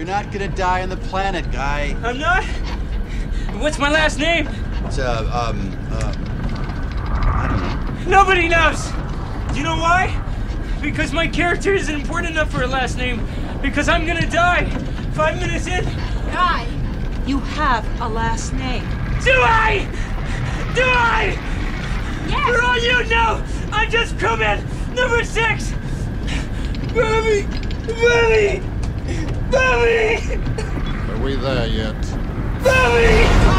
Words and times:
You're 0.00 0.06
not 0.06 0.32
gonna 0.32 0.48
die 0.48 0.80
on 0.80 0.88
the 0.88 0.96
planet, 0.96 1.52
guy. 1.52 1.94
I'm 2.02 2.18
not? 2.18 2.42
What's 3.60 3.78
my 3.78 3.90
last 3.90 4.18
name? 4.18 4.48
It's, 4.86 4.98
uh, 4.98 5.28
um, 5.30 5.76
uh, 5.92 6.14
I 7.36 7.48
don't 7.48 8.08
know. 8.08 8.22
Nobody 8.22 8.48
knows. 8.48 8.90
Do 9.52 9.58
you 9.58 9.62
know 9.62 9.76
why? 9.76 10.18
Because 10.80 11.12
my 11.12 11.28
character 11.28 11.74
isn't 11.74 11.94
important 11.94 12.30
enough 12.30 12.50
for 12.50 12.62
a 12.62 12.66
last 12.66 12.96
name. 12.96 13.28
Because 13.60 13.90
I'm 13.90 14.06
gonna 14.06 14.26
die. 14.30 14.70
Five 15.12 15.38
minutes 15.38 15.66
in. 15.66 15.84
Guy, 16.32 16.66
you 17.26 17.40
have 17.40 17.84
a 18.00 18.08
last 18.08 18.54
name. 18.54 18.84
Do 19.22 19.32
I? 19.32 19.86
Do 20.74 20.82
I? 20.82 21.36
Yes. 22.26 22.48
For 22.48 22.62
all 22.64 22.78
you 22.78 23.04
know, 23.10 23.44
I'm 23.70 23.90
just 23.90 24.18
crewman 24.18 24.64
number 24.94 25.22
six. 25.24 25.74
Bobby, 26.94 27.46
Bobby, 27.86 28.69
Bobby, 29.50 30.38
Are 31.10 31.18
we 31.22 31.34
there 31.36 31.66
yet? 31.66 32.00
Bobby. 32.62 33.49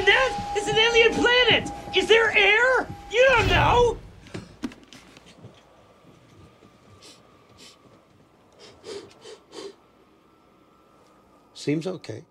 That! 0.00 0.52
It's 0.56 0.68
an 0.68 0.76
alien 0.76 1.12
planet! 1.14 1.70
Is 1.94 2.06
there 2.06 2.30
air? 2.36 2.88
You 3.10 3.26
don't 3.30 3.48
know! 3.48 3.98
Seems 11.54 11.86
okay. 11.86 12.24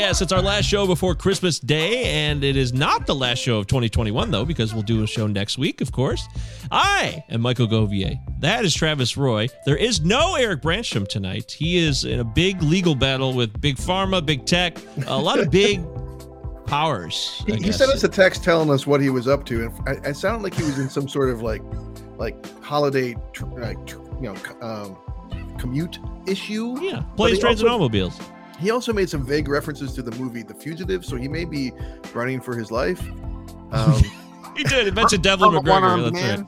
Podcast. 0.00 0.22
It's 0.22 0.32
our 0.32 0.42
last 0.42 0.64
show 0.66 0.86
before 0.86 1.14
Christmas 1.14 1.58
Day, 1.58 2.04
and 2.04 2.42
it 2.42 2.56
is 2.56 2.72
not 2.72 3.06
the 3.06 3.14
last 3.14 3.38
show 3.38 3.58
of 3.58 3.66
2021, 3.66 4.30
though, 4.30 4.44
because 4.44 4.72
we'll 4.72 4.82
do 4.82 5.02
a 5.02 5.06
show 5.06 5.26
next 5.26 5.58
week, 5.58 5.80
of 5.80 5.92
course. 5.92 6.26
I 6.70 7.22
am 7.28 7.42
Michael 7.42 7.66
Govier. 7.66 8.18
That 8.40 8.64
is 8.64 8.74
Travis 8.74 9.16
Roy. 9.16 9.48
There 9.66 9.76
is 9.76 10.00
no 10.00 10.36
Eric 10.36 10.62
Brancham 10.62 11.06
tonight. 11.06 11.52
He 11.52 11.78
is 11.78 12.04
in 12.04 12.20
a 12.20 12.24
big 12.24 12.62
legal 12.62 12.94
battle 12.94 13.34
with 13.34 13.60
Big 13.60 13.76
Pharma, 13.76 14.24
Big 14.24 14.46
Tech, 14.46 14.78
a 15.06 15.18
lot 15.18 15.38
of 15.38 15.50
big 15.50 15.82
powers. 16.66 17.42
He, 17.46 17.56
he 17.56 17.72
sent 17.72 17.92
us 17.92 18.04
a 18.04 18.08
text 18.08 18.42
telling 18.42 18.70
us 18.70 18.86
what 18.86 19.00
he 19.00 19.10
was 19.10 19.28
up 19.28 19.44
to, 19.46 19.66
and 19.66 19.88
I, 19.88 20.08
it 20.08 20.16
sounded 20.16 20.42
like 20.42 20.54
he 20.54 20.62
was 20.62 20.78
in 20.78 20.88
some 20.88 21.08
sort 21.08 21.30
of 21.30 21.42
like, 21.42 21.62
like 22.16 22.36
holiday, 22.62 23.16
like 23.52 23.78
you 23.90 24.34
know, 24.34 24.36
um, 24.62 24.96
commute 25.58 25.98
issue. 26.26 26.76
yeah, 26.80 27.02
he 27.16 27.38
trains, 27.38 27.60
and 27.60 27.68
automobiles. 27.68 28.18
He 28.60 28.70
also 28.70 28.92
made 28.92 29.08
some 29.08 29.24
vague 29.24 29.48
references 29.48 29.94
to 29.94 30.02
the 30.02 30.12
movie 30.12 30.42
The 30.42 30.54
Fugitive, 30.54 31.04
so 31.04 31.16
he 31.16 31.28
may 31.28 31.44
be 31.44 31.72
running 32.14 32.40
for 32.40 32.54
his 32.56 32.70
life. 32.70 33.02
Um, 33.72 34.00
He 34.56 34.64
did. 34.64 34.86
He 34.86 34.90
mentioned 34.90 35.22
Devlin 35.22 35.54
MacGregor. 35.54 35.80
one-armed 35.80 36.14
That's 36.14 36.42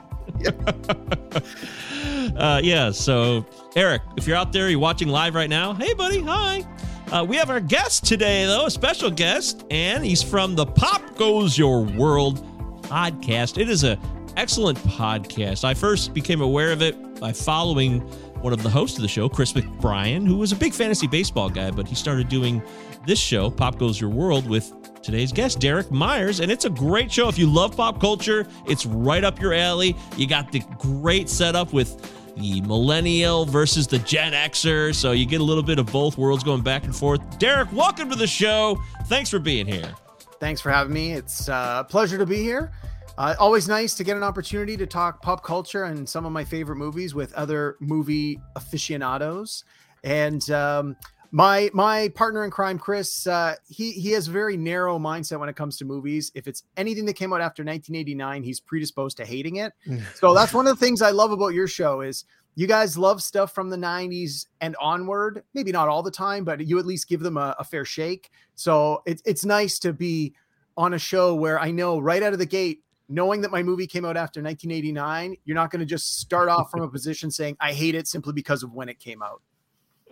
right. 1.35 2.37
uh, 2.37 2.61
yeah. 2.63 2.91
So, 2.91 3.47
Eric, 3.77 4.03
if 4.17 4.27
you're 4.27 4.37
out 4.37 4.53
there, 4.53 4.69
you're 4.69 4.79
watching 4.79 5.09
live 5.09 5.35
right 5.35 5.49
now. 5.49 5.73
Hey, 5.73 5.95
buddy. 5.95 6.21
Hi. 6.21 6.65
Uh, 7.11 7.25
we 7.25 7.37
have 7.37 7.51
our 7.51 7.61
guest 7.61 8.05
today, 8.05 8.45
though, 8.45 8.67
a 8.67 8.71
special 8.71 9.11
guest, 9.11 9.65
and 9.71 10.05
he's 10.05 10.23
from 10.23 10.55
the 10.55 10.67
Pop 10.67 11.17
Goes 11.17 11.57
Your 11.57 11.83
World 11.83 12.45
podcast. 12.83 13.59
It 13.59 13.69
is 13.69 13.85
a 13.85 13.99
excellent 14.37 14.79
podcast. 14.79 15.65
I 15.65 15.75
first 15.75 16.15
became 16.15 16.41
aware 16.41 16.73
of 16.73 16.83
it 16.83 17.21
by 17.21 17.33
following 17.33 18.01
one 18.43 18.53
of 18.53 18.63
the 18.63 18.71
hosts 18.71 18.99
of 18.99 19.03
the 19.03 19.09
show, 19.09 19.29
Chris 19.29 19.53
McBrien, 19.53 20.27
who 20.27 20.37
was 20.37 20.53
a 20.53 20.57
big 20.57 20.73
fantasy 20.73 21.07
baseball 21.07 21.49
guy, 21.49 21.71
but 21.71 21.87
he 21.87 21.95
started 21.95 22.29
doing 22.29 22.61
this 23.07 23.19
show, 23.19 23.51
Pop 23.51 23.79
Goes 23.79 24.01
Your 24.01 24.11
World, 24.11 24.49
with 24.49 24.73
today's 25.03 25.33
guest, 25.33 25.61
Derek 25.61 25.91
Myers. 25.91 26.41
And 26.41 26.51
it's 26.51 26.65
a 26.65 26.71
great 26.71 27.11
show. 27.11 27.29
If 27.29 27.39
you 27.39 27.47
love 27.47 27.77
pop 27.77 28.01
culture, 28.01 28.47
it's 28.67 28.85
right 28.85 29.23
up 29.23 29.41
your 29.41 29.55
alley. 29.55 29.97
You 30.17 30.27
got 30.27 30.51
the 30.51 30.63
great 30.79 31.29
setup 31.29 31.73
with 31.73 32.35
the 32.37 32.61
millennial 32.63 33.45
versus 33.45 33.87
the 33.87 33.99
Gen 33.99 34.33
Xer. 34.33 34.95
So 34.95 35.13
you 35.13 35.27
get 35.27 35.41
a 35.41 35.45
little 35.45 35.63
bit 35.63 35.79
of 35.79 35.87
both 35.93 36.19
worlds 36.19 36.43
going 36.43 36.63
back 36.63 36.85
and 36.85 36.95
forth. 36.95 37.21
Derek, 37.39 37.73
welcome 37.73 38.11
to 38.11 38.17
the 38.17 38.27
show. 38.27 38.77
Thanks 39.07 39.31
for 39.31 39.39
being 39.39 39.67
here. 39.67 39.95
Thanks 40.41 40.61
for 40.61 40.71
having 40.71 40.93
me. 40.93 41.13
It's 41.13 41.49
uh, 41.49 41.85
a 41.87 41.89
pleasure 41.89 42.19
to 42.19 42.27
be 42.27 42.43
here. 42.43 42.73
Uh, 43.19 43.35
always 43.39 43.69
nice 43.69 43.95
to 43.95 44.05
get 44.05 44.17
an 44.17 44.23
opportunity 44.23 44.77
to 44.77 44.87
talk 44.87 45.21
pop 45.21 45.43
culture 45.45 45.85
and 45.85 46.09
some 46.09 46.25
of 46.25 46.33
my 46.33 46.45
favorite 46.45 46.77
movies 46.77 47.15
with 47.15 47.33
other 47.35 47.77
movie 47.81 48.41
aficionados. 48.57 49.65
And 50.03 50.49
um, 50.51 50.97
my 51.31 51.71
my 51.73 52.09
partner 52.15 52.45
in 52.45 52.51
crime, 52.51 52.79
Chris, 52.79 53.27
uh, 53.27 53.55
he 53.69 53.93
he 53.93 54.11
has 54.13 54.29
a 54.29 54.31
very 54.31 54.57
narrow 54.57 54.99
mindset 54.99 55.39
when 55.41 55.49
it 55.49 55.57
comes 55.57 55.77
to 55.79 55.85
movies. 55.85 56.33
If 56.35 56.49
it's 56.49 56.65
anything 56.77 57.05
that 57.07 57.15
came 57.15 57.33
out 57.33 57.41
after 57.41 57.63
1989, 57.63 58.43
he's 58.43 58.61
predisposed 58.61 59.17
to 59.19 59.25
hating 59.25 59.57
it. 59.57 59.73
so 60.15 60.35
that's 60.35 60.55
one 60.55 60.67
of 60.67 60.79
the 60.79 60.85
things 60.85 61.03
I 61.03 61.11
love 61.11 61.33
about 61.33 61.55
your 61.55 61.69
show 61.69 62.01
is 62.01 62.25
you 62.55 62.67
guys 62.67 62.99
love 62.99 63.23
stuff 63.23 63.55
from 63.55 63.71
the 63.71 63.77
90s 63.77 64.47
and 64.61 64.77
onward. 64.81 65.43
Maybe 65.55 65.73
not 65.73 65.89
all 65.89 66.03
the 66.03 66.11
time, 66.11 66.45
but 66.45 66.67
you 66.67 66.79
at 66.79 66.87
least 66.87 67.09
give 67.09 67.21
them 67.21 67.37
a, 67.39 67.57
a 67.59 67.65
fair 67.65 67.85
shake. 67.85 68.31
So 68.55 69.03
it, 69.07 69.23
it's 69.25 69.45
nice 69.45 69.79
to 69.81 69.93
be 69.93 70.35
on 70.77 70.95
a 70.95 70.99
show 70.99 71.35
where 71.35 71.59
I 71.59 71.71
know 71.71 71.99
right 71.99 72.23
out 72.23 72.35
of 72.35 72.39
the 72.39 72.47
gate, 72.47 72.83
knowing 73.13 73.43
that 73.43 73.51
my 73.51 73.63
movie 73.63 73.87
came 73.87 74.05
out 74.05 74.17
after 74.17 74.43
1989, 74.43 75.37
you're 75.45 75.55
not 75.55 75.71
going 75.71 75.81
to 75.81 75.87
just 75.87 76.19
start 76.19 76.49
off 76.49 76.71
from 76.71 76.81
a 76.81 76.89
position 76.89 77.31
saying, 77.31 77.57
I 77.61 77.73
hate 77.73 77.95
it 77.95 78.09
simply 78.09 78.33
because 78.33 78.63
of 78.63 78.73
when 78.73 78.89
it 78.89 78.99
came 78.99 79.23
out. 79.23 79.43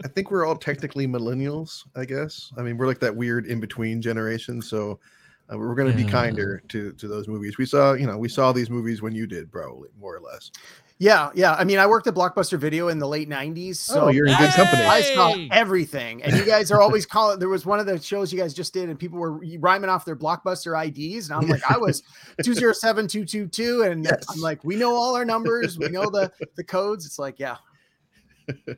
I 0.05 0.09
think 0.09 0.31
we're 0.31 0.47
all 0.47 0.57
technically 0.57 1.07
millennials. 1.07 1.87
I 1.97 2.05
guess. 2.05 2.53
I 2.57 2.63
mean, 2.63 2.77
we're 2.77 2.87
like 2.87 3.01
that 3.01 3.15
weird 3.15 3.47
in 3.47 3.61
between 3.61 4.01
generation. 4.01 4.63
So 4.63 4.99
uh, 5.53 5.59
we're 5.59 5.75
going 5.75 5.91
to 5.91 5.97
be 5.97 6.05
kinder 6.11 6.63
to 6.69 6.93
to 6.93 7.09
those 7.09 7.29
movies. 7.29 7.59
We 7.59 7.67
saw, 7.67 7.93
you 7.93 8.07
know, 8.07 8.17
we 8.17 8.29
saw 8.29 8.53
these 8.53 8.71
movies 8.71 9.03
when 9.03 9.15
you 9.15 9.27
did, 9.27 9.51
probably 9.51 9.89
more 9.99 10.15
or 10.15 10.21
less. 10.21 10.51
Yeah, 11.03 11.31
yeah. 11.35 11.55
I 11.55 11.65
mean, 11.65 11.79
I 11.79 11.87
worked 11.87 12.07
at 12.09 12.15
Blockbuster 12.15 12.59
Video 12.59 12.89
in 12.89 12.99
the 12.99 13.09
late 13.09 13.27
90s. 13.27 13.77
So 13.77 14.03
oh, 14.03 14.09
you're 14.09 14.27
in 14.27 14.37
good 14.37 14.53
company. 14.53 14.83
I 14.85 15.01
saw 15.01 15.35
everything. 15.51 16.23
And 16.23 16.37
you 16.37 16.45
guys 16.45 16.71
are 16.71 16.83
always 16.83 17.07
calling. 17.07 17.39
There 17.39 17.49
was 17.49 17.65
one 17.65 17.81
of 17.81 17.87
the 17.87 17.99
shows 17.99 18.31
you 18.31 18.39
guys 18.39 18.53
just 18.53 18.75
did, 18.75 18.91
and 18.91 18.99
people 18.99 19.19
were 19.19 19.41
rhyming 19.61 19.89
off 19.89 20.05
their 20.05 20.15
Blockbuster 20.15 20.77
IDs. 20.87 21.31
And 21.31 21.39
I'm 21.41 21.49
like, 21.49 21.63
I 21.71 21.79
was 21.79 22.03
207222. 22.45 23.83
And 23.83 24.05
Yes. 24.05 24.27
I'm 24.29 24.41
like, 24.43 24.63
we 24.63 24.77
know 24.77 24.95
all 24.95 25.17
our 25.17 25.25
numbers, 25.25 25.79
we 25.79 25.89
know 25.89 26.11
the, 26.11 26.31
the 26.57 26.65
codes. 26.65 27.07
It's 27.07 27.19
like, 27.19 27.39
yeah. 27.39 27.57
That's 28.67 28.75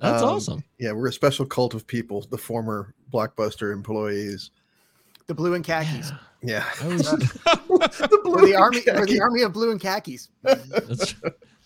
Um, 0.00 0.24
awesome. 0.24 0.64
Yeah, 0.78 0.92
we're 0.92 1.08
a 1.08 1.12
special 1.12 1.44
cult 1.44 1.74
of 1.74 1.86
people, 1.86 2.26
the 2.30 2.38
former 2.38 2.94
Blockbuster 3.12 3.74
employees. 3.74 4.52
The 5.26 5.34
blue 5.34 5.52
and 5.52 5.62
khakis. 5.62 6.12
Yeah. 6.42 6.64
I 6.80 6.84
always, 6.84 7.02
the 7.10 8.20
We're 8.24 8.46
the 8.46 8.54
army. 8.56 8.80
We're 8.86 9.04
the 9.04 9.20
army 9.20 9.42
of 9.42 9.52
blue 9.52 9.70
and 9.70 9.78
khakis. 9.78 10.30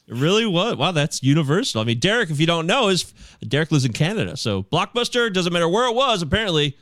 It 0.07 0.15
really 0.15 0.47
was. 0.47 0.77
Wow, 0.77 0.93
that's 0.93 1.23
universal. 1.23 1.81
I 1.81 1.85
mean, 1.85 1.99
Derek, 1.99 2.31
if 2.31 2.41
you 2.41 2.47
don't 2.47 2.67
know, 2.67 2.89
is 2.89 3.13
Derek 3.47 3.71
lives 3.71 3.85
in 3.85 3.93
Canada, 3.93 4.37
so 4.37 4.63
Blockbuster 4.65 5.33
doesn't 5.33 5.53
matter 5.53 5.69
where 5.69 5.89
it 5.89 5.95
was. 5.95 6.23
Apparently, 6.23 6.77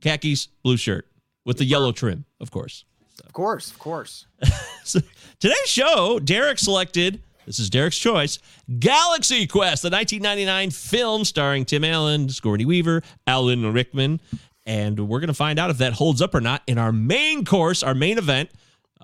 khakis, 0.00 0.46
blue 0.62 0.76
shirt 0.76 1.06
with 1.44 1.58
the 1.58 1.64
yellow 1.64 1.92
trim, 1.92 2.24
of 2.40 2.50
course. 2.50 2.84
Of 3.24 3.32
course, 3.32 3.70
of 3.70 3.78
course. 3.78 4.26
So 4.82 4.98
today's 5.38 5.68
show, 5.68 6.18
Derek 6.18 6.58
selected. 6.58 7.22
This 7.46 7.58
is 7.60 7.70
Derek's 7.70 7.98
choice. 7.98 8.38
Galaxy 8.80 9.46
Quest, 9.46 9.82
the 9.82 9.90
1999 9.90 10.70
film 10.70 11.24
starring 11.24 11.64
Tim 11.64 11.84
Allen, 11.84 12.28
Sigourney 12.28 12.64
Weaver, 12.64 13.02
Alan 13.26 13.72
Rickman, 13.72 14.20
and 14.66 15.08
we're 15.08 15.20
going 15.20 15.28
to 15.28 15.34
find 15.34 15.58
out 15.58 15.70
if 15.70 15.78
that 15.78 15.92
holds 15.92 16.20
up 16.22 16.34
or 16.34 16.40
not 16.40 16.62
in 16.66 16.78
our 16.78 16.92
main 16.92 17.44
course, 17.44 17.82
our 17.82 17.94
main 17.94 18.18
event. 18.18 18.50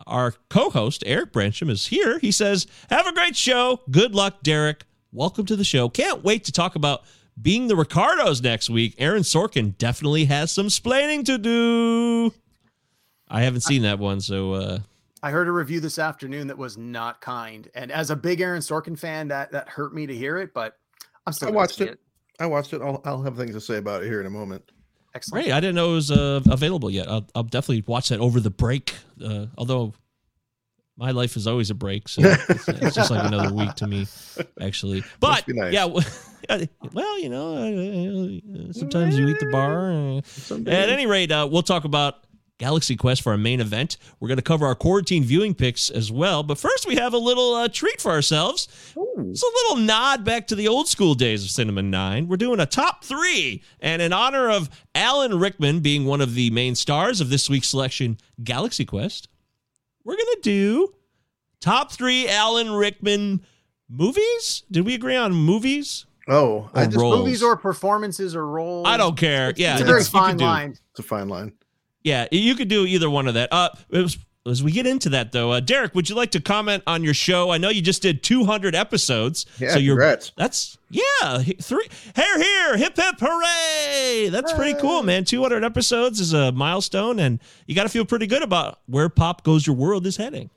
Our 0.07 0.35
co-host 0.51 1.03
Eric 1.07 1.33
Brancham 1.33 1.71
is 1.71 1.87
here. 1.87 2.19
He 2.19 2.31
says, 2.31 2.67
"Have 2.91 3.07
a 3.07 3.13
great 3.13 3.37
show. 3.37 3.81
Good 3.91 4.15
luck, 4.15 4.43
Derek. 4.43 4.85
Welcome 5.13 5.47
to 5.47 5.57
the 5.57 5.65
show. 5.65 5.89
Can't 5.89 6.25
wait 6.25 6.45
to 6.45 6.53
talk 6.53 6.75
about." 6.75 7.03
Being 7.41 7.69
the 7.69 7.77
Ricardos 7.77 8.41
next 8.41 8.71
week, 8.71 8.95
Aaron 8.97 9.23
Sorkin 9.23 9.77
definitely 9.77 10.25
has 10.25 10.51
some 10.51 10.69
splaining 10.69 11.23
to 11.27 11.37
do. 11.37 12.33
I 13.29 13.43
haven't 13.43 13.61
seen 13.61 13.83
that 13.83 13.99
one, 13.99 14.23
so 14.23 14.55
uh, 14.55 14.79
I 15.23 15.31
heard 15.31 15.49
a 15.49 15.53
review 15.53 15.81
this 15.81 15.99
afternoon 15.99 16.47
that 16.47 16.57
was 16.57 16.79
not 16.79 17.21
kind, 17.21 17.69
and 17.75 17.91
as 17.91 18.11
a 18.11 18.17
big 18.17 18.41
Aaron 18.41 18.63
Sorkin 18.63 18.99
fan, 18.99 19.29
that 19.29 19.53
that 19.53 19.69
hurt 19.69 19.93
me 19.93 20.07
to 20.07 20.15
hear 20.15 20.39
it. 20.39 20.55
But 20.55 20.79
I'm 21.27 21.33
still 21.33 21.49
I 21.49 21.51
watched 21.51 21.77
see 21.77 21.85
it. 21.85 22.01
I 22.39 22.47
watched 22.47 22.73
it. 22.73 22.81
I'll, 22.81 23.03
I'll 23.05 23.23
have 23.23 23.37
things 23.37 23.53
to 23.53 23.61
say 23.61 23.79
about 23.79 24.03
it 24.03 24.07
here 24.07 24.21
in 24.21 24.27
a 24.27 24.31
moment. 24.31 24.71
Excellent. 25.17 25.47
Great. 25.47 25.55
I 25.55 25.61
didn't 25.61 25.77
know 25.77 25.93
it 25.93 25.95
was 25.95 26.11
uh, 26.11 26.41
available 26.51 26.91
yet. 26.91 27.09
I'll, 27.09 27.27
I'll 27.35 27.43
definitely 27.43 27.85
watch 27.87 28.11
that 28.11 28.21
over 28.21 28.39
the 28.39 28.51
break. 28.51 28.95
Uh, 29.23 29.47
although 29.57 29.95
my 30.99 31.11
life 31.11 31.37
is 31.37 31.47
always 31.47 31.71
a 31.71 31.75
break, 31.75 32.09
so 32.09 32.23
it's, 32.23 32.69
it's 32.69 32.95
just 32.95 33.11
like 33.11 33.25
another 33.25 33.53
week 33.55 33.75
to 33.77 33.87
me, 33.87 34.07
actually. 34.61 35.05
But 35.21 35.49
nice. 35.49 35.73
yeah, 35.73 35.85
well, 36.93 37.19
you 37.19 37.31
know, 37.31 37.55
uh, 37.55 38.73
sometimes 38.73 39.19
you 39.19 39.29
eat 39.29 39.41
the 39.41 39.49
bar. 39.51 40.21
Someday. 40.25 40.83
At 40.83 40.91
any 40.91 41.07
rate, 41.07 41.33
uh, 41.33 41.49
we'll 41.51 41.63
talk 41.63 41.85
about 41.85 42.26
Galaxy 42.59 42.97
Quest 42.97 43.23
for 43.23 43.33
our 43.33 43.39
main 43.39 43.61
event. 43.61 43.99
We're 44.19 44.29
going 44.29 44.39
to 44.39 44.43
cover 44.43 44.67
our 44.67 44.75
quarantine 44.75 45.25
viewing 45.25 45.55
picks 45.55 45.91
as 45.91 46.11
well. 46.11 46.43
But 46.43 46.59
first, 46.59 46.87
we 46.87 46.97
have 46.97 47.13
a 47.13 47.19
little 47.19 47.55
uh, 47.55 47.69
treat 47.69 48.01
for 48.01 48.11
ourselves. 48.11 48.67
It's 48.97 49.43
a 49.43 49.47
little 49.47 49.77
nod 49.85 50.25
back 50.25 50.47
to 50.49 50.55
the 50.55 50.67
old 50.69 50.89
school 50.89 51.15
days 51.15 51.45
of 51.45 51.51
Cinema 51.51 51.83
9. 51.83 52.29
We're 52.29 52.37
doing 52.39 52.61
a 52.61 52.67
top 52.67 53.05
three. 53.05 53.63
And 53.81 54.01
in 54.01 54.13
honor 54.13 54.49
of 54.51 54.71
Alan 54.95 55.39
Rickman 55.39 55.81
being 55.81 56.07
one 56.07 56.21
of 56.23 56.35
the 56.35 56.51
main 56.51 56.75
stars 56.75 57.21
of 57.21 57.29
this 57.29 57.51
week's 57.51 57.69
selection, 57.69 58.17
Galaxy 58.43 58.85
Quest, 58.87 59.29
we're 60.05 60.17
going 60.17 60.35
to 60.37 60.41
do 60.43 60.95
top 61.61 61.93
three 61.93 62.27
Alan 62.29 62.71
Rickman 62.73 63.45
movies. 63.89 64.63
Did 64.71 64.87
we 64.87 64.95
agree 64.95 65.17
on 65.17 65.33
movies? 65.35 66.07
oh, 66.29 66.69
I 66.75 66.87
just, 66.87 66.97
roles. 66.97 67.19
Movies 67.19 67.43
or 67.43 67.57
performances 67.57 68.35
or 68.35 68.45
roles. 68.47 68.87
I 68.89 68.97
don't 68.97 69.17
care. 69.17 69.53
Yeah, 69.57 69.75
It's 69.75 69.83
a 69.83 69.85
very 69.85 70.01
it's- 70.01 70.09
fine 70.09 70.39
line. 70.39 70.71
it's 70.91 70.99
a 71.01 71.03
fine 71.05 71.29
line. 71.29 71.53
Yeah, 72.07 72.29
you 72.31 72.55
could 72.55 72.69
do 72.69 72.87
either 72.87 73.11
one 73.11 73.27
of 73.27 73.35
that. 73.35 73.49
Uh, 73.53 73.71
was, 73.91 74.17
as 74.47 74.63
we 74.63 74.71
get 74.71 74.87
into 74.87 75.09
that, 75.09 75.33
though, 75.33 75.51
uh, 75.51 75.59
Derek, 75.59 75.93
would 75.97 76.09
you 76.09 76.15
like 76.15 76.31
to 76.31 76.41
comment 76.41 76.85
on 76.87 77.03
your 77.03 77.15
show? 77.15 77.51
I 77.51 77.59
know 77.59 77.69
you 77.69 77.83
just 77.83 78.01
did 78.01 78.23
200 78.23 78.77
episodes. 78.77 79.45
Yeah, 79.59 79.73
so 79.73 79.81
you're 79.81 79.97
congrats. 79.97 80.31
that's 80.37 80.79
yeah, 80.89 81.39
three 81.61 81.89
hair 82.15 82.39
here, 82.39 82.77
hip 82.77 82.95
hip 82.95 83.17
hooray! 83.19 84.29
That's 84.29 84.53
pretty 84.53 84.79
cool, 84.79 85.03
man. 85.03 85.25
200 85.25 85.65
episodes 85.65 86.21
is 86.21 86.33
a 86.33 86.53
milestone, 86.53 87.19
and 87.19 87.41
you 87.67 87.75
got 87.75 87.83
to 87.83 87.89
feel 87.89 88.05
pretty 88.05 88.29
good 88.29 88.45
about 88.45 88.79
where 88.87 89.09
Pop 89.09 89.43
Goes 89.43 89.67
Your 89.67 89.75
World 89.75 90.07
is 90.07 90.17
heading. 90.17 90.51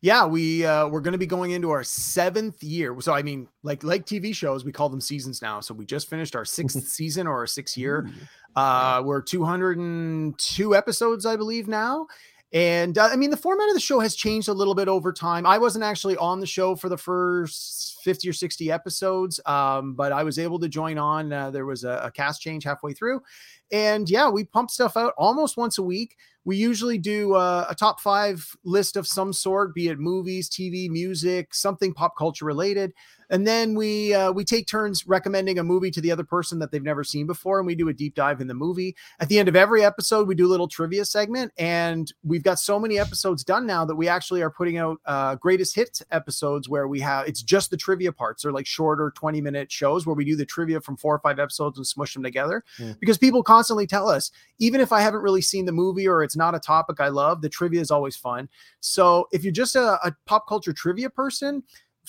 Yeah, 0.00 0.26
we 0.26 0.64
uh, 0.64 0.88
we're 0.88 1.00
going 1.00 1.12
to 1.12 1.18
be 1.18 1.26
going 1.26 1.50
into 1.50 1.70
our 1.70 1.82
seventh 1.82 2.62
year. 2.62 2.98
So 3.00 3.12
I 3.12 3.22
mean, 3.22 3.48
like 3.62 3.82
like 3.82 4.06
TV 4.06 4.34
shows, 4.34 4.64
we 4.64 4.72
call 4.72 4.88
them 4.88 5.00
seasons 5.00 5.42
now. 5.42 5.60
So 5.60 5.74
we 5.74 5.84
just 5.84 6.08
finished 6.08 6.36
our 6.36 6.44
sixth 6.44 6.82
season 6.88 7.26
or 7.26 7.36
our 7.38 7.46
sixth 7.46 7.76
year. 7.76 8.08
Uh, 8.58 9.00
we're 9.04 9.22
202 9.22 10.74
episodes, 10.74 11.24
I 11.24 11.36
believe 11.36 11.68
now. 11.68 12.08
And 12.52 12.98
uh, 12.98 13.08
I 13.12 13.14
mean, 13.14 13.30
the 13.30 13.36
format 13.36 13.68
of 13.68 13.74
the 13.74 13.80
show 13.80 14.00
has 14.00 14.16
changed 14.16 14.48
a 14.48 14.52
little 14.52 14.74
bit 14.74 14.88
over 14.88 15.12
time. 15.12 15.46
I 15.46 15.58
wasn't 15.58 15.84
actually 15.84 16.16
on 16.16 16.40
the 16.40 16.46
show 16.46 16.74
for 16.74 16.88
the 16.88 16.96
first 16.96 18.00
50 18.02 18.28
or 18.28 18.32
60 18.32 18.72
episodes, 18.72 19.38
um, 19.46 19.94
but 19.94 20.10
I 20.10 20.24
was 20.24 20.40
able 20.40 20.58
to 20.58 20.68
join 20.68 20.98
on. 20.98 21.32
Uh, 21.32 21.52
there 21.52 21.66
was 21.66 21.84
a, 21.84 22.00
a 22.02 22.10
cast 22.10 22.42
change 22.42 22.64
halfway 22.64 22.94
through. 22.94 23.22
And 23.70 24.10
yeah, 24.10 24.28
we 24.28 24.42
pump 24.42 24.72
stuff 24.72 24.96
out 24.96 25.14
almost 25.16 25.56
once 25.56 25.78
a 25.78 25.82
week. 25.84 26.16
We 26.44 26.56
usually 26.56 26.98
do 26.98 27.34
uh, 27.34 27.66
a 27.68 27.74
top 27.74 28.00
five 28.00 28.56
list 28.64 28.96
of 28.96 29.06
some 29.06 29.32
sort, 29.32 29.74
be 29.74 29.88
it 29.88 29.98
movies, 29.98 30.48
TV, 30.48 30.88
music, 30.88 31.54
something 31.54 31.92
pop 31.92 32.16
culture 32.16 32.44
related, 32.44 32.92
and 33.30 33.46
then 33.46 33.74
we 33.74 34.14
uh, 34.14 34.32
we 34.32 34.44
take 34.44 34.66
turns 34.66 35.06
recommending 35.06 35.58
a 35.58 35.64
movie 35.64 35.90
to 35.90 36.00
the 36.00 36.10
other 36.10 36.24
person 36.24 36.58
that 36.60 36.70
they've 36.70 36.82
never 36.82 37.04
seen 37.04 37.26
before, 37.26 37.58
and 37.58 37.66
we 37.66 37.74
do 37.74 37.88
a 37.88 37.92
deep 37.92 38.14
dive 38.14 38.40
in 38.40 38.46
the 38.46 38.54
movie. 38.54 38.96
At 39.20 39.28
the 39.28 39.38
end 39.38 39.48
of 39.48 39.56
every 39.56 39.84
episode, 39.84 40.26
we 40.26 40.34
do 40.34 40.46
a 40.46 40.48
little 40.48 40.68
trivia 40.68 41.04
segment, 41.04 41.52
and 41.58 42.10
we've 42.22 42.42
got 42.42 42.58
so 42.58 42.78
many 42.78 42.98
episodes 42.98 43.44
done 43.44 43.66
now 43.66 43.84
that 43.84 43.96
we 43.96 44.08
actually 44.08 44.42
are 44.42 44.50
putting 44.50 44.78
out 44.78 44.98
uh, 45.06 45.34
greatest 45.34 45.74
hits 45.74 46.02
episodes 46.10 46.68
where 46.68 46.88
we 46.88 47.00
have 47.00 47.28
it's 47.28 47.42
just 47.42 47.70
the 47.70 47.76
trivia 47.76 48.12
parts. 48.12 48.42
They're 48.42 48.52
like 48.52 48.66
shorter, 48.66 49.12
twenty 49.14 49.40
minute 49.40 49.70
shows 49.70 50.06
where 50.06 50.16
we 50.16 50.24
do 50.24 50.36
the 50.36 50.46
trivia 50.46 50.80
from 50.80 50.96
four 50.96 51.14
or 51.14 51.20
five 51.20 51.38
episodes 51.38 51.76
and 51.76 51.86
smush 51.86 52.14
them 52.14 52.22
together. 52.22 52.64
Because 53.00 53.18
people 53.18 53.42
constantly 53.42 53.86
tell 53.86 54.08
us, 54.08 54.30
even 54.58 54.80
if 54.80 54.92
I 54.92 55.00
haven't 55.00 55.20
really 55.20 55.42
seen 55.42 55.66
the 55.66 55.72
movie 55.72 56.08
or 56.08 56.22
it's 56.28 56.36
not 56.36 56.54
a 56.54 56.60
topic 56.60 57.00
I 57.00 57.08
love, 57.08 57.40
the 57.40 57.48
trivia 57.48 57.80
is 57.80 57.90
always 57.90 58.14
fun. 58.16 58.48
So 58.80 59.26
if 59.32 59.42
you're 59.44 59.50
just 59.50 59.76
a, 59.76 59.98
a 60.06 60.14
pop 60.26 60.46
culture 60.46 60.74
trivia 60.74 61.08
person, 61.08 61.62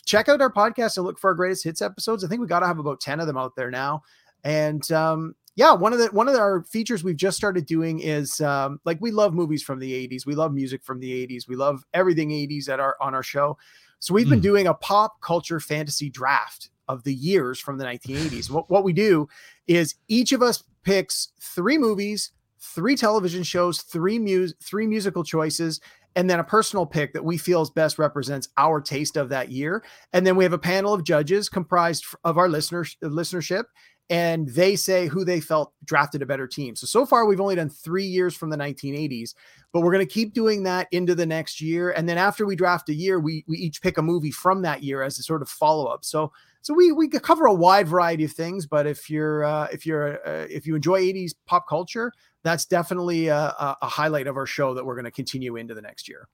check 0.05 0.27
out 0.27 0.41
our 0.41 0.51
podcast 0.51 0.97
and 0.97 1.05
look 1.05 1.17
for 1.17 1.29
our 1.29 1.33
greatest 1.33 1.63
hits 1.63 1.81
episodes. 1.81 2.25
I 2.25 2.27
think 2.27 2.41
we 2.41 2.47
got 2.47 2.59
to 2.59 2.67
have 2.67 2.79
about 2.79 2.99
10 2.99 3.21
of 3.21 3.27
them 3.27 3.37
out 3.37 3.55
there 3.55 3.71
now. 3.71 4.01
And 4.43 4.89
um, 4.91 5.35
yeah, 5.55 5.71
one 5.73 5.93
of 5.93 5.99
the 5.99 6.07
one 6.07 6.27
of 6.27 6.35
our 6.35 6.63
features 6.63 7.03
we've 7.03 7.15
just 7.17 7.37
started 7.37 7.65
doing 7.65 7.99
is 7.99 8.41
um, 8.41 8.79
like 8.85 8.99
we 8.99 9.11
love 9.11 9.33
movies 9.33 9.63
from 9.63 9.79
the 9.79 10.07
80s. 10.07 10.25
We 10.25 10.35
love 10.35 10.53
music 10.53 10.83
from 10.83 10.99
the 10.99 11.27
80s. 11.27 11.47
We 11.47 11.55
love 11.55 11.83
everything 11.93 12.29
80s 12.29 12.67
at 12.69 12.79
our 12.79 12.95
on 13.01 13.13
our 13.15 13.23
show. 13.23 13.57
So 13.99 14.13
we've 14.13 14.29
been 14.29 14.39
Mm. 14.39 14.43
doing 14.43 14.67
a 14.67 14.73
pop 14.73 15.19
culture 15.21 15.59
fantasy 15.59 16.09
draft 16.09 16.69
of 16.87 17.03
the 17.03 17.13
years 17.13 17.59
from 17.59 17.77
the 17.77 17.85
1980s. 17.85 18.49
what, 18.49 18.69
what 18.69 18.83
we 18.83 18.93
do 18.93 19.27
is 19.67 19.95
each 20.07 20.31
of 20.31 20.41
us 20.41 20.63
picks 20.83 21.33
three 21.41 21.77
movies, 21.77 22.31
three 22.59 22.95
television 22.95 23.43
shows, 23.43 23.81
three 23.81 24.19
mus- 24.19 24.53
three 24.61 24.87
musical 24.87 25.23
choices, 25.23 25.79
and 26.15 26.29
then 26.29 26.39
a 26.39 26.43
personal 26.43 26.85
pick 26.85 27.13
that 27.13 27.23
we 27.23 27.37
feel 27.37 27.61
is 27.61 27.69
best 27.69 27.99
represents 27.99 28.49
our 28.57 28.81
taste 28.81 29.15
of 29.15 29.29
that 29.29 29.51
year. 29.51 29.83
And 30.13 30.25
then 30.25 30.35
we 30.35 30.43
have 30.43 30.53
a 30.53 30.59
panel 30.59 30.93
of 30.93 31.03
judges 31.03 31.49
comprised 31.49 32.05
of 32.23 32.37
our 32.37 32.49
listeners 32.49 32.97
listenership, 33.03 33.65
and 34.09 34.47
they 34.49 34.75
say 34.75 35.07
who 35.07 35.23
they 35.23 35.39
felt 35.39 35.73
drafted 35.85 36.21
a 36.21 36.25
better 36.25 36.47
team. 36.47 36.75
So 36.75 36.87
so 36.87 37.05
far 37.05 37.25
we've 37.25 37.39
only 37.39 37.55
done 37.55 37.69
three 37.69 38.05
years 38.05 38.35
from 38.35 38.49
the 38.49 38.57
1980s, 38.57 39.35
but 39.71 39.81
we're 39.81 39.93
going 39.93 40.05
to 40.05 40.13
keep 40.13 40.33
doing 40.33 40.63
that 40.63 40.87
into 40.91 41.13
the 41.13 41.25
next 41.25 41.61
year. 41.61 41.91
And 41.91 42.09
then 42.09 42.17
after 42.17 42.45
we 42.45 42.55
draft 42.55 42.89
a 42.89 42.93
year, 42.93 43.19
we 43.19 43.45
we 43.47 43.57
each 43.57 43.81
pick 43.81 43.97
a 43.97 44.01
movie 44.01 44.31
from 44.31 44.63
that 44.63 44.83
year 44.83 45.03
as 45.03 45.19
a 45.19 45.23
sort 45.23 45.41
of 45.41 45.49
follow 45.49 45.85
up. 45.85 46.03
So 46.03 46.31
so 46.61 46.73
we 46.73 46.91
we 46.91 47.07
cover 47.07 47.45
a 47.45 47.53
wide 47.53 47.87
variety 47.87 48.23
of 48.25 48.31
things. 48.31 48.65
But 48.65 48.87
if 48.87 49.09
you're 49.09 49.43
uh, 49.43 49.67
if 49.71 49.85
you're 49.85 50.27
uh, 50.27 50.47
if 50.49 50.65
you 50.65 50.75
enjoy 50.75 51.01
80s 51.01 51.33
pop 51.45 51.67
culture, 51.67 52.11
that's 52.43 52.65
definitely 52.65 53.27
a, 53.27 53.35
a, 53.37 53.77
a 53.81 53.87
highlight 53.87 54.27
of 54.27 54.37
our 54.37 54.45
show 54.45 54.73
that 54.75 54.85
we're 54.85 54.95
going 54.95 55.05
to 55.05 55.11
continue 55.11 55.55
into 55.55 55.73
the 55.73 55.81
next 55.81 56.07
year. 56.07 56.27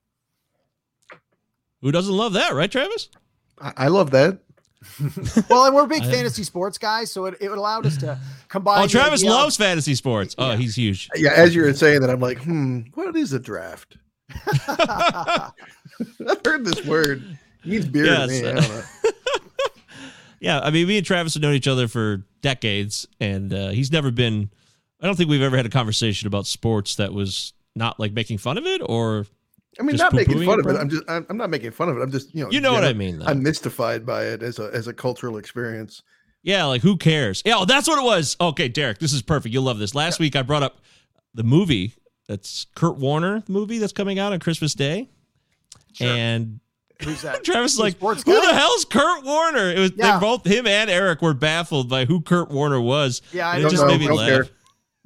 Who 1.82 1.92
doesn't 1.92 2.14
love 2.16 2.32
that, 2.34 2.54
right, 2.54 2.70
Travis? 2.70 3.08
I, 3.60 3.72
I 3.76 3.88
love 3.88 4.10
that. 4.12 4.38
well, 5.50 5.64
and 5.66 5.74
we're 5.74 5.86
big 5.86 6.02
I- 6.04 6.10
fantasy 6.10 6.42
sports 6.44 6.78
guys, 6.78 7.10
so 7.12 7.26
it, 7.26 7.36
it 7.40 7.50
allowed 7.50 7.86
us 7.86 7.96
to 7.98 8.18
combine. 8.48 8.82
Oh, 8.84 8.86
Travis 8.86 9.20
idea 9.22 9.30
loves 9.30 9.56
fantasy 9.56 9.94
sports. 9.94 10.34
Oh, 10.38 10.50
Yeah. 10.50 10.56
he's 10.56 10.76
huge. 10.76 11.08
Yeah, 11.16 11.32
as 11.34 11.54
you 11.54 11.62
were 11.62 11.72
saying 11.74 12.00
that, 12.02 12.10
I'm 12.10 12.20
like, 12.20 12.38
hmm, 12.38 12.80
what 12.94 13.14
is 13.16 13.32
a 13.32 13.38
draft? 13.38 13.96
I've 14.68 15.52
heard 16.44 16.64
this 16.64 16.84
word. 16.86 17.22
It 17.64 17.68
means 17.68 17.86
beer 17.86 18.06
Yes, 18.06 18.28
to 18.28 18.42
me. 18.42 18.48
I 18.48 18.52
uh, 18.52 18.54
don't 18.60 18.68
know. 18.68 18.82
Yeah, 20.38 20.60
I 20.60 20.70
mean, 20.70 20.86
me 20.86 20.98
and 20.98 21.06
Travis 21.06 21.34
have 21.34 21.42
known 21.42 21.54
each 21.54 21.66
other 21.66 21.88
for 21.88 22.24
decades, 22.42 23.06
and 23.20 23.52
uh, 23.52 23.68
he's 23.70 23.90
never 23.90 24.10
been. 24.10 24.50
I 25.00 25.06
don't 25.06 25.16
think 25.16 25.28
we've 25.30 25.42
ever 25.42 25.56
had 25.56 25.66
a 25.66 25.70
conversation 25.70 26.26
about 26.26 26.46
sports 26.46 26.96
that 26.96 27.12
was 27.12 27.52
not 27.74 28.00
like 28.00 28.12
making 28.12 28.38
fun 28.38 28.56
of 28.58 28.64
it, 28.66 28.80
or 28.84 29.26
I 29.78 29.82
mean, 29.82 29.96
not 29.96 30.12
making 30.14 30.44
fun 30.44 30.58
it, 30.60 30.66
of 30.66 30.74
it. 30.74 30.78
I'm 30.78 30.88
just, 30.88 31.02
I'm, 31.08 31.26
I'm 31.28 31.36
not 31.36 31.50
making 31.50 31.70
fun 31.72 31.88
of 31.90 31.98
it. 31.98 32.00
I'm 32.00 32.10
just, 32.10 32.34
you 32.34 32.44
know, 32.44 32.50
you 32.50 32.60
know 32.60 32.72
what 32.72 32.84
I 32.84 32.92
mean. 32.94 33.18
Though. 33.18 33.26
I'm 33.26 33.42
mystified 33.42 34.06
by 34.06 34.24
it 34.24 34.42
as 34.42 34.58
a 34.58 34.70
as 34.72 34.86
a 34.88 34.94
cultural 34.94 35.36
experience. 35.36 36.02
Yeah, 36.42 36.64
like 36.64 36.80
who 36.82 36.96
cares? 36.96 37.42
Yeah, 37.44 37.56
oh, 37.56 37.64
that's 37.64 37.88
what 37.88 37.98
it 37.98 38.04
was. 38.04 38.36
Okay, 38.40 38.68
Derek, 38.68 38.98
this 38.98 39.12
is 39.12 39.20
perfect. 39.20 39.52
You'll 39.52 39.64
love 39.64 39.78
this. 39.78 39.94
Last 39.94 40.18
week 40.20 40.34
I 40.36 40.42
brought 40.42 40.62
up 40.62 40.80
the 41.34 41.42
movie 41.44 41.92
that's 42.28 42.66
Kurt 42.74 42.96
Warner 42.96 43.42
movie 43.48 43.78
that's 43.78 43.92
coming 43.92 44.18
out 44.18 44.32
on 44.32 44.38
Christmas 44.40 44.72
Day. 44.74 45.08
And 46.00 46.60
Who's 47.02 47.22
that? 47.22 47.44
Travis 47.44 47.74
is 47.74 47.78
like, 47.80 47.98
who 47.98 48.14
guy? 48.14 48.22
the 48.24 48.54
hell's 48.54 48.84
Kurt 48.84 49.24
Warner? 49.24 49.70
It 49.70 49.78
was 49.78 49.92
Yeah. 49.96 50.14
they 50.18 50.20
both 50.20 50.44
him 50.46 50.66
and 50.66 50.88
Eric 50.90 51.20
were 51.22 51.34
baffled 51.34 51.88
by 51.88 52.04
who 52.04 52.20
Kurt 52.20 52.50
Warner 52.50 52.80
was. 52.80 53.22
Yeah, 53.32 53.48
I 53.48 53.58
it 53.58 53.62
don't 53.62 53.70
just 53.70 53.82
know. 53.82 53.88
made 53.88 54.00
me 54.00 54.06
Don't 54.06 54.16
laugh. 54.16 54.28
care. 54.28 54.46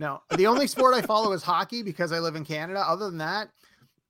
No, 0.01 0.23
the 0.35 0.47
only 0.47 0.67
sport 0.67 0.95
I 0.95 1.03
follow 1.03 1.33
is 1.33 1.43
hockey 1.43 1.83
because 1.83 2.11
I 2.11 2.21
live 2.21 2.35
in 2.35 2.43
Canada. 2.45 2.81
Other 2.81 3.05
than 3.05 3.19
that, 3.19 3.51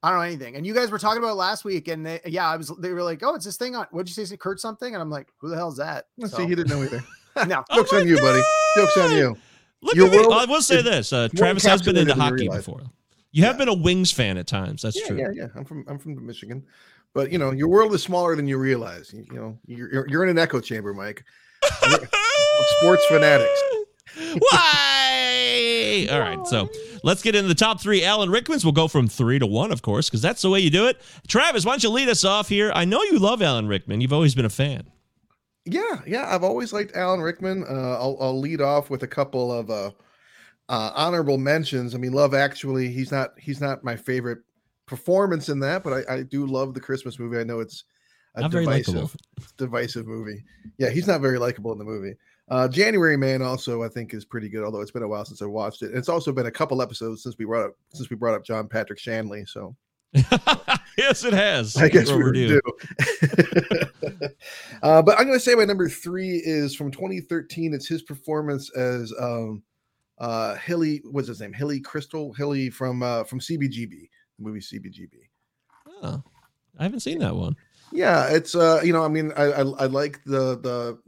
I 0.04 0.10
don't 0.10 0.18
know 0.20 0.24
anything. 0.24 0.54
And 0.54 0.64
you 0.64 0.72
guys 0.72 0.88
were 0.92 1.00
talking 1.00 1.18
about 1.20 1.32
it 1.32 1.34
last 1.34 1.64
week, 1.64 1.88
and 1.88 2.06
they, 2.06 2.20
yeah, 2.24 2.48
I 2.48 2.56
was. 2.56 2.72
They 2.78 2.92
were 2.92 3.02
like, 3.02 3.22
"Oh, 3.24 3.34
it's 3.34 3.44
this 3.44 3.56
thing 3.56 3.74
on." 3.74 3.86
What'd 3.90 4.08
you 4.08 4.14
say? 4.14 4.22
Is 4.22 4.30
it 4.30 4.38
Kurt 4.38 4.60
something? 4.60 4.94
And 4.94 5.02
I'm 5.02 5.10
like, 5.10 5.26
"Who 5.38 5.48
the 5.50 5.56
hell's 5.56 5.78
that?" 5.78 6.06
Let's 6.16 6.30
So, 6.32 6.38
see, 6.38 6.46
he 6.46 6.54
didn't 6.54 6.68
know 6.70 6.82
either. 6.84 7.02
no, 7.48 7.64
Oh 7.70 7.76
Jokes 7.78 7.92
on 7.92 8.06
you, 8.06 8.18
buddy. 8.18 8.40
Jokes 8.76 8.96
on 8.98 9.16
you. 9.16 9.36
Look 9.82 9.96
Your 9.96 10.06
at 10.06 10.12
me. 10.12 10.18
I 10.32 10.44
will 10.44 10.62
say 10.62 10.76
is 10.76 10.84
this: 10.84 11.12
uh, 11.12 11.26
Travis 11.34 11.64
has 11.64 11.82
been 11.82 11.96
into 11.96 12.14
encapsulated 12.14 12.18
than 12.36 12.44
you 12.44 12.50
hockey 12.52 12.56
before. 12.58 12.82
You 13.32 13.44
have 13.44 13.58
been 13.58 13.68
a 13.68 13.74
Wings 13.74 14.12
fan 14.12 14.38
at 14.38 14.46
times. 14.46 14.82
That's 14.82 14.96
Yeah, 15.00 15.06
true. 15.08 15.18
yeah, 15.18 15.28
yeah. 15.34 15.46
I'm 15.56 15.64
from 15.64 15.84
I'm 15.88 15.98
from 15.98 16.24
Michigan, 16.24 16.64
but 17.14 17.32
you 17.32 17.38
know 17.38 17.50
your 17.50 17.66
world 17.68 17.92
is 17.94 18.02
smaller 18.02 18.36
than 18.36 18.46
you 18.46 18.58
realize. 18.58 19.12
You, 19.12 19.24
you 19.28 19.36
know 19.36 19.58
you're, 19.66 19.92
you're 19.92 20.08
you're 20.08 20.22
in 20.22 20.30
an 20.30 20.38
echo 20.38 20.60
chamber, 20.60 20.94
Mike. 20.94 21.24
Sports 22.78 23.04
fanatics. 23.06 23.60
Why? 24.38 25.09
All 26.10 26.20
right, 26.20 26.46
so 26.46 26.68
let's 27.02 27.22
get 27.22 27.34
into 27.34 27.48
the 27.48 27.54
top 27.54 27.80
three 27.80 28.04
Alan 28.04 28.30
Rickmans. 28.30 28.64
We'll 28.64 28.72
go 28.72 28.88
from 28.88 29.08
three 29.08 29.38
to 29.38 29.46
one, 29.46 29.72
of 29.72 29.82
course, 29.82 30.08
because 30.08 30.22
that's 30.22 30.42
the 30.42 30.50
way 30.50 30.60
you 30.60 30.70
do 30.70 30.86
it. 30.86 31.00
Travis, 31.28 31.64
why 31.64 31.72
don't 31.72 31.82
you 31.82 31.90
lead 31.90 32.08
us 32.08 32.24
off 32.24 32.48
here? 32.48 32.72
I 32.74 32.84
know 32.84 33.02
you 33.02 33.18
love 33.18 33.42
Alan 33.42 33.68
Rickman. 33.68 34.00
You've 34.00 34.12
always 34.12 34.34
been 34.34 34.44
a 34.44 34.50
fan. 34.50 34.90
Yeah, 35.64 36.00
yeah. 36.06 36.34
I've 36.34 36.44
always 36.44 36.72
liked 36.72 36.96
Alan 36.96 37.20
Rickman. 37.20 37.64
Uh, 37.68 37.98
I'll 37.98 38.16
I'll 38.20 38.38
lead 38.38 38.60
off 38.60 38.90
with 38.90 39.02
a 39.02 39.08
couple 39.08 39.52
of 39.52 39.70
uh, 39.70 39.90
uh, 40.68 40.92
honorable 40.94 41.38
mentions. 41.38 41.94
I 41.94 41.98
mean, 41.98 42.12
Love 42.12 42.34
Actually. 42.34 42.88
He's 42.88 43.12
not 43.12 43.30
he's 43.38 43.60
not 43.60 43.84
my 43.84 43.96
favorite 43.96 44.38
performance 44.86 45.48
in 45.48 45.60
that, 45.60 45.84
but 45.84 46.04
I, 46.08 46.14
I 46.14 46.22
do 46.22 46.46
love 46.46 46.74
the 46.74 46.80
Christmas 46.80 47.18
movie. 47.18 47.38
I 47.38 47.44
know 47.44 47.60
it's 47.60 47.84
a 48.34 48.48
divisive 48.48 49.14
divisive 49.56 50.06
movie. 50.06 50.42
Yeah, 50.78 50.90
he's 50.90 51.06
not 51.06 51.20
very 51.20 51.38
likable 51.38 51.72
in 51.72 51.78
the 51.78 51.84
movie. 51.84 52.14
Uh, 52.50 52.66
January 52.66 53.16
Man 53.16 53.42
also 53.42 53.84
I 53.84 53.88
think 53.88 54.12
is 54.12 54.24
pretty 54.24 54.48
good, 54.48 54.64
although 54.64 54.80
it's 54.80 54.90
been 54.90 55.04
a 55.04 55.08
while 55.08 55.24
since 55.24 55.40
I 55.40 55.46
watched 55.46 55.82
it. 55.82 55.90
And 55.90 55.98
it's 55.98 56.08
also 56.08 56.32
been 56.32 56.46
a 56.46 56.50
couple 56.50 56.82
episodes 56.82 57.22
since 57.22 57.36
we 57.38 57.44
brought 57.44 57.66
up 57.66 57.76
since 57.94 58.10
we 58.10 58.16
brought 58.16 58.34
up 58.34 58.44
John 58.44 58.66
Patrick 58.66 58.98
Shanley. 58.98 59.44
So 59.46 59.76
yes, 60.98 61.24
it 61.24 61.32
has. 61.32 61.76
I 61.76 61.88
guess 61.88 62.10
we 62.10 62.32
due. 62.32 62.60
uh, 64.82 65.00
but 65.02 65.18
I'm 65.18 65.26
going 65.26 65.38
to 65.38 65.40
say 65.40 65.54
my 65.54 65.64
number 65.64 65.88
three 65.88 66.42
is 66.44 66.74
from 66.74 66.90
2013. 66.90 67.72
It's 67.72 67.86
his 67.86 68.02
performance 68.02 68.74
as 68.76 69.12
um, 69.20 69.62
uh, 70.18 70.56
Hilly. 70.56 71.02
What's 71.04 71.28
his 71.28 71.40
name? 71.40 71.52
Hilly 71.52 71.80
Kristal. 71.80 72.36
Hilly 72.36 72.70
from 72.70 73.04
uh, 73.04 73.22
from 73.24 73.38
CBGB, 73.38 73.90
the 73.90 74.08
movie 74.40 74.58
CBGB. 74.58 75.12
Oh, 76.02 76.22
I 76.76 76.82
haven't 76.82 77.00
seen 77.00 77.20
that 77.20 77.36
one. 77.36 77.54
Yeah, 77.92 78.26
it's 78.26 78.56
uh, 78.56 78.80
you 78.82 78.92
know, 78.92 79.04
I 79.04 79.08
mean, 79.08 79.32
I 79.36 79.44
I, 79.44 79.60
I 79.60 79.86
like 79.86 80.24
the 80.24 80.58
the 80.58 80.98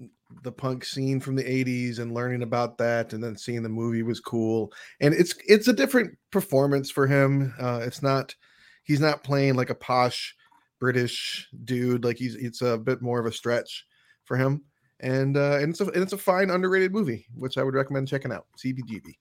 the 0.43 0.53
punk 0.53 0.85
scene 0.85 1.21
from 1.21 1.37
the 1.37 1.45
80s 1.45 1.99
and 1.99 2.13
learning 2.13 2.43
about 2.43 2.79
that 2.79 3.13
and 3.13 3.23
then 3.23 3.37
seeing 3.37 3.63
the 3.63 3.69
movie 3.69 4.03
was 4.03 4.21
cool. 4.21 4.73
And 5.01 5.15
it's 5.15 5.35
it's 5.47 5.69
a 5.69 5.73
different 5.73 6.17
performance 6.31 6.91
for 6.91 7.07
him. 7.07 7.55
Uh 7.61 7.81
it's 7.83 8.03
not 8.03 8.35
he's 8.83 9.01
not 9.01 9.25
playing 9.25 9.55
like 9.55 9.71
a 9.71 9.75
posh 9.75 10.35
british 10.81 11.49
dude. 11.65 12.05
Like 12.05 12.19
he's 12.19 12.35
it's 12.35 12.63
a 12.63 12.77
bit 12.77 13.03
more 13.03 13.21
of 13.21 13.27
a 13.27 13.33
stretch 13.33 13.87
for 14.25 14.37
him. 14.37 14.63
And 15.01 15.37
uh 15.37 15.59
and 15.61 15.71
it's 15.71 15.81
a 15.81 15.87
and 15.87 16.03
it's 16.03 16.13
a 16.13 16.19
fine 16.19 16.51
underrated 16.51 16.93
movie 16.93 17.27
which 17.35 17.59
i 17.59 17.63
would 17.63 17.75
recommend 17.75 18.09
checking 18.09 18.33
out. 18.33 18.47
Cbgb 18.59 19.15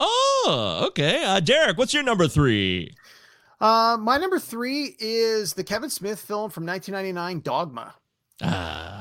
Oh, 0.00 0.84
okay. 0.88 1.24
Uh, 1.24 1.40
Derek, 1.40 1.78
what's 1.78 1.94
your 1.94 2.02
number 2.02 2.28
three? 2.28 2.90
Uh, 3.60 3.96
my 3.98 4.18
number 4.18 4.38
three 4.38 4.96
is 4.98 5.54
the 5.54 5.64
Kevin 5.64 5.88
Smith 5.88 6.20
film 6.20 6.50
from 6.50 6.66
1999, 6.66 7.40
Dogma. 7.40 7.94
Ah, 8.42 8.93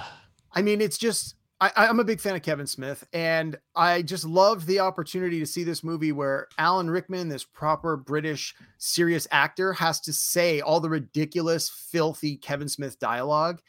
I 0.53 0.61
mean, 0.61 0.81
it's 0.81 0.97
just 0.97 1.35
I, 1.63 1.71
I'm 1.87 1.99
a 2.01 2.03
big 2.03 2.19
fan 2.19 2.35
of 2.35 2.41
Kevin 2.41 2.67
Smith, 2.67 3.07
and 3.13 3.57
I 3.73 4.01
just 4.01 4.25
loved 4.25 4.67
the 4.67 4.79
opportunity 4.79 5.39
to 5.39 5.45
see 5.45 5.63
this 5.63 5.81
movie 5.81 6.11
where 6.11 6.49
Alan 6.57 6.89
Rickman, 6.89 7.29
this 7.29 7.45
proper 7.45 7.95
British 7.95 8.53
serious 8.79 9.27
actor, 9.31 9.71
has 9.71 10.01
to 10.01 10.11
say 10.11 10.59
all 10.59 10.81
the 10.81 10.89
ridiculous, 10.89 11.69
filthy 11.69 12.35
Kevin 12.35 12.67
Smith 12.67 12.99
dialogue, 12.99 13.61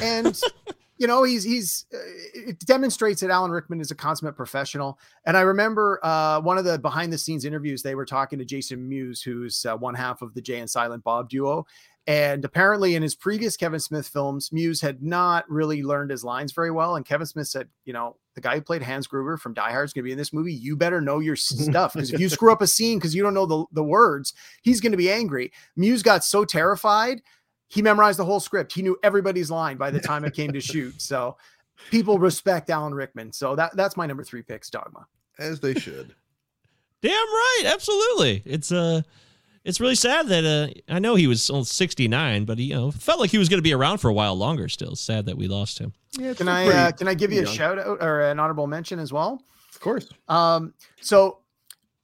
and 0.00 0.40
you 0.96 1.06
know 1.06 1.24
he's 1.24 1.44
he's 1.44 1.84
uh, 1.92 1.98
it 2.34 2.58
demonstrates 2.60 3.20
that 3.20 3.28
Alan 3.28 3.50
Rickman 3.50 3.82
is 3.82 3.90
a 3.90 3.94
consummate 3.94 4.36
professional. 4.36 4.98
And 5.26 5.36
I 5.36 5.42
remember 5.42 6.00
uh, 6.02 6.40
one 6.40 6.56
of 6.56 6.64
the 6.64 6.78
behind 6.78 7.12
the 7.12 7.18
scenes 7.18 7.44
interviews 7.44 7.82
they 7.82 7.94
were 7.94 8.06
talking 8.06 8.38
to 8.38 8.46
Jason 8.46 8.88
Mewes, 8.88 9.20
who's 9.20 9.66
uh, 9.66 9.76
one 9.76 9.94
half 9.94 10.22
of 10.22 10.32
the 10.32 10.40
Jay 10.40 10.60
and 10.60 10.70
Silent 10.70 11.04
Bob 11.04 11.28
duo, 11.28 11.66
and 12.06 12.44
apparently, 12.44 12.96
in 12.96 13.02
his 13.02 13.14
previous 13.14 13.56
Kevin 13.56 13.78
Smith 13.78 14.08
films, 14.08 14.50
Mewes 14.50 14.80
had 14.80 15.02
not 15.02 15.48
really 15.48 15.84
learned 15.84 16.10
his 16.10 16.24
lines 16.24 16.52
very 16.52 16.72
well. 16.72 16.96
And 16.96 17.06
Kevin 17.06 17.26
Smith 17.26 17.46
said, 17.46 17.68
You 17.84 17.92
know, 17.92 18.16
the 18.34 18.40
guy 18.40 18.56
who 18.56 18.60
played 18.60 18.82
Hans 18.82 19.06
Gruber 19.06 19.36
from 19.36 19.54
Die 19.54 19.70
Hard 19.70 19.84
is 19.84 19.92
going 19.92 20.02
to 20.02 20.08
be 20.08 20.12
in 20.12 20.18
this 20.18 20.32
movie. 20.32 20.52
You 20.52 20.76
better 20.76 21.00
know 21.00 21.20
your 21.20 21.36
stuff 21.36 21.92
because 21.92 22.12
if 22.12 22.18
you 22.18 22.28
screw 22.28 22.50
up 22.50 22.60
a 22.60 22.66
scene 22.66 22.98
because 22.98 23.14
you 23.14 23.22
don't 23.22 23.34
know 23.34 23.46
the, 23.46 23.64
the 23.72 23.84
words, 23.84 24.34
he's 24.62 24.80
going 24.80 24.92
to 24.92 24.98
be 24.98 25.12
angry. 25.12 25.52
Mewes 25.76 26.02
got 26.02 26.24
so 26.24 26.44
terrified, 26.44 27.22
he 27.68 27.82
memorized 27.82 28.18
the 28.18 28.24
whole 28.24 28.40
script. 28.40 28.72
He 28.72 28.82
knew 28.82 28.98
everybody's 29.04 29.50
line 29.50 29.76
by 29.76 29.90
the 29.92 30.00
time 30.00 30.24
it 30.24 30.34
came 30.34 30.52
to 30.52 30.60
shoot. 30.60 31.00
So 31.00 31.36
people 31.92 32.18
respect 32.18 32.68
Alan 32.68 32.94
Rickman. 32.94 33.32
So 33.32 33.54
that, 33.54 33.76
that's 33.76 33.96
my 33.96 34.06
number 34.06 34.24
three 34.24 34.42
picks, 34.42 34.70
Dogma. 34.70 35.06
as 35.38 35.60
they 35.60 35.74
should 35.74 36.14
damn 37.00 37.12
right. 37.12 37.62
Absolutely. 37.66 38.42
It's 38.44 38.72
uh 38.72 39.02
it's 39.64 39.80
really 39.80 39.94
sad 39.94 40.26
that 40.28 40.44
uh 40.44 40.92
I 40.92 40.98
know 40.98 41.14
he 41.14 41.26
was 41.26 41.48
only 41.50 41.64
69, 41.64 42.44
but 42.44 42.58
he 42.58 42.64
you 42.66 42.74
know 42.74 42.90
felt 42.90 43.20
like 43.20 43.30
he 43.30 43.38
was 43.38 43.48
going 43.48 43.58
to 43.58 43.62
be 43.62 43.72
around 43.72 43.98
for 43.98 44.08
a 44.08 44.12
while 44.14 44.34
longer. 44.34 44.68
Still 44.68 44.96
sad 44.96 45.26
that 45.26 45.36
we 45.36 45.48
lost 45.48 45.78
him. 45.78 45.92
yeah 46.18 46.34
Can 46.34 46.48
I 46.48 46.66
uh, 46.68 46.92
can 46.92 47.08
I 47.08 47.14
give 47.14 47.32
you 47.32 47.42
a 47.42 47.46
shout 47.46 47.78
out 47.78 47.98
or 48.00 48.20
an 48.22 48.38
honorable 48.38 48.66
mention 48.66 48.98
as 48.98 49.12
well? 49.12 49.42
of 49.74 49.80
course 49.80 50.06
Um, 50.28 50.74
so 51.00 51.38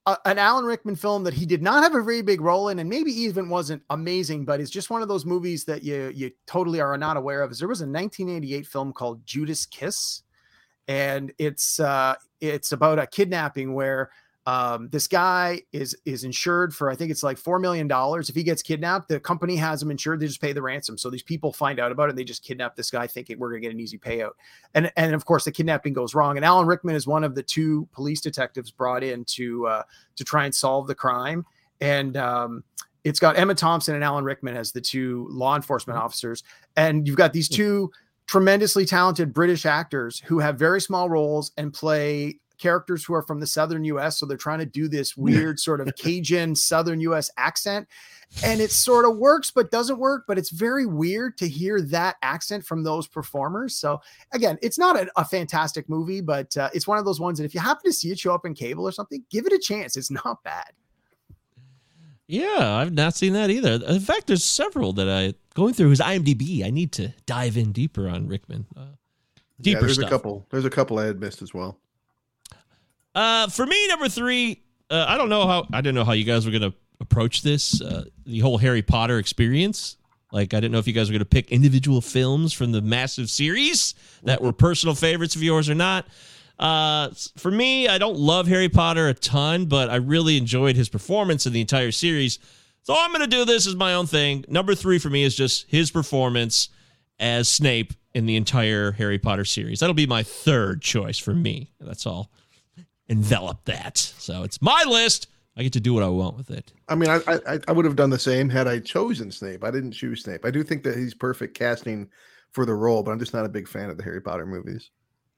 uh, 0.06 0.16
an 0.24 0.38
Alan 0.38 0.64
Rickman 0.64 0.96
film 0.96 1.22
that 1.24 1.34
he 1.34 1.44
did 1.44 1.60
not 1.62 1.82
have 1.82 1.94
a 1.94 2.02
very 2.02 2.22
big 2.22 2.40
role 2.40 2.70
in, 2.70 2.78
and 2.78 2.88
maybe 2.88 3.10
even 3.12 3.50
wasn't 3.50 3.82
amazing, 3.90 4.46
but 4.46 4.58
it's 4.58 4.70
just 4.70 4.88
one 4.88 5.02
of 5.02 5.08
those 5.08 5.26
movies 5.26 5.64
that 5.66 5.82
you 5.82 6.10
you 6.14 6.30
totally 6.46 6.80
are 6.80 6.96
not 6.96 7.18
aware 7.18 7.42
of. 7.42 7.50
Is 7.50 7.58
there 7.58 7.68
was 7.68 7.82
a 7.82 7.84
1988 7.86 8.66
film 8.66 8.94
called 8.94 9.26
Judas 9.26 9.66
Kiss, 9.66 10.22
and 10.86 11.30
it's 11.36 11.78
uh, 11.78 12.14
it's 12.40 12.72
about 12.72 12.98
a 12.98 13.06
kidnapping 13.06 13.74
where 13.74 14.10
um, 14.48 14.88
this 14.88 15.06
guy 15.06 15.60
is 15.72 15.94
is 16.06 16.24
insured 16.24 16.74
for 16.74 16.88
I 16.88 16.94
think 16.94 17.10
it's 17.10 17.22
like 17.22 17.36
four 17.36 17.58
million 17.58 17.86
dollars. 17.86 18.30
If 18.30 18.34
he 18.34 18.42
gets 18.42 18.62
kidnapped, 18.62 19.10
the 19.10 19.20
company 19.20 19.56
has 19.56 19.82
him 19.82 19.90
insured. 19.90 20.20
They 20.20 20.26
just 20.26 20.40
pay 20.40 20.54
the 20.54 20.62
ransom. 20.62 20.96
So 20.96 21.10
these 21.10 21.22
people 21.22 21.52
find 21.52 21.78
out 21.78 21.92
about 21.92 22.04
it 22.04 22.10
and 22.10 22.18
they 22.18 22.24
just 22.24 22.42
kidnap 22.42 22.74
this 22.74 22.90
guy, 22.90 23.06
thinking 23.06 23.38
we're 23.38 23.50
gonna 23.50 23.60
get 23.60 23.72
an 23.72 23.80
easy 23.80 23.98
payout. 23.98 24.30
And 24.72 24.90
and 24.96 25.14
of 25.14 25.26
course 25.26 25.44
the 25.44 25.52
kidnapping 25.52 25.92
goes 25.92 26.14
wrong. 26.14 26.38
And 26.38 26.46
Alan 26.46 26.66
Rickman 26.66 26.94
is 26.94 27.06
one 27.06 27.24
of 27.24 27.34
the 27.34 27.42
two 27.42 27.86
police 27.92 28.22
detectives 28.22 28.70
brought 28.70 29.04
in 29.04 29.26
to 29.26 29.66
uh, 29.66 29.82
to 30.16 30.24
try 30.24 30.46
and 30.46 30.54
solve 30.54 30.86
the 30.86 30.94
crime. 30.94 31.44
And 31.82 32.16
um, 32.16 32.64
it's 33.04 33.20
got 33.20 33.36
Emma 33.36 33.54
Thompson 33.54 33.96
and 33.96 34.02
Alan 34.02 34.24
Rickman 34.24 34.56
as 34.56 34.72
the 34.72 34.80
two 34.80 35.28
law 35.30 35.56
enforcement 35.56 35.98
officers. 35.98 36.42
And 36.74 37.06
you've 37.06 37.18
got 37.18 37.34
these 37.34 37.50
two 37.50 37.90
tremendously 38.26 38.86
talented 38.86 39.34
British 39.34 39.66
actors 39.66 40.20
who 40.20 40.38
have 40.38 40.58
very 40.58 40.80
small 40.80 41.10
roles 41.10 41.52
and 41.58 41.70
play 41.70 42.40
characters 42.58 43.04
who 43.04 43.14
are 43.14 43.22
from 43.22 43.40
the 43.40 43.46
southern 43.46 43.84
US. 43.84 44.18
So 44.18 44.26
they're 44.26 44.36
trying 44.36 44.58
to 44.58 44.66
do 44.66 44.88
this 44.88 45.16
weird 45.16 45.58
sort 45.60 45.80
of 45.80 45.94
Cajun 45.96 46.54
southern 46.54 47.00
US 47.00 47.30
accent. 47.36 47.88
And 48.44 48.60
it 48.60 48.70
sort 48.70 49.06
of 49.06 49.16
works, 49.16 49.50
but 49.50 49.70
doesn't 49.70 49.98
work. 49.98 50.24
But 50.26 50.38
it's 50.38 50.50
very 50.50 50.84
weird 50.84 51.38
to 51.38 51.48
hear 51.48 51.80
that 51.82 52.16
accent 52.22 52.64
from 52.64 52.84
those 52.84 53.06
performers. 53.06 53.74
So 53.74 54.00
again, 54.32 54.58
it's 54.60 54.78
not 54.78 54.96
a, 54.96 55.08
a 55.16 55.24
fantastic 55.24 55.88
movie, 55.88 56.20
but 56.20 56.54
uh, 56.56 56.68
it's 56.74 56.86
one 56.86 56.98
of 56.98 57.04
those 57.04 57.20
ones 57.20 57.38
that 57.38 57.44
if 57.44 57.54
you 57.54 57.60
happen 57.60 57.90
to 57.90 57.92
see 57.92 58.10
it 58.10 58.18
show 58.18 58.34
up 58.34 58.44
in 58.44 58.54
cable 58.54 58.86
or 58.86 58.92
something, 58.92 59.24
give 59.30 59.46
it 59.46 59.52
a 59.52 59.58
chance. 59.58 59.96
It's 59.96 60.10
not 60.10 60.42
bad. 60.42 60.72
Yeah, 62.26 62.76
I've 62.76 62.92
not 62.92 63.14
seen 63.14 63.32
that 63.32 63.48
either. 63.48 63.82
In 63.86 64.00
fact, 64.00 64.26
there's 64.26 64.44
several 64.44 64.92
that 64.94 65.08
I 65.08 65.32
going 65.54 65.72
through 65.72 65.88
his 65.88 66.00
IMDb. 66.00 66.62
I 66.62 66.68
need 66.68 66.92
to 66.92 67.14
dive 67.24 67.56
in 67.56 67.72
deeper 67.72 68.06
on 68.06 68.28
Rickman. 68.28 68.66
Uh, 68.76 68.88
yeah, 69.60 69.80
there's 69.80 69.94
stuff. 69.94 70.06
a 70.06 70.10
couple 70.10 70.46
there's 70.50 70.64
a 70.64 70.70
couple 70.70 70.98
i 70.98 71.04
had 71.04 71.20
missed 71.20 71.42
as 71.42 71.52
well 71.52 71.78
Uh, 73.18 73.48
for 73.48 73.66
me, 73.66 73.88
number 73.88 74.08
three, 74.08 74.62
uh, 74.90 75.04
I 75.08 75.18
don't 75.18 75.28
know 75.28 75.44
how 75.44 75.66
I 75.72 75.80
didn't 75.80 75.96
know 75.96 76.04
how 76.04 76.12
you 76.12 76.22
guys 76.22 76.46
were 76.46 76.52
gonna 76.52 76.72
approach 77.00 77.42
this. 77.42 77.82
Uh, 77.82 78.04
the 78.24 78.38
whole 78.38 78.58
Harry 78.58 78.80
Potter 78.80 79.18
experience. 79.18 79.96
Like, 80.30 80.54
I 80.54 80.60
didn't 80.60 80.70
know 80.70 80.78
if 80.78 80.86
you 80.86 80.92
guys 80.92 81.10
were 81.10 81.14
gonna 81.14 81.24
pick 81.24 81.50
individual 81.50 82.00
films 82.00 82.52
from 82.52 82.70
the 82.70 82.80
massive 82.80 83.28
series 83.28 83.96
that 84.22 84.40
were 84.40 84.52
personal 84.52 84.94
favorites 84.94 85.34
of 85.34 85.42
yours 85.42 85.68
or 85.68 85.74
not. 85.74 86.06
Uh, 86.60 87.08
for 87.36 87.50
me, 87.50 87.88
I 87.88 87.98
don't 87.98 88.16
love 88.16 88.46
Harry 88.46 88.68
Potter 88.68 89.08
a 89.08 89.14
ton, 89.14 89.66
but 89.66 89.90
I 89.90 89.96
really 89.96 90.36
enjoyed 90.36 90.76
his 90.76 90.88
performance 90.88 91.44
in 91.44 91.52
the 91.52 91.60
entire 91.60 91.90
series. 91.90 92.38
So 92.84 92.94
I'm 92.96 93.10
gonna 93.10 93.26
do 93.26 93.44
this 93.44 93.66
as 93.66 93.74
my 93.74 93.94
own 93.94 94.06
thing. 94.06 94.44
Number 94.46 94.76
three 94.76 95.00
for 95.00 95.10
me 95.10 95.24
is 95.24 95.34
just 95.34 95.68
his 95.68 95.90
performance 95.90 96.68
as 97.18 97.48
Snape 97.48 97.94
in 98.14 98.26
the 98.26 98.36
entire 98.36 98.92
Harry 98.92 99.18
Potter 99.18 99.44
series. 99.44 99.80
That'll 99.80 99.92
be 99.92 100.06
my 100.06 100.22
third 100.22 100.82
choice 100.82 101.18
for 101.18 101.34
me. 101.34 101.72
That's 101.80 102.06
all 102.06 102.30
envelop 103.08 103.64
that. 103.64 103.96
So 103.98 104.42
it's 104.42 104.60
my 104.62 104.84
list. 104.86 105.28
I 105.56 105.62
get 105.62 105.72
to 105.72 105.80
do 105.80 105.92
what 105.92 106.02
I 106.04 106.08
want 106.08 106.36
with 106.36 106.50
it. 106.50 106.72
I 106.88 106.94
mean, 106.94 107.10
I, 107.10 107.20
I 107.26 107.58
I 107.66 107.72
would 107.72 107.84
have 107.84 107.96
done 107.96 108.10
the 108.10 108.18
same 108.18 108.48
had 108.48 108.68
I 108.68 108.78
chosen 108.78 109.30
Snape. 109.32 109.64
I 109.64 109.70
didn't 109.72 109.92
choose 109.92 110.22
Snape. 110.22 110.44
I 110.44 110.50
do 110.52 110.62
think 110.62 110.84
that 110.84 110.96
he's 110.96 111.14
perfect 111.14 111.58
casting 111.58 112.08
for 112.52 112.64
the 112.64 112.74
role, 112.74 113.02
but 113.02 113.10
I'm 113.10 113.18
just 113.18 113.34
not 113.34 113.44
a 113.44 113.48
big 113.48 113.66
fan 113.68 113.90
of 113.90 113.96
the 113.98 114.04
Harry 114.04 114.20
Potter 114.22 114.46
movies. 114.46 114.90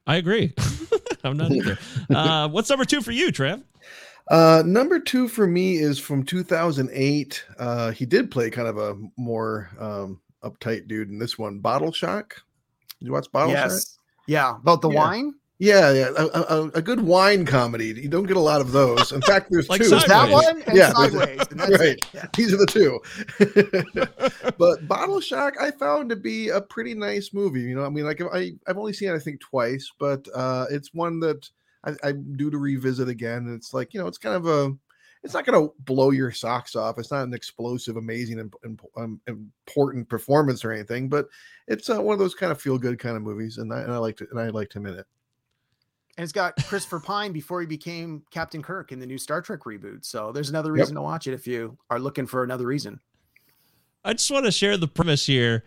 I 0.05 0.17
agree. 0.17 0.53
I'm 1.23 1.37
not 1.37 1.51
either. 1.51 1.77
Uh, 2.15 2.47
what's 2.49 2.69
number 2.69 2.83
two 2.85 3.01
for 3.01 3.11
you, 3.11 3.31
Trev? 3.31 3.63
Uh, 4.29 4.61
number 4.65 4.99
two 4.99 5.27
for 5.27 5.47
me 5.47 5.77
is 5.77 5.97
from 5.97 6.23
2008. 6.23 7.43
Uh, 7.57 7.91
he 7.91 8.05
did 8.05 8.29
play 8.29 8.49
kind 8.49 8.67
of 8.67 8.77
a 8.77 8.95
more 9.17 9.69
um, 9.79 10.19
uptight 10.43 10.87
dude 10.87 11.09
in 11.09 11.17
this 11.17 11.37
one. 11.37 11.59
Bottle 11.59 11.91
Shock. 11.91 12.35
Did 12.99 13.07
you 13.07 13.11
watch 13.13 13.31
Bottle 13.31 13.53
Shock? 13.55 13.69
yes. 13.71 13.97
Yeah. 14.27 14.57
About 14.57 14.81
the 14.81 14.89
Yeah. 14.89 14.99
wine. 14.99 15.33
Yeah, 15.61 15.93
yeah, 15.93 16.09
a, 16.17 16.25
a, 16.25 16.67
a 16.69 16.81
good 16.81 17.01
wine 17.01 17.45
comedy. 17.45 17.89
You 17.89 18.09
don't 18.09 18.25
get 18.25 18.35
a 18.35 18.39
lot 18.39 18.61
of 18.61 18.71
those. 18.71 19.11
In 19.11 19.21
fact, 19.21 19.51
there's 19.51 19.69
Like 19.69 19.79
two. 19.79 19.89
Sideways. 19.89 20.07
That 20.07 20.31
one 20.31 20.63
and 20.63 20.75
Yeah. 20.75 20.91
sideways. 20.91 21.39
And 21.51 21.59
that's 21.59 21.77
Right. 21.79 22.03
Yeah. 22.13 22.25
These 22.35 22.51
are 22.51 22.57
the 22.57 22.65
two. 22.65 22.99
but 24.57 24.87
Bottle 24.87 25.19
Shock, 25.21 25.61
I 25.61 25.69
found 25.69 26.09
to 26.09 26.15
be 26.15 26.49
a 26.49 26.61
pretty 26.61 26.95
nice 26.95 27.31
movie. 27.31 27.61
You 27.61 27.75
know, 27.75 27.85
I 27.85 27.89
mean, 27.89 28.05
like 28.05 28.19
I 28.33 28.53
I've 28.65 28.79
only 28.79 28.91
seen 28.91 29.09
it 29.09 29.13
I 29.13 29.19
think 29.19 29.39
twice, 29.39 29.91
but 29.99 30.27
uh, 30.33 30.65
it's 30.71 30.95
one 30.95 31.19
that 31.19 31.47
I, 31.85 31.91
I'm 32.03 32.35
due 32.35 32.49
to 32.49 32.57
revisit 32.57 33.07
again. 33.07 33.45
And 33.45 33.53
it's 33.53 33.71
like 33.71 33.93
you 33.93 33.99
know, 33.99 34.07
it's 34.07 34.17
kind 34.17 34.35
of 34.35 34.47
a. 34.47 34.75
It's 35.23 35.35
not 35.35 35.45
going 35.45 35.61
to 35.61 35.71
blow 35.83 36.09
your 36.09 36.31
socks 36.31 36.75
off. 36.75 36.97
It's 36.97 37.11
not 37.11 37.27
an 37.27 37.35
explosive, 37.35 37.97
amazing, 37.97 38.39
and, 38.39 38.51
and 38.63 38.79
um, 38.97 39.21
important 39.27 40.09
performance 40.09 40.65
or 40.65 40.71
anything, 40.71 41.07
but 41.07 41.27
it's 41.67 41.87
uh, 41.91 42.01
one 42.01 42.13
of 42.13 42.19
those 42.19 42.33
kind 42.33 42.51
of 42.51 42.59
feel 42.59 42.79
good 42.79 42.97
kind 42.97 43.15
of 43.15 43.21
movies, 43.21 43.59
and 43.59 43.71
I, 43.71 43.81
and 43.81 43.91
I 43.91 43.97
liked 43.99 44.21
it, 44.21 44.29
and 44.31 44.39
I 44.39 44.49
liked 44.49 44.73
him 44.73 44.87
in 44.87 44.95
it. 44.95 45.05
And 46.21 46.25
it's 46.25 46.33
got 46.33 46.55
Christopher 46.67 46.99
Pine 46.99 47.31
before 47.31 47.61
he 47.61 47.65
became 47.65 48.21
Captain 48.29 48.61
Kirk 48.61 48.91
in 48.91 48.99
the 48.99 49.07
new 49.07 49.17
Star 49.17 49.41
Trek 49.41 49.61
reboot. 49.61 50.05
So 50.05 50.31
there's 50.31 50.51
another 50.51 50.69
Yep. 50.69 50.81
reason 50.83 50.95
to 50.97 51.01
watch 51.01 51.25
it 51.25 51.33
if 51.33 51.47
you 51.47 51.79
are 51.89 51.99
looking 51.99 52.27
for 52.27 52.43
another 52.43 52.67
reason. 52.67 52.99
I 54.05 54.13
just 54.13 54.29
want 54.29 54.45
to 54.45 54.51
share 54.51 54.77
the 54.77 54.87
premise 54.87 55.25
here. 55.25 55.63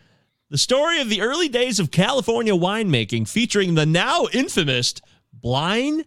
The 0.51 0.57
story 0.57 1.01
of 1.01 1.09
the 1.09 1.23
early 1.23 1.49
days 1.49 1.81
of 1.81 1.91
California 1.91 2.53
winemaking 2.53 3.27
featuring 3.27 3.75
the 3.75 3.85
now 3.85 4.29
infamous 4.33 4.95
blind 5.33 6.05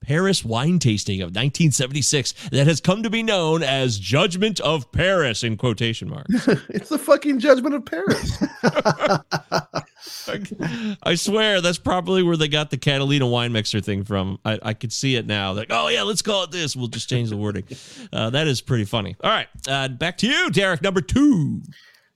Paris 0.00 0.44
wine 0.44 0.78
tasting 0.78 1.20
of 1.20 1.28
1976 1.28 2.32
that 2.50 2.66
has 2.66 2.80
come 2.80 3.02
to 3.02 3.10
be 3.10 3.22
known 3.22 3.62
as 3.62 3.98
Judgment 3.98 4.60
of 4.60 4.90
Paris 4.92 5.44
in 5.44 5.56
quotation 5.56 6.08
marks. 6.08 6.48
it's 6.68 6.88
the 6.88 6.98
fucking 6.98 7.38
Judgment 7.38 7.74
of 7.74 7.84
Paris. 7.84 8.42
I 11.02 11.14
swear 11.14 11.60
that's 11.60 11.78
probably 11.78 12.22
where 12.22 12.36
they 12.36 12.48
got 12.48 12.70
the 12.70 12.78
Catalina 12.78 13.26
wine 13.26 13.52
mixer 13.52 13.80
thing 13.80 14.04
from. 14.04 14.38
I, 14.44 14.58
I 14.62 14.74
could 14.74 14.92
see 14.92 15.16
it 15.16 15.26
now. 15.26 15.52
Like, 15.52 15.68
oh 15.70 15.88
yeah, 15.88 16.02
let's 16.02 16.22
call 16.22 16.44
it 16.44 16.50
this. 16.50 16.74
We'll 16.74 16.88
just 16.88 17.08
change 17.08 17.30
the 17.30 17.36
wording. 17.36 17.64
Uh, 18.12 18.30
that 18.30 18.48
is 18.48 18.60
pretty 18.60 18.84
funny. 18.84 19.14
All 19.22 19.30
right, 19.30 19.46
uh, 19.68 19.88
back 19.88 20.18
to 20.18 20.26
you, 20.26 20.50
Derek. 20.50 20.82
Number 20.82 21.00
two. 21.00 21.62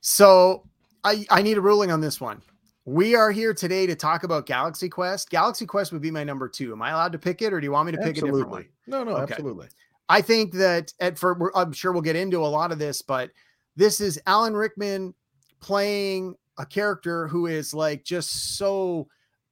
So 0.01 0.63
I, 1.03 1.25
I 1.29 1.41
need 1.41 1.57
a 1.57 1.61
ruling 1.61 1.91
on 1.91 2.01
this 2.01 2.19
one. 2.19 2.41
We 2.87 3.15
are 3.15 3.31
here 3.31 3.51
today 3.51 3.87
to 3.87 3.95
talk 3.95 4.23
about 4.23 4.45
Galaxy 4.45 4.89
Quest. 4.89 5.31
Galaxy 5.31 5.65
Quest 5.65 5.91
would 5.91 6.03
be 6.03 6.11
my 6.11 6.23
number 6.23 6.47
two. 6.47 6.71
Am 6.71 6.83
I 6.83 6.91
allowed 6.91 7.13
to 7.13 7.17
pick 7.17 7.41
it, 7.41 7.51
or 7.51 7.59
do 7.59 7.65
you 7.65 7.71
want 7.71 7.87
me 7.87 7.91
to 7.93 7.97
pick 7.97 8.17
a 8.17 8.21
different 8.21 8.49
one? 8.49 8.67
No, 8.85 9.03
no, 9.03 9.17
Okay. 9.17 9.33
absolutely. 9.33 9.67
I 10.07 10.21
think 10.21 10.53
that 10.53 10.93
at 10.99 11.17
for 11.17 11.51
I'm 11.57 11.73
sure 11.73 11.91
we'll 11.91 12.03
get 12.03 12.15
into 12.15 12.37
a 12.37 12.45
lot 12.45 12.71
of 12.71 12.77
this, 12.77 13.01
but 13.01 13.31
this 13.75 13.99
is 13.99 14.21
Alan 14.27 14.55
Rickman 14.55 15.15
playing 15.61 16.35
a 16.59 16.65
character 16.65 17.27
who 17.27 17.47
is 17.47 17.73
like 17.73 18.03
just 18.03 18.55
so 18.55 19.07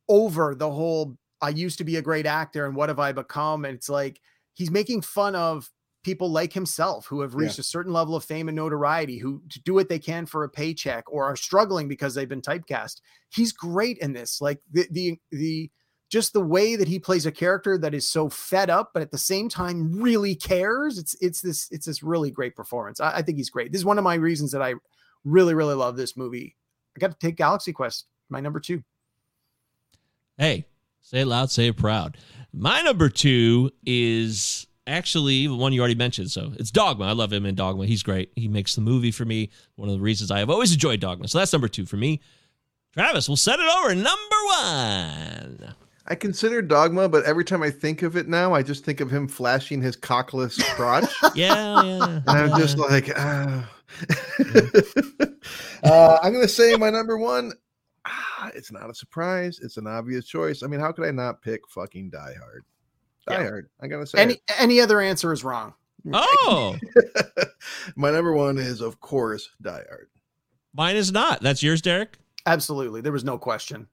over 0.07 0.53
the 0.53 0.69
whole 0.69 1.17
I 1.41 1.49
used 1.49 1.79
to 1.79 1.83
be 1.83 1.95
a 1.95 2.03
great 2.03 2.27
actor 2.27 2.67
and 2.67 2.75
what 2.75 2.89
have 2.89 2.99
I 2.99 3.13
become? 3.13 3.65
And 3.65 3.73
it's 3.75 3.89
like 3.89 4.21
he's 4.53 4.69
making 4.69 5.01
fun 5.01 5.35
of 5.35 5.71
people 6.03 6.29
like 6.29 6.51
himself 6.51 7.05
who 7.07 7.21
have 7.21 7.35
reached 7.35 7.59
a 7.59 7.63
certain 7.63 7.93
level 7.93 8.15
of 8.15 8.23
fame 8.23 8.49
and 8.49 8.55
notoriety 8.55 9.17
who 9.17 9.41
do 9.63 9.73
what 9.73 9.89
they 9.89 9.99
can 9.99 10.25
for 10.25 10.43
a 10.43 10.49
paycheck 10.49 11.05
or 11.07 11.23
are 11.23 11.35
struggling 11.35 11.87
because 11.87 12.13
they've 12.13 12.29
been 12.29 12.41
typecast. 12.41 13.01
He's 13.29 13.53
great 13.53 13.97
in 13.99 14.13
this. 14.13 14.41
Like 14.41 14.59
the 14.71 14.87
the 14.91 15.19
the 15.31 15.71
just 16.09 16.33
the 16.33 16.41
way 16.41 16.75
that 16.75 16.87
he 16.87 16.99
plays 16.99 17.25
a 17.25 17.31
character 17.31 17.77
that 17.77 17.93
is 17.93 18.07
so 18.07 18.29
fed 18.29 18.69
up, 18.69 18.91
but 18.93 19.01
at 19.01 19.11
the 19.11 19.17
same 19.17 19.49
time 19.49 19.99
really 19.99 20.35
cares. 20.35 20.97
It's 20.97 21.15
it's 21.21 21.41
this 21.41 21.67
it's 21.71 21.85
this 21.85 22.03
really 22.03 22.29
great 22.29 22.55
performance. 22.55 22.99
I, 22.99 23.17
I 23.17 23.21
think 23.21 23.37
he's 23.37 23.49
great. 23.49 23.71
This 23.71 23.79
is 23.79 23.85
one 23.85 23.97
of 23.97 24.03
my 24.03 24.15
reasons 24.15 24.51
that 24.51 24.61
I 24.61 24.75
really 25.23 25.53
really 25.53 25.75
love 25.75 25.95
this 25.95 26.17
movie. 26.17 26.55
I 26.95 26.99
got 26.99 27.11
to 27.11 27.17
take 27.17 27.37
Galaxy 27.37 27.73
Quest, 27.73 28.05
my 28.29 28.41
number 28.41 28.59
two. 28.59 28.83
Hey, 30.37 30.65
say 31.01 31.21
it 31.21 31.27
loud, 31.27 31.49
say 31.49 31.67
it 31.67 31.77
proud. 31.77 32.17
My 32.51 32.81
number 32.81 33.09
two 33.09 33.71
is 33.85 34.67
actually 34.87 35.47
the 35.47 35.55
one 35.55 35.73
you 35.73 35.79
already 35.79 35.95
mentioned. 35.95 36.31
So 36.31 36.53
it's 36.59 36.71
Dogma. 36.71 37.05
I 37.05 37.11
love 37.11 37.31
him 37.31 37.45
in 37.45 37.55
Dogma. 37.55 37.85
He's 37.85 38.03
great. 38.03 38.31
He 38.35 38.47
makes 38.47 38.75
the 38.75 38.81
movie 38.81 39.11
for 39.11 39.25
me. 39.25 39.49
One 39.75 39.89
of 39.89 39.95
the 39.95 40.01
reasons 40.01 40.31
I 40.31 40.39
have 40.39 40.49
always 40.49 40.73
enjoyed 40.73 40.99
Dogma. 40.99 41.27
So 41.27 41.37
that's 41.39 41.53
number 41.53 41.67
two 41.67 41.85
for 41.85 41.97
me. 41.97 42.21
Travis, 42.93 43.27
we'll 43.27 43.37
set 43.37 43.59
it 43.59 43.65
over. 43.65 43.95
Number 43.95 44.35
one. 44.45 45.75
I 46.05 46.15
consider 46.15 46.61
Dogma, 46.61 47.07
but 47.07 47.23
every 47.23 47.45
time 47.45 47.63
I 47.63 47.71
think 47.71 48.01
of 48.03 48.17
it 48.17 48.27
now, 48.27 48.53
I 48.53 48.61
just 48.61 48.83
think 48.83 48.99
of 48.99 49.09
him 49.09 49.27
flashing 49.27 49.81
his 49.81 49.95
cockless 49.95 50.61
crotch. 50.75 51.09
Yeah, 51.35 51.81
yeah. 51.83 52.19
and 52.27 52.29
I'm 52.29 52.59
just 52.59 52.77
like, 52.77 53.09
ah. 53.15 53.69
uh, 55.83 56.19
I'm 56.21 56.33
going 56.33 56.43
to 56.43 56.47
say 56.47 56.75
my 56.75 56.89
number 56.89 57.17
one. 57.17 57.53
Ah, 58.05 58.51
it's 58.53 58.71
not 58.71 58.89
a 58.89 58.93
surprise. 58.93 59.59
It's 59.63 59.77
an 59.77 59.87
obvious 59.87 60.25
choice. 60.25 60.61
I 60.61 60.67
mean, 60.67 60.81
how 60.81 60.91
could 60.91 61.05
I 61.05 61.11
not 61.11 61.41
pick 61.41 61.61
fucking 61.69 62.09
Die 62.09 62.35
Hard? 62.37 62.65
Die 63.27 63.33
Yeah. 63.35 63.43
Hard. 63.43 63.69
I 63.81 63.87
got 63.87 63.99
to 63.99 64.05
say. 64.07 64.19
Any 64.19 64.33
it. 64.33 64.41
any 64.57 64.81
other 64.81 64.99
answer 65.01 65.31
is 65.33 65.43
wrong. 65.43 65.73
Oh, 66.11 66.77
my 67.95 68.11
number 68.11 68.33
one 68.33 68.57
is, 68.57 68.81
of 68.81 68.99
course, 68.99 69.49
Die 69.61 69.71
Hard. 69.89 70.09
mine 70.73 70.95
is 70.97 71.11
not. 71.11 71.41
That's 71.41 71.63
yours, 71.63 71.81
Derek? 71.81 72.17
Absolutely, 72.45 72.99
there 73.01 73.11
was 73.13 73.23
no 73.23 73.37
question. 73.37 73.87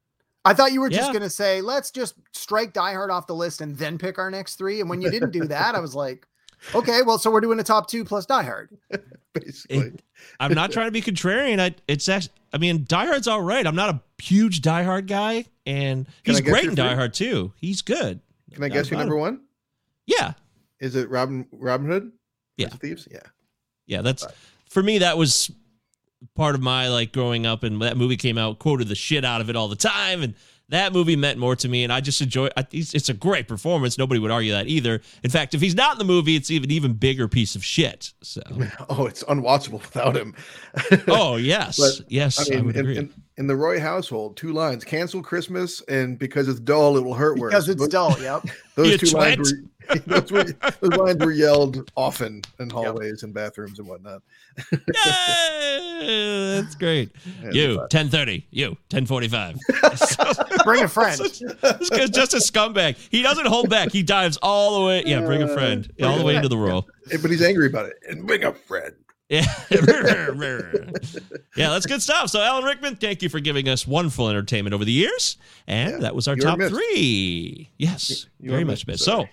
I 0.44 0.54
thought 0.54 0.72
you 0.72 0.80
were 0.80 0.88
just 0.88 1.08
Yeah. 1.08 1.12
going 1.12 1.22
to 1.22 1.30
say, 1.30 1.60
let's 1.60 1.90
just 1.90 2.14
strike 2.32 2.72
Die 2.72 2.92
Hard 2.94 3.10
off 3.10 3.26
the 3.26 3.34
list 3.34 3.60
and 3.60 3.76
then 3.76 3.98
pick 3.98 4.18
our 4.18 4.30
next 4.30 4.56
three. 4.56 4.80
And 4.80 4.88
when 4.88 5.02
you 5.02 5.10
didn't 5.10 5.32
do 5.32 5.44
that, 5.48 5.74
I 5.74 5.80
was 5.80 5.94
like, 5.94 6.26
okay, 6.74 7.02
well, 7.02 7.18
so 7.18 7.30
we're 7.30 7.42
doing 7.42 7.60
a 7.60 7.62
top 7.62 7.88
two 7.88 8.04
plus 8.04 8.26
Die 8.26 8.42
Hard. 8.42 8.76
Basically, 9.34 9.76
It- 9.78 10.02
I'm 10.40 10.52
not 10.54 10.72
trying 10.72 10.86
to 10.88 10.92
be 10.92 11.02
contrarian. 11.02 11.60
I 11.60 11.74
it's 11.86 12.08
actually, 12.08 12.32
I 12.52 12.58
mean, 12.58 12.84
Die 12.88 13.06
Hard's 13.06 13.28
all 13.28 13.40
right. 13.42 13.64
I'm 13.66 13.76
not 13.76 13.90
a 13.90 14.00
huge 14.22 14.62
Die 14.62 14.82
Hard 14.82 15.06
guy, 15.06 15.44
and 15.66 16.08
he's 16.24 16.40
great 16.40 16.64
your 16.64 16.70
in 16.72 16.76
Die? 16.76 16.94
Hard 16.96 17.14
too. 17.14 17.52
He's 17.56 17.82
good. 17.82 18.20
Can 18.52 18.64
I 18.64 18.68
guess 18.68 18.90
your 18.90 18.98
number 18.98 19.16
one? 19.16 19.40
Yeah, 20.06 20.32
Is 20.80 20.96
it 20.96 21.08
Robin 21.10 21.46
Robin 21.52 21.86
Hood? 21.86 22.12
Yeah. 22.56 22.68
Thieves. 22.68 23.06
Yeah. 23.10 23.20
yeah. 23.86 24.02
That's 24.02 24.24
Right. 24.24 24.34
for 24.68 24.82
me. 24.82 24.98
That 24.98 25.16
was 25.16 25.50
part 26.34 26.54
of 26.54 26.60
my 26.60 26.88
like 26.88 27.12
growing 27.12 27.46
up, 27.46 27.62
and 27.62 27.80
that 27.82 27.96
movie 27.96 28.16
came 28.16 28.36
out, 28.38 28.58
quoted 28.58 28.88
the 28.88 28.94
shit 28.94 29.24
out 29.24 29.40
of 29.40 29.48
it 29.48 29.56
all 29.56 29.68
the 29.68 29.76
time, 29.76 30.22
and 30.22 30.34
that 30.70 30.92
movie 30.92 31.14
meant 31.16 31.38
more 31.38 31.54
to 31.56 31.68
me. 31.68 31.84
And 31.84 31.92
I 31.92 32.00
just 32.00 32.20
enjoy. 32.20 32.48
It's, 32.72 32.94
it's 32.94 33.08
a 33.08 33.14
great 33.14 33.46
performance. 33.46 33.98
Nobody 33.98 34.18
would 34.18 34.30
argue 34.30 34.52
that 34.52 34.66
either. 34.66 35.00
In 35.22 35.30
fact, 35.30 35.54
if 35.54 35.60
he's 35.60 35.74
not 35.74 35.92
in 35.92 35.98
the 35.98 36.04
movie, 36.04 36.36
it's 36.36 36.50
even 36.50 36.70
even 36.70 36.94
bigger 36.94 37.28
piece 37.28 37.54
of 37.54 37.64
shit. 37.64 38.12
So, 38.22 38.40
Oh, 38.88 39.06
it's 39.06 39.22
unwatchable 39.24 39.80
without 39.82 40.16
him. 40.16 40.34
oh 41.08 41.36
yes, 41.36 41.78
But, 41.78 42.10
yes, 42.10 42.38
I, 42.50 42.54
I 42.54 42.56
mean, 42.56 42.66
would 42.66 42.76
in, 42.76 42.80
agree. 42.80 42.96
in, 42.98 43.12
in 43.36 43.46
the 43.46 43.56
Roy 43.56 43.80
household, 43.80 44.36
two 44.36 44.52
lines: 44.52 44.84
cancel 44.84 45.22
Christmas, 45.22 45.80
and 45.88 46.18
because 46.18 46.48
it's 46.48 46.60
dull, 46.60 46.96
it 46.96 47.04
will 47.04 47.14
hurt 47.14 47.38
worse. 47.38 47.50
Because 47.52 47.68
it's 47.68 47.80
Those- 47.80 47.88
dull. 47.88 48.16
Yep. 48.20 48.42
Those 48.76 48.90
You 48.92 48.98
two 48.98 49.16
lines 49.16 49.52
were, 49.52 49.58
those, 50.06 50.30
were, 50.32 50.44
those 50.80 50.92
lines 50.96 51.24
were 51.24 51.32
yelled 51.32 51.90
often 51.96 52.42
in 52.58 52.70
hallways 52.70 53.22
and 53.22 53.32
bathrooms 53.34 53.78
and 53.78 53.88
whatnot. 53.88 54.22
Yay! 54.72 56.60
That's 56.60 56.74
great. 56.74 57.10
Yeah, 57.42 57.50
You 57.52 57.86
ten 57.90 58.08
thirty. 58.10 58.46
You 58.50 58.76
ten 58.88 59.06
forty 59.06 59.28
five. 59.28 59.56
Bring 60.64 60.82
a 60.84 60.88
friend. 60.88 61.18
this 61.20 61.90
guy's 61.90 62.10
just 62.10 62.34
a 62.34 62.38
scumbag. 62.38 62.96
He 63.10 63.22
doesn't 63.22 63.46
hold 63.46 63.70
back. 63.70 63.90
He 63.92 64.02
dives 64.02 64.36
all 64.42 64.78
the 64.80 64.86
way. 64.86 65.02
Yeah, 65.06 65.20
bring 65.20 65.42
a 65.42 65.48
friend 65.48 65.90
all 66.02 66.18
the 66.18 66.24
way 66.24 66.36
into 66.36 66.48
the 66.48 66.56
role. 66.58 66.88
Eh, 67.12 67.16
but 67.22 67.30
he's 67.30 67.42
angry 67.42 67.66
about 67.66 67.86
it. 67.86 67.94
And 68.08 68.26
bring 68.26 68.44
a 68.44 68.52
friend. 68.52 68.94
Yeah. 69.30 69.44
yeah, 71.56 71.70
that's 71.70 71.86
good 71.86 72.02
stuff. 72.02 72.30
So, 72.30 72.40
Alan 72.40 72.64
Rickman, 72.64 72.96
thank 72.96 73.22
you 73.22 73.28
for 73.28 73.38
giving 73.40 73.68
us 73.68 73.86
wonderful 73.86 74.28
entertainment 74.28 74.74
over 74.74 74.84
the 74.84 74.92
years. 74.92 75.36
And 75.68 75.92
Yeah, 75.92 75.98
that 75.98 76.14
was 76.16 76.26
our 76.28 76.34
top 76.36 76.58
missed. 76.58 76.74
three. 76.74 77.70
Yes, 77.78 78.26
You 78.40 78.50
very 78.50 78.64
much 78.64 78.86
missed, 78.86 78.88
missed. 78.88 79.04
So, 79.04 79.12
sorry. 79.12 79.30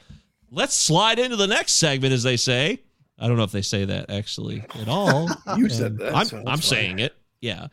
Let's 0.51 0.75
slide 0.75 1.19
into 1.19 1.35
the 1.35 1.47
next 1.47 1.73
segment, 1.73 2.13
as 2.13 2.23
they 2.23 2.37
say. 2.37 2.81
I 3.19 3.27
don't 3.27 3.37
know 3.37 3.43
if 3.43 3.51
they 3.51 3.61
say 3.61 3.85
that 3.85 4.09
actually 4.09 4.63
at 4.79 4.87
all. 4.87 5.29
You 5.57 5.69
said 5.69 5.97
that, 5.97 6.15
I'm, 6.15 6.25
so 6.25 6.43
I'm 6.45 6.61
saying 6.61 6.99
it. 6.99 7.15
Yeah. 7.41 7.67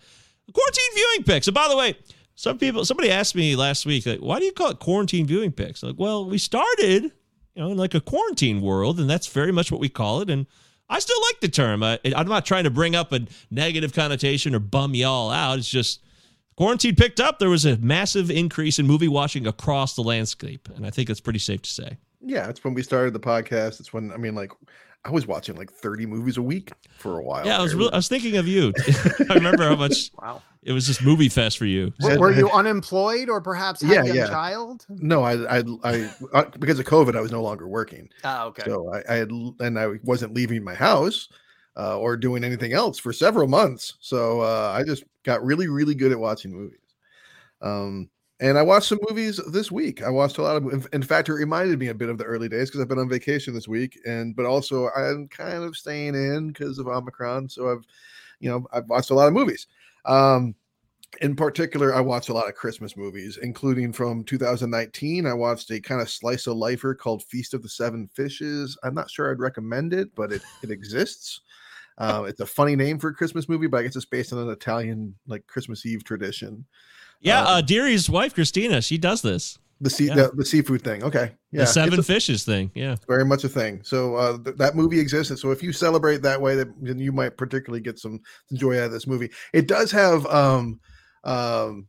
Quarantine 0.53 0.95
viewing 0.95 1.25
picks. 1.25 1.47
And 1.47 1.55
by 1.55 1.69
the 1.69 1.77
way, 1.77 1.97
some 2.35 2.59
people, 2.59 2.85
somebody 2.85 3.11
asked 3.11 3.35
me 3.35 3.55
last 3.57 3.87
week, 3.87 4.07
like, 4.07 4.21
why 4.21 4.39
do 4.39 4.45
you 4.45 4.53
call 4.53 4.71
it 4.71 4.79
quarantine 4.79 5.27
viewing 5.27 5.53
picks? 5.53 5.83
Like, 5.83 5.97
well, 5.99 6.25
we 6.25 6.39
started, 6.39 7.05
you 7.05 7.13
know, 7.57 7.71
in 7.71 7.77
like 7.77 7.95
a 7.95 8.01
quarantine 8.01 8.61
world, 8.61 8.99
and 8.99 9.09
that's 9.09 9.27
very 9.27 9.53
much 9.53 9.71
what 9.71 9.81
we 9.81 9.89
call 9.89 10.21
it. 10.21 10.31
And 10.31 10.47
I 10.89 10.99
still 10.99 11.21
like 11.31 11.41
the 11.41 11.49
term. 11.49 11.83
I, 11.83 11.99
I'm 12.17 12.29
not 12.29 12.45
trying 12.45 12.65
to 12.65 12.71
bring 12.71 12.95
up 12.95 13.13
a 13.13 13.21
negative 13.51 13.93
connotation 13.93 14.55
or 14.55 14.59
bum 14.61 14.95
y'all 14.95 15.31
out. 15.31 15.59
It's 15.59 15.69
just 15.69 16.03
quarantine 16.57 16.97
picked 16.97 17.21
up. 17.21 17.39
There 17.39 17.51
was 17.51 17.65
a 17.65 17.77
massive 17.79 18.31
increase 18.31 18.79
in 18.79 18.87
movie 18.87 19.09
watching 19.09 19.47
across 19.47 19.95
the 19.95 20.03
landscape. 20.03 20.69
And 20.75 20.87
I 20.87 20.91
think 20.91 21.09
that's 21.09 21.21
pretty 21.21 21.39
safe 21.39 21.63
to 21.63 21.71
say. 21.71 21.99
Yeah, 22.27 22.49
it's 22.49 22.63
when 22.65 22.75
we 22.75 22.83
started 22.83 23.13
the 23.13 23.21
podcast. 23.21 23.81
It's 23.81 23.93
when 23.93 24.11
I 24.13 24.17
mean, 24.17 24.35
like, 24.35 24.53
I 25.05 25.11
was 25.11 25.27
watching 25.27 25.57
like 25.57 25.71
30 25.71 26.07
movies 26.07 26.37
a 26.37 26.43
week 26.43 26.73
for 26.99 27.19
a 27.19 27.23
while. 27.23 27.47
Yeah, 27.47 27.59
I 27.59 27.63
was 27.63 27.75
really, 27.75 27.93
I 27.93 27.97
was 27.97 28.09
thinking 28.09 28.37
of 28.37 28.49
you. 28.49 28.73
I 29.31 29.35
remember 29.35 29.65
how 29.65 29.77
much 29.77 30.11
Wow. 30.21 30.43
it 30.63 30.73
was 30.73 30.87
just 30.87 31.03
movie 31.03 31.29
fest 31.29 31.59
for 31.59 31.67
you. 31.67 31.93
Were, 32.01 32.19
were 32.19 32.33
you 32.33 32.51
unemployed 32.53 33.29
or 33.29 33.41
perhaps 33.41 33.83
had 33.83 34.07
Yeah, 34.07 34.13
a 34.13 34.17
yeah. 34.17 34.27
child? 34.29 34.87
No, 34.89 35.23
I, 35.23 35.59
I, 35.59 35.63
I, 35.85 36.09
uh, 36.33 36.45
because 36.59 36.79
of 36.79 36.87
COVID, 36.87 37.17
I 37.17 37.21
was 37.21 37.33
no 37.33 37.43
longer 37.43 37.69
working. 37.69 38.09
Ah, 38.23 38.45
okay. 38.47 38.63
So 38.65 38.91
I, 38.93 39.03
I 39.13 39.17
had, 39.17 39.31
and 39.31 39.79
I 39.79 39.89
wasn't 40.05 40.33
leaving 40.35 40.65
my 40.65 40.75
house 40.75 41.29
uh, 41.77 41.99
or 41.99 42.17
doing 42.17 42.45
anything 42.45 42.73
else 42.73 42.99
for 42.99 43.13
several 43.13 43.47
months. 43.49 43.95
So 44.01 44.41
uh, 44.41 44.73
I 44.75 44.85
just 44.85 45.05
got 45.25 45.45
really, 45.45 45.69
really 45.69 45.95
good 45.95 46.13
at 46.13 46.19
watching 46.19 46.53
movies. 46.53 46.79
Um, 47.61 48.09
and 48.45 48.59
I 48.59 48.63
watched 48.63 48.89
some 48.89 48.99
movies 49.09 49.41
this 49.53 49.73
week. 49.73 50.03
I 50.03 50.11
watched 50.11 50.37
a 50.37 50.43
lot 50.43 50.57
of. 50.57 50.87
in- 50.93 51.03
fact, 51.03 51.31
it 51.31 51.33
reminded 51.33 51.79
me 51.79 51.89
a 51.89 51.95
bit 51.95 52.11
of 52.11 52.19
the 52.19 52.25
early 52.25 52.47
days 52.47 52.69
because 52.69 52.83
I've 52.83 52.89
been 52.89 52.99
on 52.99 53.09
vacation 53.09 53.55
this 53.55 53.67
week, 53.67 53.99
and 54.05 54.37
but 54.37 54.45
also 54.45 54.91
I'm 54.91 55.29
kind 55.29 55.65
of 55.65 55.75
staying 55.75 56.15
in 56.15 56.49
because 56.49 56.79
of 56.79 56.87
Omicron. 56.87 57.49
So 57.49 57.73
I've, 57.73 57.87
you 58.41 58.51
know, 58.51 58.67
I've 58.71 58.87
watched 58.87 59.09
a 59.09 59.15
lot 59.15 59.29
of 59.29 59.33
movies. 59.33 59.67
Um, 60.05 60.55
in 61.23 61.35
particular, 61.35 61.95
I 61.95 62.01
watched 62.01 62.29
a 62.29 62.35
lot 62.35 62.47
of 62.47 62.55
Christmas 62.55 62.99
movies, 62.99 63.39
including 63.41 63.95
from 63.95 64.25
2019. 64.25 65.25
I 65.25 65.33
watched 65.33 65.71
a 65.71 65.81
kind 65.81 66.03
of 66.03 66.11
slice 66.11 66.47
of 66.47 66.59
lifer 66.59 66.95
called 66.95 67.23
Feast 67.23 67.55
of 67.55 67.63
the 67.63 67.69
Seven 67.71 68.11
Fishes. 68.13 68.77
I'm 68.83 68.95
not 68.95 69.11
sure 69.11 69.31
I'd 69.31 69.39
recommend 69.39 69.95
it, 69.95 70.15
but 70.15 70.33
it, 70.33 70.43
it 70.63 70.71
exists. 70.71 71.41
Uh, 71.97 72.25
it's 72.29 72.41
a 72.41 72.47
funny 72.47 72.77
name 72.77 72.99
for 72.99 73.09
a 73.09 73.15
Christmas 73.15 73.49
movie, 73.49 73.69
but 73.69 73.79
I 73.79 73.83
guess 73.85 73.97
it's 73.97 74.05
based 74.05 74.35
on 74.35 74.39
an 74.41 74.51
Italian 74.51 75.15
like 75.27 75.47
Christmas 75.47 75.87
Eve 75.87 76.05
tradition. 76.05 76.67
Yeah, 77.25 77.41
Um, 77.41 77.47
uh, 77.49 77.61
Deary's 77.63 78.09
wife 78.09 78.35
Christina, 78.35 78.81
she 78.83 78.99
does 78.99 79.23
this. 79.23 79.59
The 79.81 79.91
sea, 79.91 80.07
Yeah. 80.07 80.15
the, 80.15 80.31
the 80.37 80.45
seafood 80.45 80.83
thing. 80.83 81.03
Okay, 81.03 81.33
yeah, 81.51 81.63
the 81.63 81.67
seven 81.67 81.99
a- 81.99 82.03
fishes 82.03 82.45
thing. 82.45 82.71
Yeah. 82.75 82.95
very 83.09 83.25
much 83.25 83.43
a 83.45 83.49
thing. 83.49 83.81
So 83.83 84.15
uh, 84.15 84.39
th- 84.39 84.57
that 84.57 84.77
movie 84.77 85.01
exists, 85.01 85.31
and 85.31 85.39
so 85.39 85.51
if 85.51 85.63
you 85.63 85.73
celebrate 85.73 86.23
that 86.23 86.41
way, 86.41 86.55
that 86.55 86.69
then 86.81 86.99
you 87.01 87.11
might 87.13 87.37
particularly 87.37 87.81
get 87.83 87.99
some 87.99 88.21
joy 88.55 88.79
out 88.79 88.85
of 88.87 88.93
this 88.93 89.07
movie. 89.07 89.31
It 89.53 89.67
does 89.67 89.91
have 89.91 90.25
um, 90.27 90.79
um, 91.25 91.89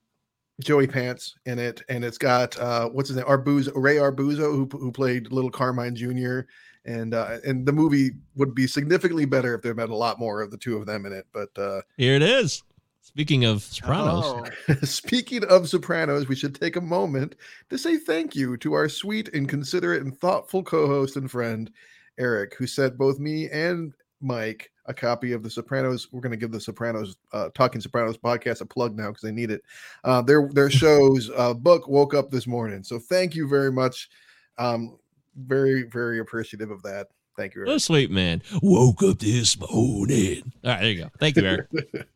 Joey 0.62 0.88
Pants 0.88 1.36
in 1.46 1.60
it, 1.60 1.82
and 1.90 2.04
it's 2.04 2.18
got 2.18 2.58
uh, 2.60 2.90
what's 2.90 3.10
his 3.10 3.18
name, 3.18 3.26
Arbuz 3.28 3.70
Ray 3.76 3.98
Arbuzo, 3.98 4.52
who 4.54 4.68
who 4.72 4.92
played 4.92 5.32
Little 5.32 5.52
Carmine 5.52 5.96
Jr. 5.96 6.42
And 6.86 7.14
uh, 7.14 7.38
and 7.46 7.66
the 7.66 7.74
movie 7.74 8.12
would 8.36 8.54
be 8.56 8.68
significantly 8.68 9.26
better 9.26 9.54
if 9.56 9.62
there 9.62 9.72
had 9.72 9.78
been 9.78 9.90
a 9.90 9.96
lot 9.96 10.20
more 10.20 10.42
of 10.42 10.52
the 10.52 10.58
two 10.58 10.78
of 10.78 10.86
them 10.86 11.06
in 11.06 11.14
it. 11.14 11.26
But 11.34 11.50
uh, 11.58 11.82
Here 11.98 12.16
it 12.16 12.22
is. 12.24 12.64
Speaking 13.06 13.46
of 13.46 13.62
Sopranos, 13.62 14.50
Oh, 14.68 14.74
Speaking 14.84 15.44
of 15.46 15.70
Sopranos, 15.70 16.28
we 16.28 16.36
should 16.36 16.60
take 16.60 16.76
a 16.76 16.82
moment 16.82 17.36
to 17.70 17.78
say 17.78 17.98
thank 17.98 18.36
you 18.36 18.58
to 18.58 18.74
our 18.74 18.90
sweet 18.90 19.30
and 19.32 19.48
considerate 19.48 20.02
and 20.02 20.18
thoughtful 20.18 20.64
co 20.64 20.88
host 20.88 21.16
and 21.16 21.30
friend, 21.30 21.70
Eric, 22.18 22.56
who 22.58 22.66
sent 22.66 22.98
both 22.98 23.20
me 23.20 23.48
and 23.52 23.94
Mike 24.22 24.72
a 24.88 24.94
copy 24.94 25.34
of 25.34 25.44
The 25.44 25.52
Sopranos. 25.52 26.12
We're 26.12 26.20
going 26.20 26.32
to 26.32 26.38
give 26.38 26.52
The 26.52 26.60
Sopranos, 26.60 27.16
uh, 27.32 27.50
Talking 27.54 27.80
Sopranos 27.80 28.18
podcast 28.18 28.62
a 28.62 28.66
plug 28.66 28.98
now 28.98 29.10
because 29.10 29.22
they 29.22 29.32
need 29.32 29.52
it. 29.52 29.62
Uh, 30.04 30.24
their, 30.24 30.50
their 30.52 30.70
show's 30.72 31.30
uh, 31.38 31.54
book 31.54 31.88
woke 31.88 32.16
up 32.16 32.32
this 32.32 32.48
morning. 32.48 32.84
So 32.84 32.98
thank 32.98 33.36
you 33.36 33.48
very 33.48 33.72
much. 33.72 34.10
Um, 34.58 34.98
very, 35.38 35.84
very 35.84 36.20
appreciative 36.20 36.72
of 36.72 36.82
that. 36.82 37.10
Thank 37.38 37.54
you. 37.54 37.68
Eric. 37.68 37.82
sweet 37.82 38.10
man. 38.10 38.42
Woke 38.64 39.04
up 39.04 39.20
this 39.20 39.60
morning. 39.60 40.52
All 40.64 40.72
right, 40.72 40.82
there 40.82 40.92
you 40.92 41.04
go. 41.04 41.10
Thank 41.20 41.36
you, 41.36 41.46
Eric. 41.46 41.68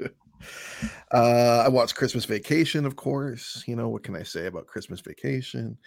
Uh, 1.14 1.64
I 1.66 1.70
watched 1.70 1.96
Christmas 1.96 2.26
Vacation, 2.26 2.86
of 2.86 2.96
course. 2.96 3.64
You 3.68 3.76
know, 3.76 3.90
what 3.90 4.04
can 4.04 4.16
I 4.16 4.24
say 4.24 4.46
about 4.46 4.68
Christmas 4.68 5.02
Vacation? 5.02 5.78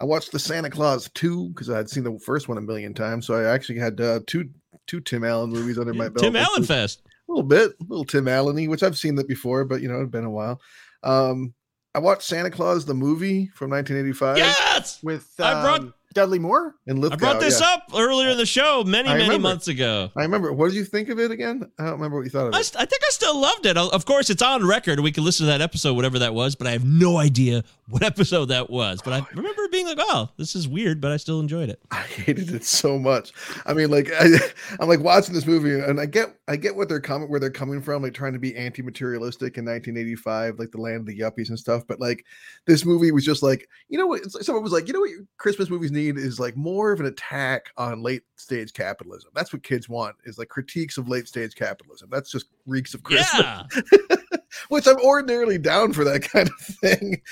I 0.00 0.04
watched 0.04 0.32
the 0.32 0.38
Santa 0.38 0.70
Clause 0.70 1.08
2 1.14 1.50
because 1.50 1.70
I 1.70 1.76
had 1.76 1.88
seen 1.90 2.04
the 2.04 2.18
first 2.18 2.48
one 2.48 2.58
a 2.58 2.62
million 2.62 2.92
times. 2.94 3.26
So 3.26 3.34
I 3.34 3.44
actually 3.52 3.78
had 3.78 4.00
uh, 4.00 4.20
two 4.26 4.50
two 4.86 5.00
Tim 5.00 5.24
Allen 5.24 5.50
movies 5.50 5.78
under 5.78 5.94
my 5.94 6.08
belt. 6.08 6.24
Tim 6.24 6.36
Allen 6.36 6.64
Fest. 6.64 7.02
A 7.06 7.32
little 7.32 7.44
bit, 7.44 7.70
a 7.80 7.84
little 7.88 8.04
Tim 8.04 8.26
Allen 8.28 8.68
which 8.68 8.82
I've 8.82 8.98
seen 8.98 9.14
that 9.16 9.28
before, 9.28 9.64
but 9.64 9.80
you 9.80 9.88
know, 9.88 10.00
it's 10.00 10.10
been 10.10 10.24
a 10.24 10.30
while. 10.30 10.60
Um, 11.04 11.54
I 11.94 11.98
watched 11.98 12.22
Santa 12.22 12.50
Claus, 12.50 12.84
the 12.84 12.94
movie 12.94 13.48
from 13.54 13.70
1985 13.70 14.38
Yes. 14.38 14.98
with 15.02 15.30
I 15.38 15.62
brought- 15.62 15.80
um, 15.80 15.94
Dudley 16.12 16.38
Moore. 16.38 16.76
in 16.86 17.02
I 17.04 17.16
brought 17.16 17.40
this 17.40 17.60
yeah. 17.60 17.74
up 17.74 17.90
earlier 17.94 18.30
in 18.30 18.36
the 18.36 18.46
show 18.46 18.84
many, 18.84 19.08
I 19.08 19.12
many 19.12 19.24
remember. 19.24 19.48
months 19.48 19.68
ago. 19.68 20.10
I 20.16 20.22
remember. 20.22 20.52
What 20.52 20.68
did 20.68 20.76
you 20.76 20.84
think 20.84 21.08
of 21.08 21.18
it 21.18 21.30
again? 21.30 21.62
I 21.78 21.84
don't 21.84 21.92
remember 21.94 22.16
what 22.16 22.24
you 22.24 22.30
thought 22.30 22.48
of 22.48 22.54
I, 22.54 22.60
it. 22.60 22.64
st- 22.64 22.82
I 22.82 22.86
think 22.86 23.02
I 23.04 23.10
still 23.10 23.38
loved 23.38 23.66
it. 23.66 23.76
Of 23.76 24.04
course, 24.04 24.30
it's 24.30 24.42
on 24.42 24.66
record. 24.66 25.00
We 25.00 25.12
can 25.12 25.24
listen 25.24 25.46
to 25.46 25.52
that 25.52 25.60
episode, 25.60 25.94
whatever 25.94 26.18
that 26.20 26.34
was, 26.34 26.54
but 26.54 26.66
I 26.66 26.72
have 26.72 26.84
no 26.84 27.18
idea 27.18 27.64
what 27.88 28.02
episode 28.02 28.46
that 28.46 28.70
was. 28.70 29.00
But 29.02 29.12
I 29.12 29.20
oh, 29.20 29.26
remember 29.34 29.68
being 29.68 29.86
like, 29.86 29.98
oh, 30.00 30.30
this 30.36 30.54
is 30.54 30.66
weird, 30.68 31.00
but 31.00 31.12
I 31.12 31.16
still 31.16 31.40
enjoyed 31.40 31.68
it. 31.68 31.80
I 31.90 32.02
hated 32.02 32.52
it 32.52 32.64
so 32.64 32.98
much. 32.98 33.32
I 33.66 33.72
mean, 33.72 33.90
like 33.90 34.10
I, 34.12 34.26
I'm 34.80 34.88
like 34.88 35.00
watching 35.00 35.34
this 35.34 35.46
movie, 35.46 35.78
and 35.78 36.00
I 36.00 36.06
get 36.06 36.36
I 36.48 36.56
get 36.56 36.74
what 36.74 36.88
they're 36.88 37.00
coming 37.00 37.28
where 37.28 37.40
they're 37.40 37.50
coming 37.50 37.80
from, 37.80 38.02
like 38.02 38.14
trying 38.14 38.32
to 38.32 38.38
be 38.38 38.56
anti-materialistic 38.56 39.56
in 39.58 39.64
1985, 39.64 40.58
like 40.58 40.70
the 40.70 40.80
land 40.80 41.00
of 41.00 41.06
the 41.06 41.18
yuppies 41.18 41.48
and 41.48 41.58
stuff. 41.58 41.84
But 41.86 42.00
like 42.00 42.24
this 42.66 42.84
movie 42.84 43.12
was 43.12 43.24
just 43.24 43.42
like, 43.42 43.68
you 43.88 43.98
know 43.98 44.06
what? 44.06 44.30
Someone 44.30 44.62
was 44.62 44.72
like, 44.72 44.88
you 44.88 44.94
know 44.94 45.00
what? 45.00 45.10
Christmas 45.38 45.70
movies 45.70 45.92
need 45.92 46.01
is 46.08 46.40
like 46.40 46.56
more 46.56 46.92
of 46.92 47.00
an 47.00 47.06
attack 47.06 47.70
on 47.76 48.02
late 48.02 48.22
stage 48.36 48.72
capitalism. 48.72 49.30
That's 49.34 49.52
what 49.52 49.62
kids 49.62 49.88
want 49.88 50.16
is 50.24 50.38
like 50.38 50.48
critiques 50.48 50.98
of 50.98 51.08
late 51.08 51.28
stage 51.28 51.54
capitalism. 51.54 52.08
That's 52.10 52.30
just 52.30 52.46
reeks 52.66 52.94
of 52.94 53.02
Christmas 53.02 53.30
Yeah. 53.38 53.64
which 54.68 54.86
I'm 54.86 55.00
ordinarily 55.00 55.58
down 55.58 55.92
for 55.92 56.04
that 56.04 56.22
kind 56.32 56.48
of 56.48 56.66
thing. 56.76 57.22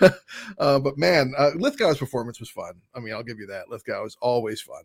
uh, 0.58 0.78
but 0.78 0.98
man, 0.98 1.32
uh, 1.36 1.50
Lithgow's 1.56 1.98
performance 1.98 2.40
was 2.40 2.50
fun. 2.50 2.74
I 2.94 3.00
mean, 3.00 3.14
I'll 3.14 3.22
give 3.22 3.38
you 3.38 3.46
that. 3.46 3.68
Lithgow 3.70 4.04
is 4.04 4.16
always 4.20 4.60
fun. 4.60 4.84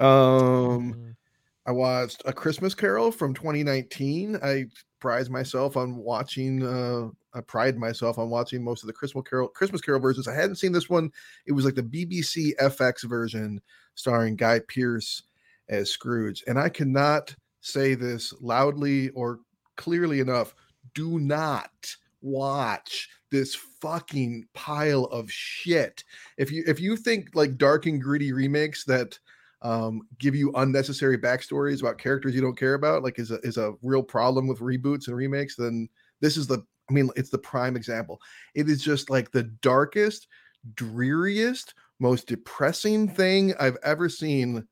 Um, 0.00 1.16
I 1.66 1.72
watched 1.72 2.22
A 2.26 2.32
Christmas 2.32 2.74
Carol 2.74 3.10
from 3.10 3.34
2019. 3.34 4.38
I 4.42 4.66
prize 5.00 5.30
myself 5.30 5.76
on 5.76 5.96
watching. 5.96 6.64
Uh, 6.64 7.08
I 7.36 7.40
pride 7.40 7.78
myself 7.78 8.18
on 8.18 8.30
watching 8.30 8.62
most 8.62 8.82
of 8.82 8.86
the 8.86 8.92
Christmas 8.92 9.24
Carol 9.28 9.48
Christmas 9.48 9.80
Carol 9.80 10.00
versions. 10.00 10.28
I 10.28 10.34
hadn't 10.34 10.56
seen 10.56 10.72
this 10.72 10.90
one. 10.90 11.10
It 11.46 11.52
was 11.52 11.64
like 11.64 11.74
the 11.74 11.82
BBC 11.82 12.54
FX 12.60 13.08
version 13.08 13.60
starring 13.94 14.36
Guy 14.36 14.60
Pearce 14.68 15.22
as 15.68 15.90
Scrooge, 15.90 16.44
and 16.46 16.58
I 16.58 16.68
cannot 16.68 17.34
say 17.60 17.94
this 17.94 18.34
loudly 18.40 19.08
or 19.10 19.40
clearly 19.76 20.20
enough. 20.20 20.54
Do 20.94 21.18
not 21.18 21.96
watch 22.20 23.08
this 23.30 23.54
fucking 23.54 24.46
pile 24.52 25.04
of 25.04 25.30
shit. 25.30 26.04
If 26.36 26.52
you 26.52 26.62
if 26.66 26.78
you 26.78 26.96
think 26.96 27.30
like 27.34 27.56
dark 27.56 27.86
and 27.86 28.00
gritty 28.00 28.32
remakes 28.32 28.84
that 28.84 29.18
um, 29.64 30.02
give 30.18 30.34
you 30.36 30.52
unnecessary 30.54 31.18
backstories 31.18 31.80
about 31.80 31.98
characters 31.98 32.34
you 32.34 32.40
don't 32.40 32.56
care 32.58 32.74
about, 32.74 33.02
like 33.02 33.18
is 33.18 33.30
a 33.30 33.40
is 33.40 33.56
a 33.56 33.72
real 33.82 34.02
problem 34.02 34.46
with 34.46 34.60
reboots 34.60 35.08
and 35.08 35.16
remakes, 35.16 35.56
then 35.56 35.88
this 36.20 36.36
is 36.36 36.46
the 36.46 36.64
I 36.88 36.92
mean, 36.92 37.08
it's 37.16 37.30
the 37.30 37.38
prime 37.38 37.76
example. 37.76 38.20
It 38.54 38.68
is 38.68 38.82
just 38.82 39.08
like 39.08 39.30
the 39.30 39.44
darkest, 39.62 40.28
dreariest, 40.74 41.74
most 41.98 42.26
depressing 42.26 43.08
thing 43.08 43.54
I've 43.58 43.78
ever 43.82 44.08
seen 44.08 44.68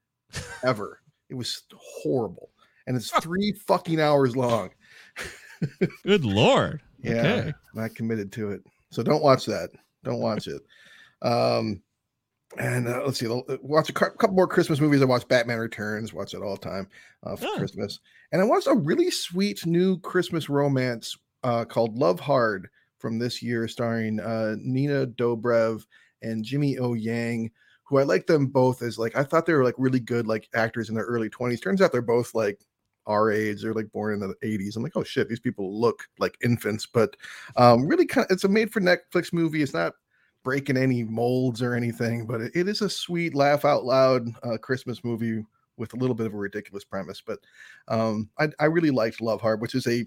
ever. 0.62 1.00
It 1.30 1.34
was 1.34 1.62
horrible. 1.74 2.50
And 2.86 2.96
it's 2.96 3.10
three 3.22 3.52
fucking 3.66 4.00
hours 4.00 4.36
long. 4.36 4.70
Good 6.04 6.24
lord. 6.24 6.82
Yeah, 7.02 7.12
Okay. 7.12 7.48
I'm 7.48 7.80
not 7.82 7.94
committed 7.94 8.30
to 8.32 8.50
it. 8.50 8.62
So 8.90 9.02
don't 9.02 9.22
watch 9.22 9.46
that. 9.46 9.70
Don't 10.04 10.20
watch 10.20 10.48
it. 10.48 10.60
Um, 11.22 11.80
and 12.58 12.88
uh, 12.88 13.02
let's 13.04 13.18
see. 13.18 13.26
Uh, 13.26 13.40
Watch 13.62 13.88
a 13.88 13.92
couple 13.92 14.32
more 14.32 14.46
Christmas 14.48 14.80
movies. 14.80 15.02
I 15.02 15.06
watch 15.06 15.26
Batman 15.28 15.58
Returns. 15.58 16.12
Watch 16.12 16.34
it 16.34 16.42
all 16.42 16.56
the 16.56 16.60
time 16.68 16.88
uh, 17.24 17.36
for 17.36 17.46
Oh. 17.46 17.56
Christmas. 17.58 18.00
And 18.32 18.40
I 18.40 18.44
watched 18.44 18.66
a 18.66 18.74
really 18.74 19.10
sweet 19.10 19.64
new 19.66 19.98
Christmas 20.00 20.48
romance 20.48 21.16
uh, 21.42 21.64
called 21.64 21.98
Love 21.98 22.20
Hard 22.20 22.68
from 22.98 23.18
this 23.18 23.42
year, 23.42 23.66
starring 23.68 24.20
uh, 24.20 24.56
Nina 24.60 25.06
Dobrev 25.06 25.84
and 26.22 26.44
Jimmy 26.44 26.78
O 26.78 26.94
Yang. 26.94 27.50
Who 27.84 27.98
I 27.98 28.04
like 28.04 28.26
them 28.26 28.46
both 28.46 28.80
as 28.80 28.98
like 28.98 29.16
I 29.16 29.22
thought 29.24 29.44
they 29.44 29.52
were 29.52 29.64
like 29.64 29.74
really 29.76 30.00
good 30.00 30.26
like 30.26 30.48
actors 30.54 30.88
in 30.88 30.94
their 30.94 31.04
early 31.04 31.28
20s. 31.28 31.62
Turns 31.62 31.82
out 31.82 31.92
they're 31.92 32.00
both 32.00 32.34
like 32.34 32.58
our 33.06 33.30
age. 33.30 33.60
They're 33.62 33.74
like 33.74 33.90
born 33.92 34.14
in 34.14 34.20
the 34.20 34.34
80s. 34.42 34.76
I'm 34.76 34.82
like, 34.82 34.96
oh 34.96 35.02
shit, 35.02 35.28
these 35.28 35.40
people 35.40 35.78
look 35.78 36.04
like 36.18 36.38
infants, 36.42 36.86
but 36.86 37.16
um, 37.56 37.86
really 37.86 38.06
kind 38.06 38.24
of 38.24 38.34
it's 38.34 38.44
a 38.44 38.48
made 38.48 38.72
for 38.72 38.80
Netflix 38.80 39.32
movie. 39.32 39.62
It's 39.62 39.74
not 39.74 39.92
breaking 40.42 40.76
any 40.76 41.04
molds 41.04 41.62
or 41.62 41.74
anything, 41.74 42.26
but 42.26 42.40
it, 42.40 42.52
it 42.54 42.68
is 42.68 42.82
a 42.82 42.90
sweet 42.90 43.34
laugh 43.34 43.64
out 43.64 43.84
loud 43.84 44.28
uh, 44.42 44.56
Christmas 44.58 45.04
movie 45.04 45.44
with 45.76 45.94
a 45.94 45.96
little 45.96 46.14
bit 46.14 46.26
of 46.26 46.34
a 46.34 46.38
ridiculous 46.38 46.84
premise. 46.84 47.22
But 47.24 47.38
um, 47.88 48.28
I, 48.38 48.48
I 48.58 48.66
really 48.66 48.90
liked 48.90 49.20
Love 49.20 49.40
Hard, 49.40 49.60
which 49.60 49.74
is 49.74 49.86
a 49.86 50.06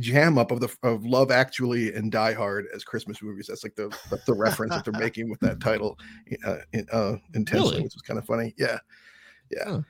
jam 0.00 0.38
up 0.38 0.50
of 0.50 0.60
the 0.60 0.74
of 0.82 1.04
Love 1.04 1.30
Actually 1.30 1.94
and 1.94 2.10
Die 2.10 2.32
Hard 2.32 2.66
as 2.74 2.84
Christmas 2.84 3.22
movies. 3.22 3.46
That's 3.48 3.64
like 3.64 3.76
the 3.76 3.96
that's 4.10 4.24
the 4.24 4.34
reference 4.34 4.74
that 4.74 4.84
they're 4.84 5.00
making 5.00 5.30
with 5.30 5.40
that 5.40 5.60
title 5.60 5.98
uh, 6.44 6.56
uh, 6.92 7.16
intentionally, 7.34 7.72
Really? 7.72 7.82
which 7.84 7.96
is 7.96 8.02
kind 8.02 8.18
of 8.18 8.26
funny. 8.26 8.54
Yeah, 8.58 8.78
yeah. 9.50 9.64
Huh. 9.66 9.80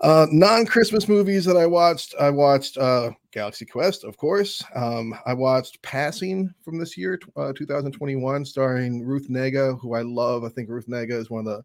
Uh, 0.00 0.26
non-Christmas 0.30 1.08
movies 1.08 1.44
that 1.44 1.56
I 1.56 1.66
watched. 1.66 2.14
I 2.20 2.30
watched 2.30 2.78
uh, 2.78 3.10
Galaxy 3.38 3.64
Quest, 3.64 4.02
of 4.02 4.16
course. 4.16 4.64
Um, 4.74 5.14
I 5.24 5.32
watched 5.32 5.80
Passing 5.82 6.52
from 6.64 6.76
this 6.76 6.96
year, 6.96 7.20
uh, 7.36 7.52
2021, 7.52 8.44
starring 8.44 9.04
Ruth 9.04 9.28
Negga, 9.30 9.78
who 9.78 9.94
I 9.94 10.02
love. 10.02 10.42
I 10.42 10.48
think 10.48 10.68
Ruth 10.68 10.88
Negga 10.88 11.12
is 11.12 11.30
one 11.30 11.46
of 11.46 11.62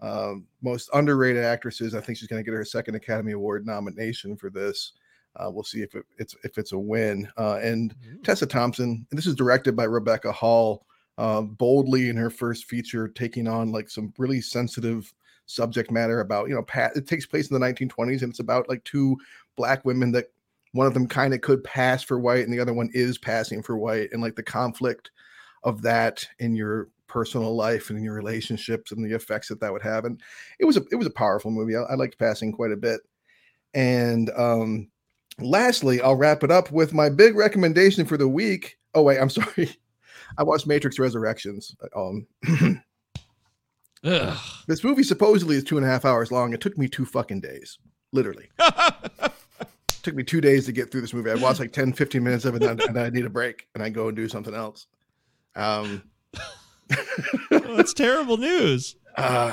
the 0.00 0.06
um, 0.06 0.44
most 0.60 0.90
underrated 0.92 1.42
actresses. 1.42 1.94
I 1.94 2.02
think 2.02 2.18
she's 2.18 2.28
going 2.28 2.44
to 2.44 2.44
get 2.44 2.54
her 2.54 2.62
second 2.62 2.94
Academy 2.94 3.32
Award 3.32 3.64
nomination 3.64 4.36
for 4.36 4.50
this. 4.50 4.92
Uh, 5.36 5.50
we'll 5.50 5.64
see 5.64 5.80
if 5.80 5.94
it, 5.94 6.04
it's 6.18 6.36
if 6.44 6.58
it's 6.58 6.72
a 6.72 6.78
win. 6.78 7.26
Uh, 7.38 7.58
and 7.62 7.94
Tessa 8.22 8.44
Thompson, 8.44 9.06
and 9.10 9.18
this 9.18 9.26
is 9.26 9.34
directed 9.34 9.74
by 9.74 9.84
Rebecca 9.84 10.30
Hall, 10.30 10.84
uh, 11.16 11.40
boldly 11.40 12.10
in 12.10 12.18
her 12.18 12.28
first 12.28 12.66
feature, 12.66 13.08
taking 13.08 13.48
on 13.48 13.72
like 13.72 13.88
some 13.88 14.12
really 14.18 14.42
sensitive 14.42 15.10
subject 15.46 15.90
matter 15.90 16.20
about 16.20 16.48
you 16.50 16.54
know 16.54 16.62
pa- 16.62 16.90
it 16.94 17.06
takes 17.06 17.24
place 17.24 17.50
in 17.50 17.58
the 17.58 17.66
1920s 17.66 18.22
and 18.22 18.30
it's 18.30 18.40
about 18.40 18.68
like 18.68 18.82
two 18.84 19.16
black 19.56 19.84
women 19.84 20.10
that 20.12 20.33
one 20.74 20.88
of 20.88 20.94
them 20.94 21.06
kind 21.06 21.32
of 21.32 21.40
could 21.40 21.62
pass 21.62 22.02
for 22.02 22.18
white 22.18 22.44
and 22.44 22.52
the 22.52 22.58
other 22.58 22.74
one 22.74 22.90
is 22.92 23.16
passing 23.16 23.62
for 23.62 23.78
white 23.78 24.08
and 24.12 24.20
like 24.20 24.34
the 24.34 24.42
conflict 24.42 25.12
of 25.62 25.80
that 25.82 26.26
in 26.40 26.56
your 26.56 26.88
personal 27.06 27.54
life 27.54 27.90
and 27.90 27.98
in 27.98 28.04
your 28.04 28.14
relationships 28.14 28.90
and 28.90 29.04
the 29.08 29.14
effects 29.14 29.48
that 29.48 29.60
that 29.60 29.72
would 29.72 29.82
have 29.82 30.04
and 30.04 30.20
it 30.58 30.64
was 30.64 30.76
a 30.76 30.82
it 30.90 30.96
was 30.96 31.06
a 31.06 31.10
powerful 31.10 31.52
movie. 31.52 31.76
I, 31.76 31.82
I 31.82 31.94
liked 31.94 32.18
passing 32.18 32.52
quite 32.52 32.72
a 32.72 32.76
bit. 32.76 33.00
And 33.72 34.30
um 34.36 34.90
lastly 35.38 36.00
i'll 36.00 36.16
wrap 36.16 36.42
it 36.42 36.50
up 36.50 36.70
with 36.70 36.92
my 36.92 37.08
big 37.08 37.36
recommendation 37.36 38.04
for 38.04 38.16
the 38.16 38.28
week. 38.28 38.76
Oh 38.94 39.02
wait 39.02 39.20
i'm 39.20 39.30
sorry. 39.30 39.70
I 40.36 40.42
watched 40.42 40.66
matrix 40.66 40.98
resurrections 40.98 41.76
um 41.94 42.26
Ugh. 44.02 44.38
this 44.66 44.82
movie 44.82 45.04
supposedly 45.04 45.54
is 45.54 45.62
two 45.62 45.76
and 45.76 45.86
a 45.86 45.88
half 45.88 46.04
hours 46.04 46.32
long. 46.32 46.52
It 46.52 46.60
took 46.60 46.76
me 46.76 46.88
two 46.88 47.06
fucking 47.06 47.42
days 47.42 47.78
literally 48.12 48.48
took 50.04 50.14
me 50.14 50.22
two 50.22 50.40
days 50.40 50.66
to 50.66 50.72
get 50.72 50.90
through 50.92 51.00
this 51.00 51.12
movie. 51.14 51.30
I 51.30 51.34
watched 51.34 51.58
like 51.60 51.72
10, 51.72 51.92
15 51.94 52.22
minutes 52.22 52.44
of 52.44 52.54
it, 52.54 52.62
and, 52.62 52.80
and 52.82 52.98
I 52.98 53.10
need 53.10 53.24
a 53.24 53.30
break, 53.30 53.66
and 53.74 53.82
I 53.82 53.88
go 53.88 54.08
and 54.08 54.16
do 54.16 54.28
something 54.28 54.54
else. 54.54 54.86
Um, 55.56 56.02
Oh, 57.50 57.76
that's 57.76 57.94
terrible 57.94 58.36
news. 58.36 58.96
uh, 59.16 59.52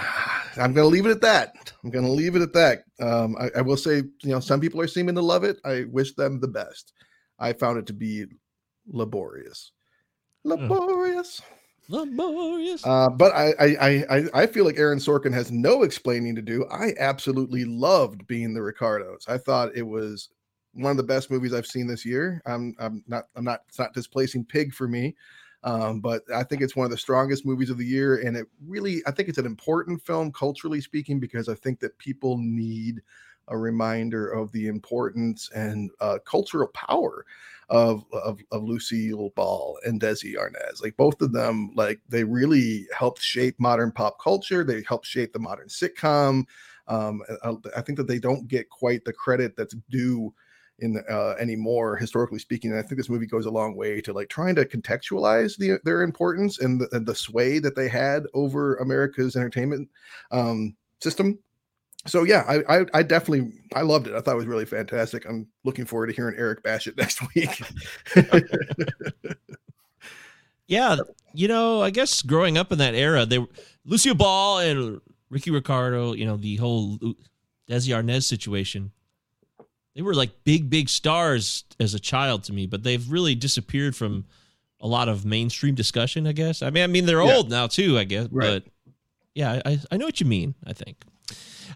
I'm 0.58 0.74
going 0.74 0.86
to 0.86 0.92
leave 0.92 1.06
it 1.06 1.12
at 1.12 1.22
that. 1.22 1.72
I'm 1.84 1.90
going 1.90 2.04
to 2.06 2.12
leave 2.12 2.36
it 2.36 2.42
at 2.42 2.52
that. 2.54 2.84
Um, 3.00 3.36
I, 3.40 3.50
I 3.60 3.62
will 3.62 3.78
say, 3.78 3.98
you 3.98 4.32
know, 4.32 4.40
some 4.42 4.60
people 4.60 4.82
are 4.82 4.88
seeming 4.88 5.16
to 5.16 5.22
love 5.22 5.44
it. 5.46 5.58
I 5.64 5.86
wish 5.90 6.14
them 6.16 6.40
the 6.42 6.48
best. 6.50 6.92
I 7.40 7.54
found 7.54 7.78
it 7.80 7.86
to 7.88 7.94
be 7.94 8.26
laborious, 8.88 9.72
laborious. 10.44 11.42
Laborious. 11.90 12.86
Uh, 12.86 13.10
but 13.10 13.34
I, 13.34 13.54
I, 13.60 14.06
I- 14.10 14.30
I 14.34 14.46
feel 14.48 14.66
like 14.66 14.78
Aaron 14.78 15.00
Sorkin 15.00 15.34
has 15.34 15.52
no 15.52 15.84
explaining 15.84 16.36
to 16.36 16.42
do. 16.42 16.66
I 16.72 16.94
absolutely 17.00 17.66
loved 17.66 18.28
being 18.28 18.54
the 18.54 18.62
Ricardos. 18.62 19.26
I 19.28 19.38
thought 19.38 19.76
it 19.76 19.82
was 19.88 20.30
one 20.74 20.92
of 20.92 20.98
the 20.98 21.04
best 21.04 21.32
movies 21.32 21.54
I've 21.54 21.66
seen 21.66 21.88
this 21.88 22.06
year. 22.06 22.42
I'm, 22.46 22.76
I'm 22.80 23.04
not, 23.08 23.28
I'm 23.36 23.44
not, 23.44 23.62
it's 23.68 23.80
not 23.80 23.94
displacing 23.94 24.46
Pig 24.46 24.74
for 24.74 24.88
me, 24.88 25.16
um, 25.64 26.00
but 26.00 26.24
I 26.34 26.44
think 26.44 26.62
it's 26.62 26.76
one 26.76 26.86
of 26.86 26.92
the 26.92 26.98
strongest 26.98 27.46
movies 27.46 27.70
of 27.70 27.78
the 27.78 27.86
year. 27.86 28.18
And 28.18 28.38
it 28.38 28.48
really, 28.66 29.02
I 29.06 29.12
think 29.12 29.30
it's 29.30 29.38
an 29.38 29.46
important 29.46 30.02
film 30.02 30.32
culturally 30.32 30.82
speaking 30.82 31.20
because 31.20 31.50
I 31.50 31.56
think 31.56 31.80
that 31.82 31.98
people 31.98 32.38
need 32.38 33.02
a 33.48 33.58
reminder 33.58 34.30
of 34.32 34.52
the 34.54 34.68
importance 34.68 35.50
and 35.54 35.92
uh, 36.00 36.20
cultural 36.26 36.70
power 36.70 37.26
of, 37.70 38.04
of 38.12 38.40
of 38.52 38.64
Lucille 38.64 39.30
Ball 39.36 39.80
and 39.86 40.00
Desi 40.00 40.36
Arnaz. 40.36 40.84
Like 40.84 40.96
both 40.98 41.22
of 41.22 41.32
them, 41.32 41.72
like 41.76 42.02
they 42.10 42.24
really 42.24 42.86
helped 42.98 43.22
shape 43.22 43.60
modern 43.60 43.92
pop 43.92 44.20
culture. 44.22 44.64
They 44.64 44.84
helped 44.88 45.08
shape 45.08 45.34
the 45.34 45.40
modern 45.40 45.68
sitcom. 45.68 46.46
Um, 46.88 47.22
I, 47.44 47.56
I 47.78 47.82
think 47.82 47.98
that 47.98 48.08
they 48.08 48.20
don't 48.20 48.48
get 48.48 48.70
quite 48.70 49.06
the 49.06 49.14
credit 49.14 49.56
that's 49.56 49.76
due 49.90 50.34
in 50.82 51.02
uh, 51.10 51.36
anymore, 51.40 51.96
historically 51.96 52.40
speaking. 52.40 52.72
And 52.72 52.80
I 52.80 52.84
think 52.84 52.98
this 52.98 53.10
movie 53.10 53.26
goes 53.26 53.46
a 53.46 53.52
long 53.52 53.76
way 53.76 54.02
to 54.02 54.14
like 54.14 54.30
trying 54.30 54.56
to 54.56 54.66
contextualize 54.66 55.58
the, 55.58 55.80
their 55.84 56.02
importance 56.02 56.60
and 56.60 56.82
the, 56.82 56.88
and 56.92 57.06
the 57.06 57.16
sway 57.16 57.60
that 57.60 57.76
they 57.76 57.88
had 57.88 58.26
over 58.34 58.76
America's 58.78 59.36
entertainment 59.36 59.90
um, 60.32 60.76
system 61.00 61.40
so 62.08 62.24
yeah, 62.24 62.44
I, 62.48 62.80
I 62.80 62.86
I 62.96 63.04
definitely 63.04 63.54
I 63.76 63.82
loved 63.82 64.08
it. 64.08 64.16
I 64.16 64.22
thought 64.22 64.34
it 64.34 64.38
was 64.38 64.48
really 64.48 64.66
fantastic. 64.66 65.24
I'm 65.30 65.48
looking 65.64 65.86
forward 65.86 66.08
to 66.08 66.14
hearing 66.14 66.36
Eric 66.36 66.64
bash 66.64 66.88
it 66.88 66.98
next 66.98 67.22
week. 67.36 67.62
Yeah, 70.68 70.96
you 71.34 71.50
know, 71.50 71.82
I 71.82 71.90
guess 71.90 72.22
growing 72.22 72.58
up 72.58 72.72
in 72.72 72.78
that 72.78 72.96
era, 72.96 73.26
they 73.26 73.46
Lucio 73.84 74.14
Ball 74.14 74.60
and 74.60 75.02
Ricky 75.30 75.52
Ricardo, 75.52 76.14
you 76.14 76.26
know, 76.26 76.38
the 76.38 76.56
whole 76.56 76.98
Desi 77.70 77.90
Arnaz 77.90 78.24
situation. 78.24 78.94
They 79.96 80.02
were 80.02 80.14
like 80.14 80.44
big, 80.44 80.70
big 80.70 80.88
stars 80.90 81.64
as 81.80 81.94
a 81.94 82.00
child 82.00 82.44
to 82.46 82.54
me, 82.54 82.66
but 82.66 82.84
they've 82.84 83.12
really 83.12 83.36
disappeared 83.36 83.96
from 83.96 84.26
a 84.80 84.88
lot 84.88 85.10
of 85.10 85.26
mainstream 85.26 85.76
discussion. 85.76 86.26
I 86.28 86.32
guess. 86.32 86.62
I 86.62 86.70
mean, 86.70 86.84
I 86.84 86.88
mean, 86.88 87.06
they're 87.06 87.22
Yeah. 87.24 87.36
old 87.36 87.50
now 87.50 87.68
too. 87.68 87.98
I 88.00 88.04
guess, 88.06 88.28
Right. 88.32 88.64
but 88.64 88.72
yeah, 89.36 89.62
I, 89.66 89.80
I 89.92 89.98
know 89.98 90.06
what 90.06 90.20
you 90.20 90.26
mean. 90.26 90.56
I 90.66 90.74
think. 90.74 91.04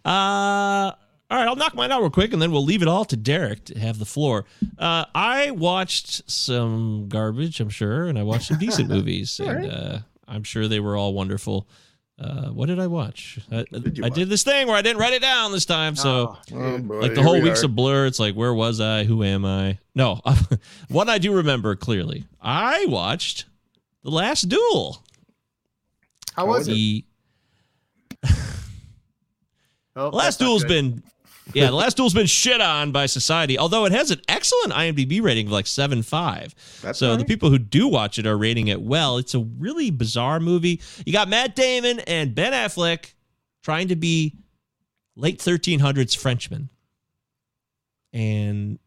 Uh, 0.03 0.91
all 1.31 1.37
right, 1.39 1.47
I'll 1.47 1.55
knock 1.55 1.73
mine 1.73 1.91
out 1.91 2.01
real 2.01 2.09
quick, 2.11 2.33
and 2.33 2.41
then 2.41 2.51
we'll 2.51 2.63
leave 2.63 2.81
it 2.81 2.87
all 2.87 3.05
to 3.05 3.17
Derek 3.17 3.65
to 3.65 3.79
have 3.79 3.97
the 3.97 4.05
floor. 4.05 4.45
Uh, 4.77 5.05
I 5.15 5.51
watched 5.51 6.29
some 6.29 7.07
garbage, 7.09 7.59
I'm 7.59 7.69
sure, 7.69 8.05
and 8.07 8.19
I 8.19 8.23
watched 8.23 8.47
some 8.47 8.59
decent 8.59 8.89
movies, 8.95 9.39
and 9.39 9.71
uh, 9.71 9.99
I'm 10.27 10.43
sure 10.43 10.67
they 10.67 10.79
were 10.79 10.95
all 10.95 11.13
wonderful. 11.13 11.67
Uh, 12.17 12.47
what 12.49 12.67
did 12.67 12.79
I 12.79 12.87
watch? 12.87 13.39
I, 13.51 13.65
did 13.69 13.97
you 13.97 14.05
I 14.05 14.09
did 14.09 14.29
this 14.29 14.43
thing 14.43 14.67
where 14.67 14.75
I 14.77 14.81
didn't 14.81 14.99
write 14.99 15.11
it 15.11 15.21
down 15.21 15.51
this 15.51 15.65
time, 15.65 15.97
so 15.97 16.37
Oh, 16.53 16.55
Oh, 16.55 16.77
boy, 16.77 16.99
like 17.01 17.13
the 17.13 17.21
whole 17.21 17.33
we 17.33 17.41
week's 17.41 17.63
are. 17.63 17.65
a 17.65 17.69
blur. 17.69 18.05
It's 18.05 18.19
like, 18.19 18.35
where 18.35 18.53
was 18.53 18.79
I? 18.79 19.03
Who 19.03 19.21
am 19.21 19.43
I? 19.43 19.79
No, 19.95 20.21
one 20.87 21.09
I 21.09 21.17
do 21.17 21.33
remember 21.33 21.75
clearly. 21.75 22.25
I 22.41 22.85
watched 22.87 23.45
The 24.03 24.11
Last 24.11 24.43
Duel. 24.47 25.03
How 26.35 26.45
was 26.45 26.67
it? 26.69 26.71
The 26.71 27.05
Oh, 29.97 30.09
Last 30.09 30.23
that's 30.25 30.39
not 30.41 30.45
Duel's 30.45 30.63
good. 30.63 30.67
been 30.69 31.03
yeah, 31.53 31.67
The 31.67 31.75
Last 31.75 31.97
Duel's 31.97 32.13
been 32.13 32.25
shit 32.25 32.59
on 32.59 32.91
by 32.91 33.05
society, 33.05 33.57
although 33.57 33.85
it 33.85 33.91
has 33.91 34.11
an 34.11 34.21
excellent 34.27 34.73
IMDb 34.73 35.21
rating 35.21 35.47
of 35.47 35.51
like 35.51 35.65
7.5. 35.65 36.81
That's 36.81 36.99
so 36.99 37.15
the 37.15 37.25
people 37.25 37.49
who 37.49 37.59
do 37.59 37.87
watch 37.87 38.17
it 38.17 38.25
are 38.25 38.37
rating 38.37 38.67
it 38.67 38.81
well. 38.81 39.17
It's 39.17 39.35
a 39.35 39.39
really 39.39 39.91
bizarre 39.91 40.39
movie. 40.39 40.81
You 41.05 41.13
got 41.13 41.29
Matt 41.29 41.55
Damon 41.55 41.99
and 42.01 42.33
Ben 42.33 42.53
Affleck 42.53 43.13
trying 43.63 43.89
to 43.89 43.95
be 43.95 44.35
late 45.15 45.39
1300s 45.39 46.17
Frenchmen. 46.17 46.69
And 48.11 48.79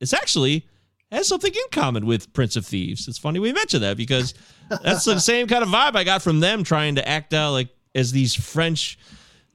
it's 0.00 0.12
actually 0.12 0.66
has 1.10 1.28
something 1.28 1.52
in 1.52 1.62
common 1.70 2.06
with 2.06 2.32
Prince 2.32 2.56
of 2.56 2.66
Thieves. 2.66 3.06
It's 3.06 3.18
funny 3.18 3.38
we 3.38 3.52
mentioned 3.52 3.82
that 3.82 3.96
because 3.96 4.34
that's 4.82 5.04
the 5.04 5.18
same 5.20 5.46
kind 5.46 5.62
of 5.62 5.68
vibe 5.68 5.94
I 5.94 6.04
got 6.04 6.22
from 6.22 6.40
them 6.40 6.64
trying 6.64 6.96
to 6.96 7.06
act 7.06 7.34
out 7.34 7.52
like 7.52 7.68
as 7.94 8.12
these 8.12 8.34
French 8.34 8.98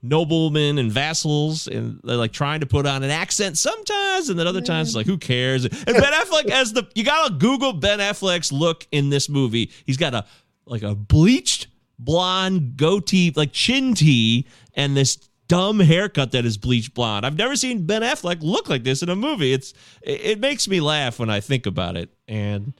noblemen 0.02 0.78
and 0.78 0.92
vassals 0.92 1.66
and 1.66 2.00
they're 2.04 2.16
like 2.16 2.32
trying 2.32 2.60
to 2.60 2.66
put 2.66 2.86
on 2.86 3.02
an 3.02 3.10
accent 3.10 3.58
sometimes 3.58 4.28
and 4.28 4.38
then 4.38 4.46
other 4.46 4.60
times 4.60 4.88
it's 4.88 4.96
like 4.96 5.06
who 5.06 5.18
cares? 5.18 5.64
And 5.64 5.74
ben 5.74 5.84
affleck 6.12 6.50
as 6.50 6.72
the 6.72 6.88
you 6.94 7.04
gotta 7.04 7.34
google 7.34 7.72
ben 7.72 7.98
affleck's 7.98 8.52
look 8.52 8.86
in 8.92 9.10
this 9.10 9.28
movie. 9.28 9.70
He's 9.84 9.96
got 9.96 10.14
a 10.14 10.24
like 10.66 10.82
a 10.82 10.94
bleached 10.94 11.66
blonde 11.98 12.76
goatee 12.76 13.32
like 13.34 13.52
chin 13.52 13.94
tee 13.94 14.46
and 14.74 14.96
this 14.96 15.16
dumb 15.48 15.80
haircut 15.80 16.30
that 16.30 16.44
is 16.44 16.56
bleached 16.56 16.94
blonde. 16.94 17.26
I've 17.26 17.36
never 17.36 17.56
seen 17.56 17.84
ben 17.84 18.02
affleck 18.02 18.38
look 18.40 18.68
like 18.68 18.84
this 18.84 19.02
in 19.02 19.08
a 19.08 19.16
movie. 19.16 19.52
It's 19.52 19.74
it, 20.02 20.20
it 20.20 20.40
makes 20.40 20.68
me 20.68 20.80
laugh 20.80 21.18
when 21.18 21.30
i 21.30 21.40
think 21.40 21.66
about 21.66 21.96
it. 21.96 22.10
And 22.28 22.72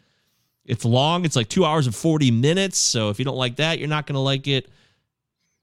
it's 0.65 0.85
long. 0.85 1.25
It's 1.25 1.35
like 1.35 1.49
two 1.49 1.65
hours 1.65 1.87
and 1.87 1.95
40 1.95 2.31
minutes. 2.31 2.79
So 2.79 3.09
if 3.09 3.19
you 3.19 3.25
don't 3.25 3.37
like 3.37 3.57
that 3.57 3.81
you're 3.81 3.89
not 3.89 4.07
gonna 4.07 4.23
like 4.23 4.47
it 4.47 4.71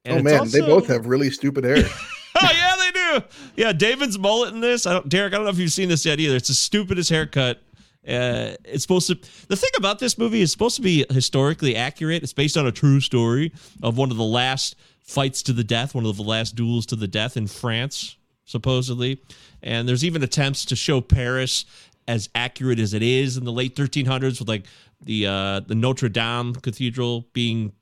And 0.05 0.19
Oh 0.19 0.23
man, 0.23 0.47
they 0.49 0.61
both 0.61 0.87
have 0.87 1.07
really 1.07 1.31
stupid 1.31 1.63
hair. 1.63 1.77
oh 2.35 2.49
yeah, 2.53 2.75
they 2.77 2.91
do. 2.91 3.25
Yeah, 3.55 3.73
David's 3.73 4.19
mullet 4.19 4.53
in 4.53 4.61
this. 4.61 4.85
I 4.85 4.93
don't, 4.93 5.09
Derek. 5.09 5.33
I 5.33 5.37
don't 5.37 5.45
know 5.45 5.51
if 5.51 5.57
you've 5.57 5.71
seen 5.71 5.89
this 5.89 6.05
yet 6.05 6.19
either. 6.19 6.35
It's 6.35 6.47
the 6.47 6.53
stupidest 6.53 7.09
haircut. 7.09 7.61
Uh, 8.07 8.53
it's 8.63 8.83
supposed 8.83 9.07
to. 9.07 9.15
The 9.47 9.55
thing 9.55 9.71
about 9.77 9.99
this 9.99 10.17
movie 10.17 10.41
is 10.41 10.51
supposed 10.51 10.75
to 10.75 10.81
be 10.81 11.05
historically 11.09 11.75
accurate. 11.75 12.21
It's 12.21 12.33
based 12.33 12.55
on 12.55 12.67
a 12.67 12.71
true 12.71 12.99
story 12.99 13.51
of 13.81 13.97
one 13.97 14.11
of 14.11 14.17
the 14.17 14.23
last 14.23 14.75
fights 15.01 15.41
to 15.43 15.53
the 15.53 15.63
death, 15.63 15.95
one 15.95 16.05
of 16.05 16.17
the 16.17 16.23
last 16.23 16.55
duels 16.55 16.85
to 16.87 16.95
the 16.95 17.07
death 17.07 17.35
in 17.35 17.47
France, 17.47 18.17
supposedly. 18.45 19.21
And 19.63 19.87
there's 19.87 20.03
even 20.05 20.21
attempts 20.21 20.65
to 20.65 20.75
show 20.75 21.01
Paris 21.01 21.65
as 22.07 22.29
accurate 22.35 22.79
as 22.79 22.93
it 22.93 23.01
is 23.01 23.37
in 23.37 23.45
the 23.45 23.51
late 23.51 23.75
1300s, 23.75 24.39
with 24.39 24.47
like 24.47 24.65
the 25.01 25.25
uh, 25.25 25.59
the 25.61 25.73
Notre 25.75 26.09
Dame 26.09 26.53
Cathedral 26.53 27.25
being 27.33 27.73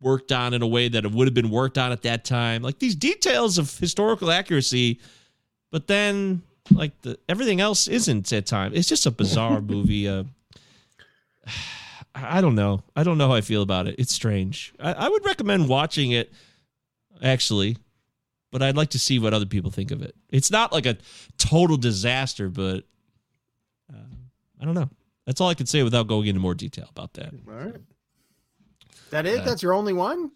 worked 0.00 0.32
on 0.32 0.54
in 0.54 0.62
a 0.62 0.66
way 0.66 0.88
that 0.88 1.04
it 1.04 1.12
would 1.12 1.26
have 1.26 1.34
been 1.34 1.50
worked 1.50 1.78
on 1.78 1.92
at 1.92 2.02
that 2.02 2.24
time. 2.24 2.62
Like 2.62 2.78
these 2.78 2.94
details 2.94 3.58
of 3.58 3.76
historical 3.78 4.30
accuracy, 4.30 5.00
but 5.70 5.86
then 5.86 6.42
like 6.70 7.00
the 7.02 7.18
everything 7.28 7.60
else 7.60 7.88
isn't 7.88 8.32
at 8.32 8.46
time. 8.46 8.72
It's 8.74 8.88
just 8.88 9.06
a 9.06 9.10
bizarre 9.10 9.60
movie. 9.62 10.08
Uh, 10.08 10.24
I 12.14 12.40
don't 12.40 12.54
know. 12.54 12.82
I 12.94 13.02
don't 13.02 13.18
know 13.18 13.28
how 13.28 13.34
I 13.34 13.40
feel 13.40 13.62
about 13.62 13.86
it. 13.86 13.96
It's 13.98 14.12
strange. 14.12 14.72
I, 14.80 14.92
I 14.92 15.08
would 15.08 15.24
recommend 15.24 15.68
watching 15.68 16.12
it, 16.12 16.32
actually, 17.22 17.76
but 18.50 18.62
I'd 18.62 18.76
like 18.76 18.90
to 18.90 18.98
see 18.98 19.18
what 19.18 19.34
other 19.34 19.46
people 19.46 19.70
think 19.70 19.90
of 19.90 20.02
it. 20.02 20.14
It's 20.30 20.50
not 20.50 20.72
like 20.72 20.86
a 20.86 20.96
total 21.38 21.76
disaster, 21.76 22.48
but 22.48 22.84
uh, 23.92 24.14
I 24.60 24.64
don't 24.64 24.74
know. 24.74 24.88
That's 25.26 25.40
all 25.40 25.48
I 25.48 25.54
can 25.54 25.66
say 25.66 25.82
without 25.82 26.06
going 26.06 26.26
into 26.26 26.40
more 26.40 26.54
detail 26.54 26.88
about 26.90 27.12
that. 27.14 27.32
All 27.48 27.54
right. 27.54 27.76
That 29.16 29.26
it? 29.26 29.40
Uh, 29.40 29.44
That's 29.44 29.62
your 29.62 29.72
only 29.74 29.92
one? 29.92 30.30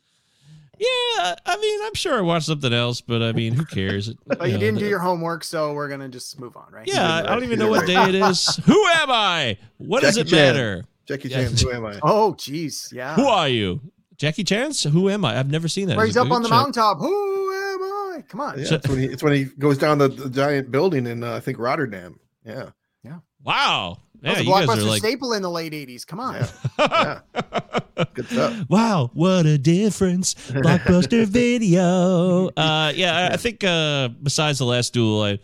Yeah, 0.78 1.34
I 1.44 1.58
mean, 1.60 1.80
I'm 1.84 1.92
sure 1.94 2.16
I 2.16 2.22
watched 2.22 2.46
something 2.46 2.72
else, 2.72 3.02
but 3.02 3.20
I 3.22 3.32
mean, 3.32 3.52
who 3.52 3.66
cares? 3.66 4.14
But 4.26 4.46
you 4.46 4.54
know, 4.54 4.58
didn't 4.60 4.74
the- 4.76 4.80
do 4.80 4.88
your 4.88 4.98
homework, 5.00 5.44
so 5.44 5.74
we're 5.74 5.88
gonna 5.88 6.08
just 6.08 6.40
move 6.40 6.56
on, 6.56 6.72
right? 6.72 6.86
Yeah, 6.86 7.16
I 7.16 7.22
don't 7.22 7.44
even 7.44 7.58
know 7.58 7.68
what 7.68 7.86
day 7.86 8.02
it 8.08 8.14
is. 8.14 8.56
Who 8.64 8.86
am 8.86 9.10
I? 9.10 9.58
What 9.76 10.00
does 10.02 10.16
it 10.16 10.26
Chan. 10.28 10.54
matter? 10.54 10.84
Jackie 11.06 11.28
Yeah. 11.28 11.48
Chan, 11.48 11.56
who 11.58 11.70
am 11.72 11.84
I? 11.84 11.98
Oh, 12.02 12.34
jeez, 12.38 12.92
yeah. 12.92 13.14
Who 13.14 13.26
are 13.26 13.48
you? 13.48 13.80
Jackie 14.16 14.44
Chan's? 14.44 14.82
Who 14.84 15.10
am 15.10 15.24
I? 15.24 15.38
I've 15.38 15.50
never 15.50 15.66
seen 15.68 15.88
that. 15.88 15.96
Where 15.96 16.06
Is 16.06 16.10
he's 16.10 16.16
up 16.16 16.30
on 16.30 16.40
the 16.42 16.48
Should 16.48 16.54
I- 16.54 16.56
mountaintop. 16.58 16.98
Who 16.98 17.52
am 17.52 17.82
I? 17.82 18.24
Come 18.28 18.40
on. 18.40 18.58
Yeah, 18.58 18.74
it's 18.74 18.88
when 18.88 18.98
he 18.98 19.04
it's 19.06 19.22
when 19.22 19.32
he 19.34 19.44
goes 19.44 19.76
down 19.76 19.98
the, 19.98 20.08
the 20.08 20.30
giant 20.30 20.70
building 20.70 21.06
in 21.06 21.22
uh, 21.24 21.34
I 21.34 21.40
think 21.40 21.58
Rotterdam. 21.58 22.20
Yeah. 22.46 22.70
Yeah, 23.02 23.18
Wow. 23.44 23.98
That 24.22 24.36
was 24.38 24.46
Yeah, 24.46 24.60
a 24.62 24.66
blockbuster 24.66 24.86
like, 24.86 24.98
staple 24.98 25.32
in 25.32 25.42
the 25.42 25.50
late 25.50 25.72
'80s. 25.72 26.06
Come 26.06 26.20
on. 26.20 26.34
yeah, 26.78 27.20
yeah. 27.34 28.04
Good 28.14 28.26
stuff. 28.26 28.64
wow, 28.68 29.10
what 29.14 29.46
a 29.46 29.56
difference. 29.58 30.34
Blockbuster 30.34 31.24
video. 31.26 32.48
Uh, 32.56 32.92
yeah, 32.94 33.16
I- 33.16 33.32
I 33.34 33.36
think 33.36 33.64
uh, 33.64 34.08
besides 34.22 34.58
the 34.58 34.64
last 34.66 34.92
duel, 34.92 35.22
I, 35.22 35.38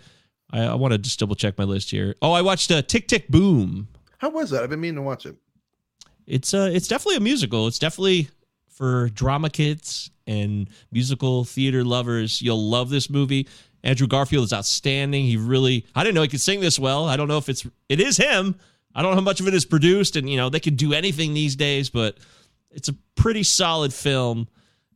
I, 0.51 0.63
I 0.65 0.75
want 0.75 0.93
to 0.93 0.99
just 0.99 1.19
double 1.19 1.35
check 1.35 1.57
my 1.59 1.65
list 1.65 1.91
here. 1.91 2.15
Oh, 2.21 2.33
I 2.33 2.43
watched 2.43 2.71
uh, 2.71 2.83
Tick 2.83 3.09
Tick 3.09 3.29
Boom. 3.29 3.89
How 4.19 4.31
was 4.31 4.51
that? 4.51 4.63
I've 4.63 4.71
been 4.71 4.81
meaning 4.81 4.97
to 4.97 5.03
watch 5.03 5.27
it. 5.27 5.37
It's 6.27 6.53
uh, 6.55 6.71
it's 6.73 6.89
definitely 6.89 7.17
a 7.17 7.21
musical. 7.21 7.67
It's 7.69 7.79
definitely 7.79 8.29
for 8.69 9.09
drama 9.11 9.49
kids 9.49 10.11
and 10.27 10.69
musical 10.91 11.45
theater 11.45 11.85
lovers. 11.85 12.43
You'll 12.43 12.69
love 12.69 12.91
this 12.91 13.09
movie. 13.09 13.47
Andrew 13.83 14.07
Garfield 14.07 14.45
is 14.45 14.53
outstanding. 14.53 15.25
He 15.25 15.37
really 15.37 15.87
I 15.95 16.03
didn't 16.03 16.15
know 16.15 16.23
he 16.23 16.29
could 16.29 16.41
sing 16.41 16.61
this 16.61 16.79
well. 16.79 17.07
I 17.07 17.17
don't 17.17 17.29
know 17.29 17.39
if 17.39 17.49
it's 17.49 17.67
it 17.89 18.01
is 18.01 18.17
him. 18.17 18.57
I 18.95 19.03
don't 19.03 19.11
know 19.11 19.17
how 19.17 19.25
much 19.25 19.41
of 19.41 19.49
it 19.49 19.55
is 19.55 19.67
produced 19.67 20.17
and 20.17 20.29
you 20.29 20.37
know, 20.37 20.49
they 20.49 20.61
can 20.61 20.75
do 20.75 20.95
anything 20.95 21.35
these 21.35 21.55
days, 21.55 21.91
but 21.91 22.17
it's 22.71 22.89
a 22.89 22.95
pretty 23.15 23.43
solid 23.43 23.93
film. 23.93 24.49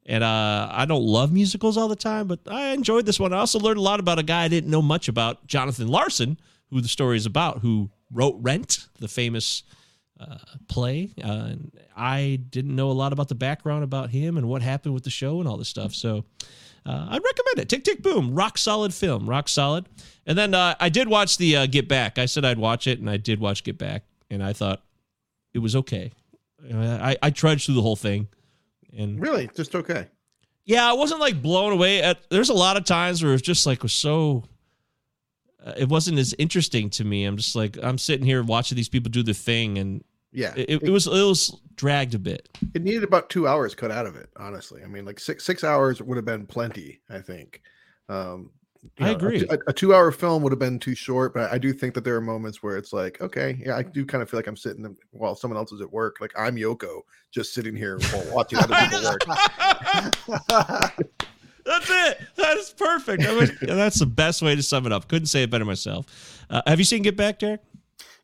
And 0.07 0.25
uh, 0.25 0.69
I 0.73 0.87
don't 0.87 1.05
love 1.05 1.33
musicals 1.33 1.77
all 1.77 1.87
the 1.87 1.95
time, 1.95 2.27
but 2.27 2.41
I 2.47 2.71
enjoyed 2.71 3.07
this 3.07 3.21
one. 3.21 3.33
I 3.33 3.39
also 3.39 3.59
learned 3.59 3.79
a 3.79 3.83
lot 3.83 4.01
about 4.01 4.19
a 4.19 4.23
guy 4.23 4.45
I 4.45 4.49
didn't 4.49 4.71
know 4.71 4.83
much 4.83 5.09
about, 5.09 5.47
Jonathan 5.47 5.89
Larson, 5.89 6.39
who 6.71 6.81
the 6.81 6.89
story 6.89 7.17
is 7.17 7.27
about, 7.27 7.59
who 7.59 7.91
wrote 8.11 8.37
Rent, 8.41 8.89
the 8.99 9.09
famous 9.09 9.63
uh, 10.19 10.39
play. 10.69 11.11
Uh, 11.23 11.29
and 11.29 11.73
I 11.97 12.41
didn't 12.49 12.75
know 12.75 12.91
a 12.91 12.93
lot 12.93 13.13
about 13.13 13.29
the 13.29 13.35
background 13.35 13.85
about 13.85 14.11
him 14.11 14.37
and 14.37 14.49
what 14.49 14.63
happened 14.63 14.95
with 14.95 15.05
the 15.05 15.11
show 15.11 15.39
and 15.39 15.49
all 15.49 15.59
this 15.59 15.69
stuff. 15.69 15.95
So 15.95 16.25
uh, 16.87 17.07
I'd 17.11 17.23
recommend 17.23 17.59
it. 17.59 17.69
Tick 17.69 17.85
Tick 17.85 18.03
Boom, 18.03 18.35
rock 18.35 18.59
solid 18.59 18.95
film, 18.95 19.29
rock 19.29 19.49
solid. 19.49 19.89
And 20.27 20.37
then 20.39 20.55
uh, 20.55 20.75
I 20.81 20.89
did 20.89 21.09
watch 21.09 21.39
the 21.39 21.57
uh, 21.57 21.67
Get 21.67 21.89
Back. 21.89 22.19
I 22.19 22.27
said 22.27 22.45
I'd 22.45 22.59
watch 22.59 22.87
it, 22.87 22.99
and 23.01 23.09
I 23.11 23.17
did 23.17 23.41
watch 23.41 23.65
Get 23.65 23.79
Back, 23.79 24.05
and 24.31 24.43
I 24.43 24.53
thought 24.53 24.83
it 25.53 25.59
was 25.59 25.75
okay. 25.77 26.13
I, 26.73 27.17
I 27.23 27.31
trudged 27.31 27.67
through 27.67 27.75
the 27.77 27.83
whole 27.83 27.97
thing, 27.97 28.29
and 28.97 29.21
Really, 29.21 29.49
just 29.55 29.75
okay. 29.75 30.07
yeah, 30.65 30.89
I 30.89 30.93
wasn't 30.93 31.21
like 31.21 31.41
blown 31.43 31.73
away. 31.73 32.03
At 32.03 32.19
there's 32.31 32.51
a 32.51 32.55
lot 32.55 32.77
of 32.77 32.85
times 32.85 33.23
where 33.23 33.33
it's 33.33 33.43
just 33.43 33.67
like 33.67 33.83
was 33.83 33.93
so. 33.93 34.45
Uh, 35.65 35.73
it 35.77 35.89
wasn't 35.89 36.19
as 36.19 36.35
interesting 36.39 36.89
to 36.91 37.05
me. 37.05 37.25
I'm 37.25 37.37
just 37.37 37.55
like 37.57 37.77
I'm 37.83 37.99
sitting 37.99 38.25
here 38.27 38.43
watching 38.43 38.77
these 38.77 38.89
people 38.89 39.11
do 39.11 39.23
the 39.23 39.35
thing, 39.35 39.79
and 39.79 40.05
Yeah, 40.33 40.53
it, 40.57 40.83
it 40.83 40.91
was 40.91 41.07
it 41.07 41.11
was 41.11 41.59
dragged 41.81 42.15
a 42.15 42.19
bit. 42.19 42.47
it 42.75 42.83
needed 42.83 43.05
about 43.05 43.31
two 43.31 43.49
hours 43.49 43.75
cut 43.75 43.91
out 43.91 44.05
of 44.05 44.15
it. 44.15 44.29
Honestly, 44.37 44.83
I 44.85 44.87
mean, 44.87 45.07
like 45.07 45.19
six 45.19 45.47
six 45.47 45.65
hours 45.65 46.03
would 46.03 46.17
have 46.17 46.27
been 46.27 46.47
plenty. 46.47 47.01
I 47.09 47.21
think. 47.21 47.63
Um, 48.11 48.51
I 48.99 49.05
know, 49.07 49.13
agree. 49.13 49.47
A, 49.49 49.59
a 49.67 49.73
two 49.73 49.95
hour 49.95 50.13
film 50.13 50.43
would 50.43 50.53
have 50.53 50.59
been 50.59 50.79
too 50.79 50.95
short, 50.95 51.33
but 51.33 51.51
I 51.51 51.57
do 51.57 51.73
think 51.73 51.95
that 51.95 52.05
there 52.05 52.17
are 52.17 52.21
moments 52.21 52.63
where 52.63 52.77
it's 52.77 52.93
like, 52.93 53.19
okay, 53.23 53.59
yeah, 53.65 53.77
I 53.77 53.83
do 53.83 54.05
kind 54.05 54.21
of 54.23 54.29
feel 54.29 54.37
like 54.39 54.47
I'm 54.47 54.57
sitting 54.57 54.95
while 55.13 55.35
someone 55.35 55.57
else 55.57 55.73
is 55.73 55.81
at 55.81 55.91
work. 55.91 56.17
Like 56.21 56.33
I'm 56.37 56.57
Yoko, 56.57 57.01
just 57.31 57.55
sitting 57.55 57.75
here 57.75 57.99
while 58.13 58.27
watching 58.35 58.59
other 58.59 58.75
people 58.75 59.03
work. 59.03 59.25
That's 61.65 61.91
it. 61.91 62.21
That's 62.37 62.73
perfect. 62.73 63.23
I 63.25 63.39
mean, 63.39 63.51
that's 63.61 63.99
the 64.01 64.07
best 64.07 64.43
way 64.43 64.57
to 64.57 64.63
sum 64.63 64.87
it 64.87 64.93
up. 64.93 65.09
Couldn't 65.09 65.27
say 65.27 65.45
it 65.45 65.51
better 65.51 65.65
myself. 65.67 66.45
Uh, 66.49 66.63
have 66.67 66.79
you 66.79 66.85
seen 66.85 67.03
Get 67.03 67.17
Back, 67.17 67.39
Derek? 67.39 67.61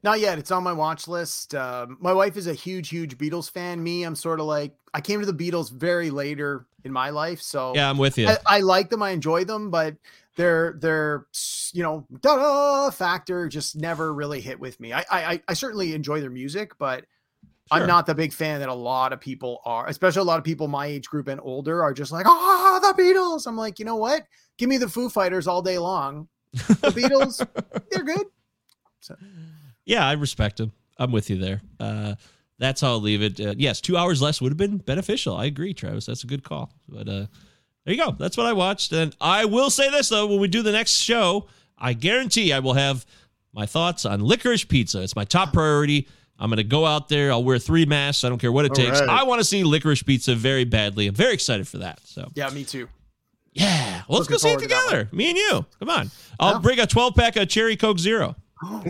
Not 0.06 0.20
yet. 0.20 0.38
It's 0.38 0.52
on 0.52 0.62
my 0.62 0.72
watch 0.72 1.08
list. 1.08 1.52
Um, 1.56 1.98
my 2.00 2.12
wife 2.12 2.36
is 2.36 2.46
a 2.46 2.54
huge, 2.54 2.90
huge 2.90 3.18
Beatles 3.18 3.50
fan. 3.50 3.82
Me, 3.82 4.04
I'm 4.04 4.14
sort 4.14 4.38
of 4.38 4.46
like 4.46 4.72
I 4.94 5.00
came 5.00 5.18
to 5.18 5.26
the 5.26 5.32
Beatles 5.34 5.72
very 5.72 6.10
later 6.10 6.64
in 6.84 6.92
my 6.92 7.10
life, 7.10 7.42
so 7.42 7.72
Yeah, 7.74 7.90
I'm 7.90 7.98
with 7.98 8.16
you. 8.16 8.28
I, 8.28 8.38
I 8.46 8.60
like 8.60 8.88
them. 8.88 9.02
I 9.02 9.10
enjoy 9.10 9.42
them, 9.42 9.68
but 9.68 9.96
their 10.36 10.78
their 10.80 11.26
you 11.72 11.82
know 11.82 12.06
da 12.20 12.88
factor 12.90 13.48
just 13.48 13.74
never 13.74 14.14
really 14.14 14.40
hit 14.40 14.60
with 14.60 14.78
me. 14.78 14.92
I 14.92 15.04
I, 15.10 15.42
I 15.48 15.54
certainly 15.54 15.92
enjoy 15.92 16.20
their 16.20 16.30
music, 16.30 16.78
but 16.78 17.04
Sure. 17.72 17.80
I'm 17.80 17.88
not 17.88 18.06
the 18.06 18.14
big 18.14 18.32
fan 18.32 18.60
that 18.60 18.68
a 18.68 18.74
lot 18.74 19.12
of 19.12 19.18
people 19.18 19.60
are, 19.64 19.88
especially 19.88 20.20
a 20.20 20.24
lot 20.24 20.38
of 20.38 20.44
people 20.44 20.68
my 20.68 20.86
age 20.86 21.08
group 21.08 21.26
and 21.26 21.40
older 21.42 21.82
are 21.82 21.92
just 21.92 22.12
like, 22.12 22.26
oh, 22.28 22.78
the 22.80 23.02
Beatles. 23.02 23.48
I'm 23.48 23.56
like, 23.56 23.80
you 23.80 23.84
know 23.84 23.96
what? 23.96 24.22
Give 24.56 24.68
me 24.68 24.76
the 24.76 24.88
Foo 24.88 25.08
Fighters 25.08 25.48
all 25.48 25.62
day 25.62 25.78
long. 25.78 26.28
The 26.52 26.92
Beatles, 26.94 27.44
they're 27.90 28.04
good. 28.04 28.26
Yeah, 29.86 30.06
I 30.06 30.12
respect 30.12 30.60
him. 30.60 30.72
I'm 30.98 31.12
with 31.12 31.30
you 31.30 31.38
there. 31.38 31.62
Uh, 31.80 32.16
that's 32.58 32.80
how 32.80 32.88
I'll 32.92 33.00
leave 33.00 33.22
it. 33.22 33.40
Uh, 33.40 33.54
yes, 33.56 33.80
two 33.80 33.96
hours 33.96 34.20
less 34.20 34.40
would 34.40 34.50
have 34.50 34.56
been 34.58 34.76
beneficial. 34.78 35.36
I 35.36 35.44
agree, 35.46 35.72
Travis. 35.74 36.06
That's 36.06 36.24
a 36.24 36.26
good 36.26 36.42
call. 36.42 36.70
But 36.88 37.08
uh, 37.08 37.26
there 37.84 37.94
you 37.94 37.96
go. 37.96 38.10
That's 38.12 38.36
what 38.36 38.46
I 38.46 38.52
watched. 38.52 38.92
And 38.92 39.14
I 39.20 39.44
will 39.44 39.70
say 39.70 39.90
this, 39.90 40.08
though, 40.08 40.26
when 40.26 40.40
we 40.40 40.48
do 40.48 40.62
the 40.62 40.72
next 40.72 40.92
show, 40.92 41.46
I 41.78 41.92
guarantee 41.92 42.52
I 42.52 42.58
will 42.58 42.72
have 42.74 43.06
my 43.52 43.66
thoughts 43.66 44.04
on 44.04 44.20
licorice 44.20 44.64
pizza. 44.64 45.02
It's 45.02 45.14
my 45.16 45.24
top 45.24 45.52
priority. 45.52 46.08
I'm 46.38 46.50
going 46.50 46.56
to 46.58 46.64
go 46.64 46.84
out 46.84 47.08
there. 47.08 47.30
I'll 47.30 47.44
wear 47.44 47.58
three 47.58 47.86
masks. 47.86 48.24
I 48.24 48.28
don't 48.28 48.38
care 48.38 48.52
what 48.52 48.64
it 48.64 48.70
All 48.72 48.74
takes. 48.76 49.00
right. 49.00 49.08
I 49.08 49.22
want 49.22 49.40
to 49.40 49.44
see 49.44 49.62
licorice 49.64 50.02
pizza 50.02 50.34
very 50.34 50.64
badly. 50.64 51.06
I'm 51.06 51.14
very 51.14 51.32
excited 51.34 51.66
for 51.68 51.78
that. 51.78 52.00
So, 52.04 52.28
Yeah, 52.34 52.50
me 52.50 52.64
too. 52.64 52.88
yeah, 53.52 54.02
well, 54.08 54.18
let's 54.18 54.28
go 54.28 54.36
see 54.36 54.50
it 54.50 54.58
together. 54.58 55.08
Me 55.12 55.28
and 55.30 55.36
you. 55.38 55.64
Come 55.78 55.88
on. 55.90 56.10
I'll 56.40 56.54
Yeah. 56.54 56.58
bring 56.60 56.80
a 56.80 56.86
12 56.86 57.14
pack 57.14 57.36
of 57.36 57.48
Cherry 57.48 57.76
Coke 57.76 57.98
Zero. 57.98 58.36
Ooh. 58.64 58.82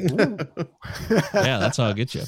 yeah, 1.34 1.58
that's 1.58 1.76
how 1.78 1.84
I'll 1.84 1.94
get 1.94 2.14
you. 2.14 2.22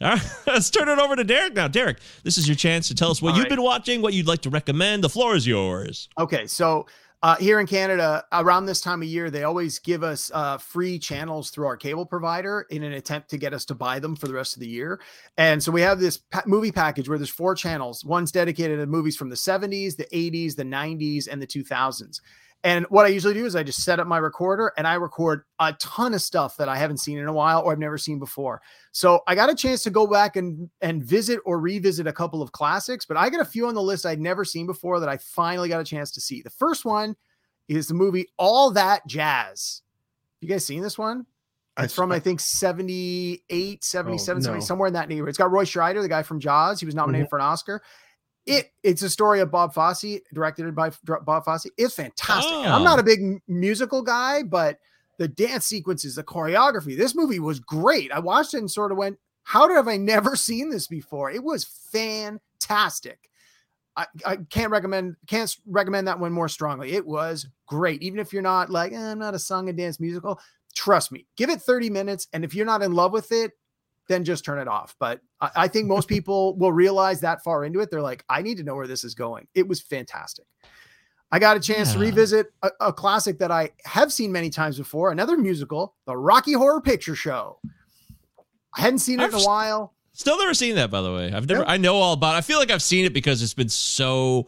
All 0.00 0.10
right, 0.10 0.30
let's 0.46 0.70
turn 0.70 0.88
it 0.88 0.98
over 0.98 1.16
to 1.16 1.24
Derek 1.24 1.54
now. 1.54 1.66
Derek, 1.68 1.98
this 2.22 2.38
is 2.38 2.46
your 2.46 2.54
chance 2.54 2.86
to 2.88 2.94
tell 2.94 3.10
us 3.10 3.20
what 3.20 3.32
All 3.32 3.36
you've 3.36 3.44
right. 3.44 3.50
been 3.50 3.62
watching, 3.62 4.00
what 4.00 4.14
you'd 4.14 4.28
like 4.28 4.42
to 4.42 4.50
recommend. 4.50 5.02
The 5.02 5.08
floor 5.08 5.34
is 5.34 5.46
yours. 5.46 6.08
Okay, 6.18 6.46
so 6.46 6.86
uh, 7.20 7.34
here 7.36 7.58
in 7.58 7.66
Canada, 7.66 8.24
around 8.30 8.66
this 8.66 8.80
time 8.80 9.02
of 9.02 9.08
year, 9.08 9.28
they 9.28 9.42
always 9.42 9.80
give 9.80 10.04
us 10.04 10.30
uh, 10.32 10.56
free 10.56 11.00
channels 11.00 11.50
through 11.50 11.66
our 11.66 11.76
cable 11.76 12.06
provider 12.06 12.64
in 12.70 12.84
an 12.84 12.92
attempt 12.92 13.28
to 13.30 13.36
get 13.36 13.52
us 13.52 13.64
to 13.64 13.74
buy 13.74 13.98
them 13.98 14.14
for 14.14 14.28
the 14.28 14.34
rest 14.34 14.54
of 14.54 14.60
the 14.60 14.68
year. 14.68 15.00
And 15.36 15.60
so 15.60 15.72
we 15.72 15.80
have 15.80 15.98
this 15.98 16.18
pa- 16.18 16.44
movie 16.46 16.70
package 16.70 17.08
where 17.08 17.18
there's 17.18 17.28
four 17.28 17.56
channels. 17.56 18.04
One's 18.04 18.30
dedicated 18.30 18.78
to 18.78 18.86
movies 18.86 19.16
from 19.16 19.30
the 19.30 19.36
70s, 19.36 19.96
the 19.96 20.06
80s, 20.12 20.54
the 20.54 20.62
90s, 20.62 21.26
and 21.28 21.42
the 21.42 21.46
2000s. 21.46 22.20
And 22.64 22.86
what 22.90 23.06
I 23.06 23.08
usually 23.10 23.34
do 23.34 23.46
is 23.46 23.54
I 23.54 23.62
just 23.62 23.84
set 23.84 24.00
up 24.00 24.08
my 24.08 24.18
recorder 24.18 24.72
and 24.76 24.84
I 24.86 24.94
record 24.94 25.44
a 25.60 25.72
ton 25.74 26.12
of 26.12 26.20
stuff 26.20 26.56
that 26.56 26.68
I 26.68 26.76
haven't 26.76 26.96
seen 26.98 27.16
in 27.18 27.26
a 27.28 27.32
while 27.32 27.60
or 27.62 27.70
I've 27.70 27.78
never 27.78 27.96
seen 27.96 28.18
before. 28.18 28.60
So 28.90 29.20
I 29.28 29.36
got 29.36 29.48
a 29.48 29.54
chance 29.54 29.84
to 29.84 29.90
go 29.90 30.08
back 30.08 30.34
and 30.34 30.68
and 30.80 31.02
visit 31.02 31.38
or 31.44 31.60
revisit 31.60 32.08
a 32.08 32.12
couple 32.12 32.42
of 32.42 32.50
classics, 32.50 33.04
but 33.06 33.16
I 33.16 33.30
got 33.30 33.40
a 33.40 33.44
few 33.44 33.68
on 33.68 33.74
the 33.74 33.82
list 33.82 34.04
I'd 34.04 34.18
never 34.20 34.44
seen 34.44 34.66
before 34.66 34.98
that 34.98 35.08
I 35.08 35.18
finally 35.18 35.68
got 35.68 35.80
a 35.80 35.84
chance 35.84 36.10
to 36.12 36.20
see. 36.20 36.42
The 36.42 36.50
first 36.50 36.84
one 36.84 37.14
is 37.68 37.86
the 37.86 37.94
movie 37.94 38.26
All 38.38 38.72
That 38.72 39.06
Jazz. 39.06 39.82
You 40.40 40.48
guys 40.48 40.64
seen 40.66 40.82
this 40.82 40.98
one? 40.98 41.26
It's 41.78 41.94
from 41.94 42.10
I 42.10 42.18
think 42.18 42.40
78, 42.40 43.84
77, 43.84 44.42
Oh, 44.42 44.44
70, 44.44 44.60
somewhere 44.62 44.88
in 44.88 44.94
that 44.94 45.08
neighborhood. 45.08 45.28
It's 45.28 45.38
got 45.38 45.50
Roy 45.52 45.64
Scheider, 45.64 46.02
the 46.02 46.08
guy 46.08 46.22
from 46.22 46.40
Jaws. 46.40 46.80
He 46.80 46.86
was 46.86 46.94
nominated 46.94 47.26
Mm-hmm. 47.26 47.30
for 47.30 47.38
an 47.38 47.44
Oscar. 47.44 47.82
It 48.48 48.72
it's 48.82 49.02
a 49.02 49.10
story 49.10 49.40
of 49.40 49.50
Bob 49.50 49.74
Fosse, 49.74 50.20
directed 50.32 50.74
by 50.74 50.90
Bob 51.04 51.44
Fosse. 51.44 51.66
It's 51.76 51.94
fantastic. 51.94 52.52
And 52.52 52.72
I'm 52.72 52.80
Oh. 52.80 52.84
not 52.84 52.98
a 52.98 53.02
big 53.02 53.40
musical 53.46 54.02
guy, 54.02 54.42
but 54.42 54.78
the 55.18 55.28
dance 55.28 55.66
sequences, 55.66 56.14
the 56.14 56.22
choreography, 56.24 56.96
this 56.96 57.14
movie 57.14 57.40
was 57.40 57.60
great. 57.60 58.10
I 58.12 58.20
watched 58.20 58.54
it 58.54 58.58
and 58.58 58.70
sort 58.70 58.90
of 58.92 58.98
went, 58.98 59.18
"How 59.42 59.68
have 59.74 59.86
I 59.88 59.96
never 59.96 60.34
seen 60.36 60.70
this 60.70 60.86
before?" 60.86 61.30
It 61.30 61.42
was 61.44 61.64
fantastic. 61.64 63.30
I, 63.96 64.06
I 64.24 64.36
can't 64.48 64.70
recommend 64.70 65.16
can't 65.26 65.54
recommend 65.66 66.06
that 66.08 66.20
one 66.20 66.32
more 66.32 66.48
strongly. 66.48 66.92
It 66.92 67.04
was 67.06 67.48
great, 67.66 68.00
even 68.02 68.20
if 68.20 68.32
you're 68.32 68.42
not 68.42 68.70
like 68.70 68.92
"Eh, 68.92 68.96
I'm 69.10 69.18
not 69.18 69.34
a 69.34 69.38
song 69.38 69.68
and 69.68 69.76
dance 69.76 69.98
musical. 70.00 70.40
Trust 70.74 71.10
me, 71.10 71.26
give 71.36 71.50
it 71.50 71.60
30 71.60 71.90
minutes, 71.90 72.28
and 72.32 72.44
if 72.44 72.54
you're 72.54 72.64
not 72.66 72.82
in 72.82 72.92
love 72.92 73.12
with 73.12 73.32
it, 73.32 73.52
then 74.08 74.24
just 74.24 74.44
turn 74.44 74.58
it 74.58 74.68
off. 74.68 74.94
But 74.98 75.20
I, 75.40 75.50
I 75.56 75.68
think 75.68 75.86
most 75.86 76.08
people 76.14 76.56
will 76.56 76.72
realize 76.72 77.20
that 77.20 77.42
far 77.44 77.64
into 77.64 77.80
it, 77.80 77.90
they're 77.90 78.02
like, 78.02 78.24
I 78.28 78.42
need 78.42 78.56
to 78.58 78.64
know 78.64 78.74
where 78.74 78.86
this 78.86 79.04
is 79.04 79.14
going. 79.14 79.46
It 79.54 79.68
was 79.68 79.80
fantastic. 79.80 80.44
I 81.30 81.38
got 81.38 81.58
a 81.58 81.60
chance 81.60 81.92
to 81.92 81.98
revisit 81.98 82.46
a, 82.62 82.70
a 82.80 82.92
classic 82.92 83.38
that 83.40 83.50
I 83.50 83.70
have 83.84 84.10
seen 84.10 84.32
many 84.32 84.48
times 84.48 84.78
before, 84.78 85.10
another 85.10 85.36
musical, 85.36 85.94
The 86.06 86.16
Rocky 86.16 86.54
Horror 86.54 86.80
Picture 86.80 87.14
Show. 87.14 87.58
I 88.74 88.80
hadn't 88.80 89.00
seen 89.00 89.20
it 89.20 89.24
in 89.24 89.28
I've 89.28 89.34
a 89.34 89.38
s- 89.38 89.46
while. 89.46 89.92
Still 90.12 90.38
never 90.38 90.54
seen 90.54 90.74
that, 90.76 90.90
by 90.90 91.02
the 91.02 91.12
way. 91.12 91.30
I've 91.32 91.46
never. 91.46 91.60
Yeah. 91.60 91.70
I 91.70 91.76
know 91.76 91.96
all 91.96 92.14
about. 92.14 92.34
it. 92.34 92.38
I 92.38 92.40
feel 92.40 92.58
like 92.58 92.70
I've 92.70 92.82
seen 92.82 93.04
it 93.04 93.12
because 93.12 93.42
it's 93.42 93.54
been 93.54 93.68
so 93.68 94.46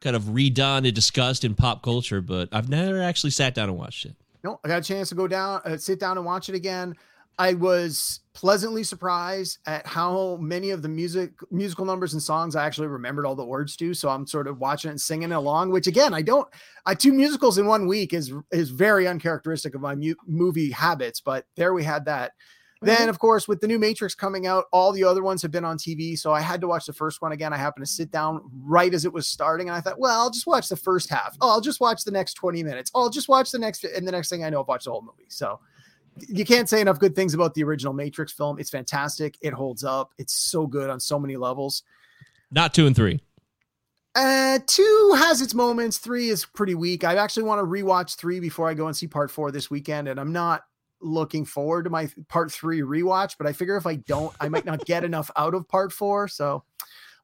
kind 0.00 0.14
of 0.14 0.24
redone 0.24 0.84
and 0.86 0.94
discussed 0.94 1.44
in 1.44 1.54
pop 1.54 1.82
culture, 1.82 2.20
but 2.20 2.48
I've 2.52 2.68
never 2.68 3.00
actually 3.02 3.30
sat 3.30 3.54
down 3.54 3.68
and 3.68 3.78
watched 3.78 4.04
it. 4.04 4.14
No, 4.44 4.60
I 4.64 4.68
got 4.68 4.78
a 4.80 4.82
chance 4.84 5.08
to 5.10 5.14
go 5.14 5.26
down, 5.26 5.60
uh, 5.64 5.76
sit 5.76 5.98
down 5.98 6.18
and 6.18 6.26
watch 6.26 6.48
it 6.48 6.54
again. 6.54 6.94
I 7.38 7.54
was 7.54 8.20
pleasantly 8.34 8.82
surprised 8.82 9.58
at 9.66 9.86
how 9.86 10.36
many 10.40 10.70
of 10.70 10.82
the 10.82 10.88
music 10.88 11.32
musical 11.50 11.84
numbers 11.84 12.12
and 12.12 12.22
songs 12.22 12.56
I 12.56 12.64
actually 12.64 12.88
remembered 12.88 13.26
all 13.26 13.34
the 13.34 13.44
words 13.44 13.76
to. 13.76 13.94
So 13.94 14.08
I'm 14.08 14.26
sort 14.26 14.46
of 14.46 14.58
watching 14.58 14.88
it 14.88 14.92
and 14.92 15.00
singing 15.00 15.32
along, 15.32 15.70
which 15.70 15.86
again, 15.86 16.14
I 16.14 16.22
don't 16.22 16.48
I 16.86 16.94
two 16.94 17.12
musicals 17.12 17.58
in 17.58 17.66
one 17.66 17.86
week 17.86 18.12
is 18.12 18.32
is 18.50 18.70
very 18.70 19.06
uncharacteristic 19.06 19.74
of 19.74 19.80
my 19.80 19.94
mu- 19.94 20.14
movie 20.26 20.70
habits, 20.70 21.20
but 21.20 21.46
there 21.56 21.74
we 21.74 21.84
had 21.84 22.04
that. 22.06 22.32
Then, 22.82 22.96
mm-hmm. 22.96 23.10
of 23.10 23.20
course, 23.20 23.46
with 23.46 23.60
the 23.60 23.68
new 23.68 23.78
Matrix 23.78 24.14
coming 24.14 24.48
out, 24.48 24.64
all 24.72 24.90
the 24.90 25.04
other 25.04 25.22
ones 25.22 25.40
have 25.42 25.52
been 25.52 25.64
on 25.64 25.78
TV. 25.78 26.18
So 26.18 26.32
I 26.32 26.40
had 26.40 26.60
to 26.62 26.66
watch 26.66 26.86
the 26.86 26.92
first 26.92 27.22
one 27.22 27.30
again. 27.30 27.52
I 27.52 27.56
happened 27.56 27.86
to 27.86 27.92
sit 27.92 28.10
down 28.10 28.42
right 28.60 28.92
as 28.92 29.04
it 29.04 29.12
was 29.12 29.28
starting, 29.28 29.68
and 29.68 29.76
I 29.76 29.80
thought, 29.80 30.00
well, 30.00 30.20
I'll 30.20 30.30
just 30.30 30.48
watch 30.48 30.68
the 30.68 30.76
first 30.76 31.08
half. 31.08 31.36
Oh, 31.40 31.48
I'll 31.48 31.60
just 31.60 31.80
watch 31.80 32.02
the 32.02 32.10
next 32.10 32.34
20 32.34 32.64
minutes. 32.64 32.90
Oh, 32.92 33.02
I'll 33.02 33.10
just 33.10 33.28
watch 33.28 33.52
the 33.52 33.58
next, 33.60 33.84
and 33.84 34.06
the 34.06 34.10
next 34.10 34.30
thing 34.30 34.42
I 34.42 34.50
know, 34.50 34.60
I've 34.60 34.66
watched 34.66 34.86
the 34.86 34.90
whole 34.90 35.02
movie. 35.02 35.26
So 35.28 35.60
you 36.18 36.44
can't 36.44 36.68
say 36.68 36.80
enough 36.80 36.98
good 36.98 37.14
things 37.14 37.34
about 37.34 37.54
the 37.54 37.64
original 37.64 37.92
Matrix 37.92 38.32
film. 38.32 38.58
It's 38.58 38.70
fantastic. 38.70 39.36
It 39.40 39.52
holds 39.52 39.84
up. 39.84 40.12
It's 40.18 40.34
so 40.34 40.66
good 40.66 40.90
on 40.90 41.00
so 41.00 41.18
many 41.18 41.36
levels. 41.36 41.82
Not 42.50 42.74
two 42.74 42.86
and 42.86 42.94
three. 42.94 43.20
Uh, 44.14 44.58
two 44.66 45.16
has 45.18 45.40
its 45.40 45.54
moments. 45.54 45.96
Three 45.96 46.28
is 46.28 46.44
pretty 46.44 46.74
weak. 46.74 47.02
I 47.02 47.16
actually 47.16 47.44
want 47.44 47.60
to 47.60 47.66
rewatch 47.66 48.16
three 48.16 48.40
before 48.40 48.68
I 48.68 48.74
go 48.74 48.86
and 48.86 48.96
see 48.96 49.06
part 49.06 49.30
four 49.30 49.50
this 49.50 49.70
weekend, 49.70 50.08
and 50.08 50.20
I'm 50.20 50.32
not 50.32 50.64
looking 51.00 51.44
forward 51.44 51.84
to 51.84 51.90
my 51.90 52.10
part 52.28 52.52
three 52.52 52.80
rewatch. 52.80 53.36
But 53.38 53.46
I 53.46 53.52
figure 53.52 53.76
if 53.76 53.86
I 53.86 53.96
don't, 53.96 54.34
I 54.38 54.48
might 54.50 54.66
not 54.66 54.84
get 54.84 55.04
enough 55.04 55.30
out 55.36 55.54
of 55.54 55.66
part 55.66 55.92
four, 55.92 56.28
so 56.28 56.62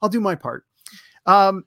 I'll 0.01 0.09
do 0.09 0.21
my 0.21 0.35
part. 0.35 0.65
Um, 1.27 1.65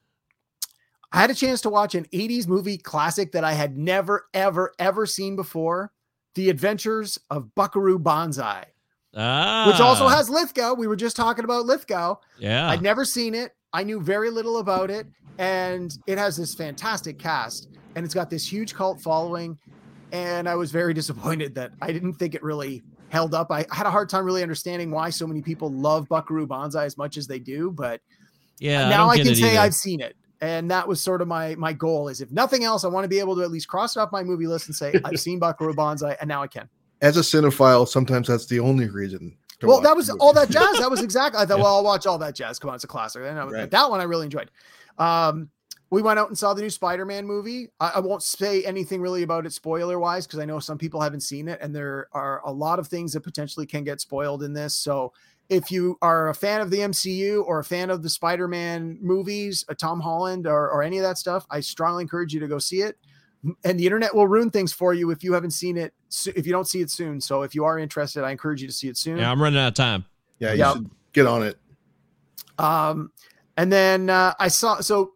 I 1.11 1.19
had 1.19 1.29
a 1.29 1.35
chance 1.35 1.61
to 1.61 1.69
watch 1.69 1.93
an 1.93 2.05
80s 2.05 2.47
movie 2.47 2.77
classic 2.77 3.33
that 3.33 3.43
I 3.43 3.53
had 3.53 3.77
never, 3.77 4.27
ever, 4.33 4.73
ever 4.79 5.05
seen 5.05 5.35
before 5.35 5.91
The 6.35 6.49
Adventures 6.49 7.19
of 7.29 7.53
Buckaroo 7.55 7.99
Banzai, 7.99 8.65
Ah, 9.15 9.65
which 9.67 9.79
also 9.81 10.07
has 10.07 10.29
Lithgow. 10.29 10.73
We 10.73 10.87
were 10.87 10.95
just 10.95 11.15
talking 11.15 11.43
about 11.43 11.65
Lithgow. 11.65 12.15
yeah. 12.39 12.69
I'd 12.69 12.81
never 12.81 13.03
seen 13.03 13.35
it. 13.35 13.53
I 13.73 13.83
knew 13.83 13.99
very 14.01 14.29
little 14.29 14.57
about 14.59 14.89
it. 14.89 15.07
And 15.37 15.97
it 16.07 16.17
has 16.17 16.37
this 16.37 16.53
fantastic 16.53 17.17
cast 17.17 17.69
and 17.95 18.05
it's 18.05 18.13
got 18.13 18.29
this 18.29 18.49
huge 18.49 18.73
cult 18.73 19.01
following. 19.01 19.57
And 20.11 20.47
I 20.47 20.55
was 20.55 20.71
very 20.71 20.93
disappointed 21.01 21.55
that 21.55 21.71
I 21.81 21.91
didn't 21.91 22.13
think 22.13 22.35
it 22.35 22.43
really 22.43 22.83
held 23.09 23.33
up. 23.33 23.51
I 23.51 23.65
had 23.71 23.85
a 23.85 23.91
hard 23.91 24.09
time 24.09 24.23
really 24.23 24.41
understanding 24.41 24.91
why 24.91 25.09
so 25.09 25.27
many 25.27 25.41
people 25.41 25.69
love 25.71 26.07
Buckaroo 26.07 26.47
Banzai 26.47 26.85
as 26.85 26.97
much 26.97 27.17
as 27.17 27.27
they 27.27 27.39
do. 27.39 27.71
But 27.71 28.01
yeah. 28.59 28.87
now 28.89 29.05
don't 29.05 29.09
I, 29.09 29.17
can 29.23 29.35
say 29.35 29.51
either. 29.51 29.59
I've 29.59 29.75
seen 29.75 29.99
it. 29.99 30.15
And 30.41 30.71
that 30.71 30.87
was 30.87 30.99
sort 30.99 31.21
of 31.21 31.27
my 31.27 31.55
my 31.55 31.71
goal 31.71 32.07
is 32.07 32.19
if 32.19 32.31
nothing 32.31 32.63
else, 32.63 32.83
I 32.83 32.87
want 32.87 33.03
to 33.03 33.07
be 33.07 33.19
able 33.19 33.35
to 33.35 33.43
at 33.43 33.51
least 33.51 33.67
cross 33.67 33.95
it 33.95 33.99
off 33.99 34.11
my 34.11 34.23
movie 34.23 34.47
list 34.47 34.67
and 34.67 34.75
say 34.75 34.93
I've 35.05 35.19
seen 35.27 35.37
Buckaroo 35.39 35.73
Banzai 35.75 36.17
and 36.19 36.27
now 36.27 36.41
I 36.41 36.47
can. 36.47 36.67
As 37.01 37.17
a 37.17 37.21
cinephile, 37.21 37.87
sometimes 37.87 38.27
that's 38.27 38.47
the 38.47 38.59
only 38.59 38.89
reason. 38.89 39.35
to 39.59 39.67
Well, 39.67 39.81
that 39.81 39.95
was 39.95 40.09
all 40.09 40.33
that 40.33 40.49
jazz. 40.49 40.79
That 40.79 40.89
was 40.89 41.01
exactly. 41.03 41.39
I 41.41 41.45
thought, 41.45 41.57
Yeah. 41.59 41.63
well, 41.63 41.75
I'll 41.77 41.83
watch 41.83 42.05
all 42.07 42.17
that 42.19 42.35
jazz. 42.35 42.57
Come 42.59 42.69
on, 42.69 42.75
it's 42.75 42.83
a 42.83 42.87
classic. 42.87 43.21
And 43.25 43.39
I, 43.39 43.45
Right. 43.45 43.71
that 43.71 43.89
one 43.89 43.99
I 43.99 44.03
really 44.03 44.25
enjoyed. 44.25 44.49
Um, 44.97 45.49
we 45.91 46.01
went 46.01 46.19
out 46.19 46.29
and 46.29 46.37
saw 46.37 46.53
the 46.53 46.61
new 46.61 46.69
Spider-Man 46.69 47.27
movie. 47.27 47.67
I, 47.79 47.93
I 47.95 47.99
won't 47.99 48.23
say 48.23 48.63
anything 48.63 49.01
really 49.01 49.23
about 49.23 49.45
it 49.45 49.51
spoiler 49.53 49.99
wise 49.99 50.25
because 50.25 50.39
I 50.39 50.45
know 50.45 50.59
some 50.59 50.77
people 50.77 51.01
haven't 51.01 51.19
seen 51.21 51.47
it, 51.49 51.59
and 51.61 51.75
there 51.75 52.07
are 52.13 52.41
a 52.45 52.51
lot 52.51 52.79
of 52.79 52.87
things 52.87 53.11
that 53.13 53.21
potentially 53.21 53.65
can 53.65 53.83
get 53.83 53.99
spoiled 53.99 54.41
in 54.41 54.53
this. 54.53 54.73
So 54.73 55.11
if 55.51 55.69
you 55.69 55.97
are 56.01 56.29
a 56.29 56.33
fan 56.33 56.61
of 56.61 56.69
the 56.71 56.77
MCU 56.77 57.43
or 57.45 57.59
a 57.59 57.63
fan 57.63 57.89
of 57.89 58.01
the 58.01 58.09
Spider-Man 58.09 58.97
movies, 59.01 59.65
uh, 59.67 59.73
Tom 59.73 59.99
Holland 59.99 60.47
or, 60.47 60.69
or 60.71 60.81
any 60.81 60.97
of 60.97 61.03
that 61.03 61.17
stuff, 61.17 61.45
I 61.51 61.59
strongly 61.59 62.03
encourage 62.03 62.33
you 62.33 62.39
to 62.39 62.47
go 62.47 62.57
see 62.57 62.81
it. 62.81 62.97
And 63.65 63.77
the 63.77 63.85
internet 63.85 64.15
will 64.15 64.27
ruin 64.29 64.49
things 64.49 64.71
for 64.71 64.93
you 64.93 65.11
if 65.11 65.25
you 65.25 65.33
haven't 65.33 65.51
seen 65.51 65.75
it. 65.75 65.93
If 66.25 66.45
you 66.45 66.53
don't 66.53 66.67
see 66.69 66.79
it 66.79 66.89
soon, 66.89 67.19
so 67.19 67.41
if 67.41 67.53
you 67.53 67.65
are 67.65 67.77
interested, 67.77 68.23
I 68.23 68.31
encourage 68.31 68.61
you 68.61 68.67
to 68.69 68.73
see 68.73 68.87
it 68.87 68.95
soon. 68.95 69.17
yeah, 69.17 69.29
I'm 69.29 69.41
running 69.41 69.59
out 69.59 69.67
of 69.67 69.73
time. 69.73 70.05
Yeah, 70.39 70.53
you 70.53 70.59
Yep. 70.59 70.73
should 70.73 70.89
get 71.11 71.27
on 71.27 71.43
it. 71.43 71.57
Um, 72.57 73.11
and 73.57 73.69
then 73.73 74.09
uh, 74.09 74.33
I 74.39 74.47
saw 74.47 74.79
so 74.79 75.13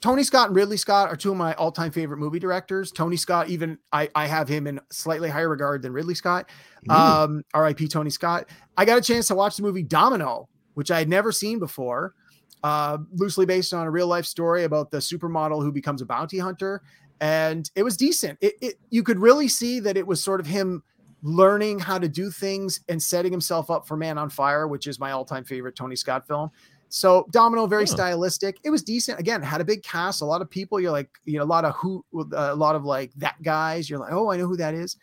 Tony 0.00 0.22
Scott 0.22 0.48
and 0.48 0.56
Ridley 0.56 0.78
Scott 0.78 1.10
are 1.10 1.16
two 1.16 1.30
of 1.30 1.36
my 1.36 1.52
all-time 1.54 1.90
favorite 1.90 2.16
movie 2.16 2.38
directors. 2.38 2.90
Tony 2.90 3.16
Scott, 3.16 3.50
even 3.50 3.78
I, 3.92 4.08
I 4.14 4.26
have 4.26 4.48
him 4.48 4.66
in 4.66 4.80
slightly 4.90 5.28
higher 5.28 5.48
regard 5.48 5.82
than 5.82 5.92
Ridley 5.92 6.14
Scott. 6.14 6.48
Um, 6.88 7.42
R.I.P. 7.52 7.88
Tony 7.88 8.10
Scott. 8.10 8.48
I 8.76 8.86
got 8.86 8.96
a 8.96 9.02
chance 9.02 9.28
to 9.28 9.34
watch 9.34 9.56
the 9.56 9.62
movie 9.62 9.82
Domino, 9.82 10.48
which 10.74 10.90
I 10.90 10.98
had 10.98 11.08
never 11.08 11.32
seen 11.32 11.58
before. 11.58 12.14
Uh, 12.62 12.98
loosely 13.14 13.46
based 13.46 13.72
on 13.72 13.86
a 13.86 13.90
real 13.90 14.06
life 14.06 14.26
story 14.26 14.64
about 14.64 14.90
the 14.90 14.98
supermodel 14.98 15.62
who 15.62 15.72
becomes 15.72 16.02
a 16.02 16.06
bounty 16.06 16.38
hunter, 16.38 16.82
and 17.20 17.70
it 17.74 17.82
was 17.82 17.96
decent. 17.96 18.38
It, 18.42 18.54
it 18.60 18.74
you 18.90 19.02
could 19.02 19.18
really 19.18 19.48
see 19.48 19.80
that 19.80 19.96
it 19.96 20.06
was 20.06 20.22
sort 20.22 20.40
of 20.40 20.46
him 20.46 20.82
learning 21.22 21.78
how 21.78 21.98
to 21.98 22.08
do 22.08 22.30
things 22.30 22.80
and 22.88 23.02
setting 23.02 23.32
himself 23.32 23.70
up 23.70 23.86
for 23.86 23.96
Man 23.96 24.18
on 24.18 24.28
Fire, 24.30 24.68
which 24.68 24.86
is 24.86 24.98
my 24.98 25.10
all-time 25.10 25.44
favorite 25.44 25.76
Tony 25.76 25.96
Scott 25.96 26.26
film. 26.26 26.50
So 26.90 27.26
Domino, 27.30 27.66
very 27.66 27.84
Huh. 27.84 27.94
stylistic. 27.94 28.58
It 28.64 28.70
was 28.70 28.82
decent. 28.82 29.18
Again, 29.18 29.40
had 29.42 29.60
a 29.60 29.64
big 29.64 29.82
cast, 29.82 30.22
a 30.22 30.24
lot 30.24 30.42
of 30.42 30.50
people. 30.50 30.80
You're 30.80 30.90
like, 30.90 31.08
you 31.24 31.38
know, 31.38 31.44
a 31.44 31.46
lot 31.46 31.64
of 31.64 31.74
who, 31.76 32.04
a 32.34 32.54
lot 32.54 32.74
of 32.76 32.84
like 32.84 33.12
that 33.16 33.40
guys. 33.42 33.88
You're 33.88 34.00
like, 34.00 34.12
oh, 34.12 34.30
I 34.30 34.36
know 34.36 34.46
who 34.46 34.56
that 34.56 34.74
is. 34.74 34.96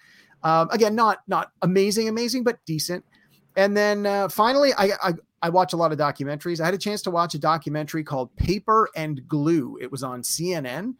Um, 0.43 0.69
again, 0.71 0.93
not 0.95 1.19
not 1.27 1.51
amazing, 1.61 2.09
amazing, 2.09 2.43
but 2.43 2.59
decent. 2.65 3.03
And 3.55 3.75
then 3.75 4.05
uh, 4.05 4.27
finally, 4.27 4.71
I, 4.77 4.91
I 5.01 5.13
I 5.41 5.49
watch 5.49 5.73
a 5.73 5.77
lot 5.77 5.91
of 5.91 5.97
documentaries. 5.97 6.59
I 6.59 6.65
had 6.65 6.73
a 6.73 6.77
chance 6.77 7.01
to 7.03 7.11
watch 7.11 7.33
a 7.35 7.39
documentary 7.39 8.03
called 8.03 8.35
Paper 8.35 8.89
and 8.95 9.25
Glue. 9.27 9.77
It 9.81 9.91
was 9.91 10.03
on 10.03 10.21
CNN. 10.21 10.93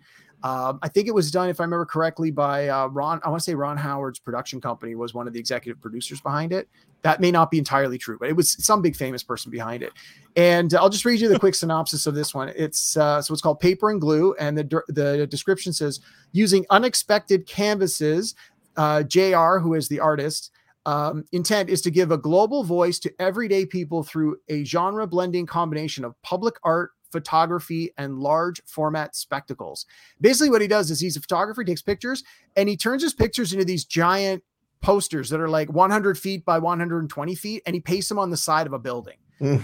Um, 0.44 0.78
I 0.84 0.88
think 0.88 1.08
it 1.08 1.14
was 1.14 1.32
done, 1.32 1.50
if 1.50 1.60
I 1.60 1.64
remember 1.64 1.86
correctly, 1.86 2.30
by 2.30 2.68
uh, 2.70 2.88
Ron. 2.88 3.20
I 3.24 3.30
want 3.30 3.42
to 3.42 3.44
say 3.44 3.56
Ron 3.56 3.76
Howard's 3.76 4.20
production 4.20 4.62
company 4.62 4.94
was 4.96 5.14
one 5.14 5.28
of 5.28 5.34
the 5.34 5.40
executive 5.40 5.82
producers 5.82 6.22
behind 6.22 6.54
it. 6.54 6.70
That 7.04 7.22
may 7.22 7.32
not 7.32 7.52
be 7.52 7.58
entirely 7.58 7.98
true, 7.98 8.18
but 8.20 8.30
it 8.30 8.36
was 8.36 8.64
some 8.64 8.82
big 8.82 8.96
famous 8.96 9.24
person 9.24 9.52
behind 9.52 9.84
it. 9.84 9.94
And 10.36 10.74
I'll 10.74 10.90
just 10.90 11.06
read 11.06 11.20
you 11.20 11.30
the 11.30 11.40
quick 11.46 11.56
synopsis 11.56 12.08
of 12.08 12.16
this 12.16 12.34
one. 12.34 12.52
It's 12.56 12.98
uh, 12.98 13.22
so 13.22 13.34
it's 13.34 13.42
called 13.42 13.60
Paper 13.60 13.90
and 13.90 14.02
Glue, 14.02 14.34
and 14.40 14.58
the 14.58 14.82
the 14.90 15.28
description 15.28 15.74
says 15.74 16.00
using 16.32 16.66
unexpected 16.70 17.46
canvases. 17.46 18.36
Uh, 18.76 19.02
JR, 19.02 19.58
who 19.58 19.74
is 19.74 19.88
the 19.88 20.00
artist, 20.00 20.52
um, 20.88 21.26
intent 21.34 21.70
is 21.70 21.82
to 21.82 21.92
give 21.92 22.12
a 22.12 22.18
global 22.18 22.64
voice 22.64 22.98
to 23.00 23.14
everyday 23.20 23.66
people 23.66 24.04
through 24.04 24.38
a 24.48 24.64
genre 24.64 25.06
blending 25.06 25.46
combination 25.46 26.06
of 26.06 26.20
public 26.22 26.56
art, 26.64 26.92
photography, 27.12 27.92
and 27.98 28.20
large 28.20 28.62
format 28.66 29.14
spectacles. 29.14 29.86
Basically, 30.22 30.50
what 30.50 30.62
he 30.62 30.68
does 30.68 30.90
is 30.90 31.00
he's 31.02 31.18
a 31.18 31.22
photographer, 31.22 31.62
he 31.62 31.66
takes 31.66 31.82
pictures, 31.82 32.24
and 32.56 32.70
he 32.70 32.78
turns 32.78 33.04
his 33.04 33.14
pictures 33.14 33.52
into 33.52 33.66
these 33.66 33.84
giant 33.84 34.44
posters 34.82 35.30
that 35.30 35.40
are 35.40 35.50
like 35.50 35.72
100 35.72 36.18
feet 36.18 36.46
by 36.46 36.60
120 36.60 37.36
feet, 37.36 37.64
and 37.66 37.74
he 37.74 37.80
pastes 37.80 38.10
them 38.10 38.20
on 38.20 38.30
the 38.30 38.38
side 38.38 38.68
of 38.68 38.74
a 38.74 38.80
building 38.80 39.18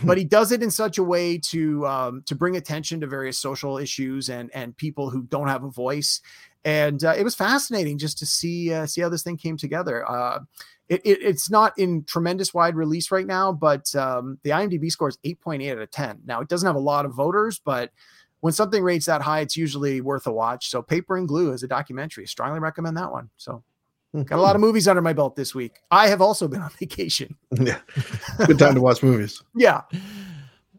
but 0.04 0.18
he 0.18 0.24
does 0.24 0.52
it 0.52 0.62
in 0.62 0.70
such 0.70 0.98
a 0.98 1.04
way 1.04 1.38
to 1.38 1.86
um, 1.88 2.22
to 2.26 2.36
bring 2.36 2.56
attention 2.56 3.02
to 3.02 3.08
various 3.08 3.40
social 3.40 3.78
issues 3.78 4.30
and 4.30 4.52
and 4.54 4.78
people 4.78 5.10
who 5.10 5.24
don't 5.24 5.48
have 5.48 5.64
a 5.64 5.70
voice. 5.70 6.22
And 6.66 7.04
uh, 7.04 7.14
it 7.18 7.24
was 7.24 7.36
fascinating 7.36 7.98
just 7.98 8.18
to 8.20 8.26
see 8.26 8.72
uh, 8.72 8.86
see 8.86 9.02
how 9.02 9.10
this 9.10 9.24
thing 9.24 9.38
came 9.38 9.58
together. 9.58 10.10
Uh, 10.10 10.40
it, 10.90 11.02
it, 11.06 11.20
it's 11.22 11.50
not 11.50 11.78
in 11.78 12.04
tremendous 12.04 12.54
wide 12.54 12.76
release 12.76 13.10
right 13.10 13.26
now, 13.26 13.52
but 13.52 13.94
um, 13.96 14.38
the 14.44 14.52
IMDb 14.52 14.92
score 14.92 15.08
is 15.08 15.18
8.8 15.26 15.72
out 15.72 15.78
of 15.80 15.90
10. 15.90 16.22
Now 16.26 16.42
it 16.42 16.50
doesn't 16.50 16.68
have 16.68 16.76
a 16.76 16.80
lot 16.80 17.06
of 17.06 17.14
voters, 17.14 17.60
but 17.64 17.92
when 18.42 18.52
something 18.52 18.84
rates 18.84 19.06
that 19.06 19.22
high, 19.22 19.40
it's 19.40 19.56
usually 19.56 20.02
worth 20.02 20.28
a 20.28 20.32
watch. 20.32 20.70
So 20.70 20.82
Paper 20.82 21.16
and 21.16 21.28
Glue 21.28 21.54
is 21.54 21.64
a 21.64 21.68
documentary. 21.68 22.28
Strongly 22.28 22.60
recommend 22.60 22.98
that 22.98 23.12
one. 23.12 23.30
So 23.38 23.64
got 24.14 24.38
a 24.38 24.42
lot 24.42 24.56
of 24.56 24.60
hmm. 24.62 24.68
movies 24.68 24.88
under 24.88 25.02
my 25.02 25.14
belt 25.14 25.36
this 25.36 25.56
week. 25.56 25.80
I 25.92 26.08
have 26.08 26.22
also 26.22 26.48
been 26.48 26.62
on 26.62 26.70
vacation. 26.80 27.36
yeah, 27.60 27.80
good 28.46 28.60
time 28.60 28.76
to 28.76 28.82
watch 28.82 29.02
movies. 29.02 29.42
Yeah. 29.56 29.82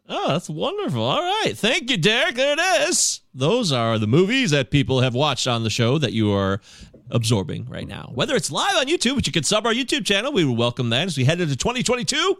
Oh, 0.07 0.27
that's 0.27 0.49
wonderful. 0.49 1.01
All 1.01 1.21
right. 1.21 1.53
Thank 1.55 1.89
you, 1.89 1.97
Derek. 1.97 2.35
There 2.35 2.53
it 2.53 2.89
is. 2.89 3.21
Those 3.33 3.71
are 3.71 3.97
the 3.97 4.05
movies 4.05 4.51
that 4.51 4.69
people 4.69 5.01
have 5.01 5.15
watched 5.15 5.47
on 5.47 5.63
the 5.63 5.69
show 5.71 5.97
that 5.97 6.13
you 6.13 6.31
are 6.31 6.61
absorbing 7.09 7.65
right 7.65 7.87
now. 7.87 8.11
Whether 8.13 8.35
it's 8.35 8.51
live 8.51 8.75
on 8.75 8.85
YouTube, 8.85 9.15
which 9.15 9.25
you 9.25 9.33
can 9.33 9.43
sub 9.43 9.65
our 9.65 9.73
YouTube 9.73 10.05
channel, 10.05 10.31
we 10.31 10.45
will 10.45 10.55
welcome 10.55 10.89
that 10.91 11.07
as 11.07 11.17
we 11.17 11.25
head 11.25 11.41
into 11.41 11.55
2022. 11.55 12.37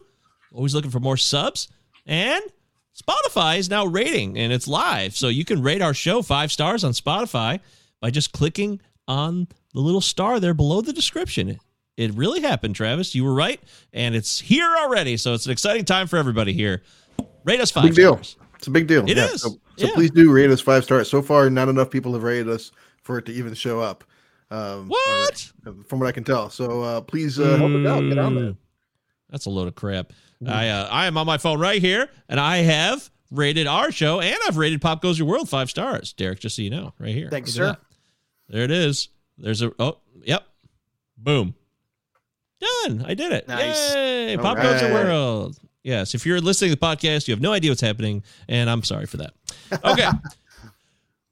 Always 0.53 0.75
looking 0.75 0.91
for 0.91 0.99
more 0.99 1.17
subs. 1.17 1.67
And 2.05 2.41
Spotify 2.95 3.57
is 3.57 3.69
now 3.69 3.85
rating 3.85 4.37
and 4.37 4.53
it's 4.53 4.67
live. 4.67 5.15
So 5.15 5.27
you 5.27 5.43
can 5.43 5.61
rate 5.61 5.81
our 5.81 5.93
show 5.93 6.21
five 6.21 6.51
stars 6.51 6.83
on 6.83 6.91
Spotify 6.91 7.59
by 7.99 8.11
just 8.11 8.31
clicking 8.31 8.79
on 9.07 9.47
the 9.75 9.81
little 9.81 10.01
star 10.01 10.39
there 10.39 10.53
below 10.53 10.79
the 10.81 10.93
description. 10.93 11.59
It 11.97 12.13
really 12.13 12.41
happened, 12.41 12.75
Travis. 12.75 13.13
You 13.13 13.25
were 13.25 13.33
right. 13.33 13.59
And 13.93 14.15
it's 14.15 14.39
here 14.39 14.73
already. 14.79 15.17
So 15.17 15.33
it's 15.33 15.45
an 15.45 15.51
exciting 15.51 15.83
time 15.83 16.07
for 16.07 16.15
everybody 16.17 16.53
here. 16.53 16.81
Rate 17.43 17.59
us 17.59 17.71
five 17.71 17.83
Big 17.83 17.95
deal. 17.95 18.15
It's 18.55 18.67
a 18.67 18.71
big 18.71 18.87
deal. 18.87 19.03
It 19.07 19.17
yeah. 19.17 19.25
is. 19.25 19.41
So, 19.41 19.49
so 19.49 19.87
Yeah. 19.87 19.93
please 19.93 20.11
do 20.11 20.31
rate 20.31 20.49
us 20.49 20.61
five 20.61 20.85
stars. 20.85 21.09
So 21.09 21.21
far, 21.21 21.49
not 21.49 21.67
enough 21.67 21.89
people 21.89 22.13
have 22.13 22.23
rated 22.23 22.49
us 22.49 22.71
for 23.03 23.17
it 23.17 23.25
to 23.25 23.33
even 23.33 23.53
show 23.53 23.81
up. 23.81 24.05
Um, 24.49 24.87
What? 24.87 25.51
or- 25.65 25.75
from 25.87 25.99
what 25.99 26.07
I 26.07 26.13
can 26.13 26.23
tell. 26.23 26.49
So 26.49 26.81
uh, 26.81 27.01
please 27.01 27.37
uh, 27.37 27.57
help 27.57 27.71
us 27.71 27.85
out. 27.85 28.01
Get 28.01 28.17
on 28.17 28.35
there. 28.35 28.43
Mm. 28.51 28.57
That's 29.29 29.45
a 29.45 29.49
load 29.49 29.67
of 29.67 29.75
crap. 29.75 30.13
I 30.47 30.69
uh, 30.69 30.87
I 30.89 31.07
am 31.07 31.17
on 31.17 31.25
my 31.25 31.37
phone 31.37 31.59
right 31.59 31.81
here, 31.81 32.07
and 32.29 32.39
I 32.39 32.57
have 32.57 33.09
rated 33.31 33.67
our 33.67 33.91
show, 33.91 34.21
and 34.21 34.37
I've 34.47 34.57
rated 34.57 34.81
Pop 34.81 35.01
Goes 35.01 35.17
Your 35.19 35.27
World 35.27 35.49
five 35.49 35.69
stars. 35.69 36.13
Derek, 36.13 36.39
just 36.39 36.55
so 36.55 36.61
you 36.61 36.69
know, 36.69 36.93
right 36.99 37.13
here. 37.13 37.29
Thanks, 37.29 37.57
Look 37.57 37.75
sir. 37.75 37.81
There 38.49 38.63
it 38.63 38.71
is. 38.71 39.09
There's 39.37 39.61
a 39.61 39.71
oh 39.79 39.97
yep, 40.23 40.47
boom. 41.17 41.55
Done. 42.59 43.05
I 43.05 43.13
did 43.13 43.31
it. 43.31 43.47
Nice. 43.47 43.93
Yay! 43.93 44.35
All 44.35 44.43
Pop 44.43 44.57
Culture 44.57 44.85
right. 44.85 44.93
World. 44.93 45.59
Yes. 45.83 46.15
If 46.15 46.25
you're 46.25 46.41
listening 46.41 46.71
to 46.71 46.75
the 46.79 46.85
podcast, 46.85 47.27
you 47.27 47.33
have 47.33 47.41
no 47.41 47.51
idea 47.51 47.71
what's 47.71 47.81
happening, 47.81 48.23
and 48.47 48.69
I'm 48.69 48.83
sorry 48.83 49.05
for 49.05 49.17
that. 49.17 49.33
Okay. 49.83 50.07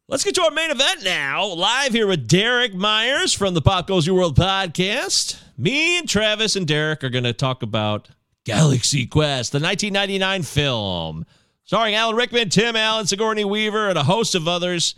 Let's 0.09 0.25
get 0.25 0.35
to 0.35 0.43
our 0.43 0.51
main 0.51 0.69
event 0.69 1.03
now. 1.03 1.45
Live 1.45 1.93
here 1.93 2.05
with 2.05 2.27
Derek 2.27 2.75
Myers 2.75 3.33
from 3.33 3.53
the 3.53 3.61
Pop 3.61 3.87
Culture 3.87 4.13
World 4.13 4.37
podcast. 4.37 5.41
Me 5.57 5.97
and 5.97 6.09
Travis 6.09 6.57
and 6.57 6.67
Derek 6.67 7.05
are 7.05 7.09
going 7.09 7.23
to 7.23 7.31
talk 7.31 7.63
about 7.63 8.09
Galaxy 8.43 9.07
Quest, 9.07 9.53
the 9.53 9.59
1999 9.59 10.43
film, 10.43 11.25
starring 11.63 11.95
Alan 11.95 12.17
Rickman, 12.17 12.49
Tim 12.49 12.75
Allen, 12.75 13.07
Sigourney 13.07 13.45
Weaver, 13.45 13.89
and 13.89 13.97
a 13.97 14.03
host 14.03 14.35
of 14.35 14.47
others. 14.47 14.95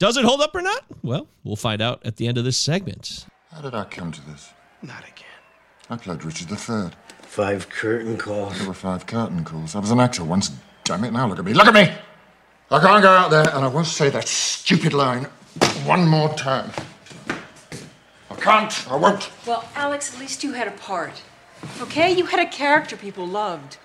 Does 0.00 0.16
it 0.16 0.24
hold 0.24 0.40
up 0.40 0.54
or 0.54 0.62
not? 0.62 0.82
Well, 1.02 1.28
we'll 1.44 1.56
find 1.56 1.82
out 1.82 2.00
at 2.06 2.16
the 2.16 2.26
end 2.26 2.38
of 2.38 2.44
this 2.44 2.56
segment. 2.56 3.26
How 3.52 3.60
did 3.60 3.74
I 3.74 3.84
come 3.84 4.10
to 4.12 4.26
this? 4.26 4.50
Not 4.80 5.02
again. 5.02 5.26
I 5.90 5.98
played 5.98 6.24
Richard 6.24 6.50
III. 6.50 6.92
Five 7.20 7.68
curtain 7.68 8.16
calls. 8.16 8.58
There 8.58 8.66
were 8.66 8.72
five 8.72 9.04
curtain 9.04 9.44
calls. 9.44 9.76
I 9.76 9.78
was 9.78 9.90
an 9.90 10.00
actor 10.00 10.24
once. 10.24 10.52
Damn 10.84 11.04
it, 11.04 11.12
now 11.12 11.28
look 11.28 11.38
at 11.38 11.44
me. 11.44 11.52
Look 11.52 11.66
at 11.66 11.74
me! 11.74 11.92
I 12.70 12.80
can't 12.80 13.02
go 13.02 13.10
out 13.10 13.30
there 13.30 13.54
and 13.54 13.62
I 13.62 13.68
won't 13.68 13.86
say 13.86 14.08
that 14.08 14.26
stupid 14.26 14.94
line 14.94 15.24
one 15.84 16.08
more 16.08 16.32
time. 16.32 16.70
I 18.30 18.36
can't. 18.36 18.90
I 18.90 18.96
won't. 18.96 19.30
Well, 19.46 19.68
Alex, 19.74 20.14
at 20.14 20.18
least 20.18 20.42
you 20.42 20.54
had 20.54 20.66
a 20.66 20.72
part. 20.72 21.20
Okay? 21.82 22.10
You 22.10 22.24
had 22.24 22.40
a 22.40 22.48
character 22.48 22.96
people 22.96 23.26
loved. 23.26 23.76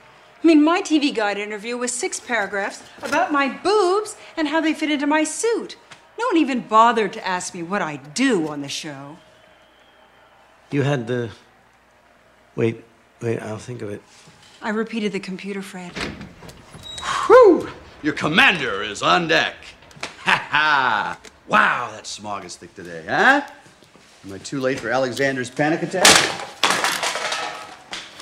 I 0.42 0.48
mean, 0.48 0.64
my 0.64 0.82
TV 0.82 1.14
Guide 1.14 1.38
interview 1.38 1.76
was 1.76 1.92
six 1.92 2.22
paragraphs 2.22 2.84
about 3.02 3.34
my 3.34 3.50
boobs 3.50 4.16
and 4.38 4.48
how 4.48 4.62
they 4.62 4.74
fit 4.74 4.90
into 4.90 5.08
my 5.08 5.26
suit. 5.26 5.76
No 6.18 6.28
one 6.28 6.38
even 6.38 6.62
bothered 6.62 7.14
to 7.14 7.28
ask 7.28 7.54
me 7.54 7.64
what 7.64 7.82
I 7.82 7.98
do 7.98 8.48
on 8.48 8.62
the 8.62 8.70
show. 8.70 9.18
You 10.72 10.82
had 10.82 11.08
the. 11.08 11.30
Wait, 12.56 12.84
wait, 13.22 13.40
I'll 13.42 13.58
think 13.58 13.82
of 13.82 13.90
it. 13.90 14.02
I 14.62 14.70
repeated 14.70 15.12
the 15.12 15.20
computer, 15.20 15.62
Fred. 15.62 15.92
Whew! 17.28 17.70
Your 18.02 18.14
commander 18.14 18.82
is 18.82 19.02
on 19.02 19.28
deck. 19.28 19.56
Ha 20.24 20.48
ha! 20.50 21.20
Wow, 21.48 21.92
that 21.92 22.08
smog 22.08 22.46
is 22.46 22.56
thick 22.56 22.74
today, 22.74 23.04
huh? 23.08 23.42
Am 24.26 24.34
I 24.34 24.38
too 24.40 24.60
late 24.60 24.80
for 24.80 24.90
Alexander's 24.90 25.50
panic 25.50 25.84
attack? 25.84 26.08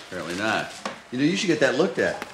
Apparently 0.08 0.36
not. 0.36 0.72
You 1.12 1.20
know, 1.20 1.24
you 1.24 1.38
should 1.38 1.48
get 1.48 1.60
that 1.62 1.78
looked 1.78 2.00
at. 2.00 2.28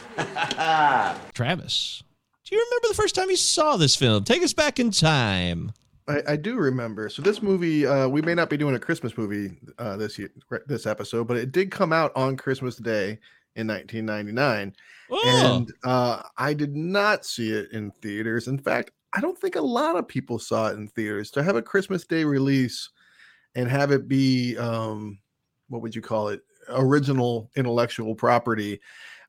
Travis, 1.33 2.03
do 2.49 2.55
you 2.55 2.65
remember 2.71 2.87
the 2.87 2.95
first 2.95 3.13
time 3.13 3.29
you 3.29 3.35
saw 3.35 3.77
this 3.77 3.95
film? 3.95 4.23
Take 4.23 4.41
us 4.41 4.53
back 4.53 4.79
in 4.79 4.89
time. 4.89 5.71
I, 6.07 6.23
I 6.29 6.35
do 6.35 6.55
remember. 6.55 7.07
So 7.09 7.21
this 7.21 7.43
movie, 7.43 7.85
uh, 7.85 8.07
we 8.07 8.23
may 8.23 8.33
not 8.33 8.49
be 8.49 8.57
doing 8.57 8.73
a 8.73 8.79
Christmas 8.79 9.15
movie 9.15 9.51
uh, 9.77 9.97
this 9.97 10.17
year, 10.17 10.31
this 10.65 10.87
episode, 10.87 11.27
but 11.27 11.37
it 11.37 11.51
did 11.51 11.69
come 11.69 11.93
out 11.93 12.11
on 12.15 12.35
Christmas 12.35 12.77
Day 12.77 13.19
in 13.55 13.67
1999, 13.67 14.75
Oh, 15.11 15.57
and 15.57 15.73
uh, 15.83 16.23
I 16.37 16.53
did 16.53 16.75
not 16.75 17.25
see 17.25 17.51
it 17.51 17.71
in 17.71 17.91
theaters. 17.91 18.47
In 18.47 18.57
fact, 18.57 18.91
I 19.13 19.21
don't 19.21 19.37
think 19.37 19.55
a 19.55 19.61
lot 19.61 19.95
of 19.95 20.07
people 20.07 20.39
saw 20.39 20.67
it 20.69 20.77
in 20.77 20.87
theaters. 20.87 21.29
To 21.31 21.43
have 21.43 21.55
a 21.55 21.61
Christmas 21.61 22.05
Day 22.05 22.23
release 22.23 22.89
and 23.55 23.69
have 23.69 23.91
it 23.91 24.07
be, 24.07 24.57
um, 24.57 25.19
what 25.67 25.81
would 25.81 25.95
you 25.95 26.01
call 26.01 26.29
it, 26.29 26.41
original 26.69 27.49
intellectual 27.55 28.15
property 28.15 28.79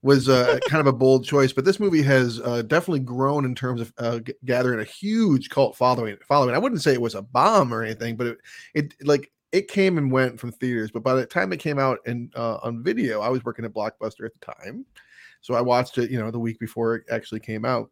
was 0.03 0.29
uh, 0.29 0.59
kind 0.69 0.81
of 0.81 0.87
a 0.87 0.97
bold 0.97 1.25
choice. 1.25 1.53
But 1.53 1.65
this 1.65 1.81
movie 1.81 2.03
has 2.03 2.41
uh, 2.41 2.63
definitely 2.63 3.01
grown 3.01 3.45
in 3.45 3.55
terms 3.55 3.81
of 3.81 3.93
uh, 3.99 4.19
g- 4.21 4.35
gathering 4.45 4.81
a 4.81 4.85
huge 4.85 5.51
cult 5.51 5.77
following. 5.77 6.17
Following, 6.27 6.55
I 6.55 6.59
wouldn't 6.59 6.83
say 6.83 6.93
it 6.93 7.01
was 7.01 7.15
a 7.15 7.23
bomb 7.23 7.73
or 7.73 7.83
anything, 7.83 8.17
but 8.17 8.27
it, 8.29 8.39
it 8.75 8.95
like 9.03 9.31
it 9.53 9.69
came 9.69 9.99
and 9.99 10.13
went 10.13 10.39
from 10.39 10.53
theaters. 10.53 10.91
But 10.91 11.03
by 11.03 11.15
the 11.15 11.27
time 11.27 11.53
it 11.53 11.59
came 11.59 11.79
out 11.79 11.99
in 12.07 12.31
uh, 12.35 12.59
on 12.63 12.83
video, 12.83 13.21
I 13.21 13.29
was 13.29 13.45
working 13.45 13.65
at 13.65 13.75
Blockbuster 13.75 14.27
at 14.27 14.33
the 14.35 14.53
time, 14.55 14.87
so 15.41 15.55
I 15.55 15.61
watched 15.61 15.99
it. 15.99 16.11
You 16.11 16.21
know, 16.21 16.31
the 16.31 16.39
week 16.39 16.59
before 16.59 16.97
it 16.97 17.05
actually 17.11 17.41
came 17.41 17.65
out, 17.65 17.91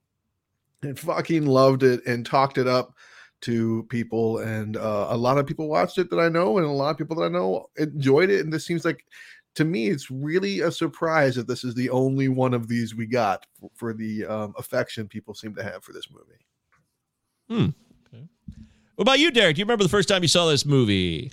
and 0.82 0.98
fucking 0.98 1.46
loved 1.46 1.82
it 1.82 2.06
and 2.06 2.24
talked 2.24 2.58
it 2.58 2.66
up 2.66 2.94
to 3.40 3.84
people 3.88 4.38
and 4.38 4.76
uh, 4.76 5.06
a 5.10 5.16
lot 5.16 5.38
of 5.38 5.46
people 5.46 5.68
watched 5.68 5.96
it 5.98 6.10
that 6.10 6.18
i 6.18 6.28
know 6.28 6.58
and 6.58 6.66
a 6.66 6.70
lot 6.70 6.90
of 6.90 6.98
people 6.98 7.14
that 7.14 7.26
i 7.26 7.28
know 7.28 7.66
enjoyed 7.76 8.30
it 8.30 8.40
and 8.40 8.52
this 8.52 8.66
seems 8.66 8.84
like 8.84 9.04
to 9.54 9.64
me 9.64 9.88
it's 9.88 10.10
really 10.10 10.60
a 10.60 10.70
surprise 10.70 11.34
that 11.34 11.48
this 11.48 11.64
is 11.64 11.74
the 11.74 11.90
only 11.90 12.28
one 12.28 12.54
of 12.54 12.68
these 12.68 12.94
we 12.94 13.06
got 13.06 13.46
for, 13.58 13.70
for 13.74 13.94
the 13.94 14.24
um, 14.26 14.54
affection 14.56 15.08
people 15.08 15.34
seem 15.34 15.54
to 15.54 15.62
have 15.62 15.82
for 15.82 15.92
this 15.92 16.08
movie 16.10 16.44
what 18.98 19.02
about 19.02 19.20
you, 19.20 19.30
Derek? 19.30 19.54
Do 19.54 19.60
you 19.60 19.64
remember 19.64 19.84
the 19.84 19.90
first 19.90 20.08
time 20.08 20.22
you 20.22 20.28
saw 20.28 20.46
this 20.46 20.66
movie? 20.66 21.30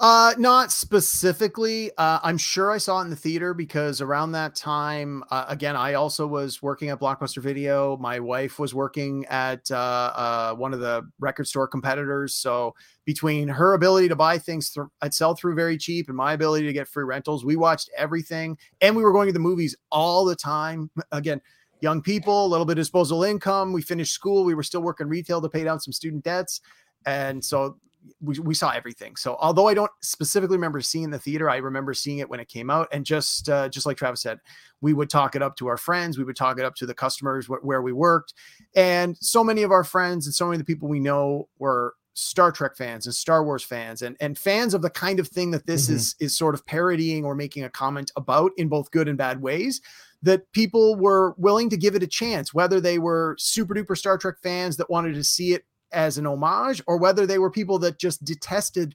Uh, 0.00 0.32
not 0.38 0.70
specifically. 0.70 1.90
Uh, 1.98 2.20
I'm 2.22 2.38
sure 2.38 2.70
I 2.70 2.78
saw 2.78 3.00
it 3.00 3.04
in 3.04 3.10
the 3.10 3.16
theater 3.16 3.52
because 3.52 4.00
around 4.00 4.30
that 4.32 4.54
time, 4.54 5.24
uh, 5.32 5.46
again, 5.48 5.74
I 5.74 5.94
also 5.94 6.24
was 6.24 6.62
working 6.62 6.90
at 6.90 7.00
Blockbuster 7.00 7.42
Video. 7.42 7.96
My 7.96 8.20
wife 8.20 8.60
was 8.60 8.72
working 8.74 9.26
at 9.26 9.68
uh, 9.72 9.74
uh, 10.14 10.54
one 10.54 10.72
of 10.72 10.78
the 10.78 11.02
record 11.18 11.48
store 11.48 11.66
competitors. 11.66 12.36
So 12.36 12.76
between 13.06 13.48
her 13.48 13.74
ability 13.74 14.06
to 14.08 14.14
buy 14.14 14.38
things 14.38 14.70
th- 14.70 14.86
at 15.02 15.14
sell 15.14 15.34
through 15.34 15.56
very 15.56 15.76
cheap 15.76 16.06
and 16.06 16.16
my 16.16 16.32
ability 16.32 16.66
to 16.66 16.72
get 16.72 16.86
free 16.86 17.04
rentals, 17.04 17.44
we 17.44 17.56
watched 17.56 17.90
everything, 17.96 18.56
and 18.80 18.94
we 18.94 19.02
were 19.02 19.12
going 19.12 19.26
to 19.26 19.32
the 19.32 19.40
movies 19.40 19.74
all 19.90 20.24
the 20.24 20.36
time. 20.36 20.90
Again. 21.12 21.40
Young 21.80 22.02
people, 22.02 22.44
a 22.44 22.48
little 22.48 22.66
bit 22.66 22.72
of 22.72 22.78
disposable 22.78 23.22
income. 23.22 23.72
We 23.72 23.82
finished 23.82 24.12
school. 24.12 24.44
We 24.44 24.56
were 24.56 24.64
still 24.64 24.82
working 24.82 25.06
retail 25.06 25.40
to 25.40 25.48
pay 25.48 25.62
down 25.62 25.78
some 25.78 25.92
student 25.92 26.24
debts. 26.24 26.60
And 27.06 27.44
so 27.44 27.76
we, 28.20 28.38
we 28.40 28.54
saw 28.54 28.70
everything. 28.70 29.16
So 29.16 29.36
although 29.40 29.68
I 29.68 29.74
don't 29.74 29.90
specifically 30.02 30.56
remember 30.56 30.80
seeing 30.80 31.10
the 31.10 31.18
theater, 31.18 31.48
I 31.50 31.56
remember 31.56 31.94
seeing 31.94 32.18
it 32.18 32.28
when 32.28 32.40
it 32.40 32.48
came 32.48 32.70
out. 32.70 32.88
And 32.92 33.04
just 33.04 33.48
uh, 33.48 33.68
just 33.68 33.86
like 33.86 33.96
Travis 33.96 34.22
said, 34.22 34.38
we 34.80 34.92
would 34.92 35.10
talk 35.10 35.36
it 35.36 35.42
up 35.42 35.56
to 35.56 35.66
our 35.68 35.76
friends. 35.76 36.18
We 36.18 36.24
would 36.24 36.36
talk 36.36 36.58
it 36.58 36.64
up 36.64 36.74
to 36.76 36.86
the 36.86 36.94
customers 36.94 37.46
wh- 37.46 37.64
where 37.64 37.82
we 37.82 37.92
worked. 37.92 38.34
And 38.74 39.16
so 39.18 39.42
many 39.44 39.62
of 39.62 39.70
our 39.70 39.84
friends 39.84 40.26
and 40.26 40.34
so 40.34 40.46
many 40.46 40.56
of 40.56 40.60
the 40.66 40.72
people 40.72 40.88
we 40.88 41.00
know 41.00 41.48
were 41.58 41.94
Star 42.14 42.50
Trek 42.50 42.76
fans 42.76 43.06
and 43.06 43.14
Star 43.14 43.44
Wars 43.44 43.62
fans 43.62 44.02
and 44.02 44.16
and 44.18 44.36
fans 44.36 44.74
of 44.74 44.82
the 44.82 44.90
kind 44.90 45.20
of 45.20 45.28
thing 45.28 45.52
that 45.52 45.66
this 45.66 45.88
Mhm. 45.88 45.94
is 45.94 46.16
is 46.18 46.36
sort 46.36 46.54
of 46.54 46.66
parodying 46.66 47.24
or 47.24 47.34
making 47.36 47.62
a 47.62 47.70
comment 47.70 48.10
about 48.16 48.50
in 48.56 48.66
both 48.68 48.90
good 48.90 49.06
and 49.08 49.16
bad 49.16 49.40
ways 49.40 49.80
that 50.22 50.50
people 50.50 50.96
were 50.96 51.34
willing 51.38 51.70
to 51.70 51.76
give 51.76 51.94
it 51.94 52.02
a 52.02 52.06
chance 52.08 52.52
whether 52.52 52.80
they 52.80 52.98
were 52.98 53.36
super 53.38 53.72
duper 53.72 53.96
Star 53.96 54.18
Trek 54.18 54.34
fans 54.42 54.76
that 54.76 54.90
wanted 54.90 55.14
to 55.14 55.22
see 55.22 55.52
it 55.52 55.64
as 55.92 56.18
an 56.18 56.26
homage 56.26 56.82
or 56.86 56.98
whether 56.98 57.26
they 57.26 57.38
were 57.38 57.50
people 57.50 57.78
that 57.80 57.98
just 57.98 58.24
detested 58.24 58.94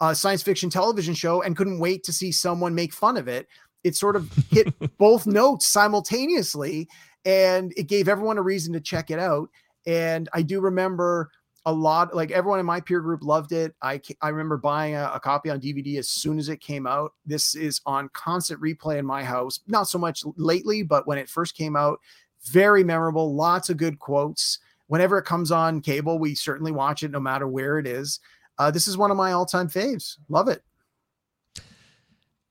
a 0.00 0.14
science 0.14 0.42
fiction 0.42 0.70
television 0.70 1.14
show 1.14 1.42
and 1.42 1.56
couldn't 1.56 1.78
wait 1.78 2.02
to 2.04 2.12
see 2.12 2.32
someone 2.32 2.74
make 2.74 2.92
fun 2.92 3.16
of 3.16 3.28
it. 3.28 3.46
It 3.84 3.96
sort 3.96 4.16
of 4.16 4.30
hit 4.50 4.72
both 4.98 5.26
notes 5.26 5.70
simultaneously 5.70 6.88
and 7.24 7.72
it 7.76 7.84
gave 7.84 8.08
everyone 8.08 8.38
a 8.38 8.42
reason 8.42 8.72
to 8.72 8.80
check 8.80 9.10
it 9.10 9.18
out. 9.18 9.48
And 9.86 10.28
i 10.32 10.42
do 10.42 10.60
remember 10.60 11.30
a 11.66 11.72
lot 11.72 12.16
like 12.16 12.30
everyone 12.30 12.58
in 12.58 12.64
my 12.64 12.80
peer 12.80 13.00
group 13.00 13.22
loved 13.22 13.52
it. 13.52 13.74
I 13.82 14.00
i 14.22 14.28
remember 14.28 14.56
buying 14.56 14.94
a, 14.94 15.10
a 15.14 15.20
copy 15.20 15.50
on 15.50 15.60
dvd 15.60 15.98
as 15.98 16.08
soon 16.08 16.38
as 16.38 16.48
it 16.48 16.60
came 16.60 16.86
out. 16.86 17.12
This 17.26 17.54
is 17.54 17.80
on 17.84 18.08
constant 18.12 18.60
replay 18.60 18.98
in 18.98 19.06
my 19.06 19.22
house 19.22 19.60
not 19.66 19.88
so 19.88 19.98
much 19.98 20.24
lately 20.36 20.82
but 20.82 21.06
when 21.06 21.18
it 21.18 21.28
first 21.28 21.54
came 21.54 21.76
out 21.76 22.00
very 22.44 22.82
memorable 22.82 23.34
lots 23.34 23.68
of 23.68 23.76
good 23.76 23.98
quotes 23.98 24.58
whenever 24.90 25.18
it 25.18 25.24
comes 25.24 25.50
on 25.50 25.80
cable 25.80 26.18
we 26.18 26.34
certainly 26.34 26.72
watch 26.72 27.02
it 27.02 27.10
no 27.10 27.20
matter 27.20 27.46
where 27.48 27.78
it 27.78 27.86
is 27.86 28.20
uh, 28.58 28.70
this 28.70 28.86
is 28.86 28.96
one 28.96 29.10
of 29.10 29.16
my 29.16 29.32
all-time 29.32 29.68
faves 29.68 30.16
love 30.28 30.48
it 30.48 30.62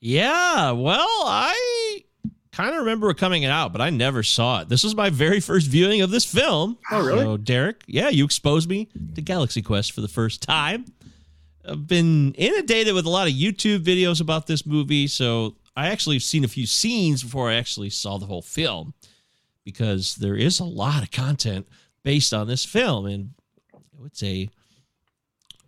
Yeah, 0.01 0.71
well, 0.71 1.23
I 1.25 2.03
kind 2.53 2.71
of 2.73 2.77
remember 2.77 3.09
it 3.09 3.17
coming 3.17 3.43
out, 3.43 3.73
but 3.73 3.81
I 3.81 3.89
never 3.89 4.23
saw 4.23 4.61
it. 4.61 4.69
This 4.69 4.83
was 4.83 4.95
my 4.95 5.09
very 5.09 5.41
first 5.41 5.67
viewing 5.67 6.01
of 6.01 6.09
this 6.09 6.23
film. 6.23 6.77
Oh, 6.91 7.05
really? 7.05 7.23
So, 7.23 7.35
Derek, 7.37 7.83
yeah, 7.85 8.07
you 8.07 8.23
exposed 8.23 8.69
me 8.69 8.87
to 9.15 9.21
Galaxy 9.21 9.61
Quest 9.61 9.91
for 9.91 9.99
the 9.99 10.07
first 10.07 10.41
time. 10.41 10.85
I've 11.67 11.85
been 11.85 12.33
inundated 12.35 12.93
with 12.93 13.05
a 13.05 13.09
lot 13.09 13.27
of 13.27 13.33
YouTube 13.33 13.83
videos 13.83 14.21
about 14.21 14.47
this 14.47 14.65
movie, 14.65 15.07
so 15.07 15.55
I 15.75 15.87
actually 15.87 16.15
have 16.15 16.23
seen 16.23 16.45
a 16.45 16.47
few 16.47 16.65
scenes 16.65 17.21
before 17.21 17.49
I 17.49 17.55
actually 17.55 17.89
saw 17.89 18.17
the 18.17 18.25
whole 18.25 18.41
film 18.41 18.93
because 19.65 20.15
there 20.15 20.35
is 20.35 20.61
a 20.61 20.65
lot 20.65 21.03
of 21.03 21.11
content 21.11 21.67
based 22.03 22.33
on 22.33 22.47
this 22.47 22.65
film, 22.65 23.05
and 23.05 23.31
it's 24.05 24.23
a 24.23 24.49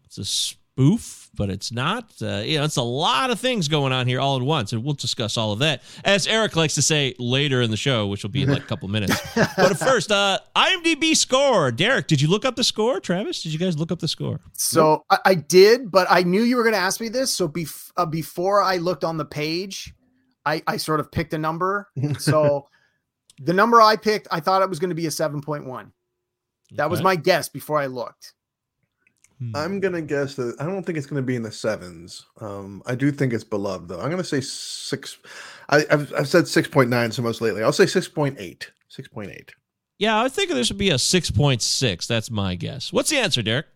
it's 0.05 0.17
a 0.17 0.25
spoof, 0.25 1.29
but 1.35 1.49
it's 1.49 1.71
not. 1.71 2.11
Uh, 2.21 2.41
you 2.43 2.57
know, 2.57 2.63
it's 2.63 2.77
a 2.77 2.81
lot 2.81 3.29
of 3.29 3.39
things 3.39 3.67
going 3.67 3.93
on 3.93 4.07
here 4.07 4.19
all 4.19 4.37
at 4.37 4.41
once, 4.41 4.73
and 4.73 4.83
we'll 4.83 4.93
discuss 4.93 5.37
all 5.37 5.51
of 5.53 5.59
that, 5.59 5.81
as 6.03 6.27
Eric 6.27 6.55
likes 6.55 6.75
to 6.75 6.81
say 6.81 7.13
later 7.19 7.61
in 7.61 7.71
the 7.71 7.77
show, 7.77 8.07
which 8.07 8.23
will 8.23 8.29
be 8.29 8.43
in 8.43 8.49
like 8.49 8.63
a 8.63 8.67
couple 8.67 8.87
minutes. 8.87 9.19
but 9.35 9.77
first, 9.77 10.11
uh, 10.11 10.39
IMDb 10.55 11.15
score. 11.15 11.71
Derek, 11.71 12.07
did 12.07 12.21
you 12.21 12.27
look 12.27 12.45
up 12.45 12.55
the 12.55 12.63
score? 12.63 12.99
Travis, 12.99 13.43
did 13.43 13.53
you 13.53 13.59
guys 13.59 13.77
look 13.77 13.91
up 13.91 13.99
the 13.99 14.07
score? 14.07 14.39
So 14.53 15.05
I, 15.09 15.17
I 15.25 15.35
did, 15.35 15.91
but 15.91 16.07
I 16.09 16.23
knew 16.23 16.43
you 16.43 16.57
were 16.57 16.63
going 16.63 16.75
to 16.75 16.79
ask 16.79 16.99
me 16.99 17.09
this. 17.09 17.33
So 17.33 17.47
bef- 17.47 17.91
uh, 17.97 18.05
before 18.05 18.61
I 18.61 18.77
looked 18.77 19.03
on 19.03 19.17
the 19.17 19.25
page, 19.25 19.93
I, 20.45 20.61
I 20.67 20.77
sort 20.77 20.99
of 20.99 21.11
picked 21.11 21.33
a 21.33 21.37
number. 21.37 21.89
So 22.19 22.67
the 23.39 23.53
number 23.53 23.81
I 23.81 23.95
picked, 23.95 24.27
I 24.31 24.39
thought 24.39 24.61
it 24.61 24.69
was 24.69 24.79
going 24.79 24.89
to 24.89 24.95
be 24.95 25.05
a 25.05 25.09
7.1. 25.09 25.91
That 26.71 26.89
was 26.89 27.01
my 27.01 27.15
guess 27.15 27.49
before 27.49 27.79
I 27.79 27.87
looked. 27.87 28.33
Hmm. 29.39 29.55
I'm 29.55 29.79
gonna 29.79 30.01
guess 30.01 30.35
that 30.35 30.55
I 30.59 30.65
don't 30.65 30.83
think 30.83 30.97
it's 30.97 31.07
gonna 31.07 31.21
be 31.21 31.35
in 31.35 31.43
the 31.43 31.51
sevens. 31.51 32.25
Um, 32.39 32.83
I 32.85 32.95
do 32.95 33.11
think 33.11 33.33
it's 33.33 33.43
beloved 33.43 33.87
though. 33.87 33.99
I'm 33.99 34.09
gonna 34.09 34.23
say 34.23 34.41
six. 34.41 35.17
I, 35.69 35.85
I've 35.89 36.13
I've 36.13 36.27
said 36.27 36.47
six 36.47 36.67
point 36.67 36.89
nine 36.89 37.11
so 37.11 37.21
much 37.21 37.41
lately. 37.41 37.63
I'll 37.63 37.73
say 37.73 37.85
six 37.87 38.07
point 38.07 38.37
eight. 38.39 38.71
Six 38.87 39.07
point 39.07 39.31
eight. 39.31 39.51
Yeah, 40.01 40.19
I 40.19 40.29
think 40.29 40.49
there 40.49 40.63
should 40.63 40.79
be 40.79 40.89
a 40.89 40.95
6.6. 40.95 42.07
That's 42.07 42.31
my 42.31 42.55
guess. 42.55 42.91
What's 42.91 43.11
the 43.11 43.19
answer, 43.19 43.43
Derek? 43.43 43.67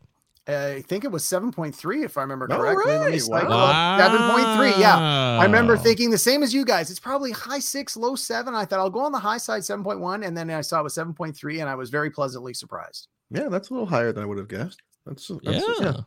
I 0.48 0.84
think 0.88 1.04
it 1.04 1.12
was 1.12 1.24
7.3 1.24 2.06
if 2.06 2.18
I 2.18 2.22
remember 2.22 2.48
All 2.52 2.60
correctly. 2.60 2.92
Let 2.92 3.06
me 3.06 3.12
right, 3.14 3.22
cycle 3.22 3.50
wow. 3.50 3.98
up. 3.98 4.12
7.3. 4.12 4.80
Yeah. 4.80 4.96
I 5.40 5.44
remember 5.44 5.76
thinking 5.76 6.12
the 6.12 6.20
same 6.20 6.44
as 6.44 6.54
you 6.54 6.64
guys. 6.64 6.92
It's 6.92 7.00
probably 7.00 7.32
high 7.32 7.60
six, 7.60 7.98
low 7.98 8.16
seven. 8.16 8.54
I 8.54 8.64
thought 8.66 8.80
I'll 8.80 8.92
go 8.92 9.00
on 9.00 9.12
the 9.12 9.20
high 9.20 9.38
side, 9.38 9.62
7.1. 9.62 10.26
And 10.26 10.38
then 10.38 10.52
I 10.52 10.62
saw 10.62 10.82
it 10.82 10.84
was 10.84 10.96
7.3 10.96 11.62
and 11.62 11.70
I 11.70 11.74
was 11.74 11.90
very 11.90 12.12
pleasantly 12.12 12.54
surprised. 12.54 13.08
Yeah, 13.32 13.50
that's 13.50 13.70
a 13.70 13.74
little 13.74 13.88
higher 13.88 14.12
than 14.12 14.22
I 14.22 14.28
would 14.28 14.38
have 14.38 14.48
guessed. 14.48 14.82
That's, 15.08 15.32
that's 15.44 15.80
Yeah. 15.82 16.02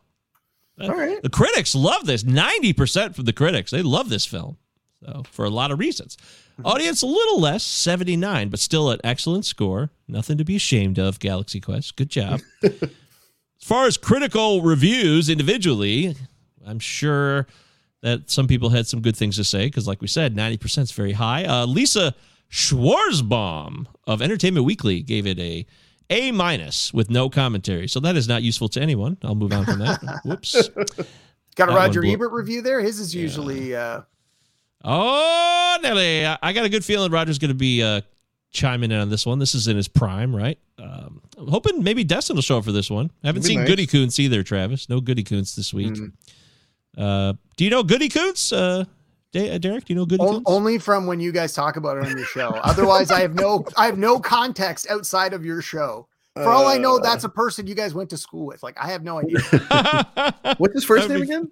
All 0.81 0.95
right. 0.95 1.21
The 1.21 1.29
critics 1.29 1.75
love 1.75 2.05
this. 2.05 2.23
90% 2.23 3.15
from 3.15 3.25
the 3.25 3.33
critics. 3.33 3.71
They 3.71 3.81
love 3.81 4.07
this 4.07 4.25
film. 4.25 4.57
So, 5.05 5.23
for 5.31 5.45
a 5.45 5.49
lot 5.49 5.71
of 5.71 5.79
reasons. 5.79 6.17
Mm-hmm. 6.53 6.65
Audience 6.65 7.01
a 7.01 7.07
little 7.07 7.39
less, 7.39 7.63
79, 7.63 8.49
but 8.49 8.59
still 8.59 8.89
an 8.89 8.99
excellent 9.03 9.45
score. 9.45 9.91
Nothing 10.07 10.37
to 10.37 10.45
be 10.45 10.55
ashamed 10.57 10.97
of, 10.97 11.19
Galaxy 11.19 11.61
Quest. 11.61 11.95
Good 11.95 12.09
job. 12.09 12.41
as 13.61 13.67
far 13.67 13.85
as 13.85 13.97
critical 13.97 14.61
reviews 14.61 15.29
individually, 15.29 16.15
I'm 16.65 16.79
sure 16.79 17.47
that 18.01 18.29
some 18.29 18.47
people 18.47 18.69
had 18.69 18.87
some 18.87 19.01
good 19.01 19.15
things 19.17 19.35
to 19.35 19.43
say 19.43 19.65
because, 19.67 19.87
like 19.87 20.01
we 20.01 20.07
said, 20.07 20.35
90% 20.35 20.77
is 20.83 20.91
very 20.91 21.11
high. 21.13 21.43
Uh, 21.45 21.65
Lisa 21.65 22.15
Schwarzbaum 22.49 23.85
of 24.07 24.21
Entertainment 24.21 24.65
Weekly 24.65 25.01
gave 25.01 25.27
it 25.27 25.37
a 25.39 25.65
A 26.09 26.31
minus 26.31 26.93
with 26.93 27.09
no 27.09 27.29
commentary. 27.29 27.87
So 27.87 27.99
that 27.99 28.15
is 28.15 28.27
not 28.27 28.41
useful 28.41 28.69
to 28.69 28.81
anyone. 28.81 29.17
I'll 29.23 29.35
move 29.35 29.51
on 29.53 29.65
from 29.65 29.79
that. 29.79 30.01
Whoops. 30.25 30.69
Got 30.69 31.69
a 31.69 31.71
That 31.73 31.77
Roger 31.77 32.01
blew- 32.01 32.13
Ebert 32.13 32.31
review 32.31 32.61
there. 32.61 32.79
His 32.81 32.99
is 32.99 33.13
usually 33.13 33.75
uh, 33.75 34.01
Oh, 34.83 35.77
Nelly. 35.83 36.25
I 36.25 36.37
I 36.41 36.53
got 36.53 36.63
a 36.65 36.69
good 36.69 36.85
feeling 36.85 37.11
Roger's 37.11 37.37
going 37.37 37.49
to 37.49 37.53
be 37.55 37.83
uh, 37.83 38.01
chiming 38.51 38.91
in 38.91 38.99
on 38.99 39.09
this 39.09 39.25
one. 39.25 39.37
This 39.39 39.53
is 39.53 39.67
in 39.67 39.75
his 39.75 39.89
prime, 39.89 40.33
right? 40.33 40.57
Um, 40.77 41.21
I'm 41.39 41.47
hoping 41.47 41.83
maybe 41.83 42.03
Destin 42.03 42.35
will 42.35 42.41
show 42.43 42.57
up 42.57 42.65
for 42.65 42.71
this 42.71 42.89
one. 42.89 43.09
I 43.23 43.27
haven't 43.27 43.43
seen 43.43 43.59
nice. 43.61 43.69
Goodykoontz 43.69 44.19
either, 44.19 44.43
Travis. 44.43 44.89
No 44.89 44.99
Goodykoontz 44.99 45.55
this 45.55 45.73
week. 45.73 45.93
Mm. 45.93 46.11
Uh, 46.97 47.33
do 47.55 47.63
you 47.63 47.69
know 47.69 47.83
Goodykoontz? 47.83 48.51
Uh, 48.51 48.85
uh, 49.37 49.57
Derek, 49.59 49.85
do 49.85 49.93
you 49.93 49.95
know 49.95 50.05
Goody 50.05 50.23
o- 50.23 50.31
Coons? 50.31 50.43
only 50.47 50.77
from 50.79 51.05
when 51.07 51.19
you 51.19 51.31
guys 51.31 51.53
talk 51.53 51.77
about 51.77 51.97
it 51.97 52.05
on 52.05 52.17
your 52.17 52.25
show. 52.25 52.49
Otherwise, 52.63 53.09
I 53.11 53.21
have 53.21 53.35
no 53.35 53.63
I 53.77 53.85
have 53.85 53.97
no 53.97 54.19
context 54.19 54.89
outside 54.89 55.33
of 55.33 55.45
your 55.45 55.61
show. 55.61 56.07
For 56.35 56.47
all 56.49 56.67
I 56.67 56.77
know, 56.77 56.97
Uh, 56.97 56.99
that's 56.99 57.23
a 57.25 57.29
person 57.29 57.67
you 57.67 57.75
guys 57.75 57.93
went 57.93 58.09
to 58.11 58.17
school 58.17 58.45
with. 58.45 58.63
Like 58.63 58.77
I 58.79 58.87
have 58.87 59.03
no 59.03 59.19
idea. 59.19 59.39
What's 60.57 60.73
his 60.73 60.83
first 60.83 61.07
That'd 61.07 61.27
name 61.29 61.47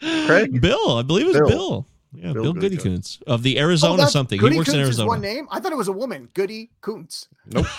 be- 0.00 0.04
again? 0.08 0.26
Craig? 0.26 0.60
Bill, 0.60 0.98
I 0.98 1.02
believe 1.02 1.26
it 1.26 1.28
was 1.28 1.38
Bill. 1.38 1.48
Bill. 1.48 1.86
Yeah, 2.12 2.32
Bill 2.32 2.42
Bill, 2.44 2.52
Goody 2.54 2.68
Goody 2.76 2.76
Coons. 2.82 3.16
Coons 3.18 3.22
of 3.26 3.42
the 3.42 3.58
Arizona 3.58 4.04
Oh, 4.04 4.06
something. 4.06 4.38
Goody 4.38 4.54
he 4.54 4.58
works 4.60 4.68
Koontz 4.70 4.74
in 4.76 4.80
is 4.82 4.86
Arizona. 4.88 5.08
one 5.08 5.20
name. 5.20 5.46
I 5.50 5.60
thought 5.60 5.72
it 5.72 5.76
was 5.78 5.88
a 5.88 5.92
woman. 5.92 6.28
Goody 6.34 6.70
Koontz. 6.80 7.28
Nope. 7.46 7.66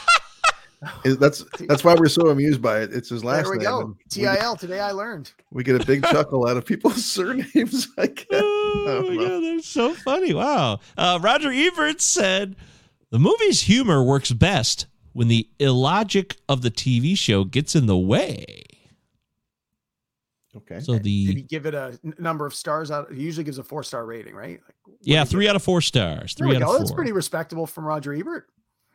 Is- 1.04 1.18
that's 1.18 1.44
that's 1.68 1.84
why 1.84 1.96
we're 1.96 2.08
so 2.08 2.28
amused 2.30 2.62
by 2.62 2.82
it. 2.82 2.94
It's 2.94 3.10
his 3.10 3.24
last 3.24 3.38
name. 3.38 3.44
There 3.46 3.52
we 3.52 3.58
name. 3.58 3.66
go. 3.66 3.80
and 3.82 3.90
we- 3.90 4.38
TIL. 4.40 4.56
Today 4.56 4.80
I 4.80 4.92
learned. 4.92 5.32
We 5.52 5.64
get 5.64 5.82
a 5.82 5.86
big 5.86 6.04
chuckle 6.04 6.48
out 6.48 6.58
of 6.58 6.66
people's 6.66 7.04
surnames. 7.14 7.88
I 7.98 8.08
guess. 8.08 8.26
Oh 8.32 9.02
don't 9.04 9.16
my 9.16 9.24
know. 9.24 9.42
god, 9.42 9.56
that's 9.58 9.68
so 9.68 9.94
funny! 9.94 10.34
Wow. 10.34 10.80
Uh, 10.98 11.18
Roger 11.22 11.52
Ebert 11.52 12.00
said 12.02 12.56
the 13.10 13.20
movie's 13.20 13.62
humor 13.62 14.04
works 14.04 14.32
best 14.32 14.86
when 15.14 15.28
the 15.30 15.50
illogic 15.60 16.38
of 16.48 16.62
the 16.62 16.70
TV 16.72 17.18
show 17.18 17.44
gets 17.44 17.76
in 17.76 17.86
the 17.88 17.98
way. 17.98 18.64
Okay. 20.56 20.80
So 20.80 20.94
the 20.98 21.28
Did 21.28 21.36
he 21.38 21.42
give 21.44 21.66
it 21.66 21.74
a 21.76 21.98
number 22.20 22.46
of 22.46 22.54
stars 22.54 22.90
out? 22.92 23.12
He 23.14 23.22
usually 23.22 23.44
gives 23.44 23.58
a 23.58 23.64
four 23.64 23.84
star 23.84 24.06
rating, 24.06 24.34
right? 24.36 24.60
Like, 24.66 24.76
yeah, 25.02 25.24
three 25.24 25.48
out 25.48 25.56
of 25.56 25.64
four 25.64 25.82
stars. 25.82 26.34
There 26.36 26.48
Three 26.48 26.58
we 26.58 26.64
out 26.64 26.66
go. 26.66 26.72
of 26.72 26.78
four. 26.78 26.80
That's 26.80 26.92
pretty 26.92 27.12
respectable 27.12 27.68
from 27.68 27.86
Roger 27.86 28.14
Ebert. 28.14 28.48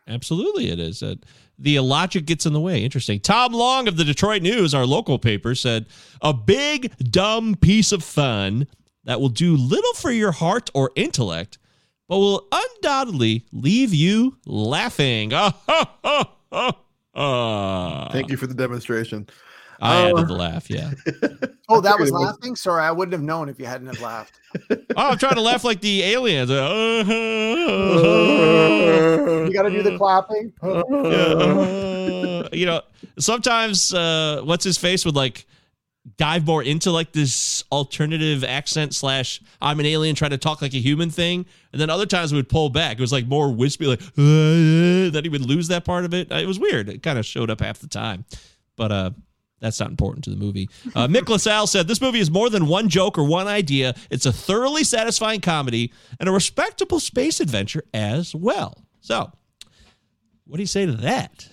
Absolutely, 0.08 0.70
it 0.70 0.78
is. 0.78 1.02
Uh, 1.02 1.14
the 1.58 1.76
illogic 1.76 2.26
gets 2.26 2.44
in 2.44 2.52
the 2.52 2.60
way. 2.60 2.82
Interesting. 2.82 3.20
Tom 3.20 3.52
Long 3.52 3.86
of 3.86 3.96
the 3.96 4.04
Detroit 4.04 4.42
News, 4.42 4.74
our 4.74 4.84
local 4.84 5.18
paper, 5.18 5.54
said 5.54 5.86
a 6.20 6.32
big 6.32 6.92
dumb 7.10 7.54
piece 7.54 7.92
of 7.92 8.02
fun 8.02 8.66
that 9.04 9.20
will 9.20 9.28
do 9.28 9.56
little 9.56 9.94
for 9.94 10.10
your 10.10 10.32
heart 10.32 10.70
or 10.74 10.90
intellect, 10.96 11.58
but 12.08 12.18
will 12.18 12.48
undoubtedly 12.50 13.44
leave 13.52 13.94
you 13.94 14.38
laughing. 14.46 15.30
Thank 18.10 18.30
you 18.30 18.36
for 18.36 18.46
the 18.46 18.54
demonstration. 18.56 19.28
I 19.82 20.04
Oh. 20.10 20.16
added 20.16 20.28
the 20.28 20.34
laugh. 20.34 20.70
Yeah. 20.70 20.92
Oh, 21.68 21.80
that 21.80 21.98
was 21.98 22.08
figured 22.10 22.20
it 22.20 22.26
was- 22.26 22.36
laughing. 22.36 22.56
Sorry, 22.56 22.82
I 22.82 22.90
wouldn't 22.90 23.12
have 23.14 23.22
known 23.22 23.48
if 23.48 23.58
you 23.58 23.64
hadn't 23.64 23.86
have 23.86 24.00
laughed. 24.00 24.38
Oh, 24.94 25.08
I'm 25.10 25.16
trying 25.18 25.36
to 25.36 25.40
laugh 25.40 25.64
like 25.64 25.80
the 25.80 26.02
aliens. 26.02 26.50
Uh, 26.50 27.04
You 29.46 29.52
got 29.54 29.62
to 29.62 29.70
do 29.70 29.82
the 29.82 29.96
clapping. 29.96 30.52
Uh, 30.62 32.48
you 32.52 32.66
know, 32.66 32.82
sometimes 33.18 33.94
uh, 33.94 34.42
what's 34.44 34.64
his 34.64 34.76
face 34.78 35.04
would 35.06 35.16
like 35.16 35.46
dive 36.18 36.44
more 36.46 36.62
into 36.62 36.90
like 36.90 37.12
this 37.12 37.62
alternative 37.72 38.44
accent 38.44 38.94
slash 38.94 39.40
I'm 39.62 39.80
an 39.80 39.86
alien 39.86 40.14
trying 40.14 40.32
to 40.32 40.38
talk 40.38 40.60
like 40.60 40.74
a 40.74 40.78
human 40.80 41.08
thing, 41.10 41.46
and 41.72 41.80
then 41.80 41.88
other 41.90 42.06
times 42.06 42.32
it 42.32 42.36
would 42.36 42.48
pull 42.50 42.68
back. 42.70 42.98
It 42.98 43.00
was 43.00 43.12
like 43.12 43.26
more 43.26 43.50
wispy, 43.52 43.86
like 43.86 44.00
uh, 44.18 45.08
that 45.12 45.20
he 45.22 45.28
would 45.30 45.42
lose 45.46 45.68
that 45.68 45.84
part 45.86 46.04
of 46.04 46.12
it. 46.12 46.30
It 46.30 46.46
was 46.46 46.58
weird. 46.58 46.88
It 46.90 47.02
kind 47.02 47.18
of 47.18 47.24
showed 47.24 47.48
up 47.50 47.60
half 47.60 47.78
the 47.78 47.88
time, 47.88 48.24
but 48.76 48.92
uh. 48.92 49.10
That's 49.62 49.78
not 49.78 49.90
important 49.90 50.24
to 50.24 50.30
the 50.30 50.36
movie. 50.36 50.68
Uh, 50.94 51.06
Mick 51.06 51.28
LaSalle 51.28 51.68
said 51.68 51.86
this 51.86 52.00
movie 52.00 52.18
is 52.18 52.30
more 52.32 52.50
than 52.50 52.66
one 52.66 52.88
joke 52.88 53.16
or 53.16 53.22
one 53.22 53.46
idea. 53.46 53.94
It's 54.10 54.26
a 54.26 54.32
thoroughly 54.32 54.82
satisfying 54.82 55.40
comedy 55.40 55.92
and 56.18 56.28
a 56.28 56.32
respectable 56.32 56.98
space 56.98 57.40
adventure 57.40 57.84
as 57.94 58.34
well. 58.34 58.84
So, 59.00 59.30
what 60.46 60.56
do 60.56 60.62
you 60.62 60.66
say 60.66 60.84
to 60.84 60.92
that? 60.92 61.48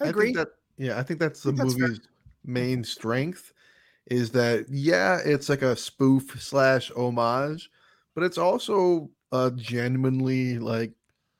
I 0.00 0.06
I 0.06 0.08
agree. 0.08 0.26
think 0.26 0.36
that 0.36 0.48
yeah, 0.78 0.98
I 0.98 1.02
think 1.02 1.18
that's 1.18 1.42
the 1.42 1.52
think 1.52 1.58
that's 1.58 1.76
movie's 1.76 2.00
main 2.44 2.84
strength 2.84 3.52
is 4.06 4.30
that 4.30 4.66
yeah, 4.70 5.18
it's 5.24 5.48
like 5.48 5.62
a 5.62 5.76
spoof 5.76 6.40
slash 6.40 6.90
homage, 6.96 7.70
but 8.14 8.22
it's 8.24 8.38
also 8.38 9.10
a 9.32 9.50
genuinely 9.50 10.58
like 10.58 10.92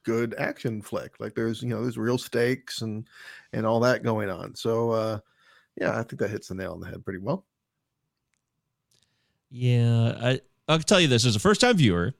good 0.04 0.34
action 0.38 0.82
flick. 0.82 1.18
Like 1.20 1.34
there's 1.34 1.62
you 1.62 1.68
know 1.68 1.82
there's 1.82 1.96
real 1.98 2.18
stakes 2.18 2.82
and 2.82 3.08
and 3.52 3.64
all 3.64 3.80
that 3.80 4.02
going 4.02 4.30
on. 4.30 4.54
So 4.56 4.90
uh 4.90 5.18
yeah, 5.76 5.98
I 5.98 6.02
think 6.02 6.20
that 6.20 6.30
hits 6.30 6.48
the 6.48 6.54
nail 6.54 6.72
on 6.72 6.80
the 6.80 6.86
head 6.86 7.04
pretty 7.04 7.18
well. 7.18 7.44
Yeah, 9.50 10.14
I 10.20 10.40
I'll 10.68 10.78
tell 10.78 11.00
you 11.00 11.08
this 11.08 11.26
as 11.26 11.36
a 11.36 11.40
first 11.40 11.60
time 11.60 11.76
viewer. 11.76 12.14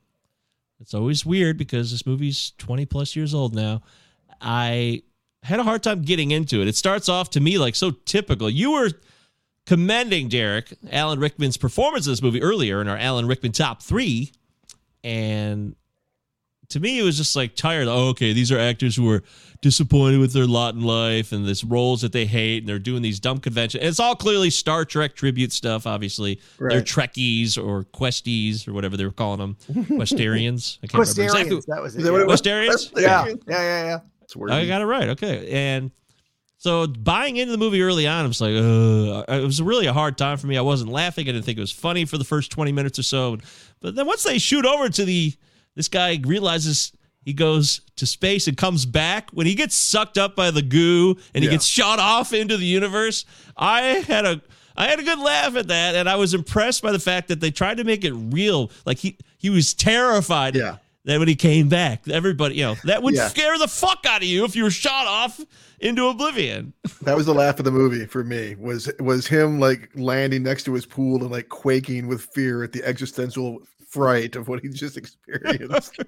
It's 0.81 0.95
always 0.95 1.25
weird 1.25 1.59
because 1.59 1.91
this 1.91 2.07
movie's 2.07 2.53
20 2.59 2.87
plus 2.87 3.15
years 3.15 3.35
old 3.35 3.55
now. 3.55 3.83
I 4.41 5.03
had 5.43 5.61
a 5.61 5.63
hard 5.63 5.83
time 5.83 6.03
getting 6.03 6.31
into 6.31 6.61
it. 6.63 6.69
It 6.69 6.75
starts 6.75 7.09
off 7.09 7.31
to 7.31 7.41
me 7.41 7.59
like 7.59 7.77
so 7.77 7.91
typical. 7.91 8.49
You 8.49 8.73
were 8.73 8.91
commending 9.67 10.29
Derek 10.29 10.73
Alan 10.91 11.21
Rickman's 11.21 11.57
performance 11.57 12.07
in 12.07 12.13
this 12.13 12.23
movie 12.23 12.43
earlier 12.43 12.81
in 12.81 12.89
our 12.89 12.97
Alan 12.97 13.27
Rickman 13.27 13.53
top 13.53 13.83
3 13.83 14.33
and 15.05 15.77
to 16.71 16.81
me 16.81 16.99
it 16.99 17.03
was 17.03 17.17
just 17.17 17.37
like 17.37 17.55
tired. 17.55 17.89
Oh, 17.89 18.09
okay, 18.09 18.33
these 18.33 18.51
are 18.51 18.59
actors 18.59 18.97
who 18.97 19.11
are 19.11 19.23
disappointed 19.61 20.19
with 20.19 20.33
their 20.33 20.47
lot 20.47 20.75
in 20.75 20.81
life 20.81 21.33
and 21.33 21.47
this 21.47 21.63
roles 21.63 22.01
that 22.01 22.13
they 22.13 22.25
hate 22.25 22.63
and 22.63 22.69
they're 22.69 22.79
doing 22.79 23.03
these 23.03 23.21
dumb 23.21 23.39
conventions. 23.39 23.85
It's 23.85 24.01
all 24.01 24.17
clearly 24.17 24.51
Star 24.51 24.85
Trek 24.85 25.15
tribute 25.15 25.53
stuff, 25.53 25.87
obviously. 25.87 26.41
They're 26.59 26.81
Trekkies 26.81 27.59
or 27.59 27.85
Questies 27.85 28.67
or 28.67 28.73
whatever 28.73 28.97
they 28.97 29.05
were 29.05 29.11
calling 29.13 29.39
them. 29.39 29.57
Questarians. 29.71 30.79
I 30.83 30.87
can't 30.87 31.07
remember 31.07 31.23
exactly. 31.23 31.61
That 31.69 31.83
was 31.83 31.95
it. 31.95 31.99
Is 31.99 32.05
that 32.05 32.15
it 32.15 32.27
was? 32.27 32.41
Questarians? 32.41 32.93
Yeah. 33.01 33.27
Yeah. 33.27 33.35
Yeah. 33.49 33.85
Yeah. 33.85 33.99
It's 34.23 34.35
wordy. 34.35 34.55
I 34.55 34.67
got 34.67 34.81
it 34.81 34.87
right. 34.87 35.09
Okay. 35.11 35.51
And 35.51 35.91
so 36.57 36.87
buying 36.87 37.37
into 37.37 37.53
the 37.53 37.59
movie 37.59 37.83
early 37.83 38.07
on, 38.07 38.25
I'm 38.25 38.31
just 38.31 38.41
like, 38.41 38.55
uh, 38.55 39.25
it 39.35 39.45
was 39.45 39.61
really 39.61 39.87
a 39.87 39.93
hard 39.93 40.17
time 40.17 40.37
for 40.37 40.47
me. 40.47 40.57
I 40.57 40.61
wasn't 40.61 40.91
laughing. 40.93 41.29
I 41.29 41.33
didn't 41.33 41.45
think 41.45 41.59
it 41.59 41.63
was 41.63 41.73
funny 41.73 42.05
for 42.05 42.17
the 42.19 42.25
first 42.25 42.51
20 42.51 42.71
minutes 42.71 42.99
or 42.99 43.03
so. 43.03 43.39
But 43.81 43.95
then 43.95 44.07
once 44.07 44.23
they 44.23 44.39
shoot 44.39 44.65
over 44.65 44.89
to 44.89 45.05
the, 45.05 45.35
this 45.77 45.89
guy 45.89 46.21
realizes 46.25 46.93
he 47.23 47.33
goes 47.33 47.83
to 47.97 48.07
space 48.07 48.49
and 48.49 48.57
comes 48.57 48.87
back. 48.87 49.31
When 49.33 49.47
he 49.47 49.55
gets 49.55 49.75
sucked 49.75 50.17
up 50.19 50.35
by 50.37 50.51
the 50.51 50.63
goo 50.63 51.17
and 51.35 51.43
he 51.45 51.49
Yeah. 51.49 51.53
gets 51.57 51.67
shot 51.67 51.99
off 51.99 52.33
into 52.33 52.57
the 52.57 52.65
universe, 52.65 53.25
I 53.57 53.83
had 54.07 54.25
a, 54.25 54.41
I 54.77 54.87
had 54.87 54.99
a 54.99 55.03
good 55.03 55.19
laugh 55.19 55.55
at 55.57 55.69
that, 55.69 55.95
and 55.97 56.09
I 56.09 56.17
was 56.17 56.33
impressed 56.33 56.83
by 56.83 56.93
the 56.93 56.99
fact 56.99 57.29
that 57.29 57.41
they 57.41 57.51
tried 57.51 57.77
to 57.77 57.85
make 57.85 58.05
it 58.05 58.13
real. 58.15 58.71
Like 58.87 58.99
he, 58.99 59.19
he 59.37 59.51
was 59.51 59.75
terrified 59.75 60.57
Yeah. 60.57 60.77
that 61.05 61.19
when 61.19 61.29
he 61.29 61.35
came 61.35 61.69
back, 61.69 62.09
everybody, 62.09 62.55
you 62.57 62.63
know, 62.65 62.77
that 62.85 63.03
would 63.03 63.15
Yeah. 63.15 63.29
scare 63.29 63.59
the 63.59 63.69
fuck 63.69 64.07
out 64.09 64.23
of 64.23 64.29
you 64.29 64.45
if 64.47 64.57
you 64.57 64.65
were 64.65 64.71
shot 64.71 65.07
off 65.07 65.39
into 65.79 66.07
oblivion. 66.07 66.73
That 67.03 67.17
was 67.17 67.27
the 67.27 67.35
laugh 67.35 67.59
of 67.59 67.65
the 67.65 67.71
movie 67.71 68.05
for 68.07 68.23
me. 68.25 68.55
Was 68.59 68.91
was 69.01 69.27
him 69.27 69.59
like 69.61 69.89
landing 69.95 70.43
next 70.43 70.65
to 70.65 70.75
his 70.75 70.85
pool 70.87 71.23
and 71.23 71.31
like 71.31 71.49
quaking 71.49 72.09
with 72.09 72.23
fear 72.35 72.63
at 72.63 72.73
the 72.73 72.83
existential 72.85 73.63
fright 73.91 74.37
of 74.37 74.49
what 74.49 74.61
he 74.61 74.69
just 74.69 74.97
experienced. 74.97 75.99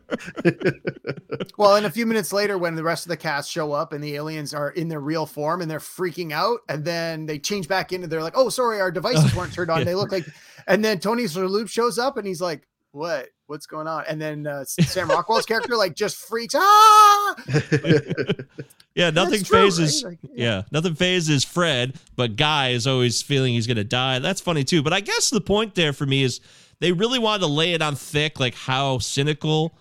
well, 1.58 1.76
and 1.76 1.84
a 1.84 1.90
few 1.90 2.06
minutes 2.06 2.32
later, 2.32 2.56
when 2.56 2.74
the 2.74 2.82
rest 2.82 3.04
of 3.04 3.10
the 3.10 3.16
cast 3.16 3.50
show 3.50 3.72
up 3.72 3.92
and 3.92 4.02
the 4.02 4.14
aliens 4.14 4.54
are 4.54 4.70
in 4.70 4.88
their 4.88 5.00
real 5.00 5.26
form 5.26 5.60
and 5.60 5.70
they're 5.70 5.78
freaking 5.78 6.32
out, 6.32 6.60
and 6.68 6.84
then 6.84 7.26
they 7.26 7.38
change 7.38 7.68
back 7.68 7.92
into 7.92 8.06
they're 8.06 8.22
like, 8.22 8.36
"Oh, 8.36 8.48
sorry, 8.48 8.80
our 8.80 8.90
devices 8.90 9.34
weren't 9.36 9.52
turned 9.52 9.70
on." 9.70 9.78
yeah. 9.78 9.84
They 9.84 9.94
look 9.94 10.12
like, 10.12 10.26
and 10.66 10.84
then 10.84 11.00
Tony 11.00 11.24
Shalhoub 11.24 11.68
shows 11.68 11.98
up 11.98 12.16
and 12.16 12.26
he's 12.26 12.40
like, 12.40 12.66
"What? 12.92 13.28
What's 13.46 13.66
going 13.66 13.88
on?" 13.88 14.04
And 14.08 14.20
then 14.20 14.46
uh, 14.46 14.64
Sam 14.64 15.08
Rockwell's 15.08 15.46
character 15.46 15.76
like 15.76 15.94
just 15.94 16.16
freaks 16.16 16.54
ah. 16.56 17.34
yeah, 18.94 19.10
nothing 19.10 19.42
fazes. 19.44 20.04
Right? 20.04 20.10
Like, 20.10 20.18
yeah. 20.34 20.44
yeah, 20.44 20.62
nothing 20.70 20.94
fazes 20.94 21.44
Fred, 21.44 21.94
but 22.14 22.36
Guy 22.36 22.70
is 22.70 22.86
always 22.86 23.22
feeling 23.22 23.54
he's 23.54 23.66
gonna 23.66 23.84
die. 23.84 24.20
That's 24.20 24.40
funny 24.40 24.62
too. 24.62 24.82
But 24.82 24.92
I 24.92 25.00
guess 25.00 25.30
the 25.30 25.40
point 25.40 25.74
there 25.74 25.92
for 25.92 26.06
me 26.06 26.22
is 26.22 26.40
they 26.82 26.90
really 26.90 27.20
wanted 27.20 27.42
to 27.42 27.46
lay 27.46 27.74
it 27.74 27.80
on 27.80 27.94
thick, 27.94 28.40
like 28.40 28.56
how 28.56 28.98
cynical 28.98 29.72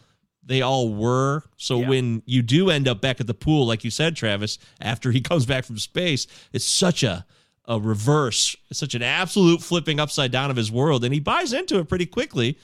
they 0.43 0.61
all 0.61 0.93
were. 0.93 1.43
So 1.57 1.79
yeah. 1.79 1.89
when 1.89 2.23
you 2.27 2.43
do 2.43 2.69
end 2.69 2.87
up 2.87 3.01
back 3.01 3.19
at 3.19 3.25
the 3.25 3.33
pool, 3.33 3.65
like 3.65 3.83
you 3.83 3.89
said, 3.89 4.15
Travis, 4.15 4.59
after 4.79 5.11
he 5.11 5.19
comes 5.21 5.47
back 5.47 5.65
from 5.65 5.79
space, 5.79 6.27
it's 6.53 6.65
such 6.65 7.03
a 7.03 7.25
a 7.65 7.79
reverse, 7.79 8.55
it's 8.69 8.79
such 8.79 8.95
an 8.95 9.03
absolute 9.03 9.61
flipping 9.61 9.99
upside 9.99 10.31
down 10.31 10.49
of 10.49 10.57
his 10.57 10.71
world, 10.71 11.03
and 11.05 11.13
he 11.13 11.19
buys 11.19 11.53
into 11.53 11.79
it 11.79 11.87
pretty 11.87 12.07
quickly. 12.07 12.57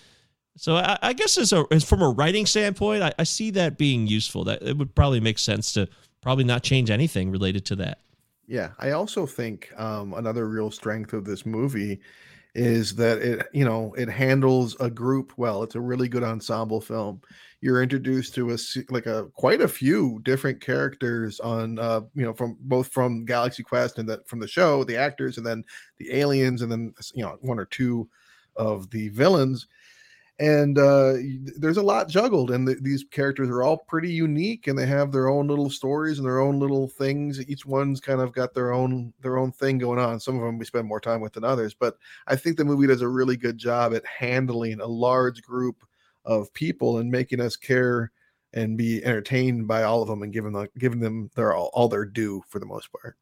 So 0.55 0.75
I, 0.75 0.97
I 1.01 1.13
guess 1.13 1.37
as 1.37 1.53
a 1.53 1.65
as 1.71 1.83
from 1.83 2.01
a 2.01 2.09
writing 2.09 2.45
standpoint, 2.45 3.01
I, 3.01 3.13
I 3.17 3.23
see 3.23 3.51
that 3.51 3.77
being 3.77 4.05
useful. 4.05 4.43
That 4.43 4.61
it 4.61 4.77
would 4.77 4.93
probably 4.93 5.19
make 5.19 5.39
sense 5.39 5.71
to 5.73 5.87
probably 6.21 6.43
not 6.43 6.61
change 6.61 6.91
anything 6.91 7.31
related 7.31 7.65
to 7.67 7.75
that. 7.77 7.99
Yeah, 8.47 8.71
I 8.77 8.91
also 8.91 9.25
think 9.25 9.71
um, 9.77 10.13
another 10.13 10.47
real 10.47 10.71
strength 10.71 11.13
of 11.13 11.25
this 11.25 11.45
movie 11.45 11.99
is 12.55 12.95
that 12.95 13.19
it 13.19 13.47
you 13.53 13.65
know 13.65 13.93
it 13.93 14.09
handles 14.09 14.75
a 14.79 14.89
group 14.89 15.33
well. 15.37 15.63
It's 15.63 15.75
a 15.75 15.81
really 15.81 16.07
good 16.07 16.23
ensemble 16.23 16.81
film. 16.81 17.21
You're 17.61 17.83
introduced 17.83 18.35
to 18.35 18.51
a 18.51 18.57
like 18.89 19.05
a 19.05 19.27
quite 19.35 19.61
a 19.61 19.67
few 19.67 20.19
different 20.23 20.61
characters 20.61 21.39
on 21.39 21.79
uh, 21.79 22.01
you 22.15 22.23
know 22.23 22.33
from 22.33 22.57
both 22.61 22.87
from 22.89 23.25
Galaxy 23.25 23.63
Quest 23.63 23.99
and 23.99 24.09
that 24.09 24.27
from 24.27 24.39
the 24.39 24.47
show, 24.47 24.83
the 24.83 24.97
actors, 24.97 25.37
and 25.37 25.45
then 25.45 25.63
the 25.97 26.13
aliens, 26.13 26.61
and 26.61 26.71
then 26.71 26.93
you 27.13 27.23
know 27.23 27.37
one 27.41 27.59
or 27.59 27.65
two 27.65 28.09
of 28.55 28.89
the 28.89 29.09
villains 29.09 29.67
and 30.39 30.77
uh, 30.77 31.13
there's 31.57 31.77
a 31.77 31.81
lot 31.81 32.09
juggled 32.09 32.51
and 32.51 32.67
the, 32.67 32.75
these 32.81 33.05
characters 33.09 33.49
are 33.49 33.63
all 33.63 33.77
pretty 33.77 34.11
unique 34.11 34.67
and 34.67 34.77
they 34.77 34.85
have 34.85 35.11
their 35.11 35.29
own 35.29 35.47
little 35.47 35.69
stories 35.69 36.19
and 36.19 36.27
their 36.27 36.39
own 36.39 36.59
little 36.59 36.87
things. 36.87 37.41
Each 37.49 37.65
one's 37.65 37.99
kind 37.99 38.21
of 38.21 38.33
got 38.33 38.53
their 38.53 38.73
own 38.73 39.13
their 39.21 39.37
own 39.37 39.51
thing 39.51 39.77
going 39.77 39.99
on. 39.99 40.19
Some 40.19 40.35
of 40.35 40.41
them 40.41 40.57
we 40.57 40.65
spend 40.65 40.87
more 40.87 40.99
time 40.99 41.21
with 41.21 41.37
than 41.37 41.43
others 41.43 41.75
but 41.79 41.97
i 42.25 42.35
think 42.35 42.57
the 42.57 42.65
movie 42.65 42.87
does 42.87 43.01
a 43.01 43.07
really 43.07 43.37
good 43.37 43.57
job 43.57 43.93
at 43.93 44.05
handling 44.05 44.79
a 44.81 44.85
large 44.85 45.41
group 45.43 45.85
of 46.25 46.51
people 46.53 46.97
and 46.97 47.11
making 47.11 47.39
us 47.39 47.55
care 47.55 48.11
and 48.53 48.77
be 48.77 49.03
entertained 49.05 49.67
by 49.67 49.83
all 49.83 50.01
of 50.01 50.07
them 50.07 50.23
and 50.23 50.33
giving 50.33 50.51
them 50.51 50.67
giving 50.79 50.99
them 50.99 51.29
their 51.35 51.53
all, 51.53 51.69
all 51.73 51.87
their 51.87 52.05
due 52.05 52.43
for 52.47 52.59
the 52.59 52.65
most 52.65 52.91
part 52.91 53.15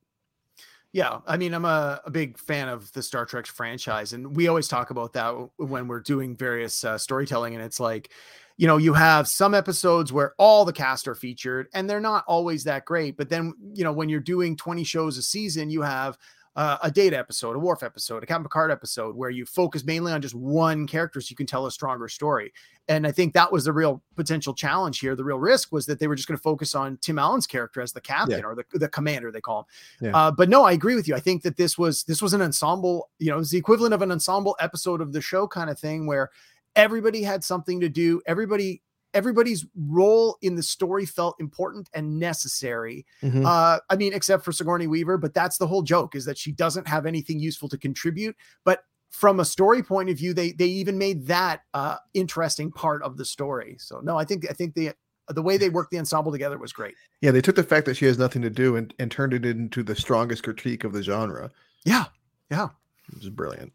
yeah, 0.96 1.20
I 1.28 1.36
mean, 1.36 1.54
I'm 1.54 1.66
a, 1.66 2.00
a, 2.06 2.10
big 2.10 2.38
fan 2.38 2.70
of 2.70 2.90
the 2.94 3.04
Star 3.04 3.26
Trek 3.26 3.48
franchise, 3.48 4.14
and 4.14 4.34
we 4.34 4.48
always 4.48 4.70
talk 4.70 4.92
about 4.92 5.12
that 5.12 5.34
when 5.58 5.90
we're 5.90 6.00
doing 6.00 6.38
various 6.38 6.86
uh, 6.86 6.98
storytelling. 6.98 7.54
And 7.54 7.62
it's 7.62 7.82
like, 7.82 8.14
you 8.56 8.66
know, 8.66 8.78
you 8.78 8.94
have 8.94 9.28
some 9.28 9.54
episodes 9.54 10.14
where 10.14 10.36
all 10.38 10.64
the 10.64 10.72
cast 10.72 11.10
are 11.10 11.14
featured, 11.14 11.68
and 11.74 11.90
they're 11.90 12.00
not 12.00 12.24
always 12.28 12.64
that 12.64 12.86
great. 12.86 13.18
But 13.18 13.28
then, 13.28 13.54
you 13.74 13.84
know, 13.84 13.92
when 13.92 14.08
you're 14.08 14.22
doing 14.22 14.56
20 14.56 14.86
shows 14.86 15.18
a 15.18 15.22
season, 15.22 15.70
you 15.70 15.82
have 15.82 16.18
uh, 16.56 16.78
a 16.84 16.90
data 16.90 17.18
episode, 17.18 17.56
a 17.56 17.60
Worf 17.60 17.84
episode, 17.84 18.24
a 18.24 18.26
Captain 18.26 18.44
Picard 18.44 18.72
episode, 18.72 19.16
where 19.16 19.30
you 19.30 19.46
focus 19.46 19.84
mainly 19.84 20.14
on 20.14 20.22
just 20.22 20.36
one 20.36 20.88
character 20.88 21.20
so 21.20 21.28
you 21.30 21.36
can 21.36 21.46
tell 21.46 21.66
a 21.66 21.72
stronger 21.72 22.08
story. 22.08 22.54
And 22.88 23.06
I 23.06 23.12
think 23.12 23.34
that 23.34 23.52
was 23.52 23.66
the 23.66 23.74
real 23.74 24.02
potential 24.16 24.54
challenge 24.54 25.00
here. 25.00 25.16
The 25.16 25.24
real 25.24 25.40
risk 25.40 25.74
was 25.74 25.86
that 25.88 26.00
they 26.00 26.08
were 26.08 26.16
just 26.16 26.28
going 26.28 26.38
to 26.38 26.42
focus 26.42 26.74
on 26.74 26.98
Tim 27.02 27.20
Allen's 27.20 27.48
character 27.48 27.82
as 27.82 27.92
the 27.92 28.00
captain 28.00 28.40
yeah. 28.40 28.46
or 28.46 28.56
the, 28.56 28.64
the 28.74 28.88
commander, 28.88 29.32
they 29.32 29.42
call 29.42 29.60
him. 29.60 29.66
Yeah. 30.08 30.18
Uh, 30.18 30.32
but 30.32 30.48
no, 30.48 30.64
I 30.64 30.72
agree 30.72 30.96
with 30.96 31.08
you. 31.08 31.16
I 31.16 31.20
think 31.20 31.42
that 31.44 31.58
this 31.58 31.78
was 31.78 32.04
this 32.04 32.22
was 32.22 32.34
an 32.34 32.42
ensemble, 32.42 33.10
you 33.20 33.30
know, 33.30 33.36
it 33.36 33.40
was 33.40 33.52
the 33.52 33.58
equivalent 33.58 33.94
of 33.94 34.02
an 34.02 34.12
ensemble 34.12 34.56
episode 34.60 35.02
of 35.02 35.12
the 35.12 35.22
show 35.22 35.48
kind 35.48 35.70
of 35.70 35.78
thing 35.78 36.06
where 36.06 36.30
everybody 36.76 37.24
had 37.24 37.44
something 37.44 37.82
to 37.82 37.90
do. 37.90 38.22
Everybody 38.26 38.82
everybody's 39.16 39.66
role 39.76 40.38
in 40.42 40.56
the 40.56 40.62
story 40.62 41.06
felt 41.06 41.36
important 41.40 41.90
and 41.94 42.20
necessary. 42.20 43.06
Mm-hmm. 43.24 43.46
Uh, 43.46 43.80
I 43.90 43.96
mean, 43.96 44.14
except 44.14 44.46
for 44.46 44.52
Sigourney 44.52 44.86
Weaver, 44.86 45.18
but 45.18 45.34
that's 45.34 45.58
the 45.58 45.66
whole 45.66 45.82
joke 45.82 46.14
is 46.14 46.26
that 46.26 46.38
she 46.38 46.52
doesn't 46.52 46.88
have 46.88 47.08
anything 47.08 47.40
useful 47.40 47.70
to 47.70 47.78
contribute. 47.78 48.36
But 48.64 48.84
from 49.10 49.40
a 49.40 49.46
story 49.46 49.82
point 49.82 50.10
of 50.10 50.18
view, 50.18 50.34
they 50.34 50.52
they 50.52 50.66
even 50.66 50.98
made 50.98 51.26
that 51.28 51.62
uh, 51.74 51.96
interesting 52.14 52.72
part 52.72 53.02
of 53.02 53.18
the 53.18 53.26
story. 53.26 53.78
So 53.80 54.02
no, 54.02 54.18
I 54.18 54.26
think 54.26 54.46
I 54.50 54.54
think 54.54 54.76
the 54.76 54.94
the 55.30 55.42
way 55.42 55.58
they 55.58 55.70
worked 55.70 55.92
the 55.92 56.00
ensemble 56.00 56.32
together 56.32 56.58
was 56.58 56.74
great. 56.74 56.96
Yeah, 57.22 57.32
they 57.32 57.42
took 57.42 57.56
the 57.56 57.64
fact 57.64 57.86
that 57.86 57.96
she 57.96 58.06
has 58.06 58.20
nothing 58.20 58.42
to 58.44 58.50
do 58.50 58.76
and, 58.76 58.94
and 59.00 59.10
turned 59.10 59.34
it 59.34 59.46
into 59.46 59.82
the 59.82 59.96
strongest 59.96 60.44
critique 60.44 60.84
of 60.84 60.94
the 60.94 61.02
genre. 61.02 61.50
Yeah, 61.86 62.06
yeah, 62.52 62.70
it 63.12 63.18
was 63.18 63.30
brilliant. 63.30 63.74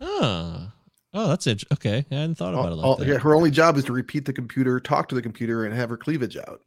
Oh, 0.00 0.72
Oh, 1.12 1.28
that's 1.28 1.46
it. 1.46 1.64
Okay, 1.72 2.04
I 2.10 2.14
hadn't 2.14 2.36
thought 2.36 2.54
about 2.54 2.66
all, 2.66 2.72
it 2.72 2.76
like 2.76 2.86
all, 2.86 2.96
that. 2.96 3.08
Yeah, 3.08 3.18
her 3.18 3.34
only 3.34 3.50
job 3.50 3.76
is 3.76 3.84
to 3.84 3.92
repeat 3.92 4.24
the 4.24 4.32
computer, 4.32 4.78
talk 4.78 5.08
to 5.08 5.14
the 5.14 5.22
computer, 5.22 5.64
and 5.64 5.74
have 5.74 5.90
her 5.90 5.96
cleavage 5.96 6.36
out. 6.36 6.62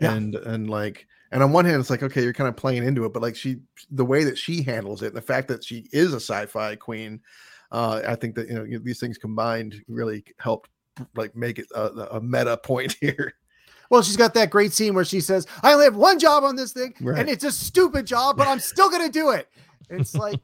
Yeah. 0.00 0.12
And 0.12 0.34
and 0.34 0.68
like, 0.68 1.06
and 1.30 1.42
on 1.42 1.52
one 1.52 1.64
hand, 1.64 1.80
it's 1.80 1.90
like 1.90 2.02
okay, 2.02 2.22
you're 2.22 2.32
kind 2.32 2.48
of 2.48 2.56
playing 2.56 2.84
into 2.84 3.04
it, 3.04 3.12
but 3.12 3.22
like 3.22 3.36
she, 3.36 3.58
the 3.90 4.04
way 4.04 4.24
that 4.24 4.36
she 4.36 4.62
handles 4.62 5.02
it, 5.02 5.08
and 5.08 5.16
the 5.16 5.22
fact 5.22 5.48
that 5.48 5.64
she 5.64 5.86
is 5.92 6.12
a 6.12 6.16
sci-fi 6.16 6.74
queen, 6.76 7.20
uh, 7.70 8.02
I 8.06 8.16
think 8.16 8.34
that 8.34 8.48
you 8.48 8.54
know 8.54 8.78
these 8.82 8.98
things 8.98 9.18
combined 9.18 9.82
really 9.88 10.24
helped 10.38 10.70
like 11.14 11.36
make 11.36 11.58
it 11.58 11.66
a, 11.74 11.86
a 12.12 12.20
meta 12.20 12.56
point 12.56 12.96
here. 13.00 13.34
Well, 13.88 14.02
she's 14.02 14.16
got 14.16 14.34
that 14.34 14.50
great 14.50 14.72
scene 14.72 14.94
where 14.94 15.04
she 15.04 15.20
says, 15.20 15.46
"I 15.62 15.72
only 15.72 15.84
have 15.84 15.96
one 15.96 16.18
job 16.18 16.42
on 16.42 16.56
this 16.56 16.72
thing, 16.72 16.94
right. 17.00 17.20
and 17.20 17.28
it's 17.28 17.44
a 17.44 17.52
stupid 17.52 18.04
job, 18.04 18.36
but 18.36 18.48
I'm 18.48 18.58
still 18.58 18.90
gonna 18.90 19.08
do 19.08 19.30
it." 19.30 19.48
It's 19.90 20.14
like 20.16 20.40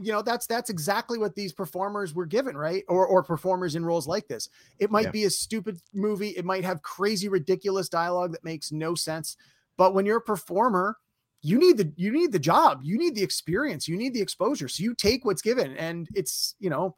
you 0.00 0.12
know 0.12 0.22
that's 0.22 0.46
that's 0.46 0.70
exactly 0.70 1.18
what 1.18 1.34
these 1.34 1.52
performers 1.52 2.14
were 2.14 2.26
given, 2.26 2.56
right? 2.56 2.84
Or 2.88 3.06
or 3.06 3.22
performers 3.22 3.74
in 3.74 3.84
roles 3.84 4.06
like 4.06 4.28
this. 4.28 4.48
It 4.78 4.90
might 4.90 5.06
yeah. 5.06 5.10
be 5.10 5.24
a 5.24 5.30
stupid 5.30 5.80
movie, 5.92 6.30
it 6.30 6.44
might 6.44 6.64
have 6.64 6.82
crazy 6.82 7.28
ridiculous 7.28 7.88
dialogue 7.88 8.32
that 8.32 8.44
makes 8.44 8.72
no 8.72 8.94
sense, 8.94 9.36
but 9.76 9.94
when 9.94 10.04
you're 10.04 10.18
a 10.18 10.22
performer, 10.22 10.96
you 11.42 11.58
need 11.58 11.76
the 11.76 11.92
you 11.96 12.12
need 12.12 12.32
the 12.32 12.38
job, 12.38 12.80
you 12.82 12.98
need 12.98 13.14
the 13.14 13.22
experience, 13.22 13.88
you 13.88 13.96
need 13.96 14.12
the 14.12 14.20
exposure. 14.20 14.68
So 14.68 14.82
you 14.82 14.94
take 14.94 15.24
what's 15.24 15.42
given 15.42 15.76
and 15.76 16.08
it's, 16.14 16.54
you 16.58 16.68
know, 16.68 16.96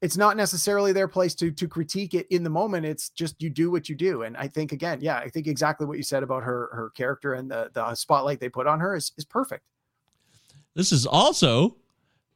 it's 0.00 0.16
not 0.16 0.36
necessarily 0.36 0.92
their 0.92 1.08
place 1.08 1.34
to 1.36 1.50
to 1.52 1.68
critique 1.68 2.14
it 2.14 2.26
in 2.30 2.42
the 2.42 2.50
moment. 2.50 2.86
It's 2.86 3.10
just 3.10 3.40
you 3.42 3.50
do 3.50 3.70
what 3.70 3.88
you 3.88 3.94
do. 3.94 4.22
And 4.22 4.36
I 4.36 4.48
think 4.48 4.72
again, 4.72 5.00
yeah, 5.00 5.18
I 5.18 5.28
think 5.28 5.46
exactly 5.46 5.86
what 5.86 5.98
you 5.98 6.02
said 6.02 6.22
about 6.22 6.42
her 6.42 6.70
her 6.72 6.90
character 6.90 7.34
and 7.34 7.50
the 7.50 7.70
the 7.74 7.94
spotlight 7.94 8.40
they 8.40 8.48
put 8.48 8.66
on 8.66 8.80
her 8.80 8.96
is 8.96 9.12
is 9.16 9.24
perfect. 9.24 9.64
This 10.74 10.92
is 10.92 11.06
also 11.06 11.76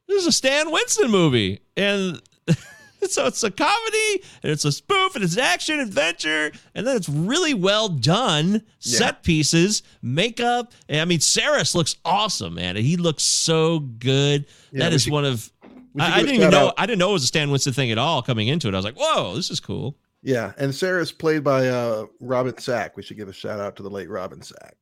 this 0.07 0.21
is 0.23 0.27
a 0.27 0.31
Stan 0.31 0.71
Winston 0.71 1.11
movie, 1.11 1.61
and 1.77 2.21
so 3.07 3.27
it's 3.27 3.43
a 3.43 3.51
comedy 3.51 4.23
and 4.41 4.51
it's 4.51 4.65
a 4.65 4.71
spoof 4.71 5.15
and 5.15 5.23
it's 5.23 5.35
an 5.35 5.41
action 5.41 5.79
adventure, 5.79 6.51
and 6.73 6.87
then 6.87 6.95
it's 6.95 7.09
really 7.09 7.53
well 7.53 7.89
done. 7.89 8.63
Yeah. 8.81 8.97
Set 8.97 9.23
pieces, 9.23 9.83
makeup. 10.01 10.73
I 10.89 11.05
mean, 11.05 11.19
Sarris 11.19 11.75
looks 11.75 11.95
awesome, 12.03 12.55
man. 12.55 12.75
He 12.75 12.97
looks 12.97 13.23
so 13.23 13.79
good. 13.79 14.45
Yeah, 14.71 14.79
that 14.79 14.93
is 14.93 15.03
should, 15.03 15.13
one 15.13 15.25
of. 15.25 15.51
I, 15.99 16.13
I 16.13 16.19
didn't 16.21 16.35
even 16.35 16.51
know. 16.51 16.67
Out. 16.67 16.75
I 16.77 16.85
didn't 16.85 16.99
know 16.99 17.11
it 17.11 17.13
was 17.13 17.23
a 17.23 17.27
Stan 17.27 17.51
Winston 17.51 17.73
thing 17.73 17.91
at 17.91 17.97
all 17.97 18.21
coming 18.21 18.47
into 18.47 18.67
it. 18.67 18.73
I 18.73 18.77
was 18.77 18.85
like, 18.85 18.97
"Whoa, 18.97 19.35
this 19.35 19.49
is 19.51 19.59
cool." 19.59 19.95
Yeah, 20.21 20.53
and 20.57 20.71
Sarris 20.71 21.17
played 21.17 21.43
by 21.43 21.67
uh, 21.67 22.05
Robin 22.19 22.57
Sack. 22.57 22.97
We 22.97 23.03
should 23.03 23.17
give 23.17 23.29
a 23.29 23.33
shout 23.33 23.59
out 23.59 23.75
to 23.77 23.83
the 23.83 23.89
late 23.89 24.09
Robin 24.09 24.41
Sack. 24.41 24.75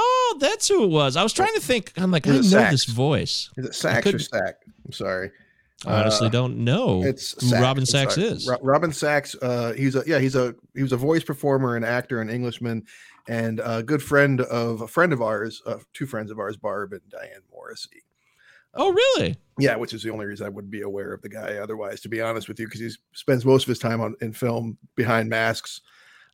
Oh, 0.00 0.36
that's 0.38 0.68
who 0.68 0.84
it 0.84 0.90
was. 0.90 1.16
I 1.16 1.24
was 1.24 1.32
trying 1.32 1.54
to 1.54 1.60
think. 1.60 1.92
I'm 1.96 2.12
like, 2.12 2.26
I 2.28 2.30
know 2.30 2.42
Sachs? 2.42 2.70
this 2.70 2.84
voice. 2.84 3.50
Is 3.56 3.66
it 3.66 3.74
Sachs 3.74 4.06
or 4.06 4.18
Sack? 4.20 4.62
I'm 4.86 4.92
sorry. 4.92 5.32
I 5.86 6.00
honestly 6.00 6.28
uh, 6.28 6.30
don't 6.30 6.58
know 6.58 7.02
it's 7.02 7.30
Sachs. 7.44 7.60
Robin 7.60 7.84
Sachs 7.84 8.16
is. 8.16 8.48
Robin 8.62 8.92
Sachs. 8.92 9.34
Uh, 9.42 9.72
he's 9.72 9.96
a 9.96 10.04
yeah. 10.06 10.20
He's 10.20 10.36
a 10.36 10.54
he 10.76 10.82
was 10.82 10.92
a 10.92 10.96
voice 10.96 11.24
performer 11.24 11.74
and 11.74 11.84
actor 11.84 12.20
and 12.20 12.30
Englishman, 12.30 12.84
and 13.26 13.60
a 13.64 13.82
good 13.82 14.02
friend 14.02 14.40
of 14.42 14.82
a 14.82 14.88
friend 14.88 15.12
of 15.12 15.20
ours, 15.20 15.62
uh, 15.66 15.78
two 15.94 16.06
friends 16.06 16.30
of 16.30 16.38
ours, 16.38 16.56
Barb 16.56 16.92
and 16.92 17.02
Diane 17.10 17.42
Morrissey. 17.50 18.02
oh, 18.74 18.92
really? 18.92 19.36
Yeah, 19.58 19.74
which 19.74 19.94
is 19.94 20.04
the 20.04 20.10
only 20.10 20.26
reason 20.26 20.46
I 20.46 20.50
would 20.50 20.70
be 20.70 20.82
aware 20.82 21.12
of 21.12 21.22
the 21.22 21.28
guy. 21.28 21.56
Otherwise, 21.56 22.00
to 22.02 22.08
be 22.08 22.20
honest 22.20 22.46
with 22.46 22.60
you, 22.60 22.66
because 22.66 22.80
he 22.80 22.90
spends 23.14 23.44
most 23.44 23.64
of 23.64 23.68
his 23.68 23.80
time 23.80 24.00
on 24.00 24.14
in 24.20 24.32
film 24.32 24.78
behind 24.94 25.28
masks 25.28 25.80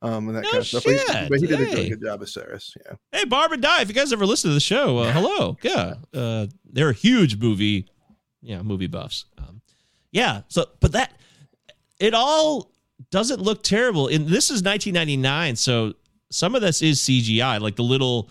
um, 0.05 0.29
and 0.29 0.37
that 0.37 0.43
no 0.43 0.51
kind 0.51 0.61
of 0.61 0.67
stuff. 0.67 0.85
But 0.85 0.93
he, 0.93 1.29
but 1.29 1.41
he, 1.41 1.47
did 1.47 1.59
hey. 1.59 1.65
a 1.65 1.69
really 1.77 1.89
good 1.89 2.03
job 2.03 2.23
as 2.23 2.35
Sarris. 2.35 2.77
Yeah. 2.85 2.97
Hey, 3.11 3.25
Barbara 3.25 3.57
Die. 3.57 3.81
If 3.81 3.89
you 3.89 3.95
guys 3.95 4.13
ever 4.13 4.27
listen 4.27 4.51
to 4.51 4.55
the 4.55 4.61
show, 4.61 4.99
uh, 4.99 5.13
hello. 5.13 5.57
Yeah, 5.63 5.95
uh, 6.13 6.47
they're 6.71 6.93
huge 6.93 7.39
movie, 7.39 7.89
yeah, 8.43 8.61
movie 8.61 8.87
buffs. 8.87 9.25
Um, 9.39 9.63
yeah. 10.13 10.43
So, 10.49 10.67
but 10.81 10.93
that 10.93 11.13
it 11.99 12.13
all 12.13 12.71
doesn't 13.11 13.41
look 13.41 13.63
terrible. 13.63 14.09
And 14.09 14.27
this 14.27 14.51
is 14.51 14.63
1999, 14.63 15.57
so 15.57 15.95
some 16.31 16.55
of 16.55 16.61
this 16.61 16.83
is 16.83 17.01
CGI, 17.01 17.59
like 17.61 17.77
the 17.77 17.83
little 17.83 18.29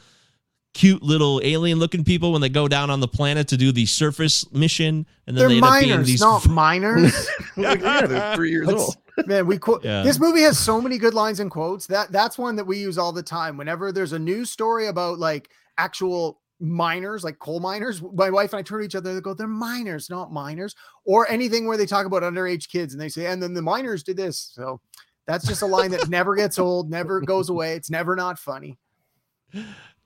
cute 0.73 1.03
little 1.03 1.39
alien 1.43 1.79
looking 1.79 2.03
people 2.03 2.31
when 2.31 2.41
they 2.41 2.49
go 2.49 2.67
down 2.67 2.89
on 2.89 2.99
the 2.99 3.07
planet 3.07 3.47
to 3.49 3.57
do 3.57 3.71
the 3.71 3.85
surface 3.85 4.49
mission, 4.51 5.05
and 5.27 5.35
then 5.37 5.47
They're 5.47 5.49
they 5.49 5.55
end 5.57 5.63
up 5.65 5.79
being 5.79 5.89
minors, 5.91 6.07
these. 6.07 6.21
not 6.21 6.47
minors. 6.49 7.27
Like, 7.57 7.81
yeah, 7.81 8.05
they're 8.07 8.35
three 8.35 8.51
years 8.51 8.67
That's- 8.67 8.83
old. 8.83 8.97
Man, 9.27 9.45
we 9.45 9.59
quote 9.59 9.83
Yeah. 9.85 10.01
this 10.01 10.19
movie 10.19 10.41
has 10.41 10.57
so 10.57 10.81
many 10.81 10.97
good 10.97 11.13
lines 11.13 11.39
and 11.39 11.51
quotes. 11.51 11.85
That 11.85 12.11
that's 12.11 12.35
one 12.37 12.55
that 12.55 12.65
we 12.65 12.79
use 12.79 12.97
all 12.97 13.11
the 13.11 13.21
time. 13.21 13.57
Whenever 13.57 13.91
there's 13.91 14.11
a 14.13 14.17
news 14.17 14.49
story 14.49 14.87
about 14.87 15.19
like 15.19 15.51
actual 15.77 16.41
miners, 16.59 17.23
like 17.23 17.37
coal 17.37 17.59
miners, 17.59 18.01
my 18.01 18.31
wife 18.31 18.53
and 18.53 18.59
I 18.59 18.63
turn 18.63 18.79
to 18.79 18.85
each 18.85 18.95
other. 18.95 19.13
They 19.13 19.21
go, 19.21 19.35
"They're 19.35 19.45
miners, 19.45 20.09
not 20.09 20.33
miners," 20.33 20.75
or 21.05 21.29
anything 21.29 21.67
where 21.67 21.77
they 21.77 21.85
talk 21.85 22.07
about 22.07 22.23
underage 22.23 22.69
kids 22.69 22.95
and 22.95 22.99
they 22.99 23.07
say, 23.09 23.27
"And 23.27 23.43
then 23.43 23.53
the 23.53 23.61
miners 23.61 24.01
did 24.01 24.17
this." 24.17 24.49
So 24.55 24.81
that's 25.27 25.45
just 25.47 25.61
a 25.61 25.67
line 25.67 25.91
that 25.91 26.09
never 26.09 26.35
gets 26.35 26.57
old, 26.57 26.89
never 26.89 27.21
goes 27.21 27.49
away. 27.49 27.75
It's 27.75 27.91
never 27.91 28.15
not 28.15 28.39
funny. 28.39 28.79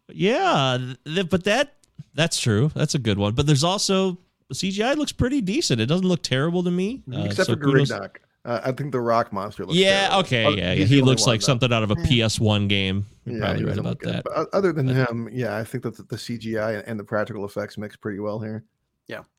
Yeah, 0.09 0.77
th- 1.05 1.29
but 1.29 1.43
that 1.45 1.73
that's 2.13 2.39
true. 2.39 2.71
That's 2.75 2.95
a 2.95 2.99
good 2.99 3.17
one. 3.17 3.33
But 3.33 3.45
there's 3.47 3.63
also 3.63 4.17
CGI 4.53 4.95
looks 4.95 5.11
pretty 5.11 5.41
decent. 5.41 5.81
It 5.81 5.87
doesn't 5.87 6.07
look 6.07 6.23
terrible 6.23 6.63
to 6.63 6.71
me. 6.71 7.03
Uh, 7.13 7.21
Except 7.23 7.47
so 7.47 7.53
for 7.55 7.59
kudos- 7.59 7.91
Griddock. 7.91 8.17
Uh, 8.45 8.61
I 8.63 8.71
think 8.71 8.93
the 8.93 9.01
rock 9.01 9.33
monster 9.33 9.65
looks 9.65 9.77
Yeah, 9.77 10.07
terrible. 10.07 10.19
okay, 10.19 10.45
Oh, 10.45 10.49
yeah, 10.51 10.55
yeah. 10.71 10.75
he's 10.75 10.89
He 10.89 11.01
looks 11.01 11.27
like 11.27 11.41
though. 11.41 11.45
something 11.47 11.73
out 11.73 11.83
of 11.83 11.91
a 11.91 11.95
PS1 11.95 12.69
game. 12.69 13.05
You're 13.25 13.35
Yeah, 13.39 13.43
probably 13.45 13.65
right 13.65 13.77
about 13.77 13.99
that. 14.01 14.23
But 14.23 14.47
other 14.53 14.71
than 14.71 14.87
him, 14.87 15.27
yeah, 15.33 15.57
I 15.57 15.65
think 15.65 15.83
that 15.83 15.97
the, 15.97 16.03
the 16.03 16.15
CGI 16.15 16.81
and 16.87 16.97
the 16.97 17.03
practical 17.03 17.43
effects 17.43 17.77
mix 17.77 17.97
pretty 17.97 18.19
well 18.19 18.39
here. 18.39 18.63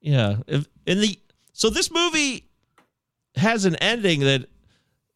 Yeah. 0.03 0.37
If, 0.47 0.69
in 0.85 1.01
the 1.01 1.19
so 1.55 1.71
this 1.71 1.91
movie 1.91 2.51
has 3.37 3.65
an 3.65 3.77
ending 3.77 4.21
that 4.21 4.47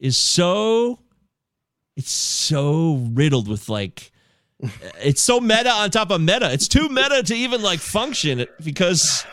is 0.00 0.16
so 0.16 1.00
it's 1.96 2.10
so 2.12 2.94
riddled 3.12 3.46
with 3.48 3.68
like 3.68 4.10
it's 5.02 5.20
so 5.20 5.40
meta 5.40 5.70
on 5.70 5.90
top 5.90 6.10
of 6.10 6.20
meta. 6.20 6.52
It's 6.52 6.68
too 6.68 6.88
meta 6.88 7.22
to 7.22 7.34
even 7.34 7.62
like 7.62 7.80
function 7.80 8.46
because 8.62 9.26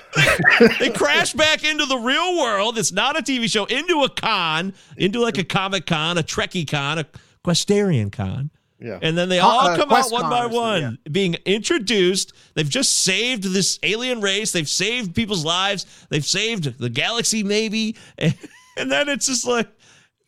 they 0.80 0.90
crash 0.90 1.34
back 1.34 1.64
into 1.64 1.86
the 1.86 1.98
real 1.98 2.38
world. 2.40 2.78
It's 2.78 2.92
not 2.92 3.18
a 3.18 3.22
TV 3.22 3.50
show, 3.50 3.66
into 3.66 4.04
a 4.04 4.10
con, 4.10 4.74
into 4.98 5.20
like 5.20 5.38
a 5.38 5.44
Comic 5.44 5.86
Con, 5.86 6.18
a 6.18 6.24
Trekkie 6.24 6.70
Con, 6.70 7.00
a 7.00 7.06
Questarian 7.44 8.12
Con. 8.12 8.50
Yeah. 8.80 8.98
And 9.02 9.18
then 9.18 9.28
they 9.28 9.40
all 9.40 9.68
uh, 9.68 9.76
come 9.76 9.92
out 9.92 10.06
QuestCon 10.06 10.12
one 10.12 10.30
by 10.30 10.40
or 10.40 10.42
something, 10.44 10.84
one, 10.84 11.00
being 11.12 11.36
introduced. 11.46 12.34
They've 12.54 12.70
just 12.70 13.04
saved 13.04 13.44
this 13.44 13.78
alien 13.84 14.22
race. 14.22 14.52
They've 14.54 14.70
saved 14.70 15.14
people's 15.14 15.44
lives. 15.44 15.86
They've 16.10 16.26
saved 16.26 16.80
the 16.80 16.90
galaxy, 16.90 17.44
maybe. 17.44 17.96
And, 18.78 18.90
then 18.90 19.10
it's 19.10 19.26
just 19.26 19.46
like 19.46 19.68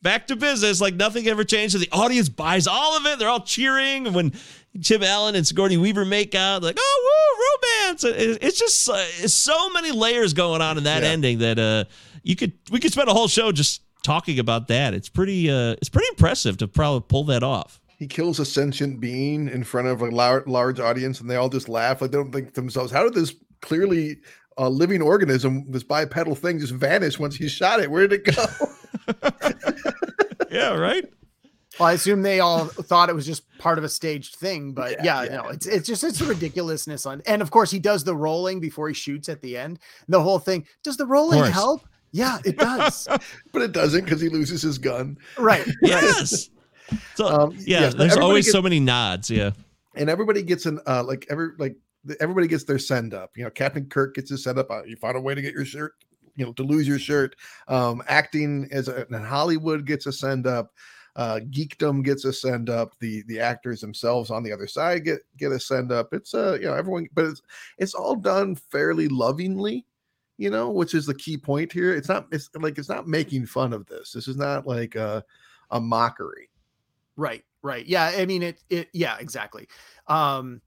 back 0.02 0.28
to 0.28 0.36
business, 0.36 0.82
like 0.82 0.96
nothing 0.96 1.26
ever 1.28 1.46
changed. 1.46 1.72
So 1.72 1.78
the 1.78 1.88
audience 1.94 2.28
buys 2.28 2.68
all 2.68 2.98
of 2.98 3.06
it. 3.06 3.18
They're 3.18 3.30
all 3.30 3.40
cheering. 3.40 4.12
When 4.12 4.34
Tim 4.84 5.04
Allen 5.04 5.36
and 5.36 5.46
Sigourney 5.46 5.78
Weaver 5.78 6.06
make 6.06 6.34
out, 6.36 6.64
like, 6.64 6.78
oh, 6.80 7.02
woo, 7.04 7.88
romance. 7.90 8.04
It's 8.42 8.58
just 8.60 8.90
uh, 8.90 8.94
it's 9.20 9.34
so 9.34 9.70
many 9.72 9.92
layers 9.92 10.34
going 10.34 10.62
on 10.62 10.78
in 10.78 10.86
that 10.86 11.04
Yeah. 11.04 11.10
ending 11.10 11.40
that 11.40 11.60
uh, 11.60 11.86
you 12.24 12.36
could 12.36 12.54
we 12.72 12.80
could 12.80 12.92
spend 12.92 13.10
a 13.10 13.14
whole 13.14 13.28
show 13.28 13.52
just 13.52 13.82
talking 14.04 14.40
about 14.40 14.68
that. 14.70 14.94
It's 14.94 15.10
pretty 15.10 15.50
uh, 15.52 15.74
it's 15.74 15.90
pretty 15.90 16.08
impressive 16.10 16.58
to 16.58 16.68
probably 16.68 17.06
pull 17.08 17.26
that 17.26 17.44
off. 17.44 17.80
He 17.98 18.08
kills 18.08 18.40
a 18.40 18.46
sentient 18.46 19.00
being 19.00 19.48
in 19.48 19.64
front 19.64 19.88
of 19.88 20.02
a 20.02 20.10
lar- 20.10 20.44
large 20.48 20.80
audience, 20.80 21.20
and 21.22 21.30
they 21.30 21.36
all 21.36 21.50
just 21.50 21.68
laugh. 21.70 22.02
Like 22.02 22.12
they 22.12 22.18
don't 22.18 22.32
think 22.32 22.48
to 22.50 22.54
themselves, 22.62 22.92
"How 22.92 23.04
did 23.04 23.14
this 23.14 23.36
clearly 23.62 24.18
a 24.58 24.70
living 24.70 25.02
organism, 25.02 25.66
this 25.70 25.84
bipedal 25.84 26.34
thing, 26.36 26.60
just 26.60 26.74
vanish 26.74 27.20
once 27.20 27.36
he 27.36 27.48
shot 27.48 27.80
it? 27.80 27.92
Where 27.92 28.08
did 28.08 28.26
it 28.28 28.36
go?" 28.36 28.46
Yeah, 30.52 30.74
right. 30.76 31.06
Well, 31.82 31.90
I 31.90 31.94
assume 31.94 32.22
they 32.22 32.40
all 32.40 32.66
thought 32.66 33.10
it 33.10 33.16
was 33.16 33.26
just 33.26 33.44
part 33.58 33.78
of 33.80 33.84
a 33.84 33.90
staged 33.90 34.36
thing, 34.36 34.74
but 34.74 34.92
yeah, 35.04 35.04
Yeah, 35.04 35.24
yeah. 35.24 35.36
no, 35.38 35.50
it's 35.50 35.66
it's 35.66 35.88
just 35.88 36.04
it's 36.04 36.22
a 36.22 36.26
ridiculousness 36.26 37.06
on, 37.08 37.22
and 37.26 37.42
of 37.42 37.50
course 37.50 37.72
he 37.72 37.80
does 37.80 38.04
the 38.04 38.16
rolling 38.16 38.60
before 38.60 38.88
he 38.88 38.94
shoots 38.94 39.30
at 39.30 39.42
the 39.42 39.58
end. 39.58 39.80
The 40.08 40.22
whole 40.22 40.38
thing 40.40 40.68
does 40.84 40.98
the 40.98 41.08
rolling 41.08 41.44
help? 41.52 41.82
Yeah, 42.12 42.38
it 42.46 42.58
does. 42.58 43.08
but 43.52 43.62
it 43.64 43.72
doesn't 43.72 44.04
because 44.06 44.22
he 44.22 44.30
loses 44.30 44.62
his 44.62 44.78
gun. 44.78 45.18
right. 45.40 45.68
Yes. 45.82 46.50
So 47.16 47.26
Um, 47.28 47.56
yeah, 47.60 47.82
yes, 47.82 47.94
there's 47.96 48.18
always 48.18 48.46
gets- 48.46 48.52
so 48.54 48.62
many 48.62 48.80
nods. 48.80 49.32
Yeah. 49.32 49.52
and 49.96 50.10
everybody 50.10 50.44
gets 50.44 50.66
an 50.66 50.80
uh 50.86 51.04
like 51.04 51.26
every 51.30 51.50
like 51.58 51.76
everybody 52.20 52.48
gets 52.48 52.64
their 52.66 52.80
send 52.80 53.14
up 53.14 53.32
you 53.38 53.44
know 53.44 53.50
captain 53.50 53.86
kirk 53.86 54.16
gets 54.16 54.30
his 54.30 54.44
send 54.44 54.58
up 54.60 54.70
uh, 54.72 54.84
you 54.84 54.96
found 54.98 55.16
a 55.18 55.22
way 55.22 55.34
to 55.36 55.42
get 55.42 55.54
your 55.54 55.66
shirt 55.66 55.94
you 56.36 56.46
know 56.46 56.52
to 56.54 56.64
lose 56.64 56.88
your 56.88 56.98
shirt 57.00 57.36
um 57.68 58.02
acting 58.08 58.68
as 58.72 58.88
a, 58.88 59.06
in 59.08 59.24
hollywood 59.24 59.86
gets 59.86 60.06
a 60.06 60.12
send 60.12 60.48
up 60.48 60.72
uh 61.16 61.40
geekdom 61.50 62.04
gets 62.04 62.26
a 62.26 62.32
send 62.32 62.70
up 62.70 62.96
the 63.00 63.24
the 63.28 63.40
actors 63.40 63.82
themselves 63.82 64.30
on 64.32 64.44
the 64.44 64.52
other 64.52 64.68
side 64.68 65.04
get 65.04 65.22
get 65.38 65.52
a 65.52 65.60
send 65.60 65.92
up 65.92 66.14
it's 66.14 66.34
uh 66.34 66.58
you 66.60 66.68
know 66.68 66.74
everyone 66.74 67.08
but 67.14 67.26
it's 67.26 67.42
it's 67.78 67.94
all 67.94 68.16
done 68.16 68.56
fairly 68.56 69.08
lovingly 69.10 69.86
you 70.38 70.50
know 70.50 70.70
which 70.70 70.94
is 70.94 71.06
the 71.06 71.16
key 71.16 71.38
point 71.38 71.72
here 71.72 71.94
it's 71.94 72.08
not 72.08 72.28
it's 72.32 72.50
like 72.56 72.78
it's 72.78 72.90
not 72.90 73.08
making 73.08 73.46
fun 73.46 73.74
of 73.74 73.86
this 73.88 74.14
this 74.14 74.28
is 74.28 74.38
not 74.38 74.66
like 74.66 74.96
a 74.96 75.24
a 75.72 75.80
mockery 75.80 76.50
Right, 77.18 77.44
right. 77.62 77.86
Yeah, 77.86 78.12
I 78.16 78.26
mean 78.26 78.42
it 78.42 78.64
it 78.70 78.90
yeah, 78.94 79.18
exactly. 79.20 79.68
Um 80.08 80.62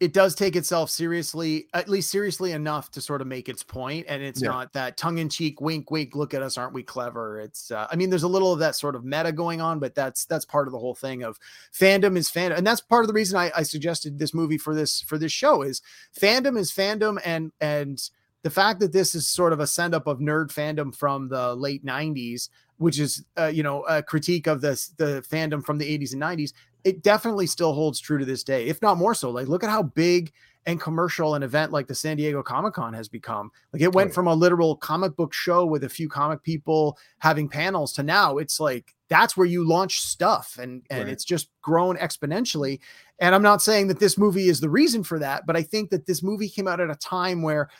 it 0.00 0.12
does 0.12 0.34
take 0.36 0.54
itself 0.54 0.90
seriously, 0.90 1.66
at 1.74 1.88
least 1.88 2.08
seriously 2.10 2.52
enough 2.52 2.88
to 2.92 3.00
sort 3.00 3.20
of 3.20 3.26
make 3.26 3.48
its 3.48 3.64
point, 3.64 4.06
and 4.08 4.22
it's 4.22 4.40
Yeah. 4.40 4.50
not 4.50 4.72
that 4.74 4.96
tongue-in-cheek 4.96 5.60
wink 5.60 5.90
wink 5.90 6.14
look 6.14 6.34
at 6.34 6.42
us 6.42 6.56
aren't 6.56 6.72
we 6.72 6.82
clever 6.84 7.40
it's 7.40 7.70
uh, 7.72 7.86
i 7.90 7.96
mean 7.96 8.08
there's 8.08 8.22
a 8.22 8.28
little 8.28 8.52
of 8.52 8.58
that 8.60 8.76
sort 8.76 8.94
of 8.94 9.04
meta 9.04 9.32
going 9.32 9.60
on 9.60 9.78
but 9.80 9.94
that's 9.96 10.24
that's 10.24 10.44
part 10.44 10.68
of 10.68 10.72
the 10.72 10.78
whole 10.78 10.94
thing 10.94 11.22
of 11.24 11.36
fandom 11.72 12.16
is 12.16 12.30
fandom 12.30 12.56
and 12.56 12.66
that's 12.66 12.80
part 12.80 13.02
of 13.02 13.08
the 13.08 13.12
reason 13.14 13.36
I, 13.36 13.50
I 13.56 13.62
suggested 13.64 14.18
this 14.18 14.32
movie 14.34 14.58
for 14.58 14.74
this 14.74 15.00
for 15.02 15.18
this 15.18 15.32
show 15.32 15.62
is 15.62 15.82
fandom 16.16 16.56
is 16.56 16.70
fandom 16.70 17.18
and 17.24 17.50
and 17.60 18.00
the 18.42 18.50
fact 18.50 18.78
that 18.80 18.92
this 18.92 19.14
is 19.16 19.26
sort 19.26 19.52
of 19.52 19.58
a 19.60 19.66
send 19.66 19.94
up 19.94 20.06
of 20.06 20.20
nerd 20.20 20.48
fandom 20.52 20.94
from 20.94 21.28
the 21.28 21.54
late 21.56 21.84
90s 21.84 22.48
which 22.76 23.00
is 23.00 23.24
uh, 23.36 23.46
you 23.46 23.62
know 23.64 23.82
a 23.88 24.00
critique 24.02 24.46
of 24.46 24.60
this 24.60 24.88
the 24.96 25.24
fandom 25.28 25.64
from 25.64 25.78
the 25.78 25.98
80s 25.98 26.12
and 26.12 26.22
90s 26.22 26.52
it 26.84 27.02
definitely 27.02 27.46
still 27.46 27.72
holds 27.72 28.00
true 28.00 28.18
to 28.18 28.24
this 28.24 28.44
day 28.44 28.66
if 28.66 28.80
not 28.82 28.96
more 28.96 29.14
so 29.14 29.30
like 29.30 29.48
look 29.48 29.64
at 29.64 29.70
how 29.70 29.82
big 29.82 30.32
and 30.66 30.80
commercial 30.80 31.34
an 31.34 31.42
event 31.42 31.72
like 31.72 31.86
the 31.86 31.94
San 31.94 32.18
Diego 32.18 32.42
Comic 32.42 32.74
Con 32.74 32.92
has 32.92 33.08
become. 33.08 33.50
Like 33.72 33.80
it 33.80 33.94
went 33.94 34.12
from 34.12 34.26
a 34.26 34.34
literal 34.34 34.76
comic 34.76 35.16
book 35.16 35.32
show 35.32 35.64
with 35.64 35.84
a 35.84 35.88
few 35.88 36.10
comic 36.10 36.42
people 36.42 36.98
having 37.20 37.48
panels 37.48 37.94
to 37.94 38.02
now 38.02 38.36
it's 38.36 38.60
like 38.60 38.94
that's 39.08 39.34
where 39.34 39.46
you 39.46 39.66
launch 39.66 40.00
stuff 40.02 40.58
and 40.60 40.82
and 40.90 41.04
Right. 41.04 41.12
it's 41.12 41.24
just 41.24 41.48
grown 41.62 41.96
exponentially. 41.96 42.80
And 43.18 43.34
I'm 43.34 43.42
not 43.42 43.62
saying 43.62 43.88
that 43.88 43.98
this 43.98 44.18
movie 44.18 44.48
is 44.48 44.60
the 44.60 44.68
reason 44.68 45.02
for 45.02 45.18
that, 45.20 45.46
but 45.46 45.56
I 45.56 45.62
think 45.62 45.88
that 45.88 46.04
this 46.04 46.22
movie 46.22 46.50
came 46.50 46.68
out 46.68 46.80
at 46.80 46.90
a 46.90 46.96
time 46.96 47.40
where 47.40 47.70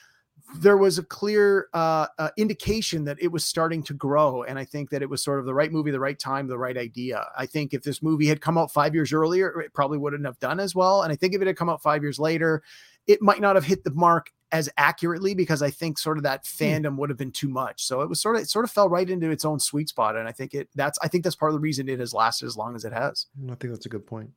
there 0.57 0.77
was 0.77 0.99
a 0.99 1.03
clear 1.03 1.69
uh, 1.75 2.07
uh, 2.19 2.31
indication 2.37 3.05
that 3.05 3.19
it 3.21 3.29
was 3.29 3.45
starting 3.45 3.83
to 3.83 3.95
grow. 3.95 4.43
And 4.45 4.59
I 4.59 4.65
think 4.65 4.91
that 4.91 5.03
it 5.03 5.11
was 5.11 5.23
sort 5.23 5.41
of 5.41 5.47
the 5.47 5.55
right 5.55 5.71
movie, 5.71 5.91
the 5.91 6.01
right 6.01 6.19
time, 6.19 6.47
the 6.47 6.59
right 6.59 6.77
idea. 6.77 7.27
I 7.37 7.47
think 7.47 7.75
if 7.75 7.83
this 7.83 8.03
movie 8.03 8.27
had 8.27 8.41
come 8.41 8.57
out 8.57 8.73
five 8.73 8.95
years 8.95 9.13
earlier, 9.13 9.61
it 9.61 9.75
probably 9.75 9.99
wouldn't 9.99 10.25
have 10.25 10.39
done 10.39 10.59
as 10.59 10.75
well. 10.75 11.03
And 11.03 11.13
I 11.13 11.17
think 11.17 11.35
if 11.35 11.43
it 11.43 11.47
had 11.47 11.57
come 11.57 11.69
out 11.69 11.83
five 11.83 12.03
years 12.03 12.19
later, 12.19 12.63
it 13.07 13.21
might 13.21 13.41
not 13.41 13.57
have 13.57 13.65
hit 13.65 13.85
the 13.85 13.91
mark 13.91 14.31
as 14.51 14.71
accurately 14.79 15.35
because 15.35 15.61
I 15.61 15.71
think 15.71 15.99
sort 15.99 16.17
of 16.17 16.23
that 16.23 16.45
fandom 16.45 16.97
would 16.97 17.11
have 17.11 17.19
been 17.19 17.33
too 17.33 17.49
much. 17.49 17.85
So 17.85 18.01
it 18.01 18.09
was 18.09 18.21
sort 18.21 18.37
of 18.37 18.43
it 18.43 18.49
sort 18.49 18.65
of 18.65 18.71
fell 18.71 18.89
right 18.89 19.09
into 19.09 19.31
its 19.31 19.45
own 19.45 19.61
sweet 19.61 19.91
spot. 19.91 20.17
And 20.17 20.27
I 20.27 20.33
think 20.33 20.55
it 20.55 20.69
that's 20.75 20.99
I 21.03 21.09
think 21.09 21.25
that's 21.25 21.37
part 21.37 21.51
of 21.51 21.55
the 21.55 21.61
reason 21.61 21.89
it 21.89 21.99
has 22.01 22.15
lasted 22.15 22.47
as 22.47 22.57
long 22.57 22.75
as 22.75 22.85
it 22.85 22.93
has. 22.93 23.27
i 23.45 23.55
think 23.55 23.73
that's 23.73 23.87
a 23.87 23.91
good 23.91 24.07
point 24.07 24.31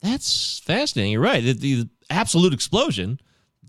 That's 0.00 0.58
fascinating. 0.60 1.12
You're 1.12 1.20
right. 1.20 1.42
The, 1.44 1.52
the 1.52 1.88
absolute 2.10 2.52
explosion, 2.52 3.20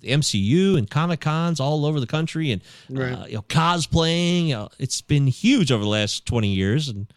the 0.03 0.09
MCU 0.11 0.77
and 0.77 0.89
Comic 0.89 1.21
Cons 1.21 1.59
all 1.59 1.85
over 1.85 1.99
the 1.99 2.05
country, 2.07 2.51
and 2.51 2.61
Right. 2.89 3.13
uh, 3.13 3.25
you 3.25 3.35
know 3.35 3.41
cosplaying. 3.43 4.47
You 4.47 4.53
know, 4.55 4.69
it's 4.79 5.01
been 5.01 5.27
huge 5.27 5.71
over 5.71 5.83
the 5.83 5.89
last 5.89 6.25
20 6.25 6.49
years. 6.49 6.89
And 6.89 7.11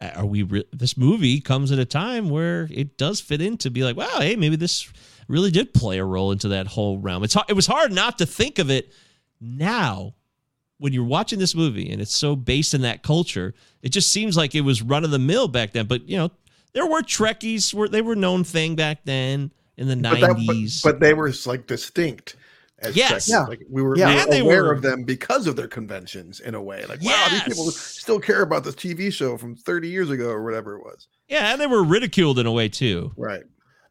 uh, 0.00 0.10
are 0.16 0.26
we? 0.26 0.44
Re- 0.44 0.64
this 0.72 0.96
movie 0.96 1.40
comes 1.40 1.72
at 1.72 1.78
a 1.78 1.84
time 1.84 2.28
where 2.30 2.68
it 2.70 2.96
does 2.96 3.20
fit 3.20 3.40
in 3.42 3.56
to 3.58 3.70
be 3.70 3.82
like, 3.82 3.96
wow, 3.96 4.18
hey, 4.20 4.36
maybe 4.36 4.56
this 4.56 4.90
really 5.26 5.50
did 5.50 5.74
play 5.74 5.98
a 5.98 6.04
role 6.04 6.32
into 6.32 6.48
that 6.48 6.66
whole 6.68 6.98
realm. 6.98 7.22
It's 7.24 7.34
hard, 7.34 7.46
it 7.50 7.54
was 7.54 7.66
hard 7.66 7.92
not 7.92 8.18
to 8.18 8.26
think 8.26 8.58
of 8.58 8.70
it 8.70 8.92
now 9.40 10.14
when 10.78 10.92
you're 10.92 11.04
watching 11.04 11.38
this 11.38 11.54
movie 11.54 11.90
and 11.90 12.00
it's 12.00 12.14
so 12.14 12.36
based 12.36 12.72
in 12.74 12.82
that 12.82 13.02
culture. 13.02 13.54
It 13.82 13.90
just 13.90 14.10
seems 14.12 14.36
like 14.36 14.54
it 14.54 14.60
was 14.62 14.80
run 14.80 15.04
of 15.04 15.10
the 15.10 15.18
mill 15.18 15.48
back 15.48 15.72
then. 15.72 15.86
But 15.86 16.08
you 16.08 16.16
know, 16.16 16.30
there 16.72 16.86
were 16.86 17.02
Trekkies 17.02 17.74
were 17.74 17.88
they 17.88 18.00
were 18.02 18.14
known 18.16 18.44
thing 18.44 18.74
back 18.76 19.04
then 19.04 19.52
in 19.78 19.88
the 19.88 19.96
but, 19.96 20.20
that, 20.20 20.20
but, 20.20 20.38
nineties. 20.38 20.82
but 20.82 21.00
they 21.00 21.14
were 21.14 21.32
like 21.46 21.66
distinct. 21.66 22.36
As 22.80 22.94
Yes. 22.94 23.26
Trekkies. 23.26 23.30
Yeah. 23.30 23.44
like 23.46 23.60
we 23.68 23.82
were, 23.82 23.96
Yeah. 23.96 24.08
we 24.14 24.24
were 24.24 24.30
they 24.30 24.38
aware 24.40 24.64
were- 24.64 24.72
of 24.72 24.82
them 24.82 25.02
because 25.04 25.46
of 25.48 25.56
their 25.56 25.66
conventions 25.66 26.38
in 26.40 26.54
a 26.54 26.62
way. 26.62 26.84
Like, 26.88 27.02
wow, 27.02 27.26
these 27.30 27.42
people 27.42 27.70
still 27.72 28.20
care 28.20 28.42
about 28.42 28.62
this 28.62 28.76
TV 28.76 29.12
show 29.12 29.36
from 29.36 29.56
30 29.56 29.88
years 29.88 30.10
ago 30.10 30.28
or 30.28 30.44
whatever 30.44 30.76
it 30.76 30.84
was. 30.84 31.08
yeah, 31.28 31.52
and 31.52 31.60
they 31.60 31.66
were 31.66 31.82
ridiculed 31.82 32.38
in 32.38 32.46
a 32.46 32.52
way 32.52 32.68
too. 32.68 33.12
Right. 33.16 33.42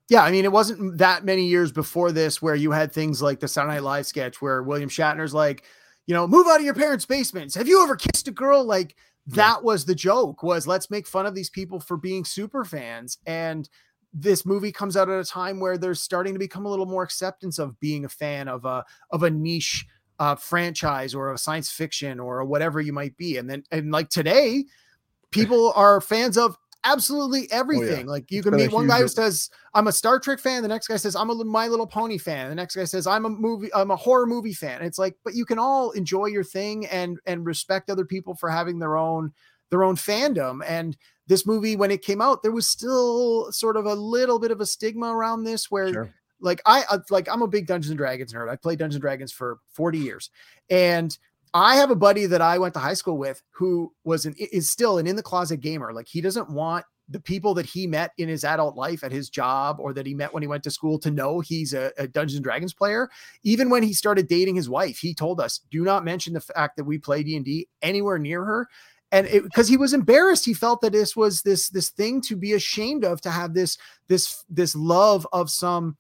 Yeah, 0.10 0.24
I 0.24 0.32
mean, 0.32 0.46
it 0.46 0.54
wasn't 0.54 1.00
that 1.00 1.26
many 1.26 1.48
years 1.48 1.74
before 1.74 2.14
this 2.14 2.42
where 2.42 2.56
you 2.56 2.72
had 2.72 2.94
things 2.94 3.22
like 3.22 3.42
the 3.42 3.48
Saturday 3.50 3.74
Night 3.76 3.84
Live 3.84 4.06
sketch 4.06 4.42
where 4.42 4.64
William 4.64 4.90
Shatner's 4.90 5.34
like, 5.34 5.64
you 6.06 6.14
know, 6.14 6.26
move 6.26 6.48
out 6.48 6.60
of 6.60 6.66
your 6.66 6.74
parents' 6.74 7.06
basements. 7.06 7.56
Have 7.56 7.68
you 7.68 7.84
ever 7.84 7.98
kissed 7.98 8.30
a 8.30 8.32
girl? 8.32 8.64
Like 8.64 8.96
that 9.28 9.66
was 9.66 9.84
the 9.84 9.96
joke 9.96 10.44
was 10.44 10.66
let's 10.66 10.90
make 10.90 11.06
fun 11.06 11.26
of 11.26 11.36
these 11.36 11.50
people 11.50 11.82
for 11.82 11.98
being 11.98 12.24
super 12.24 12.64
fans. 12.64 13.18
And 13.26 13.68
this 14.14 14.46
movie 14.46 14.72
comes 14.72 14.98
out 14.98 15.10
at 15.10 15.20
a 15.20 15.26
time 15.26 15.60
where 15.60 15.78
there's 15.78 16.02
starting 16.02 16.34
to 16.34 16.40
become 16.40 16.66
a 16.66 16.70
little 16.70 16.86
more 16.86 17.04
acceptance 17.04 17.60
of 17.60 17.80
being 17.80 18.06
a 18.06 18.10
fan 18.10 18.48
of 18.48 18.66
a 18.66 18.84
of 19.12 19.24
a 19.24 19.30
niche 19.30 19.86
uh, 20.20 20.36
franchise 20.36 21.14
or 21.14 21.34
a 21.34 21.38
science 21.38 21.72
fiction 21.72 22.20
or 22.20 22.44
whatever 22.44 22.82
you 22.82 22.94
might 22.94 23.16
be. 23.18 23.38
And 23.38 23.50
then 23.50 23.64
and 23.72 23.92
like 23.92 24.10
today, 24.10 24.66
people 25.32 25.74
are 25.76 26.02
fans 26.02 26.38
of 26.38 26.58
absolutely 26.84 27.52
everything. 27.52 28.08
Like 28.08 28.32
you 28.32 28.40
It's 28.40 28.48
can 28.48 28.56
meet 28.56 28.72
one 28.72 28.88
guy 28.88 29.00
who 29.00 29.08
says 29.08 29.50
I'm 29.74 29.88
a 29.88 29.92
Star 29.92 30.20
Trek 30.20 30.40
fan, 30.40 30.62
the 30.62 30.68
next 30.68 30.88
guy 30.88 30.96
says 30.96 31.16
I'm 31.16 31.30
a 31.30 31.44
My 31.44 31.68
Little 31.68 31.88
Pony 31.88 32.18
fan, 32.18 32.50
the 32.50 32.56
next 32.56 32.76
guy 32.76 32.86
says 32.86 33.06
I'm 33.08 33.26
a 33.26 33.30
movie 33.30 33.74
I'm 33.74 33.92
a 33.92 33.96
horror 33.96 34.26
movie 34.26 34.54
fan. 34.54 34.82
It's 34.82 34.98
like, 34.98 35.16
but 35.24 35.36
you 35.36 35.46
can 35.46 35.60
all 35.60 35.92
enjoy 35.92 36.28
your 36.28 36.44
thing 36.44 36.86
and 36.88 37.20
and 37.26 37.46
respect 37.46 37.90
other 37.90 38.06
people 38.06 38.36
for 38.36 38.50
having 38.50 38.80
their 38.80 38.98
own 38.98 39.34
their 39.70 39.84
own 39.84 39.96
fandom. 39.96 40.62
And 40.66 40.98
this 41.28 41.46
movie, 41.46 41.76
when 41.76 41.92
it 41.92 42.02
came 42.02 42.22
out, 42.22 42.42
there 42.42 42.52
was 42.52 42.68
still 42.68 43.52
sort 43.52 43.78
of 43.78 43.86
a 43.86 43.94
little 43.94 44.40
bit 44.40 44.52
of 44.52 44.62
a 44.62 44.66
stigma 44.66 45.14
around 45.14 45.44
this 45.44 45.70
where 45.70 45.92
Sure. 45.94 46.14
like 46.40 46.62
I 46.66 46.84
uh, 46.90 47.00
like 47.10 47.28
I'm 47.30 47.42
a 47.42 47.48
big 47.48 47.68
Dungeons 47.68 47.92
and 47.92 47.98
Dragons 47.98 48.34
nerd. 48.34 48.50
I 48.50 48.56
played 48.56 48.80
Dungeons 48.80 48.96
and 48.96 49.02
Dragons 49.02 49.32
for 49.32 49.60
40 49.74 49.98
years. 49.98 50.30
And 50.70 51.18
I 51.54 51.76
have 51.76 51.92
a 51.92 51.96
buddy 51.96 52.26
that 52.28 52.42
I 52.42 52.58
went 52.58 52.74
to 52.76 52.80
high 52.80 52.94
school 52.94 53.18
with 53.18 53.42
who 53.52 53.94
was 54.04 54.26
an 54.26 54.36
is 54.38 54.70
still 54.70 54.98
an 54.98 55.08
in 55.08 55.16
the 55.16 55.24
closet 55.24 55.58
gamer. 55.58 55.94
Like 55.94 56.08
he 56.08 56.22
doesn't 56.22 56.50
want 56.50 56.86
the 57.10 57.20
people 57.20 57.54
that 57.54 57.66
he 57.66 57.88
met 57.88 58.12
in 58.18 58.28
his 58.28 58.44
adult 58.44 58.76
life 58.76 59.02
at 59.04 59.14
his 59.14 59.30
job 59.30 59.78
or 59.80 59.94
that 59.94 60.06
he 60.06 60.14
met 60.14 60.34
when 60.34 60.44
he 60.44 60.48
went 60.48 60.62
to 60.64 60.72
school 60.72 61.00
to 61.00 61.10
know 61.10 61.40
he's 61.40 61.74
a, 61.74 61.92
a 61.98 62.08
Dungeons 62.08 62.36
and 62.36 62.44
Dragons 62.44 62.74
player. 62.74 63.10
Even 63.44 63.70
when 63.70 63.82
he 63.82 63.94
started 63.94 64.28
dating 64.28 64.56
his 64.56 64.70
wife, 64.70 64.98
he 64.98 65.14
told 65.14 65.40
us, 65.40 65.62
"Do 65.72 65.84
not 65.84 66.04
mention 66.04 66.34
the 66.34 66.42
fact 66.42 66.76
that 66.78 66.84
we 66.84 66.98
play 66.98 67.24
D&D 67.24 67.68
anywhere 67.82 68.20
near 68.20 68.44
her." 68.44 68.68
And 69.12 69.28
because 69.44 69.68
he 69.70 69.78
was 69.78 69.94
embarrassed, 69.94 70.44
he 70.46 70.54
felt 70.54 70.82
that 70.82 70.92
this 70.92 71.16
was 71.16 71.42
this 71.42 71.70
this 71.70 71.90
thing 71.90 72.20
to 72.22 72.36
be 72.36 72.54
ashamed 72.54 73.06
of 73.06 73.22
to 73.22 73.30
have 73.30 73.54
this 73.54 73.78
this 74.08 74.44
this 74.50 74.76
love 74.76 75.26
of 75.32 75.50
some 75.50 75.96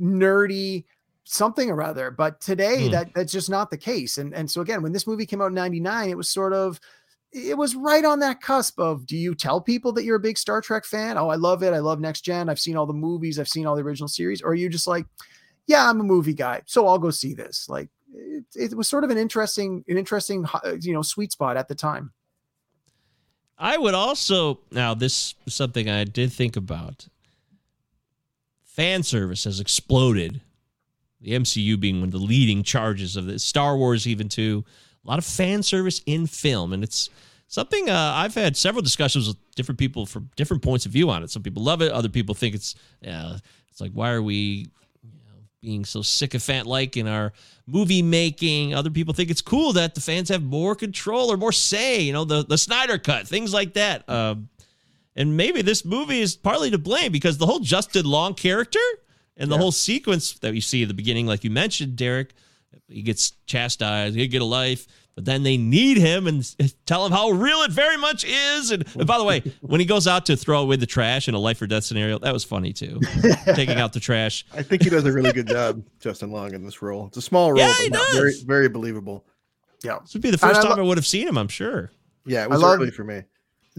nerdy 0.00 0.84
something 1.24 1.70
or 1.70 1.82
other. 1.82 2.10
But 2.10 2.40
today 2.40 2.84
Hmm. 2.86 2.90
that 2.92 3.14
that's 3.14 3.32
just 3.32 3.48
not 3.50 3.70
the 3.70 3.78
case. 3.78 4.18
And 4.18 4.34
and 4.34 4.50
so 4.50 4.60
again, 4.60 4.82
when 4.82 4.92
this 4.92 5.06
movie 5.06 5.26
came 5.26 5.40
out 5.40 5.46
in 5.48 5.54
99, 5.54 6.10
it 6.10 6.16
was 6.16 6.28
sort 6.28 6.52
of 6.52 6.78
it 7.32 7.56
was 7.56 7.76
right 7.76 8.04
on 8.04 8.18
that 8.18 8.40
cusp 8.40 8.78
of 8.80 9.06
do 9.06 9.16
you 9.16 9.34
tell 9.36 9.60
people 9.60 9.92
that 9.92 10.04
you're 10.04 10.16
a 10.16 10.20
big 10.20 10.36
Star 10.36 10.60
Trek 10.60 10.84
fan? 10.84 11.16
Oh, 11.16 11.28
I 11.28 11.36
love 11.36 11.62
it. 11.62 11.72
I 11.72 11.78
love 11.78 12.00
Next 12.00 12.22
Gen. 12.22 12.48
I've 12.48 12.58
seen 12.60 12.76
all 12.76 12.86
the 12.86 12.92
movies, 12.92 13.38
I've 13.38 13.48
seen 13.48 13.66
all 13.66 13.76
the 13.76 13.82
original 13.82 14.08
series. 14.08 14.42
Or 14.42 14.50
are 14.50 14.54
you 14.54 14.68
just 14.68 14.88
like, 14.88 15.06
yeah, 15.66 15.88
I'm 15.88 16.00
a 16.00 16.04
movie 16.04 16.34
guy, 16.34 16.62
so 16.66 16.88
I'll 16.88 16.98
go 16.98 17.10
see 17.10 17.32
this. 17.32 17.68
Like 17.68 17.88
it, 18.12 18.44
it 18.56 18.74
was 18.76 18.88
sort 18.88 19.04
of 19.04 19.10
an 19.10 19.18
interesting, 19.18 19.84
an 19.88 19.96
interesting, 19.96 20.44
uh, 20.52 20.72
you 20.80 20.92
know, 20.92 21.02
sweet 21.02 21.30
spot 21.32 21.56
at 21.56 21.68
the 21.68 21.74
time. 21.76 22.12
I 23.60 23.76
would 23.76 23.94
also 23.94 24.58
now 24.72 24.94
this 24.94 25.34
is 25.46 25.54
something 25.54 25.88
I 25.88 26.04
did 26.04 26.32
think 26.32 26.56
about. 26.56 27.06
Fan 28.64 29.02
service 29.02 29.44
has 29.44 29.60
exploded. 29.60 30.40
The 31.20 31.32
MCU 31.32 31.78
being 31.78 32.00
one 32.00 32.08
of 32.08 32.12
the 32.12 32.18
leading 32.18 32.62
charges 32.62 33.14
of 33.14 33.26
this. 33.26 33.44
Star 33.44 33.76
Wars 33.76 34.06
even 34.06 34.30
too. 34.30 34.64
A 35.04 35.08
lot 35.08 35.18
of 35.18 35.24
fan 35.26 35.62
service 35.62 36.00
in 36.06 36.26
film, 36.26 36.72
and 36.72 36.82
it's 36.82 37.10
something 37.46 37.90
uh, 37.90 38.12
I've 38.16 38.34
had 38.34 38.56
several 38.56 38.82
discussions 38.82 39.28
with 39.28 39.36
different 39.54 39.78
people 39.78 40.06
from 40.06 40.30
different 40.36 40.62
points 40.62 40.86
of 40.86 40.92
view 40.92 41.10
on 41.10 41.22
it. 41.22 41.30
Some 41.30 41.42
people 41.42 41.62
love 41.62 41.82
it. 41.82 41.92
Other 41.92 42.08
people 42.08 42.34
think 42.34 42.54
it's 42.54 42.74
yeah. 43.02 43.36
It's 43.70 43.80
like 43.80 43.92
why 43.92 44.12
are 44.12 44.22
we 44.22 44.68
being 45.60 45.84
so 45.84 46.02
sycophant 46.02 46.66
like 46.66 46.96
in 46.96 47.06
our 47.06 47.32
movie 47.66 48.02
making. 48.02 48.74
Other 48.74 48.90
people 48.90 49.14
think 49.14 49.30
it's 49.30 49.42
cool 49.42 49.74
that 49.74 49.94
the 49.94 50.00
fans 50.00 50.28
have 50.30 50.42
more 50.42 50.74
control 50.74 51.30
or 51.30 51.36
more 51.36 51.52
say, 51.52 52.00
you 52.00 52.12
know, 52.12 52.24
the, 52.24 52.44
the 52.44 52.58
Snyder 52.58 52.98
cut, 52.98 53.28
things 53.28 53.52
like 53.52 53.74
that. 53.74 54.08
Um, 54.08 54.48
and 55.14 55.36
maybe 55.36 55.62
this 55.62 55.84
movie 55.84 56.20
is 56.20 56.36
partly 56.36 56.70
to 56.70 56.78
blame 56.78 57.12
because 57.12 57.36
the 57.36 57.46
whole 57.46 57.60
Justin 57.60 58.06
Long 58.06 58.34
character 58.34 58.78
and 59.36 59.50
the 59.50 59.58
whole 59.58 59.72
sequence 59.72 60.34
that 60.40 60.52
we 60.52 60.60
see 60.60 60.82
at 60.82 60.88
the 60.88 60.94
beginning, 60.94 61.26
like 61.26 61.44
you 61.44 61.50
mentioned, 61.50 61.96
Derek, 61.96 62.34
he 62.90 63.02
gets 63.02 63.32
chastised, 63.46 64.16
he 64.16 64.26
get 64.28 64.42
a 64.42 64.44
life, 64.44 64.86
but 65.14 65.24
then 65.24 65.42
they 65.42 65.56
need 65.56 65.96
him 65.96 66.26
and 66.26 66.54
tell 66.86 67.04
him 67.04 67.12
how 67.12 67.30
real 67.30 67.58
it 67.62 67.70
very 67.70 67.96
much 67.96 68.24
is. 68.24 68.70
And, 68.70 68.84
and 68.96 69.06
by 69.06 69.18
the 69.18 69.24
way, 69.24 69.42
when 69.60 69.80
he 69.80 69.86
goes 69.86 70.06
out 70.06 70.26
to 70.26 70.36
throw 70.36 70.60
away 70.62 70.76
the 70.76 70.86
trash 70.86 71.28
in 71.28 71.34
a 71.34 71.38
life 71.38 71.60
or 71.60 71.66
death 71.66 71.84
scenario, 71.84 72.18
that 72.20 72.32
was 72.32 72.44
funny 72.44 72.72
too. 72.72 73.00
Taking 73.54 73.78
out 73.78 73.92
the 73.92 74.00
trash. 74.00 74.46
I 74.54 74.62
think 74.62 74.82
he 74.82 74.90
does 74.90 75.04
a 75.04 75.12
really 75.12 75.32
good 75.32 75.48
job, 75.48 75.82
Justin 76.00 76.30
Long, 76.30 76.54
in 76.54 76.64
this 76.64 76.80
role. 76.82 77.06
It's 77.06 77.16
a 77.16 77.22
small 77.22 77.50
role, 77.52 77.60
Yeah, 77.60 77.72
he 77.74 77.90
but 77.90 78.00
very, 78.12 78.30
does. 78.32 78.42
very 78.42 78.68
believable. 78.68 79.24
Yeah. 79.82 79.98
This 80.02 80.12
would 80.14 80.22
be 80.22 80.30
the 80.30 80.38
first 80.38 80.60
I 80.60 80.62
time 80.62 80.76
lo- 80.78 80.84
I 80.84 80.86
would 80.86 80.98
have 80.98 81.06
seen 81.06 81.26
him, 81.26 81.36
I'm 81.38 81.48
sure. 81.48 81.90
Yeah, 82.26 82.42
it 82.42 82.44
I 82.44 82.48
was 82.48 82.60
love- 82.62 82.78
early 82.80 82.90
for 82.90 83.04
me. 83.04 83.22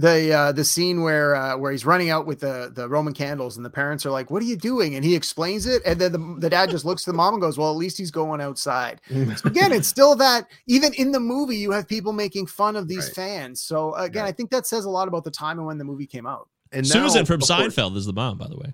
The 0.02 0.34
uh 0.34 0.52
the 0.52 0.64
scene 0.64 1.02
where 1.02 1.36
uh 1.36 1.56
where 1.58 1.72
he's 1.72 1.86
running 1.86 2.10
out 2.10 2.26
with 2.26 2.40
the 2.40 2.72
the 2.74 2.88
roman 2.90 3.14
candles 3.14 3.56
and 3.58 3.66
the 3.66 3.70
parents 3.70 4.06
are 4.06 4.12
like 4.12 4.32
what 4.32 4.42
are 4.42 4.46
you 4.46 4.56
doing 4.58 4.96
and 4.96 5.06
he 5.06 5.16
explains 5.16 5.66
it 5.66 5.82
and 5.86 6.00
then 6.02 6.12
the, 6.12 6.36
the 6.40 6.50
dad 6.50 6.70
just 6.70 6.86
looks 6.86 7.04
to 7.04 7.12
the 7.12 7.18
mom 7.18 7.34
and 7.34 7.42
goes 7.42 7.58
well 7.58 7.70
at 7.72 7.78
least 7.78 7.98
he's 7.98 8.12
going 8.12 8.42
outside 8.42 9.00
so 9.10 9.48
again 9.48 9.72
it's 9.72 9.88
still 9.88 10.16
that 10.16 10.48
even 10.68 10.94
in 10.96 11.12
the 11.12 11.20
movie 11.20 11.58
you 11.58 11.72
have 11.72 11.88
people 11.88 12.14
making 12.14 12.46
fun 12.48 12.76
of 12.76 12.88
these 12.88 13.06
Right. 13.08 13.16
fans 13.16 13.62
so 13.62 13.94
again 13.96 14.26
i 14.26 14.32
think 14.32 14.50
that 14.52 14.66
says 14.68 14.86
a 14.86 14.90
lot 14.90 15.08
about 15.08 15.24
the 15.24 15.32
time 15.32 15.58
and 15.60 15.68
when 15.68 15.78
the 15.78 15.86
movie 15.86 16.08
came 16.08 16.26
out 16.26 16.48
And 16.72 16.86
Susan 16.88 17.22
now, 17.22 17.26
from 17.26 17.42
of 17.42 17.48
course- 17.48 17.76
Seinfeld 17.76 17.96
is 17.98 18.06
the 18.06 18.14
mom, 18.14 18.38
by 18.38 18.48
the 18.48 18.58
way. 18.58 18.74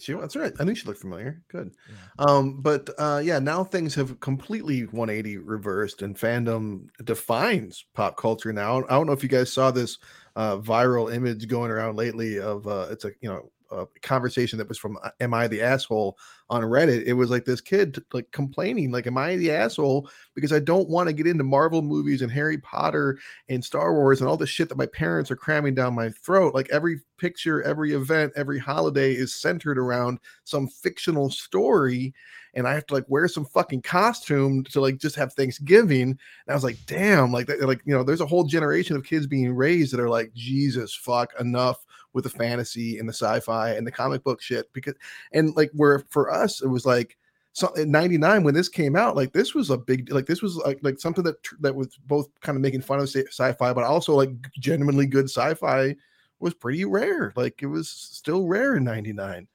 She, 0.00 0.12
that's 0.12 0.36
right. 0.36 0.52
I 0.60 0.62
knew 0.64 0.76
she 0.76 0.86
looked 0.86 1.00
familiar. 1.00 1.42
Good. 1.48 1.72
Um, 2.20 2.60
but 2.60 2.88
uh, 2.98 3.20
yeah, 3.24 3.40
now 3.40 3.64
things 3.64 3.96
have 3.96 4.20
completely 4.20 4.82
180 4.82 5.38
reversed, 5.38 6.02
and 6.02 6.14
fandom 6.16 6.86
defines 7.02 7.84
pop 7.94 8.16
culture 8.16 8.52
now. 8.52 8.84
I 8.84 8.90
don't 8.90 9.08
know 9.08 9.12
if 9.12 9.24
you 9.24 9.28
guys 9.28 9.52
saw 9.52 9.72
this 9.72 9.98
uh, 10.38 10.56
viral 10.58 11.12
image 11.12 11.48
going 11.48 11.70
around 11.70 11.96
lately 11.96 12.38
of 12.38 12.66
uh, 12.68 12.86
it's 12.90 13.04
a 13.04 13.10
you 13.20 13.28
know 13.28 13.50
a 13.70 13.86
conversation 14.02 14.58
that 14.58 14.68
was 14.68 14.78
from 14.78 14.98
uh, 15.02 15.10
"Am 15.20 15.34
I 15.34 15.48
the 15.48 15.62
asshole?" 15.62 16.18
on 16.50 16.62
Reddit. 16.62 17.04
It 17.04 17.12
was 17.12 17.30
like 17.30 17.44
this 17.44 17.60
kid 17.60 18.02
like 18.12 18.30
complaining, 18.32 18.90
like, 18.90 19.06
"Am 19.06 19.18
I 19.18 19.36
the 19.36 19.50
asshole?" 19.50 20.08
Because 20.34 20.52
I 20.52 20.60
don't 20.60 20.88
want 20.88 21.08
to 21.08 21.12
get 21.12 21.26
into 21.26 21.44
Marvel 21.44 21.82
movies 21.82 22.22
and 22.22 22.32
Harry 22.32 22.58
Potter 22.58 23.18
and 23.48 23.64
Star 23.64 23.94
Wars 23.94 24.20
and 24.20 24.28
all 24.28 24.36
the 24.36 24.46
shit 24.46 24.68
that 24.68 24.78
my 24.78 24.86
parents 24.86 25.30
are 25.30 25.36
cramming 25.36 25.74
down 25.74 25.94
my 25.94 26.10
throat. 26.10 26.54
Like 26.54 26.68
every 26.70 27.00
picture, 27.18 27.62
every 27.62 27.92
event, 27.92 28.32
every 28.36 28.58
holiday 28.58 29.12
is 29.12 29.34
centered 29.34 29.78
around 29.78 30.18
some 30.44 30.68
fictional 30.68 31.30
story. 31.30 32.14
And 32.54 32.66
I 32.66 32.74
have 32.74 32.86
to 32.86 32.94
like 32.94 33.04
wear 33.08 33.28
some 33.28 33.44
fucking 33.44 33.82
costume 33.82 34.64
to 34.64 34.80
like 34.80 34.98
just 34.98 35.16
have 35.16 35.34
Thanksgiving. 35.34 36.02
And 36.02 36.18
I 36.48 36.54
was 36.54 36.64
like, 36.64 36.78
damn, 36.86 37.30
like 37.30 37.48
like 37.60 37.82
you 37.84 37.94
know, 37.94 38.02
there's 38.02 38.22
a 38.22 38.26
whole 38.26 38.44
generation 38.44 38.96
of 38.96 39.04
kids 39.04 39.26
being 39.26 39.54
raised 39.54 39.92
that 39.92 40.00
are 40.00 40.08
like, 40.08 40.32
Jesus, 40.32 40.94
fuck, 40.94 41.32
enough 41.38 41.84
with 42.14 42.24
the 42.24 42.30
fantasy 42.30 42.98
and 42.98 43.08
the 43.08 43.12
sci-fi 43.12 43.70
and 43.70 43.86
the 43.86 43.90
comic 43.92 44.24
book 44.24 44.40
shit. 44.42 44.72
Because 44.72 44.94
and 45.32 45.54
like 45.56 45.70
where 45.74 46.00
for 46.10 46.32
us, 46.32 46.62
it 46.62 46.68
was 46.68 46.86
like 46.86 47.16
so 47.52 47.72
in 47.74 47.90
99 47.90 48.44
when 48.44 48.54
this 48.54 48.68
came 48.68 48.94
out 48.94 49.16
like 49.16 49.32
this 49.32 49.54
was 49.54 49.70
a 49.70 49.76
big 49.76 50.12
like 50.12 50.26
this 50.26 50.42
was 50.42 50.56
like 50.58 50.78
like 50.82 51.00
something 51.00 51.24
that 51.24 51.36
that 51.60 51.74
was 51.74 51.96
both 52.06 52.28
kind 52.40 52.54
of 52.56 52.62
making 52.62 52.82
fun 52.82 53.00
of 53.00 53.08
sci- 53.08 53.26
sci-fi 53.26 53.72
but 53.72 53.82
also 53.84 54.14
like 54.14 54.30
genuinely 54.60 55.06
good 55.06 55.24
sci-fi 55.24 55.96
was 56.38 56.54
pretty 56.54 56.84
rare 56.84 57.32
like 57.36 57.60
it 57.62 57.66
was 57.66 57.88
still 57.88 58.46
rare 58.46 58.76
in 58.76 58.84
99 58.84 59.48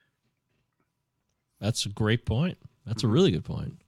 That's 1.59 1.85
a 1.85 1.89
great 1.89 2.25
point. 2.25 2.57
That's 2.85 3.03
a 3.03 3.07
Mm-hmm. 3.07 3.13
really 3.13 3.31
good 3.31 3.45
point. 3.45 3.81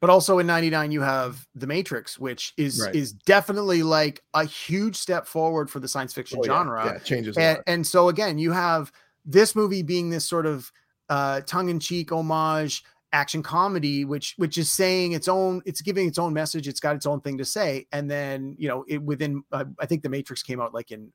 But 0.00 0.10
also 0.10 0.38
in 0.38 0.46
99 0.46 0.90
you 0.92 1.00
have 1.00 1.46
the 1.54 1.66
matrix 1.66 2.18
which 2.18 2.52
is 2.56 2.80
Right. 2.80 2.94
is 2.94 3.12
definitely 3.12 3.82
like 3.82 4.22
a 4.34 4.44
huge 4.44 4.96
step 4.96 5.26
forward 5.26 5.70
for 5.70 5.80
the 5.80 5.88
science 5.88 6.12
fiction 6.12 6.38
Oh, 6.40 6.44
genre. 6.44 6.84
Yeah, 6.86 6.92
it 6.92 7.04
changes 7.04 7.36
and, 7.36 7.58
and 7.66 7.86
so 7.86 8.08
again 8.08 8.38
you 8.38 8.52
have 8.52 8.92
this 9.24 9.54
movie 9.54 9.82
being 9.82 10.10
this 10.10 10.24
sort 10.24 10.46
of 10.46 10.70
uh 11.08 11.40
tongue-in-cheek 11.42 12.10
homage 12.12 12.84
action 13.12 13.42
comedy 13.42 14.04
which 14.06 14.34
which 14.38 14.56
is 14.56 14.72
saying 14.72 15.12
its 15.12 15.28
own 15.28 15.60
it's 15.66 15.82
giving 15.82 16.08
its 16.08 16.18
own 16.18 16.32
message 16.32 16.66
it's 16.66 16.80
got 16.80 16.96
its 16.96 17.04
own 17.06 17.20
thing 17.20 17.36
to 17.38 17.44
say. 17.44 17.86
And 17.92 18.10
then 18.10 18.56
you 18.58 18.68
know 18.68 18.84
it 18.88 19.02
within 19.02 19.44
uh, 19.52 19.64
i 19.78 19.86
think 19.86 20.02
the 20.02 20.08
matrix 20.08 20.42
came 20.42 20.60
out 20.60 20.72
like 20.72 20.90
in 20.90 21.12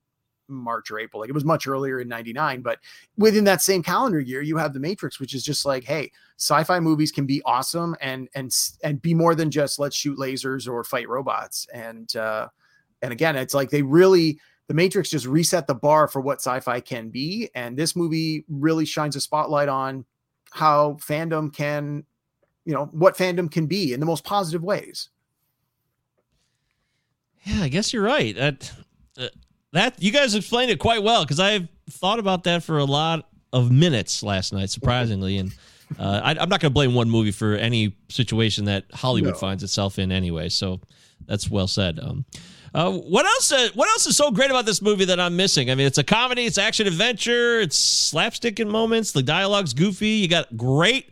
march 0.47 0.91
or 0.91 0.99
april 0.99 1.19
like 1.19 1.29
it 1.29 1.33
was 1.33 1.45
much 1.45 1.67
earlier 1.67 1.99
in 1.99 2.07
99 2.07 2.61
but 2.61 2.79
within 3.17 3.43
that 3.43 3.61
same 3.61 3.83
calendar 3.83 4.19
year 4.19 4.41
you 4.41 4.57
have 4.57 4.73
the 4.73 4.79
matrix 4.79 5.19
which 5.19 5.33
is 5.33 5.43
just 5.43 5.65
like 5.65 5.83
hey 5.83 6.11
sci-fi 6.37 6.79
movies 6.79 7.11
can 7.11 7.25
be 7.25 7.41
awesome 7.45 7.95
and 7.99 8.29
and 8.35 8.55
and 8.83 9.01
be 9.01 9.13
more 9.13 9.33
than 9.33 9.49
just 9.49 9.79
let's 9.79 9.95
shoot 9.95 10.17
lasers 10.17 10.67
or 10.67 10.83
fight 10.83 11.09
robots. 11.09 11.67
And 11.73 12.15
uh 12.15 12.47
and 13.01 13.11
again 13.11 13.35
it's 13.35 13.53
like 13.53 13.69
they 13.69 13.81
really 13.81 14.39
the 14.67 14.73
matrix 14.73 15.09
just 15.09 15.25
reset 15.25 15.65
the 15.65 15.75
bar 15.75 16.07
for 16.07 16.21
what 16.21 16.39
sci-fi 16.39 16.79
can 16.79 17.09
be. 17.09 17.49
And 17.55 17.75
this 17.75 17.95
movie 17.95 18.45
really 18.49 18.85
shines 18.85 19.15
a 19.15 19.21
spotlight 19.21 19.69
on 19.69 20.05
how 20.51 20.93
fandom 21.01 21.53
can 21.53 22.05
you 22.65 22.73
know 22.73 22.85
what 22.91 23.17
fandom 23.17 23.51
can 23.51 23.65
be 23.65 23.93
in 23.93 23.99
the 23.99 24.05
most 24.05 24.23
positive 24.23 24.63
ways. 24.63 25.09
Yeah, 27.43 27.63
I 27.63 27.69
guess 27.69 27.93
you're 27.93 28.03
right. 28.03 28.35
That 28.35 28.71
uh, 29.17 29.29
that 29.77 30.01
you 30.01 30.11
guys 30.11 30.35
explained 30.35 30.71
it 30.71 30.79
quite 30.79 31.03
well 31.03 31.23
because 31.23 31.39
I've 31.39 31.67
thought 31.89 32.19
about 32.19 32.43
that 32.43 32.63
for 32.63 32.77
a 32.79 32.85
lot 32.85 33.27
of 33.53 33.71
minutes 33.71 34.21
last 34.23 34.51
night, 34.53 34.69
surprisingly. 34.69 35.37
And 35.37 35.53
uh, 35.97 36.21
I, 36.23 36.31
I'm 36.31 36.49
not 36.49 36.59
going 36.59 36.69
to 36.69 36.69
blame 36.71 36.93
one 36.93 37.09
movie 37.09 37.31
for 37.31 37.55
any 37.55 37.95
situation 38.09 38.65
that 38.65 38.85
Hollywood 38.93 39.33
No. 39.33 39.39
finds 39.39 39.63
itself 39.63 39.97
in 39.99 40.11
anyway. 40.11 40.49
So 40.49 40.81
that's 41.25 41.49
well 41.49 41.67
said. 41.67 41.99
Um, 42.01 42.25
Uh, 42.73 42.91
what 42.91 43.25
else? 43.25 43.51
Uh, 43.51 43.69
what 43.73 43.87
else 43.89 44.05
is 44.05 44.17
so 44.17 44.29
great 44.29 44.51
about 44.51 44.65
this 44.65 44.81
movie 44.81 45.05
that 45.05 45.19
I'm 45.19 45.35
missing? 45.37 45.71
I 45.71 45.75
mean, 45.75 45.87
it's 45.87 45.97
a 45.97 46.03
comedy, 46.03 46.45
it's 46.45 46.57
action 46.57 46.85
adventure, 46.85 47.61
it's 47.61 47.77
slapstick 47.77 48.59
in 48.59 48.67
moments. 48.69 49.13
The 49.13 49.23
dialogue's 49.23 49.73
goofy. 49.73 50.09
You 50.09 50.27
got 50.27 50.55
great, 50.57 51.09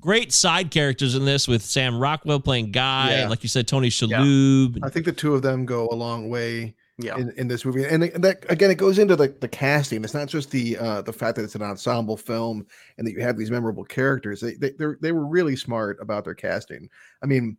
great 0.00 0.32
side 0.32 0.70
characters 0.70 1.14
in 1.16 1.24
this 1.24 1.48
with 1.48 1.60
Sam 1.62 1.98
Rockwell 1.98 2.38
playing 2.40 2.70
Guy, 2.70 3.10
Yeah. 3.18 3.28
like 3.28 3.42
you 3.42 3.48
said, 3.48 3.66
Tony 3.66 3.88
Shalhoub. 3.90 4.78
I 4.82 4.88
think 4.88 5.04
the 5.04 5.12
two 5.12 5.34
of 5.34 5.42
them 5.42 5.66
go 5.66 5.88
a 5.90 5.94
long 5.96 6.30
way 6.30 6.74
Yeah. 7.02 7.16
in, 7.16 7.32
in 7.36 7.48
this 7.48 7.64
movie. 7.64 7.84
And 7.84 8.02
that 8.02 8.44
again, 8.48 8.70
it 8.70 8.78
goes 8.78 8.98
into 8.98 9.16
the, 9.16 9.28
the 9.40 9.48
casting. 9.48 10.04
It's 10.04 10.14
not 10.14 10.28
just 10.28 10.50
the 10.50 10.76
uh, 10.78 11.02
the 11.02 11.12
fact 11.12 11.36
that 11.36 11.44
it's 11.44 11.54
an 11.54 11.62
ensemble 11.62 12.16
film 12.16 12.66
and 12.98 13.06
that 13.06 13.12
you 13.12 13.20
have 13.20 13.36
these 13.36 13.50
memorable 13.50 13.84
characters. 13.84 14.40
They 14.40 14.54
they 14.54 14.72
they're, 14.78 15.14
were 15.14 15.26
really 15.26 15.56
smart 15.56 15.98
about 16.00 16.24
their 16.24 16.34
casting. 16.34 16.88
I 17.22 17.26
mean, 17.26 17.56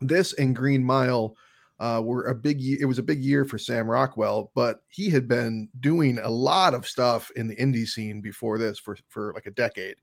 this 0.00 0.32
and 0.34 0.54
Green 0.54 0.84
Mile 0.84 1.36
uh, 1.80 2.02
were 2.04 2.24
a 2.24 2.34
big. 2.34 2.60
It 2.62 2.84
was 2.84 2.98
a 2.98 3.02
big 3.02 3.22
year 3.22 3.44
for 3.44 3.58
Sam 3.58 3.88
Rockwell, 3.88 4.52
but 4.54 4.82
he 4.88 5.08
had 5.08 5.26
been 5.26 5.68
doing 5.80 6.18
a 6.18 6.28
lot 6.28 6.74
of 6.74 6.86
stuff 6.86 7.30
in 7.36 7.48
the 7.48 7.56
indie 7.56 7.86
scene 7.86 8.20
before 8.20 8.58
this 8.58 8.78
for 8.78 8.96
for 9.08 9.32
like 9.34 9.46
a 9.46 9.50
decade, 9.50 9.96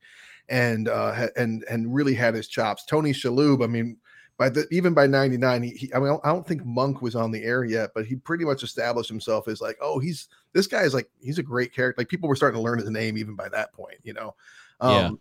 and 0.49 0.87
uh, 0.87 1.27
and 1.35 1.63
and 1.69 1.93
really 1.93 2.15
had 2.15 2.33
his 2.33 2.47
chops. 2.47 2.85
Tony 2.85 3.13
Shalhoub. 3.13 3.63
I 3.63 3.67
mean, 3.67 3.97
by 4.37 4.49
the 4.49 4.67
even 4.71 4.93
by 4.93 5.07
99 5.07 5.63
he, 5.63 5.69
he 5.71 5.93
i 5.93 5.99
mean 5.99 6.17
i 6.23 6.29
don't 6.29 6.45
think 6.47 6.63
monk 6.65 7.01
was 7.01 7.15
on 7.15 7.31
the 7.31 7.43
air 7.43 7.63
yet 7.63 7.89
but 7.95 8.05
he 8.05 8.15
pretty 8.15 8.45
much 8.45 8.61
established 8.63 9.09
himself 9.09 9.47
as 9.47 9.61
like 9.61 9.77
oh 9.81 9.97
he's 9.99 10.27
this 10.53 10.67
guy 10.67 10.83
is 10.83 10.93
like 10.93 11.09
he's 11.21 11.39
a 11.39 11.43
great 11.43 11.73
character 11.73 11.99
like 11.99 12.07
people 12.09 12.29
were 12.29 12.35
starting 12.35 12.57
to 12.59 12.63
learn 12.63 12.77
his 12.79 12.89
name 12.89 13.17
even 13.17 13.35
by 13.35 13.49
that 13.49 13.73
point 13.73 13.97
you 14.03 14.13
know 14.13 14.35
Yeah. 14.81 15.07
um 15.07 15.19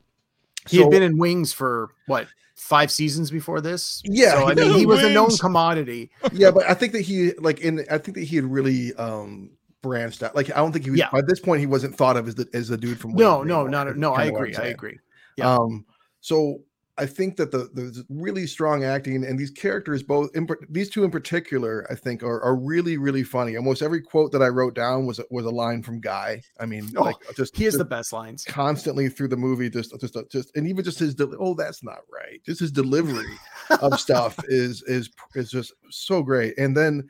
He 0.68 0.78
had 0.78 0.90
been 0.90 1.02
in 1.02 1.16
Wings 1.16 1.52
for 1.52 1.90
what 2.06 2.26
five 2.56 2.90
seasons 2.90 3.30
before 3.30 3.60
this. 3.60 4.00
Yeah, 4.06 4.32
so 4.32 4.48
I 4.48 4.54
mean, 4.54 4.72
he 4.72 4.82
in 4.82 4.88
was 4.88 5.02
a 5.04 5.10
known 5.10 5.28
commodity. 5.36 6.10
yeah 6.32 6.50
but 6.50 6.68
i 6.68 6.74
think 6.74 6.92
that 6.92 7.02
he 7.02 7.32
like 7.34 7.60
in 7.60 7.84
i 7.90 7.98
think 7.98 8.16
that 8.16 8.24
he 8.24 8.36
had 8.36 8.44
really 8.46 8.94
um 8.96 9.50
branched 9.82 10.22
out 10.22 10.34
like 10.34 10.50
i 10.50 10.56
don't 10.56 10.72
think 10.72 10.84
he 10.84 10.90
was 10.90 10.98
Yeah. 10.98 11.10
by 11.12 11.20
this 11.22 11.38
point 11.38 11.60
he 11.60 11.66
wasn't 11.66 11.94
thought 11.96 12.16
of 12.16 12.26
as 12.28 12.34
the 12.34 12.48
as 12.54 12.68
the 12.68 12.76
dude 12.76 12.98
from 12.98 13.12
No, 13.12 13.42
no, 13.42 13.66
not 13.66 13.88
is 13.88 13.96
no. 13.96 14.14
I 14.14 14.24
kinda 14.24 14.32
what 14.32 14.38
I'm 14.40 14.44
agree. 14.52 14.56
I 14.64 14.68
agree. 14.68 14.98
Yeah. 15.36 15.54
Um, 15.54 15.84
so 16.20 16.60
I 16.98 17.04
think 17.04 17.36
that 17.36 17.50
the 17.50 17.68
the 17.74 18.04
really 18.08 18.46
strong 18.46 18.84
acting 18.84 19.22
and 19.24 19.38
these 19.38 19.50
characters, 19.50 20.02
both 20.02 20.30
in, 20.34 20.48
these 20.70 20.88
two 20.88 21.04
in 21.04 21.10
particular, 21.10 21.86
I 21.90 21.94
think 21.94 22.22
are, 22.22 22.40
are 22.42 22.56
really 22.56 22.96
really 22.96 23.22
funny. 23.22 23.56
Almost 23.56 23.82
every 23.82 24.00
quote 24.00 24.32
that 24.32 24.42
I 24.42 24.48
wrote 24.48 24.74
down 24.74 25.04
was 25.04 25.20
was 25.30 25.44
a 25.44 25.50
line 25.50 25.82
from 25.82 26.00
Guy. 26.00 26.40
I 26.58 26.64
mean, 26.66 26.88
Oh, 26.96 27.02
like 27.02 27.16
just 27.36 27.54
He 27.54 27.64
has 27.64 27.74
just 27.74 27.78
the 27.78 27.84
best 27.84 28.12
lines. 28.14 28.44
constantly 28.44 29.08
through 29.10 29.28
the 29.28 29.36
movie, 29.36 29.68
just 29.68 29.98
just 30.00 30.16
just 30.30 30.56
and 30.56 30.66
even 30.66 30.84
just 30.84 30.98
his 30.98 31.14
del- 31.14 31.36
oh 31.38 31.54
that's 31.54 31.82
not 31.82 31.98
right. 32.10 32.40
Just 32.46 32.60
his 32.60 32.72
delivery 32.72 33.36
of 33.82 34.00
stuff 34.00 34.38
is 34.48 34.82
is 34.84 35.10
is 35.34 35.50
just 35.50 35.74
so 35.90 36.22
great. 36.22 36.56
And 36.56 36.74
then, 36.74 37.06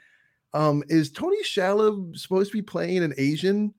um, 0.52 0.82
is 0.88 1.12
Tony 1.12 1.42
Shalhoub 1.44 2.16
supposed 2.16 2.50
to 2.50 2.56
be 2.56 2.62
playing 2.62 3.04
an 3.04 3.14
Asian? 3.18 3.72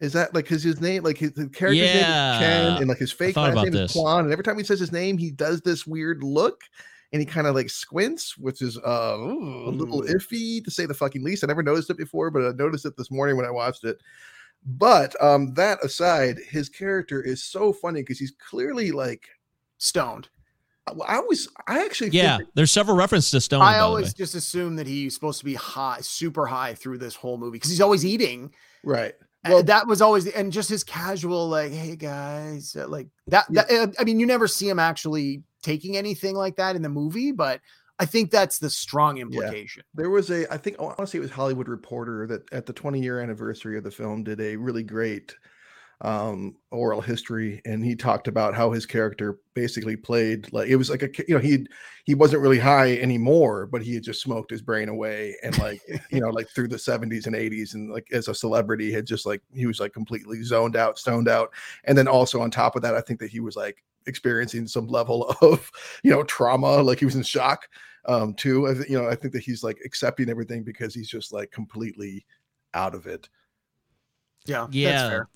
Is 0.00 0.14
that 0.14 0.34
like 0.34 0.48
his 0.48 0.62
his 0.62 0.80
name? 0.80 1.02
Like 1.02 1.18
his, 1.18 1.32
his 1.36 1.48
character's 1.48 1.92
name 1.92 2.06
Yeah. 2.08 2.32
is 2.32 2.38
Ken, 2.38 2.76
and 2.78 2.88
like 2.88 2.98
his 2.98 3.12
fake 3.12 3.36
last 3.36 3.56
name 3.56 3.72
this. 3.72 3.90
is 3.90 3.92
Kwan. 3.92 4.24
And 4.24 4.32
every 4.32 4.44
time 4.44 4.56
he 4.56 4.64
says 4.64 4.80
his 4.80 4.92
name, 4.92 5.18
he 5.18 5.30
does 5.30 5.60
this 5.60 5.86
weird 5.86 6.22
look, 6.22 6.62
and 7.12 7.20
he 7.20 7.26
kind 7.26 7.46
of 7.46 7.54
like 7.54 7.68
squints, 7.68 8.38
which 8.38 8.62
is 8.62 8.78
uh 8.78 9.16
ooh, 9.18 9.68
a 9.68 9.70
little 9.70 10.02
Ooh. 10.02 10.06
iffy 10.08 10.64
to 10.64 10.70
say 10.70 10.86
the 10.86 10.94
fucking 10.94 11.22
least. 11.22 11.44
I 11.44 11.48
never 11.48 11.62
noticed 11.62 11.90
it 11.90 11.98
before, 11.98 12.30
but 12.30 12.42
I 12.42 12.52
noticed 12.52 12.86
it 12.86 12.96
this 12.96 13.10
morning 13.10 13.36
when 13.36 13.44
I 13.46 13.50
watched 13.50 13.84
it. 13.84 13.98
But 14.64 15.14
um, 15.22 15.54
that 15.54 15.82
aside, 15.84 16.38
his 16.48 16.68
character 16.68 17.22
is 17.22 17.42
so 17.44 17.72
funny 17.72 18.00
because 18.02 18.18
he's 18.18 18.32
clearly 18.32 18.92
like 18.92 19.26
Stoned. 19.78 20.28
I 21.06 21.20
was 21.20 21.48
I 21.68 21.84
actually 21.84 22.10
Yeah, 22.10 22.38
think 22.38 22.48
there's 22.54 22.70
several 22.72 22.96
references 22.96 23.30
to 23.32 23.40
Stone. 23.40 23.62
I 23.62 23.78
always 23.78 24.12
just 24.14 24.34
assume 24.34 24.76
that 24.76 24.86
he's 24.86 25.14
supposed 25.14 25.38
to 25.38 25.44
be 25.44 25.54
high, 25.54 25.98
super 26.00 26.46
high 26.46 26.74
through 26.74 26.98
this 26.98 27.14
whole 27.14 27.36
movie 27.38 27.56
because 27.56 27.70
he's 27.70 27.80
always 27.80 28.04
eating. 28.04 28.52
right. 28.82 29.14
Well, 29.48 29.62
that 29.62 29.86
was 29.86 30.02
always, 30.02 30.26
and 30.26 30.52
just 30.52 30.68
his 30.68 30.84
casual, 30.84 31.48
like, 31.48 31.72
"Hey 31.72 31.96
guys," 31.96 32.76
uh, 32.76 32.86
like 32.88 33.08
that. 33.28 33.46
Yeah. 33.50 33.62
that 33.64 33.88
uh, 33.88 33.92
I 33.98 34.04
mean, 34.04 34.20
you 34.20 34.26
never 34.26 34.46
see 34.46 34.68
him 34.68 34.78
actually 34.78 35.42
taking 35.62 35.96
anything 35.96 36.34
like 36.34 36.56
that 36.56 36.76
in 36.76 36.82
the 36.82 36.88
movie, 36.88 37.32
but 37.32 37.60
I 37.98 38.06
think 38.06 38.30
that's 38.30 38.58
the 38.58 38.70
strong 38.70 39.18
implication. 39.18 39.82
there 39.94 40.10
was 40.10 40.30
a 40.30 40.52
I 40.52 40.56
think 40.56 40.78
I 40.78 40.82
want 40.82 40.98
to 40.98 41.06
say 41.06 41.18
it 41.18 41.22
was 41.22 41.30
Hollywood 41.30 41.68
Reporter 41.68 42.26
that 42.26 42.50
at 42.52 42.66
the 42.66 42.72
20 42.72 43.00
year 43.00 43.20
anniversary 43.20 43.76
of 43.76 43.84
the 43.84 43.90
film 43.90 44.24
did 44.24 44.40
a 44.40 44.56
really 44.56 44.82
great 44.82 45.36
um 46.02 46.56
oral 46.70 47.00
history 47.02 47.60
and 47.66 47.84
he 47.84 47.94
talked 47.94 48.26
about 48.26 48.54
how 48.54 48.70
his 48.70 48.86
character 48.86 49.38
basically 49.52 49.96
played 49.96 50.50
like 50.50 50.68
it 50.68 50.76
was 50.76 50.88
like 50.88 51.02
a 51.02 51.10
you 51.28 51.34
know 51.34 51.40
he 51.40 51.66
he 52.06 52.14
wasn't 52.14 52.40
really 52.40 52.58
high 52.58 52.96
anymore 52.98 53.66
but 53.66 53.82
he 53.82 53.94
had 53.94 54.02
just 54.02 54.22
smoked 54.22 54.50
his 54.50 54.62
brain 54.62 54.88
away 54.88 55.36
and 55.42 55.58
like 55.58 55.80
you 56.10 56.20
know 56.20 56.30
like 56.30 56.48
through 56.48 56.68
the 56.68 56.76
70s 56.76 57.26
and 57.26 57.36
80s 57.36 57.74
and 57.74 57.92
like 57.92 58.06
as 58.12 58.28
a 58.28 58.34
celebrity 58.34 58.90
had 58.90 59.06
just 59.06 59.26
like 59.26 59.42
he 59.52 59.66
was 59.66 59.78
like 59.78 59.92
completely 59.92 60.42
zoned 60.42 60.74
out 60.74 60.98
stoned 60.98 61.28
out. 61.28 61.50
And 61.84 61.98
then 61.98 62.08
also 62.08 62.40
on 62.40 62.50
top 62.50 62.76
of 62.76 62.82
that 62.82 62.94
i 62.94 63.00
think 63.02 63.20
that 63.20 63.30
he 63.30 63.40
was 63.40 63.54
like 63.56 63.84
experiencing 64.06 64.66
some 64.66 64.86
level 64.86 65.34
of 65.42 65.70
you 66.02 66.10
know 66.10 66.22
trauma 66.24 66.82
like 66.82 66.98
he 66.98 67.04
was 67.04 67.16
in 67.16 67.22
shock 67.22 67.68
um 68.06 68.32
too. 68.32 68.66
I, 68.66 68.74
thi- 68.74 68.90
you 68.90 68.98
know 68.98 69.06
i 69.06 69.14
think 69.14 69.34
that 69.34 69.42
he's 69.42 69.62
like 69.62 69.78
accepting 69.84 70.30
everything 70.30 70.62
because 70.62 70.94
he's 70.94 71.10
just 71.10 71.30
like 71.32 71.50
completely 71.50 72.24
out 72.74 72.94
of 72.94 73.06
it. 73.06 73.28
Yeah, 74.46 74.62
that's 74.62 74.72
yeah, 74.72 75.08
fair. 75.08 75.28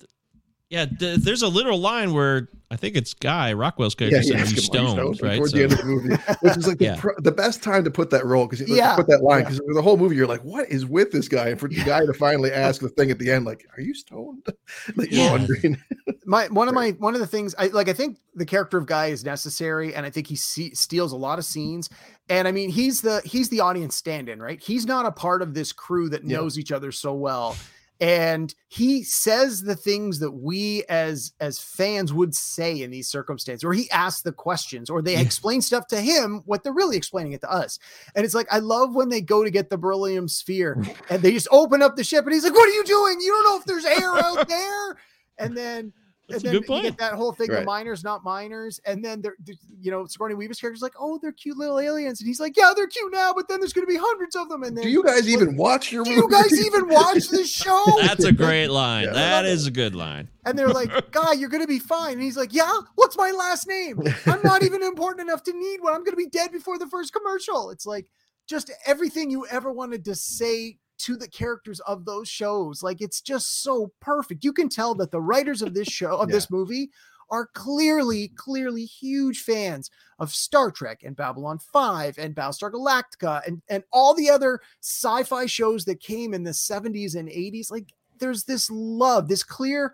Yeah. 0.69 0.85
th- 0.85 1.19
there's 1.19 1.41
a 1.41 1.47
literal 1.47 1.79
line 1.79 2.13
where 2.13 2.49
I 2.71 2.77
think 2.77 2.95
it's 2.95 3.13
Guy 3.13 3.53
Rockwell's 3.53 3.93
character 3.95 4.17
he 4.19 4.23
said, 4.27 4.37
"Are 4.37 4.39
asked 4.39 4.51
you 4.51 4.79
him, 4.79 4.87
"Are 4.87 4.89
you 4.89 4.89
stoned?" 4.95 5.15
stoned?" 5.17 5.21
Right. 5.21 5.35
towards 5.37 5.51
So- 5.51 5.57
the 5.57 5.63
end 5.63 5.71
of 5.73 5.77
the 5.79 5.85
movie 5.85 6.15
which 6.41 6.57
is 6.57 6.67
like 6.67 6.77
the, 6.79 6.85
Yeah. 6.85 6.95
pr- 6.99 7.19
the 7.19 7.31
best 7.31 7.61
time 7.63 7.83
to 7.83 7.91
put 7.91 8.09
that 8.09 8.25
role 8.25 8.47
because 8.47 8.67
Yeah, 8.67 8.95
put 8.95 9.07
that 9.07 9.21
line 9.23 9.43
yeah. 9.43 9.49
because 9.49 9.61
the 9.75 9.81
whole 9.81 9.97
movie 9.97 10.15
you're 10.15 10.27
like 10.27 10.43
what 10.43 10.67
is 10.69 10.85
with 10.85 11.11
this 11.11 11.27
guy 11.27 11.49
and 11.49 11.59
for 11.59 11.69
the 11.69 11.75
guy 11.83 12.05
to 12.05 12.13
finally 12.13 12.51
ask 12.51 12.81
the 12.81 12.89
thing 12.89 13.11
at 13.11 13.19
the 13.19 13.31
end 13.31 13.45
like 13.45 13.65
are 13.77 13.81
you 13.81 13.93
stoned 13.93 14.45
like 14.95 15.11
you're 15.11 15.21
Yeah. 15.25 15.31
wondering 15.31 15.77
my 16.25 16.47
one 16.47 16.67
of 16.67 16.73
my 16.73 16.91
one 16.91 17.13
of 17.13 17.19
the 17.21 17.27
things 17.27 17.53
I 17.57 17.67
like 17.67 17.87
I 17.87 17.93
think 17.93 18.17
the 18.33 18.45
character 18.45 18.77
of 18.77 18.85
Guy 18.87 19.07
is 19.07 19.23
necessary 19.23 19.93
and 19.95 20.05
I 20.05 20.09
think 20.09 20.27
he 20.27 20.35
see, 20.35 20.73
steals 20.75 21.11
a 21.13 21.15
lot 21.17 21.37
of 21.39 21.45
scenes 21.45 21.89
and 22.29 22.47
I 22.47 22.51
mean 22.51 22.69
he's 22.71 22.99
the 23.01 23.21
he's 23.23 23.49
the 23.49 23.59
audience 23.59 23.95
stand-in 23.95 24.41
right 24.41 24.59
he's 24.61 24.85
not 24.87 25.05
a 25.05 25.11
part 25.11 25.41
of 25.43 25.53
this 25.53 25.71
crew 25.71 26.09
that 26.09 26.23
Yeah. 26.25 26.37
knows 26.37 26.57
each 26.57 26.71
other 26.71 26.91
so 26.91 27.13
well 27.13 27.55
and 28.01 28.53
he 28.67 29.03
says 29.03 29.61
the 29.61 29.75
things 29.75 30.19
that 30.19 30.31
we 30.31 30.83
as 30.89 31.31
as 31.39 31.59
fans 31.59 32.11
would 32.11 32.35
say 32.35 32.81
in 32.81 32.91
these 32.91 33.07
circumstances 33.07 33.63
or 33.63 33.73
he 33.73 33.89
asks 33.91 34.21
the 34.21 34.31
questions 34.33 34.89
or 34.89 35.01
they 35.01 35.13
Yeah. 35.13 35.21
explain 35.21 35.61
stuff 35.61 35.87
to 35.87 36.01
him 36.01 36.41
what 36.45 36.63
they're 36.63 36.73
really 36.73 36.97
explaining 36.97 37.31
it 37.31 37.41
to 37.41 37.49
us. 37.51 37.79
And 38.13 38.25
it's 38.25 38.33
like 38.35 38.47
I 38.51 38.59
love 38.59 38.95
when 38.95 39.07
they 39.09 39.21
go 39.21 39.43
to 39.43 39.49
get 39.49 39.69
the 39.69 39.77
beryllium 39.77 40.27
sphere 40.27 40.83
and 41.09 41.21
they 41.21 41.31
just 41.31 41.47
open 41.51 41.81
up 41.81 41.95
the 41.95 42.03
ship 42.03 42.25
and 42.25 42.33
he's 42.33 42.43
like 42.43 42.53
what 42.53 42.67
are 42.67 42.73
you 42.73 42.83
doing? 42.83 43.21
You 43.21 43.31
don't 43.31 43.43
know 43.45 43.57
if 43.59 43.65
there's 43.65 43.85
air 43.85 44.11
out 44.17 44.47
there? 44.47 44.97
And 45.37 45.55
then 45.55 45.93
That's 46.27 46.43
and 46.43 46.49
a 46.49 46.53
then 46.53 46.61
good 46.61 46.75
you 46.75 46.81
get 46.81 46.89
point. 46.91 46.97
that 46.99 47.13
whole 47.13 47.31
thing, 47.33 47.47
the 47.47 47.57
Right. 47.57 47.65
miners, 47.65 48.03
not 48.03 48.23
miners, 48.23 48.79
and 48.85 49.03
then 49.05 49.21
they're, 49.21 49.35
they're- 49.45 49.55
you 49.79 49.91
know, 49.91 50.05
Sigourney 50.07 50.33
Weaver's 50.35 50.59
character's 50.59 50.81
like, 50.81 50.93
"Oh, 50.99 51.19
they're 51.21 51.31
cute 51.31 51.57
little 51.57 51.79
aliens," 51.79 52.19
and 52.19 52.27
he's 52.27 52.39
like, 52.39 52.57
"Yeah, 52.57 52.73
they're 52.75 52.87
cute 52.87 53.11
now, 53.13 53.33
but 53.33 53.47
then 53.47 53.59
there's 53.59 53.73
going 53.73 53.85
to 53.85 53.91
be 53.91 53.99
hundreds 53.99 54.35
of 54.35 54.49
them." 54.49 54.63
And 54.63 54.75
then, 54.75 54.83
do 54.85 54.89
you 54.89 55.03
guys 55.03 55.29
even 55.29 55.55
watch 55.55 55.91
your 55.91 56.03
do 56.03 56.11
you 56.11 56.27
guys 56.29 56.51
even 56.65 56.87
watch 56.89 57.27
this 57.29 57.51
show? 57.51 57.83
That's 58.01 58.23
a 58.23 58.31
great 58.31 58.67
line. 58.69 59.03
Yeah. 59.05 59.13
That 59.13 59.45
is 59.45 59.67
a 59.67 59.71
good 59.71 59.93
line. 59.95 60.29
And 60.45 60.57
they're 60.57 60.69
like, 60.69 60.89
"Guy, 61.11 61.33
you're 61.33 61.49
going 61.49 61.61
to 61.63 61.67
be 61.67 61.79
fine." 61.79 62.13
And 62.13 62.23
he's 62.23 62.37
like, 62.37 62.53
"Yeah, 62.53 62.71
what's 62.95 63.17
my 63.17 63.31
last 63.31 63.67
name? 63.67 64.01
I'm 64.25 64.41
not 64.43 64.63
even 64.63 64.81
important 64.83 65.27
enough 65.29 65.43
to 65.43 65.53
need 65.53 65.81
one. 65.81 65.93
I'm 65.93 66.03
going 66.03 66.13
to 66.13 66.17
be 66.17 66.27
dead 66.29 66.51
before 66.51 66.79
the 66.79 66.87
first 66.87 67.13
commercial." 67.13 67.69
It's 67.69 67.85
like 67.85 68.07
just 68.47 68.71
everything 68.87 69.29
you 69.29 69.45
ever 69.47 69.71
wanted 69.71 70.05
to 70.05 70.15
say 70.15 70.77
to 70.99 71.15
the 71.15 71.27
characters 71.27 71.79
of 71.81 72.05
those 72.05 72.27
shows. 72.27 72.83
Like 72.83 73.01
it's 73.01 73.21
just 73.21 73.61
so 73.61 73.91
perfect. 73.99 74.43
You 74.43 74.53
can 74.53 74.69
tell 74.69 74.95
that 74.95 75.11
the 75.11 75.21
writers 75.21 75.61
of 75.61 75.73
this 75.73 75.87
show 75.87 76.17
of 76.17 76.29
this 76.29 76.49
movie 76.49 76.89
are 77.29 77.47
clearly, 77.53 78.29
clearly 78.35 78.85
huge 78.85 79.41
fans 79.41 79.89
of 80.19 80.33
Star 80.33 80.71
Trek 80.71 81.01
and 81.03 81.15
Babylon 81.15 81.59
5 81.59 82.17
and 82.17 82.35
Battlestar 82.35 82.71
Galactica 82.71 83.45
and, 83.47 83.61
and 83.67 83.83
all 83.91 84.13
the 84.13 84.29
other 84.29 84.61
sci-fi 84.81 85.45
shows 85.45 85.85
that 85.85 85.99
came 85.99 86.33
in 86.33 86.43
the 86.43 86.51
70s 86.51 87.15
and 87.15 87.29
80s. 87.29 87.71
Like 87.71 87.93
there's 88.19 88.43
this 88.43 88.69
love, 88.69 89.27
this 89.27 89.43
clear 89.43 89.93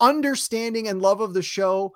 understanding 0.00 0.88
and 0.88 1.00
love 1.00 1.20
of 1.20 1.34
the 1.34 1.42
show. 1.42 1.94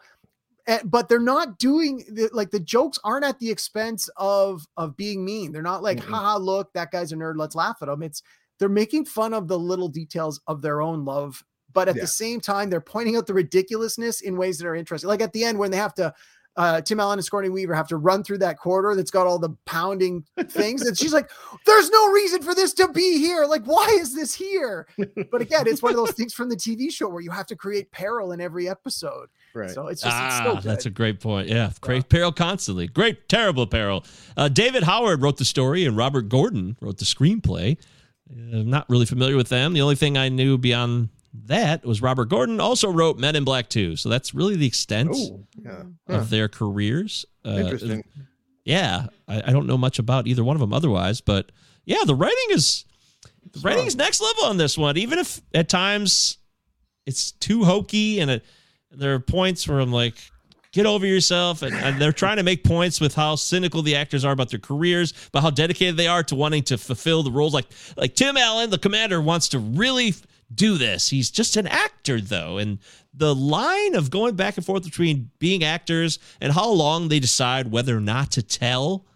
Eh, 0.68 0.78
But 0.84 1.08
they're 1.08 1.18
not 1.18 1.58
doing 1.58 2.04
the, 2.12 2.30
like 2.32 2.50
the 2.50 2.60
jokes 2.60 2.98
aren't 3.02 3.24
at 3.24 3.38
the 3.40 3.50
expense 3.50 4.08
of 4.16 4.64
of 4.76 4.96
being 4.96 5.24
mean. 5.24 5.50
They're 5.50 5.62
not 5.62 5.82
like, 5.82 5.98
Mm-mm. 5.98 6.10
haha, 6.10 6.36
look, 6.38 6.72
that 6.74 6.92
guy's 6.92 7.10
a 7.10 7.16
nerd. 7.16 7.34
Let's 7.36 7.56
laugh 7.56 7.78
at 7.82 7.88
him. 7.88 8.02
It's 8.04 8.22
they're 8.60 8.68
making 8.68 9.06
fun 9.06 9.34
of 9.34 9.48
the 9.48 9.58
little 9.58 9.88
details 9.88 10.40
of 10.46 10.62
their 10.62 10.80
own 10.80 11.04
love 11.04 11.42
but 11.74 11.86
at 11.86 11.96
Yeah. 11.96 12.00
the 12.02 12.06
same 12.08 12.40
time 12.40 12.70
they're 12.70 12.80
pointing 12.80 13.14
out 13.16 13.26
the 13.26 13.34
ridiculousness 13.34 14.22
in 14.22 14.38
ways 14.38 14.56
that 14.58 14.66
are 14.66 14.74
interesting 14.74 15.06
like 15.06 15.20
at 15.20 15.32
the 15.34 15.44
end 15.44 15.58
when 15.58 15.70
they 15.70 15.76
have 15.76 15.92
to 15.94 16.12
uh, 16.56 16.80
Tim 16.80 16.98
Allen 16.98 17.18
and 17.20 17.24
Sigourney 17.24 17.50
Weaver 17.50 17.72
have 17.74 17.86
to 17.88 17.96
run 17.98 18.24
through 18.24 18.38
that 18.38 18.58
corridor 18.58 18.96
that's 18.96 19.12
got 19.12 19.28
all 19.28 19.38
the 19.38 19.50
pounding 19.64 20.24
things. 20.48 20.82
And 20.82 20.98
she's 20.98 21.12
like, 21.12 21.30
there's 21.66 21.88
no 21.88 22.10
reason 22.10 22.42
for 22.42 22.52
this 22.52 22.72
to 22.74 22.88
be 22.88 23.16
here. 23.18 23.44
Like, 23.44 23.62
why 23.64 23.86
is 24.00 24.12
this 24.12 24.34
here? 24.34 24.88
But 25.30 25.40
again, 25.40 25.68
it's 25.68 25.82
one 25.82 25.92
of 25.92 25.96
those 25.96 26.10
things 26.16 26.34
from 26.34 26.48
the 26.48 26.56
TV 26.56 26.90
show 26.90 27.08
where 27.08 27.20
you 27.22 27.30
have 27.30 27.46
to 27.48 27.54
create 27.54 27.92
peril 27.92 28.32
in 28.32 28.40
every 28.40 28.68
episode. 28.68 29.28
Right 29.58 29.70
So 29.70 29.88
it's 29.88 30.00
just, 30.02 30.14
it's 30.16 30.24
Ah, 30.34 30.40
still 30.40 30.54
good. 30.56 30.62
that's 30.64 30.86
a 30.86 30.90
great 30.90 31.20
point. 31.20 31.48
Yeah, 31.48 31.70
great 31.80 32.08
peril 32.08 32.32
constantly. 32.32 32.86
Great, 32.86 33.28
terrible 33.28 33.66
peril. 33.66 34.04
Uh, 34.36 34.48
David 34.48 34.84
Howard 34.84 35.20
wrote 35.22 35.36
the 35.36 35.44
story, 35.44 35.84
and 35.84 35.96
Robert 35.96 36.28
Gordon 36.28 36.76
wrote 36.80 36.98
the 36.98 37.04
screenplay. 37.04 37.76
I'm 38.30 38.70
not 38.70 38.88
really 38.88 39.06
familiar 39.06 39.36
with 39.36 39.48
them. 39.48 39.72
The 39.72 39.80
only 39.82 39.94
thing 39.96 40.16
I 40.18 40.28
knew 40.28 40.58
beyond 40.58 41.08
that 41.46 41.84
was 41.84 42.00
Robert 42.02 42.26
Gordon 42.28 42.60
also 42.60 42.90
wrote 42.90 43.18
Men 43.18 43.36
in 43.36 43.44
Black 43.44 43.68
2. 43.68 43.96
So 43.96 44.08
that's 44.08 44.34
really 44.34 44.56
the 44.56 44.66
extent 44.66 45.10
Oh, 45.14 45.46
yeah. 45.62 45.80
of 46.08 46.20
Huh. 46.22 46.24
their 46.28 46.48
careers. 46.48 47.24
Uh, 47.44 47.50
Interesting. 47.50 48.04
yeah, 48.64 49.06
I, 49.26 49.42
I 49.46 49.52
don't 49.52 49.66
know 49.66 49.78
much 49.78 49.98
about 49.98 50.26
either 50.26 50.44
one 50.44 50.56
of 50.56 50.60
them 50.60 50.72
otherwise, 50.72 51.20
but 51.20 51.52
yeah, 51.84 52.04
the 52.04 52.14
writing 52.14 52.36
is 52.50 52.84
the 53.52 53.60
writing 53.60 53.86
is 53.86 53.96
next 53.96 54.20
level 54.20 54.44
on 54.44 54.58
this 54.58 54.76
one. 54.76 54.98
Even 54.98 55.18
if 55.18 55.40
at 55.54 55.70
times 55.70 56.36
it's 57.06 57.32
too 57.32 57.64
hokey 57.64 58.20
and 58.20 58.30
it, 58.30 58.44
there 58.90 59.14
are 59.14 59.20
points 59.20 59.68
where 59.68 59.80
I'm 59.80 59.92
like, 59.92 60.14
get 60.72 60.86
over 60.86 61.06
yourself, 61.06 61.62
and, 61.62 61.74
and 61.74 62.00
they're 62.00 62.12
trying 62.12 62.36
to 62.36 62.42
make 62.42 62.64
points 62.64 63.00
with 63.00 63.14
how 63.14 63.34
cynical 63.36 63.82
the 63.82 63.96
actors 63.96 64.24
are 64.24 64.32
about 64.32 64.50
their 64.50 64.58
careers, 64.58 65.12
but 65.32 65.40
how 65.40 65.50
dedicated 65.50 65.96
they 65.96 66.06
are 66.06 66.22
to 66.24 66.34
wanting 66.34 66.62
to 66.64 66.78
fulfill 66.78 67.22
the 67.22 67.30
roles. 67.30 67.54
Like 67.54 67.66
like 67.96 68.14
Tim 68.14 68.36
Allen, 68.36 68.70
the 68.70 68.78
commander, 68.78 69.20
wants 69.20 69.48
to 69.48 69.58
really 69.58 70.14
do 70.54 70.78
this. 70.78 71.08
He's 71.08 71.30
just 71.30 71.56
an 71.56 71.66
actor 71.66 72.20
though, 72.20 72.58
and 72.58 72.78
the 73.14 73.34
line 73.34 73.94
of 73.94 74.10
going 74.10 74.36
back 74.36 74.56
and 74.56 74.64
forth 74.64 74.84
between 74.84 75.30
being 75.38 75.64
actors 75.64 76.18
and 76.40 76.52
how 76.52 76.70
long 76.70 77.08
they 77.08 77.18
decide 77.20 77.70
whether 77.70 77.96
or 77.96 78.00
not 78.00 78.30
to 78.32 78.42
tell 78.42 79.06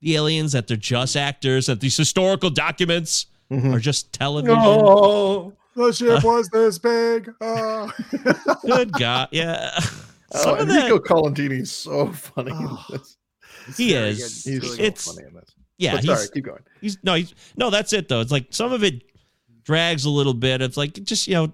the 0.00 0.16
aliens 0.16 0.52
that 0.52 0.66
they're 0.66 0.76
just 0.76 1.16
actors, 1.16 1.66
that 1.66 1.80
these 1.80 1.96
historical 1.96 2.48
documents 2.48 3.26
mm-hmm. 3.50 3.74
are 3.74 3.78
just 3.78 4.12
television. 4.12 4.58
Oh, 4.58 5.52
the 5.86 5.92
ship 5.92 6.22
was 6.24 6.48
this 6.48 6.78
big. 6.78 7.30
Oh. 7.40 7.90
Good 8.66 8.92
God, 8.92 9.28
yeah. 9.32 9.70
Uh, 9.76 9.80
some 9.80 10.02
Oh, 10.32 10.54
of 10.54 10.68
Enrico 10.70 10.98
that, 10.98 11.04
Colantoni 11.04 11.60
is 11.62 11.72
so 11.72 12.12
funny. 12.12 12.50
in 12.52 12.56
oh, 12.60 12.84
this. 12.90 13.16
he 13.76 13.94
is. 13.94 14.44
good. 14.44 14.62
He's 14.62 14.78
It's 14.78 15.02
so 15.04 15.12
funny 15.14 15.26
in 15.28 15.34
this. 15.34 15.50
yeah. 15.78 15.92
But 15.96 16.04
he's, 16.04 16.16
sorry, 16.16 16.28
keep 16.32 16.44
going. 16.44 16.62
He's 16.80 16.98
no, 17.02 17.14
he's 17.14 17.34
no. 17.56 17.70
That's 17.70 17.92
it 17.92 18.08
though. 18.08 18.20
It's 18.20 18.30
like 18.32 18.46
some 18.50 18.72
of 18.72 18.84
it 18.84 19.02
drags 19.64 20.04
a 20.04 20.10
little 20.10 20.34
bit. 20.34 20.62
It's 20.62 20.76
like 20.76 20.92
just 21.04 21.26
you 21.26 21.34
know, 21.34 21.52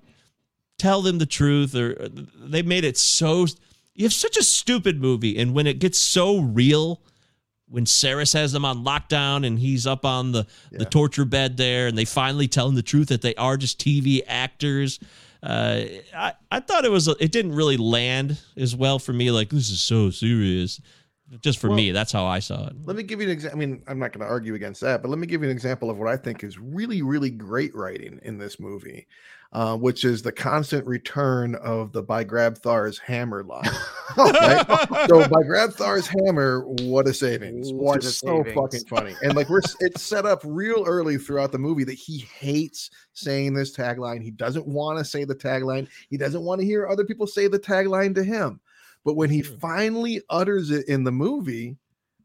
tell 0.79 1.01
them 1.03 1.19
the 1.19 1.27
truth, 1.27 1.75
or 1.75 1.97
uh, 2.01 2.09
they 2.39 2.63
made 2.63 2.85
it 2.85 2.97
so. 2.99 3.47
You 3.95 4.05
have 4.05 4.13
such 4.13 4.37
a 4.37 4.43
stupid 4.43 5.01
movie, 5.01 5.39
and 5.39 5.55
when 5.55 5.67
it 5.67 5.79
gets 5.79 5.97
so 5.99 6.39
real, 6.41 7.01
when 7.69 7.85
Sarris 7.85 8.33
has 8.35 8.53
them 8.53 8.65
on 8.65 8.85
lockdown 8.85 9.47
and 9.47 9.59
he's 9.59 9.87
up 9.87 10.05
on 10.05 10.33
the 10.33 10.47
the 10.71 10.85
torture 10.85 11.25
bed 11.25 11.57
there, 11.57 11.87
and 11.87 11.97
they 11.99 12.05
finally 12.05 12.49
tell 12.49 12.69
him 12.69 12.75
the 12.75 12.83
truth 12.83 13.09
that 13.09 13.23
they 13.23 13.35
are 13.37 13.57
just 13.57 13.79
TV 13.81 14.23
actors. 14.27 15.01
Uh, 15.43 15.83
I 16.17 16.33
I 16.51 16.61
thought 16.61 16.85
it 16.85 16.91
was 16.91 17.09
it 17.09 17.33
didn't 17.33 17.55
really 17.55 17.77
land 17.77 18.39
as 18.57 18.75
well 18.75 18.99
for 18.99 19.13
me. 19.13 19.31
Like 19.31 19.51
this 19.51 19.71
is 19.71 19.81
so 19.81 20.11
serious. 20.11 20.81
Just 21.41 21.59
for 21.59 21.67
Well- 21.69 21.77
me, 21.77 21.91
that's 21.91 22.13
how 22.13 22.25
I 22.25 22.39
saw 22.39 22.69
it. 22.69 22.75
Let 22.85 22.97
me 22.97 23.03
give 23.03 23.21
you 23.21 23.27
an 23.27 23.33
example. 23.33 23.59
I 23.59 23.67
mean, 23.67 23.83
I'm 23.89 23.99
not 23.99 24.13
going 24.13 24.25
to 24.25 24.31
argue 24.31 24.55
against 24.55 24.81
that, 24.83 25.03
but 25.03 25.09
let 25.09 25.19
me 25.19 25.27
give 25.27 25.43
you 25.43 25.49
an 25.49 25.53
example 25.53 25.91
of 25.91 25.99
what 25.99 26.07
I 26.09 26.17
think 26.17 26.45
is 26.45 26.57
really, 26.57 27.03
really 27.03 27.31
great 27.31 27.75
writing 27.75 28.21
in 28.23 28.39
this 28.39 28.61
movie, 28.61 29.09
uh, 29.53 29.77
which 29.77 30.05
is 30.05 30.23
the 30.23 30.33
constant 30.33 30.87
return 30.87 31.55
of 31.57 31.93
the 31.93 32.03
by 32.03 32.25
Grabthar's 32.25 32.99
hammer 32.99 33.43
line. 33.45 33.65
right? 34.17 34.67
so 35.09 35.27
by 35.29 35.43
Grabthar's 35.43 36.07
hammer, 36.07 36.63
what 36.83 37.07
a 37.07 37.15
savings! 37.15 37.73
What 37.73 37.99
is 37.99 38.07
a 38.07 38.13
so 38.13 38.43
savings. 38.45 38.55
fucking 38.55 38.87
funny. 38.87 39.15
And 39.23 39.35
like 39.35 39.49
we're 39.49 39.63
it's 39.81 40.03
set 40.03 40.27
up 40.27 40.41
real 40.45 40.85
early 40.87 41.19
throughout 41.19 41.53
the 41.53 41.59
movie 41.59 41.85
that 41.85 41.95
he 41.95 42.19
hates 42.19 42.91
saying 43.13 43.55
this 43.55 43.77
tagline. 43.77 44.23
He 44.23 44.31
doesn't 44.31 44.67
want 44.67 44.99
to 44.99 45.05
say 45.05 45.25
the 45.25 45.35
tagline. 45.35 45.89
He 46.11 46.17
doesn't 46.17 46.43
want 46.43 46.61
to 46.61 46.67
hear 46.67 46.89
other 46.89 47.05
people 47.05 47.27
say 47.27 47.49
the 47.49 47.59
tagline 47.59 48.15
to 48.17 48.25
him. 48.25 48.61
But 49.05 49.15
when 49.15 49.31
he 49.31 49.43
finally 49.43 50.21
utters 50.31 50.71
it 50.71 50.89
in 50.89 51.05
the 51.05 51.13
movie, 51.13 51.77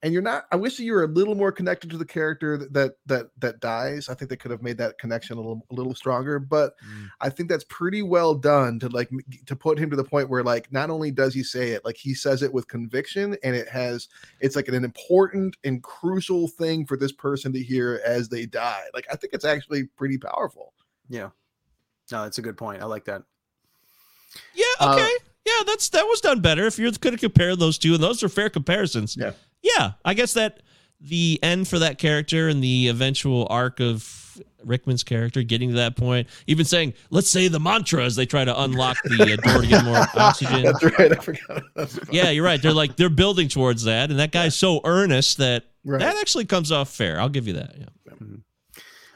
and 0.03 0.14
you're 0.14 0.22
not, 0.23 0.45
I 0.52 0.56
wish 0.56 0.78
that 0.78 0.84
you 0.84 0.94
were 0.94 1.03
a 1.03 1.07
little 1.07 1.36
more 1.36 1.52
connected 1.52 1.90
to 1.91 1.98
the 1.98 2.06
character 2.06 2.57
that 2.57 2.73
that 2.73 2.94
that, 3.06 3.28
that 3.40 3.60
dies. 3.60 4.10
I 4.10 4.15
think 4.15 4.30
they 4.30 4.36
could 4.36 4.52
have 4.52 4.64
made 4.64 4.78
that 4.80 4.98
connection 4.98 5.38
a 5.38 5.41
little 5.41 5.65
a 5.69 5.73
little 5.76 5.94
stronger. 5.94 6.40
But 6.40 6.73
I 7.19 7.30
think 7.30 7.49
that's 7.49 7.65
pretty 7.69 8.02
well 8.02 8.34
done 8.34 8.80
to 8.80 8.90
like 8.90 9.10
to 9.45 9.56
put 9.56 9.78
him 9.78 9.90
to 9.91 9.95
the 9.95 10.03
point 10.03 10.30
where 10.30 10.44
like 10.44 10.72
not 10.72 10.90
only 10.90 11.11
does 11.11 11.34
he 11.34 11.44
say 11.44 11.69
it, 11.69 11.86
like 11.86 11.98
he 11.98 12.14
says 12.14 12.41
it 12.41 12.52
with 12.53 12.68
conviction, 12.68 13.38
and 13.44 13.56
it 13.56 13.68
has 13.69 14.07
it's 14.40 14.56
like 14.56 14.68
an 14.68 14.84
important 14.84 15.56
and 15.64 15.84
crucial 15.84 16.48
thing 16.48 16.86
for 16.86 16.98
this 16.98 17.11
person 17.11 17.53
to 17.53 17.61
hear 17.61 18.02
as 18.06 18.30
they 18.30 18.45
die. 18.45 18.84
Like 18.94 19.06
I 19.11 19.15
think 19.15 19.34
it's 19.34 19.45
actually 19.45 19.84
pretty 19.98 20.18
powerful. 20.18 20.73
Yeah. 21.10 21.30
No, 22.11 22.23
that's 22.23 22.40
a 22.40 22.41
good 22.41 22.57
point. 22.57 22.82
I 22.82 22.86
like 22.86 23.06
that. 23.06 23.23
Yeah, 24.53 24.64
Uh, 24.80 24.94
okay. 24.95 25.11
yeah, 25.45 25.64
that's 25.65 25.90
that 25.90 26.03
was 26.06 26.22
done 26.22 26.40
better. 26.41 26.65
If 26.65 26.80
you're 26.80 26.91
going 26.91 27.14
to 27.15 27.19
compare 27.19 27.56
those 27.56 27.78
two, 27.78 27.94
and 27.94 28.03
those 28.03 28.23
are 28.23 28.30
fair 28.30 28.49
comparisons. 28.49 29.15
Yeah. 29.15 29.32
Yeah, 29.61 29.93
I 30.05 30.13
guess 30.13 30.33
that 30.33 30.61
the 30.99 31.39
end 31.41 31.67
for 31.67 31.79
that 31.79 31.97
character 31.97 32.47
and 32.47 32.63
the 32.63 32.88
eventual 32.88 33.47
arc 33.49 33.79
of 33.79 34.17
Rickman's 34.63 35.03
character 35.03 35.41
getting 35.43 35.69
to 35.69 35.75
that 35.77 35.95
point, 35.95 36.27
even 36.47 36.65
saying, 36.65 36.93
let's 37.09 37.29
say 37.29 37.47
the 37.47 37.59
mantra 37.59 38.03
as 38.03 38.15
they 38.15 38.25
try 38.25 38.45
to 38.45 38.61
unlock 38.61 38.97
the 39.03 39.33
uh, 39.33 39.35
door 39.51 39.61
to 39.61 39.67
get 39.67 39.83
more 39.83 39.97
oxygen. 40.15 40.63
That's 40.63 40.83
right. 40.83 41.11
I 41.11 41.15
forgot. 41.15 41.63
Yeah, 42.11 42.29
you're 42.29 42.45
right. 42.45 42.61
They're 42.61 42.73
like 42.73 42.95
they're 42.95 43.09
building 43.09 43.47
towards 43.47 43.83
that, 43.85 44.09
and 44.11 44.19
that 44.19 44.31
guy's 44.31 44.55
so 44.57 44.81
earnest 44.83 45.38
that 45.38 45.65
Right. 45.83 45.99
that 45.99 46.15
actually 46.17 46.45
comes 46.45 46.71
off 46.71 46.89
fair. 46.89 47.19
I'll 47.19 47.27
give 47.29 47.47
you 47.47 47.53
that. 47.53 47.75
Yeah. 47.75 48.15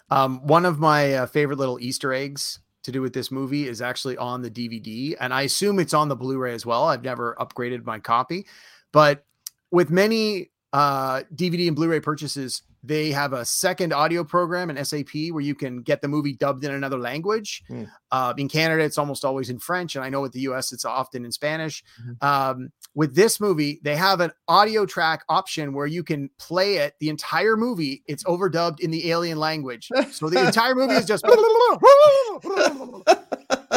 Um, 0.10 0.46
one 0.46 0.66
of 0.66 0.80
my 0.80 1.14
uh, 1.14 1.26
favorite 1.28 1.58
little 1.60 1.80
Easter 1.80 2.14
eggs 2.14 2.60
to 2.84 2.92
do 2.92 3.02
with 3.02 3.14
this 3.14 3.32
movie 3.32 3.68
is 3.68 3.82
actually 3.82 4.18
on 4.18 4.42
the 4.42 4.52
DVD, 4.52 5.16
and 5.20 5.34
I 5.34 5.44
assume 5.44 5.80
it's 5.80 5.94
on 5.94 6.10
the 6.10 6.16
Blu-ray 6.16 6.54
as 6.54 6.66
well. 6.66 6.86
I've 6.86 7.04
never 7.04 7.36
upgraded 7.40 7.86
my 7.86 8.00
copy, 8.00 8.46
but 8.92 9.26
with 9.72 9.90
many 9.90 10.52
uh, 10.74 11.24
DVD 11.34 11.68
and 11.68 11.76
Blu-ray 11.76 12.02
purchases, 12.02 12.62
they 12.84 13.12
have 13.12 13.34
a 13.34 13.46
second 13.46 13.94
audio 13.94 14.24
program 14.24 14.70
in 14.70 14.84
SAP 14.86 15.10
where 15.32 15.42
you 15.42 15.56
can 15.56 15.82
get 15.82 16.02
the 16.02 16.08
movie 16.08 16.34
dubbed 16.34 16.64
in 16.64 16.72
another 16.72 17.00
language. 17.00 17.64
Hmm. 17.68 17.86
Uh, 18.12 18.34
in 18.38 18.48
Canada, 18.48 18.84
it's 18.84 18.98
almost 18.98 19.26
always 19.26 19.50
in 19.50 19.58
French, 19.58 19.96
and 19.96 20.06
I 20.06 20.10
know 20.10 20.22
with 20.22 20.34
the 20.34 20.42
US, 20.42 20.72
it's 20.72 20.86
often 20.86 21.26
in 21.26 21.32
Spanish. 21.32 21.84
Um, 22.22 22.72
with 22.94 23.16
this 23.16 23.40
movie, 23.40 23.80
they 23.84 23.96
have 23.96 24.22
an 24.22 24.32
audio 24.48 24.86
track 24.86 25.24
option 25.30 25.74
where 25.74 25.88
you 25.88 26.04
can 26.04 26.30
play 26.38 26.76
it 26.76 26.94
the 27.00 27.10
entire 27.10 27.58
movie. 27.58 28.04
It's 28.06 28.24
overdubbed 28.26 28.82
in 28.82 28.92
the 28.92 29.10
alien 29.12 29.40
language, 29.40 29.90
so 30.12 30.30
the 30.30 30.40
entire 30.46 30.76
movie 30.76 30.94
is 30.94 31.06
just. 31.06 31.26
the 31.26 31.32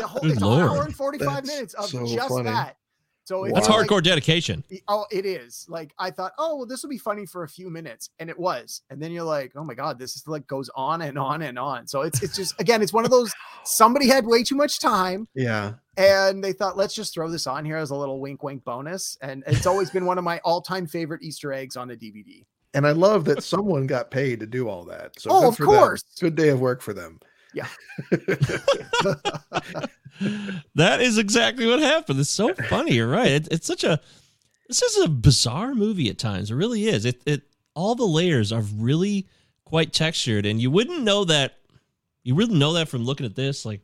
whole, 0.07 0.21
Good 0.21 0.33
it's 0.33 0.43
an 0.43 0.49
hour 0.49 0.85
and 0.85 0.95
forty-five 0.95 1.45
That's 1.45 1.49
minutes 1.49 1.75
of 1.75 1.87
so 1.87 2.07
just 2.07 2.29
funny. 2.29 2.45
that. 2.45 2.77
So 3.29 3.45
if 3.45 3.53
That's 3.53 3.69
you're 3.69 3.81
like- 3.81 3.91
hardcore 3.91 4.03
dedication. 4.03 4.65
Oh, 4.89 5.05
it 5.11 5.27
is. 5.27 5.67
Like 5.69 5.93
I 5.99 6.11
thought, 6.11 6.33
oh 6.39 6.57
well, 6.57 6.67
this 6.67 6.83
will 6.83 6.89
be 6.89 6.97
funny 6.97 7.27
for 7.27 7.43
a 7.43 7.49
few 7.49 7.69
minutes, 7.69 8.09
and 8.19 8.31
it 8.31 8.39
was. 8.39 8.81
And 8.89 9.03
then 9.03 9.13
you're 9.13 9.23
like, 9.23 9.53
oh 9.55 9.65
my 9.65 9.75
god, 9.75 9.99
this 9.99 10.17
is 10.17 10.27
like 10.27 10.47
goes 10.47 10.71
on 10.75 11.03
and 11.03 11.19
on 11.19 11.43
and 11.43 11.59
on. 11.59 11.87
So 11.87 12.01
it's 12.03 12.23
it's 12.23 12.35
just 12.35 12.59
again, 12.59 12.81
it's 12.81 12.95
one 12.95 13.05
of 13.05 13.11
those 13.11 13.31
somebody 13.65 14.09
had 14.09 14.25
way 14.25 14.43
too 14.43 14.55
much 14.57 14.81
time 14.81 15.29
Yeah. 15.35 15.75
and 15.99 16.43
they 16.43 16.55
thought 16.55 16.79
let's 16.79 16.95
just 16.95 17.13
throw 17.13 17.29
this 17.29 17.47
on 17.47 17.67
here 17.67 17.77
as 17.77 17.91
a 17.91 17.95
little 17.97 18.19
wink 18.19 18.43
wink 18.43 18.65
bonus. 18.65 19.19
And 19.21 19.45
it's 19.47 19.67
always 19.67 19.91
been 19.91 20.07
one 20.07 20.17
of 20.17 20.25
my 20.25 20.39
all 20.43 20.63
time 20.63 20.87
favorite 20.87 21.23
Easter 21.23 21.53
eggs 21.53 21.77
on 21.77 21.91
a 21.91 21.97
DVD. 21.97 22.47
And 22.73 22.87
I 22.87 22.93
love 22.93 23.27
that 23.27 23.43
someone 23.43 23.87
got 23.87 24.11
paid 24.11 24.41
to 24.41 24.47
do 24.47 24.69
all 24.71 24.85
that. 24.87 25.21
So 25.21 25.31
Oh, 25.31 25.49
of 25.49 25.57
for 25.59 25.67
them. 25.67 25.75
course. 25.75 26.03
Good 26.19 26.35
day 26.35 26.49
of 26.49 26.61
work 26.61 26.81
for 26.81 26.95
them. 26.95 27.21
Yeah. 27.55 27.67
that 30.75 31.01
is 31.01 31.19
exactly 31.19 31.67
what 31.67 31.81
happened. 31.81 32.21
It's 32.21 32.31
so 32.31 32.55
funny. 32.55 32.95
You're 32.95 33.09
right. 33.09 33.31
It, 33.31 33.49
it's 33.51 33.67
such 33.67 33.85
a 33.85 34.01
this 34.69 34.83
is 34.83 35.05
a 35.05 35.09
bizarre 35.09 35.75
movie 35.75 36.11
at 36.11 36.19
times. 36.19 36.51
It 36.51 36.55
really 36.55 36.87
is. 36.87 37.05
It 37.05 37.23
it 37.27 37.43
all 37.75 37.95
the 37.95 38.05
layers 38.05 38.53
are 38.53 38.61
really 38.61 39.27
quite 39.65 39.93
textured, 39.93 40.47
and 40.47 40.61
you 40.61 40.71
wouldn't 40.71 41.03
know 41.03 41.25
that. 41.25 41.55
You 42.23 42.35
wouldn't 42.35 42.59
know 42.59 42.75
that 42.75 42.89
from 42.89 43.05
looking 43.05 43.25
at 43.25 43.35
this, 43.35 43.65
like 43.65 43.81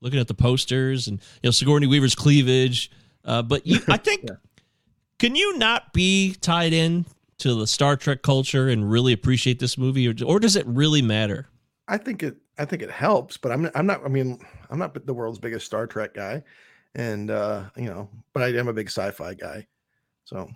looking 0.00 0.20
at 0.20 0.28
the 0.28 0.34
posters 0.34 1.08
and 1.08 1.18
you 1.42 1.48
know 1.48 1.50
Sigourney 1.50 1.86
Weaver's 1.86 2.14
cleavage. 2.14 2.90
Uh, 3.24 3.42
but 3.42 3.66
you, 3.66 3.80
I 3.88 3.96
think, 3.96 4.26
can 5.18 5.34
you 5.34 5.58
not 5.58 5.92
be 5.92 6.34
tied 6.40 6.72
in 6.72 7.04
to 7.38 7.54
the 7.54 7.66
Star 7.66 7.96
Trek 7.96 8.22
culture 8.22 8.68
and 8.68 8.90
really 8.90 9.12
appreciate 9.12 9.58
this 9.58 9.76
movie, 9.76 10.08
or, 10.08 10.14
or 10.24 10.38
does 10.38 10.56
it 10.56 10.66
really 10.66 11.02
matter? 11.02 11.48
I 11.88 11.98
think 11.98 12.22
it 12.22 12.36
I 12.60 12.66
think 12.66 12.82
it 12.82 12.90
helps, 12.90 13.38
but 13.38 13.50
I'm 13.52 13.70
I'm 13.74 13.86
not 13.86 14.04
I 14.04 14.08
mean, 14.08 14.38
I'm 14.68 14.78
not 14.78 15.06
the 15.06 15.14
world's 15.14 15.38
biggest 15.38 15.66
Star 15.66 15.86
Trek 15.86 16.14
guy. 16.14 16.42
And 16.94 17.30
uh, 17.30 17.70
you 17.76 17.86
know, 17.86 18.10
but 18.32 18.42
I 18.42 18.48
am 18.58 18.68
a 18.68 18.72
big 18.72 18.88
sci-fi 18.88 19.34
guy. 19.34 19.66
So 20.24 20.50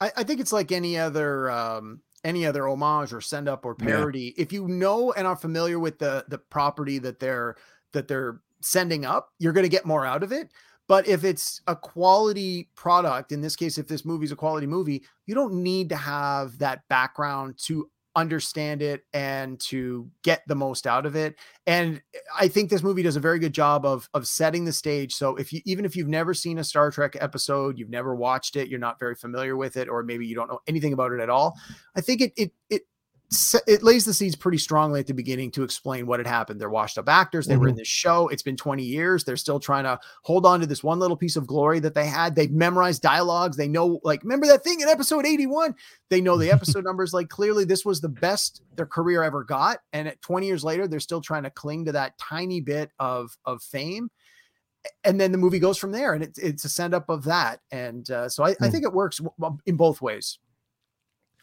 I, 0.00 0.10
I 0.16 0.24
think 0.24 0.40
it's 0.40 0.52
like 0.52 0.72
any 0.72 0.98
other 0.98 1.50
um 1.50 2.00
any 2.24 2.44
other 2.44 2.66
homage 2.68 3.12
or 3.12 3.20
send 3.20 3.48
up 3.48 3.64
or 3.64 3.76
Yeah. 3.78 3.86
parody. 3.86 4.34
If 4.36 4.52
you 4.52 4.66
know 4.66 5.12
and 5.12 5.26
are 5.26 5.36
familiar 5.36 5.78
with 5.78 5.98
the 5.98 6.24
the 6.28 6.38
property 6.38 6.98
that 6.98 7.20
they're 7.20 7.56
that 7.92 8.08
they're 8.08 8.40
sending 8.60 9.04
up, 9.04 9.30
you're 9.38 9.52
going 9.52 9.64
to 9.64 9.68
get 9.68 9.86
more 9.86 10.04
out 10.04 10.22
of 10.22 10.32
it. 10.32 10.50
But 10.88 11.06
if 11.06 11.24
it's 11.24 11.62
a 11.66 11.76
quality 11.76 12.68
product, 12.74 13.32
in 13.32 13.40
this 13.40 13.56
case, 13.56 13.78
if 13.78 13.88
this 13.88 14.04
movie's 14.04 14.32
a 14.32 14.36
quality 14.36 14.66
movie, 14.66 15.04
you 15.26 15.34
don't 15.34 15.62
need 15.62 15.88
to 15.90 15.96
have 15.96 16.58
that 16.58 16.82
background 16.88 17.58
to 17.66 17.90
understand 18.16 18.82
it 18.82 19.04
and 19.12 19.58
to 19.60 20.08
get 20.22 20.42
the 20.46 20.54
most 20.54 20.86
out 20.86 21.06
of 21.06 21.16
it. 21.16 21.36
And 21.66 22.02
eh, 22.14 22.18
I 22.38 22.48
think 22.48 22.70
this 22.70 22.82
movie 22.82 23.02
does 23.02 23.16
a 23.16 23.20
very 23.20 23.38
good 23.38 23.52
job 23.52 23.84
of 23.84 24.08
of 24.14 24.26
setting 24.26 24.64
the 24.64 24.72
stage. 24.72 25.14
So 25.14 25.36
if 25.36 25.52
you 25.52 25.60
even 25.64 25.84
if 25.84 25.96
you've 25.96 26.08
never 26.08 26.34
seen 26.34 26.58
a 26.58 26.64
Star 26.64 26.90
Trek 26.90 27.16
episode, 27.20 27.78
you've 27.78 27.90
never 27.90 28.14
watched 28.14 28.56
it, 28.56 28.68
you're 28.68 28.78
not 28.78 28.98
very 28.98 29.14
familiar 29.14 29.56
with 29.56 29.76
it, 29.76 29.88
or 29.88 30.02
maybe 30.02 30.26
you 30.26 30.34
don't 30.34 30.48
know 30.48 30.60
anything 30.66 30.92
about 30.92 31.12
it 31.12 31.20
at 31.20 31.30
all, 31.30 31.58
I 31.96 32.00
think 32.00 32.20
it 32.20 32.32
it 32.36 32.52
it 32.70 32.82
it 33.66 33.82
lays 33.82 34.04
the 34.04 34.14
seeds 34.14 34.36
pretty 34.36 34.58
strongly 34.58 35.00
at 35.00 35.06
the 35.06 35.14
beginning 35.14 35.50
to 35.52 35.62
explain 35.62 36.06
what 36.06 36.18
had 36.20 36.26
happened. 36.26 36.60
They're 36.60 36.70
washed 36.70 36.98
up 36.98 37.08
actors. 37.08 37.46
They 37.46 37.56
were 37.56 37.68
in 37.68 37.76
this 37.76 37.88
show. 37.88 38.28
It's 38.28 38.42
been 38.42 38.56
20 38.56 38.82
years. 38.82 39.24
They're 39.24 39.36
still 39.36 39.60
trying 39.60 39.84
to 39.84 39.98
hold 40.22 40.46
on 40.46 40.60
to 40.60 40.66
this 40.66 40.82
one 40.84 40.98
little 40.98 41.16
piece 41.16 41.36
of 41.36 41.46
glory 41.46 41.78
that 41.80 41.94
they 41.94 42.06
had. 42.06 42.34
They've 42.34 42.50
memorized 42.50 43.02
dialogues. 43.02 43.56
They 43.56 43.68
know, 43.68 44.00
like, 44.04 44.22
remember 44.22 44.46
that 44.48 44.64
thing 44.64 44.80
in 44.80 44.88
episode 44.88 45.26
81? 45.26 45.74
They 46.10 46.20
know 46.20 46.36
the 46.36 46.50
episode 46.52 46.84
numbers. 46.84 47.12
Like, 47.14 47.28
clearly, 47.28 47.64
this 47.64 47.84
was 47.84 48.00
the 48.00 48.08
best 48.08 48.62
their 48.76 48.86
career 48.86 49.22
ever 49.22 49.44
got. 49.44 49.78
And 49.92 50.08
at 50.08 50.20
20 50.22 50.46
years 50.46 50.64
later, 50.64 50.86
they're 50.88 51.00
still 51.00 51.20
trying 51.20 51.44
to 51.44 51.50
cling 51.50 51.84
to 51.86 51.92
that 51.92 52.18
tiny 52.18 52.60
bit 52.60 52.90
of 52.98 53.36
of 53.44 53.62
fame. 53.62 54.10
And 55.02 55.18
then 55.18 55.32
the 55.32 55.38
movie 55.38 55.58
goes 55.58 55.78
from 55.78 55.92
there, 55.92 56.12
and 56.12 56.22
it's 56.22 56.38
it's 56.38 56.64
a 56.66 56.68
send 56.68 56.92
up 56.92 57.08
of 57.08 57.24
that. 57.24 57.60
And 57.70 58.10
uh, 58.10 58.28
so 58.28 58.44
I, 58.44 58.50
I 58.50 58.54
Hmm. 58.66 58.68
think 58.70 58.84
it 58.84 58.92
works 58.92 59.20
in 59.64 59.76
both 59.76 60.02
ways. 60.02 60.38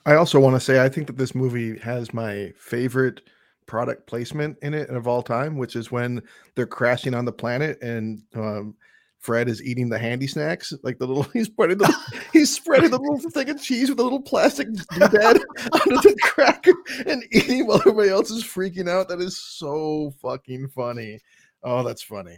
I 0.06 0.16
also 0.16 0.40
want 0.40 0.56
to 0.56 0.60
say 0.60 0.84
I 0.84 0.90
think 0.90 1.08
that 1.08 1.18
this 1.18 1.36
movie 1.36 1.78
has 1.80 2.14
my 2.14 2.54
favorite 2.58 3.22
product 3.66 4.08
placement 4.08 4.58
in 4.62 4.74
it 4.74 4.90
of 4.90 5.08
all 5.08 5.24
time, 5.24 5.58
which 5.58 5.76
is 5.76 5.92
when 5.92 6.22
they're 6.56 6.66
crashing 6.66 7.14
on 7.14 7.26
the 7.26 7.32
planet 7.32 7.82
and 7.82 8.22
um, 8.36 8.76
Fred 9.22 9.48
is 9.48 9.64
eating 9.64 9.88
the 9.88 10.00
handy 10.00 10.28
snacks, 10.28 10.74
like 10.84 10.98
the 10.98 11.06
little 11.06 11.24
he's 11.34 11.48
spreading 11.48 11.78
the 11.78 12.22
he's 12.34 12.54
spreading 12.54 12.90
the 12.90 12.98
little 13.00 13.30
thing 13.30 13.50
of 13.50 13.62
cheese 13.62 13.90
with 13.90 14.00
a 14.00 14.04
little 14.04 14.22
plastic 14.22 14.68
doodad 14.68 15.40
under 15.74 16.02
the 16.02 16.18
cracker 16.24 16.74
and 17.06 17.24
eating 17.32 17.68
while 17.68 17.80
everybody 17.80 18.10
else 18.10 18.32
is 18.32 18.44
freaking 18.44 18.90
out. 18.90 19.08
That 19.08 19.22
is 19.22 19.38
so 19.38 20.14
fucking 20.22 20.70
funny. 20.70 21.20
Oh, 21.64 21.84
that's 21.84 22.04
funny. 22.04 22.38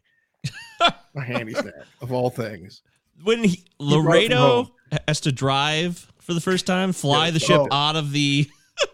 a 0.81 1.21
handy 1.21 1.53
snack 1.53 1.73
of 2.01 2.11
all 2.11 2.29
things. 2.29 2.81
when 3.23 3.45
he, 3.45 3.63
brought 3.79 3.87
it 3.87 3.93
from 3.93 4.05
Laredo 4.05 4.35
home. 4.35 4.71
has 5.07 5.21
to 5.21 5.31
drive 5.31 6.11
for 6.23 6.33
the 6.33 6.41
first 6.41 6.65
time, 6.65 6.93
fly 6.93 7.31
the 7.31 7.39
ship 7.39 7.59
oh. 7.59 7.67
out 7.71 7.95
of 7.95 8.11
the 8.11 8.49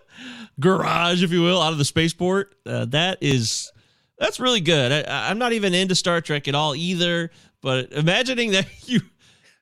garage, 0.60 1.24
if 1.24 1.32
you 1.32 1.42
will, 1.42 1.62
out 1.62 1.72
of 1.72 1.78
the 1.78 1.86
spaceport. 1.86 2.56
Uh, 2.66 2.86
that 2.86 3.20
is 3.22 3.72
that's 4.18 4.40
really 4.40 4.62
good. 4.62 5.08
I, 5.08 5.30
I'm 5.30 5.38
not 5.38 5.54
even 5.54 5.74
into 5.74 5.96
Star 5.96 6.22
Trek 6.22 6.48
at 6.48 6.56
all 6.56 6.76
either, 6.76 7.32
but 7.62 7.92
imagining 7.92 8.52
that 8.52 8.68
you 8.90 9.02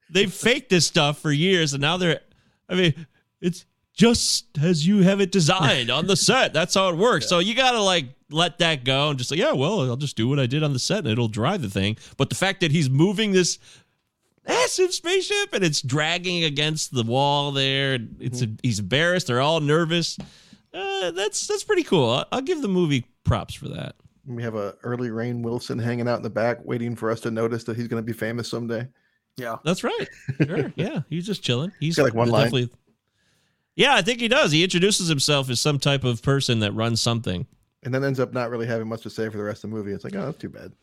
they've 0.09 0.33
faked 0.33 0.69
this 0.69 0.87
stuff 0.87 1.19
for 1.19 1.31
years 1.31 1.73
and 1.73 1.81
now 1.81 1.97
they're, 1.97 2.21
I 2.69 2.75
mean, 2.75 3.07
it's 3.41 3.65
just 3.93 4.57
as 4.61 4.87
you 4.87 5.03
have 5.03 5.19
it 5.19 5.31
designed 5.31 5.89
on 5.89 6.07
the 6.07 6.15
set. 6.15 6.53
That's 6.53 6.75
how 6.75 6.89
it 6.89 6.95
works. 6.95 7.27
So 7.27 7.39
you 7.39 7.53
gotta 7.53 7.81
like 7.81 8.05
let 8.29 8.59
that 8.59 8.83
go 8.83 9.09
and 9.09 9.17
just 9.17 9.29
say, 9.29 9.35
yeah, 9.35 9.53
well, 9.53 9.81
I'll 9.81 9.95
just 9.95 10.17
do 10.17 10.27
what 10.27 10.39
I 10.39 10.45
did 10.45 10.63
on 10.63 10.73
the 10.73 10.79
set 10.79 10.99
and 10.99 11.07
it'll 11.07 11.27
drive 11.27 11.61
the 11.61 11.69
thing. 11.69 11.97
But 12.17 12.29
the 12.29 12.35
fact 12.35 12.61
that 12.61 12.71
he's 12.71 12.89
moving 12.89 13.31
this 13.31 13.59
massive 14.47 14.93
spaceship 14.93 15.53
and 15.53 15.63
it's 15.63 15.81
dragging 15.81 16.43
against 16.43 16.93
the 16.93 17.03
wall 17.03 17.51
there. 17.51 17.93
and 17.95 18.15
It's 18.19 18.43
he's 18.63 18.79
embarrassed. 18.79 19.27
They're 19.27 19.41
all 19.41 19.59
nervous. 19.59 20.17
Uh, 20.73 21.11
that's 21.11 21.47
that's 21.47 21.63
pretty 21.63 21.83
cool. 21.83 22.09
I'll, 22.09 22.25
I'll 22.31 22.41
give 22.41 22.61
the 22.61 22.67
movie 22.67 23.05
props 23.23 23.53
for 23.53 23.67
that. 23.69 23.95
We 24.25 24.43
have 24.43 24.55
a 24.55 24.75
early 24.83 25.09
Rainn 25.09 25.41
Wilson 25.41 25.79
hanging 25.79 26.07
out 26.07 26.17
in 26.17 26.23
the 26.23 26.29
back, 26.29 26.57
waiting 26.65 26.95
for 26.95 27.09
us 27.09 27.21
to 27.21 27.31
notice 27.31 27.63
that 27.63 27.77
he's 27.77 27.87
going 27.87 28.01
to 28.03 28.05
be 28.05 28.13
famous 28.13 28.49
someday. 28.49 28.87
Yeah. 29.37 29.55
That's 29.63 29.83
right. 29.83 30.07
Sure. 30.45 30.73
yeah, 30.75 31.01
he's 31.09 31.25
just 31.25 31.43
chilling. 31.43 31.71
He's 31.79 31.95
got, 31.95 32.03
like, 32.03 32.13
one 32.13 32.27
line. 32.29 32.45
definitely. 32.45 32.71
Yeah, 33.75 33.93
I 33.95 34.01
think 34.01 34.19
he 34.19 34.27
does. 34.27 34.51
He 34.51 34.63
introduces 34.63 35.07
himself 35.07 35.49
as 35.49 35.61
some 35.61 35.77
type 35.79 36.03
of 36.03 36.21
person 36.23 36.59
that 36.59 36.71
runs 36.73 36.99
something. 36.99 37.45
and 37.83 37.93
then 37.93 38.03
ends 38.03 38.19
up 38.19 38.33
not 38.33 38.49
really 38.49 38.65
having 38.65 38.87
much 38.87 39.01
to 39.03 39.09
say 39.09 39.29
for 39.29 39.37
the 39.37 39.43
rest 39.43 39.63
of 39.63 39.69
the 39.69 39.75
movie. 39.75 39.91
It's 39.93 40.03
like, 40.03 40.15
oh, 40.15 40.25
that's 40.25 40.37
too 40.39 40.49
bad. 40.49 40.73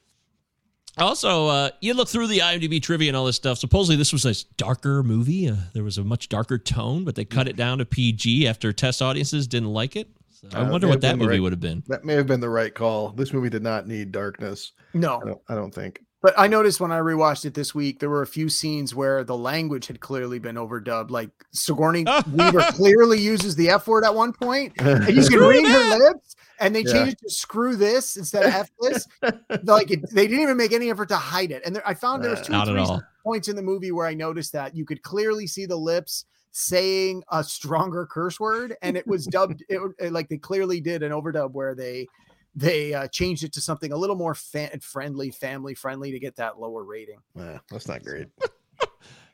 Also, 0.99 1.49
uh, 1.49 1.71
you 1.81 1.93
look 1.95 2.09
through 2.09 2.29
the 2.29 2.39
IMDb 2.39 2.81
trivia 2.81 3.09
and 3.09 3.17
all 3.17 3.25
this 3.25 3.37
stuff. 3.37 3.59
Supposedly, 3.59 3.97
this 3.97 4.13
was 4.13 4.25
a 4.25 4.35
darker 4.57 5.03
movie. 5.03 5.49
Uh, 5.49 5.57
there 5.73 5.83
was 5.83 5.99
a 5.99 6.05
much 6.05 6.29
darker 6.29 6.57
tone, 6.57 7.05
but 7.05 7.17
they 7.17 7.25
cut 7.25 7.49
it 7.49 7.57
down 7.57 7.79
to 7.79 7.85
PG 7.85 8.47
after 8.47 8.73
test 8.73 9.03
audiences 9.03 9.47
didn't 9.49 9.73
like 9.73 9.97
it. 9.97 10.09
So 10.31 10.49
I 10.53 10.61
Uh, 10.61 10.71
wonder 10.71 10.87
what 10.87 11.01
that 11.01 11.19
movie 11.19 11.31
right- 11.31 11.43
would 11.43 11.53
have 11.53 11.61
been. 11.61 11.83
That 11.89 12.05
may 12.05 12.15
have 12.15 12.27
been 12.29 12.41
the 12.41 12.49
right 12.51 12.73
call. 12.73 13.11
This 13.11 13.33
movie 13.33 13.51
did 13.51 13.63
not 13.63 13.89
need 13.89 14.13
darkness. 14.13 14.73
No. 14.93 15.21
I 15.21 15.27
don't, 15.27 15.41
I 15.49 15.55
don't 15.57 15.75
think. 15.75 16.01
But 16.25 16.33
I 16.39 16.47
noticed 16.47 16.81
when 16.81 16.91
I 16.91 17.01
rewatched 17.01 17.45
it 17.45 17.53
this 17.53 17.75
week, 17.75 18.01
there 18.01 18.09
were 18.09 18.23
a 18.23 18.27
few 18.27 18.49
scenes 18.49 18.95
where 18.95 19.25
the 19.25 19.37
language 19.37 19.89
had 19.89 20.01
clearly 20.01 20.39
been 20.39 20.57
overdubbed. 20.57 21.11
Like 21.11 21.29
Sigourney 21.53 22.07
Weaver 22.33 22.63
clearly 22.71 23.21
uses 23.21 23.57
the 23.57 23.69
F 23.69 23.87
word 23.87 24.05
at 24.05 24.15
one 24.15 24.33
point, 24.33 24.73
and 24.79 25.07
you 25.07 25.17
can 25.17 25.23
Screw 25.25 25.51
read 25.51 25.67
her 25.67 25.99
lips, 25.99 26.35
and 26.61 26.75
they 26.75 26.81
Yeah. 26.81 26.93
changed 26.95 27.13
it 27.13 27.19
to 27.25 27.31
"screw 27.31 27.77
this" 27.77 28.17
instead 28.17 28.47
of 28.47 28.55
"f 28.55 28.71
this." 28.81 29.07
like 29.65 29.91
it, 29.91 30.09
they 30.15 30.27
didn't 30.27 30.41
even 30.43 30.57
make 30.57 30.73
any 30.73 30.91
effort 30.91 31.11
to 31.11 31.17
hide 31.17 31.51
it. 31.51 31.61
And 31.67 31.77
there, 31.77 31.87
I 31.87 31.93
found 31.93 32.25
there 32.25 32.31
was 32.31 32.41
two 32.41 32.55
or 32.55 32.57
Not 32.57 32.69
at 32.69 32.73
three 32.73 32.81
all. 32.81 33.03
points 33.23 33.49
in 33.49 33.55
the 33.57 33.61
movie 33.63 33.93
where 33.93 34.07
I 34.07 34.15
noticed 34.15 34.53
that 34.55 34.75
you 34.75 34.87
could 34.87 35.03
clearly 35.03 35.47
see 35.47 35.67
the 35.67 35.77
lips 35.77 36.25
saying 36.53 37.23
a 37.33 37.45
stronger 37.45 38.07
curse 38.07 38.41
word, 38.41 38.77
and 38.81 38.97
it 38.97 39.07
was 39.07 39.27
dubbed 39.27 39.63
it, 39.69 39.79
it- 39.99 40.13
like 40.15 40.31
they 40.31 40.39
clearly 40.39 40.81
did 40.81 41.03
an 41.03 41.13
overdub 41.13 41.53
where 41.53 41.75
they 41.75 42.07
they 42.55 42.95
uh, 42.95 43.09
changed 43.09 43.43
it 43.45 43.53
to 43.55 43.61
something 43.61 43.93
a 43.93 43.97
little 43.97 44.17
more 44.17 44.35
fan 44.35 44.79
friendly, 44.81 45.31
family 45.31 45.75
friendly 45.75 46.13
to 46.13 46.19
get 46.19 46.37
that 46.37 46.59
lower 46.61 46.85
rating. 46.85 47.19
Nah, 47.35 47.59
that's 47.71 47.89
not 47.89 48.03
great. 48.03 48.29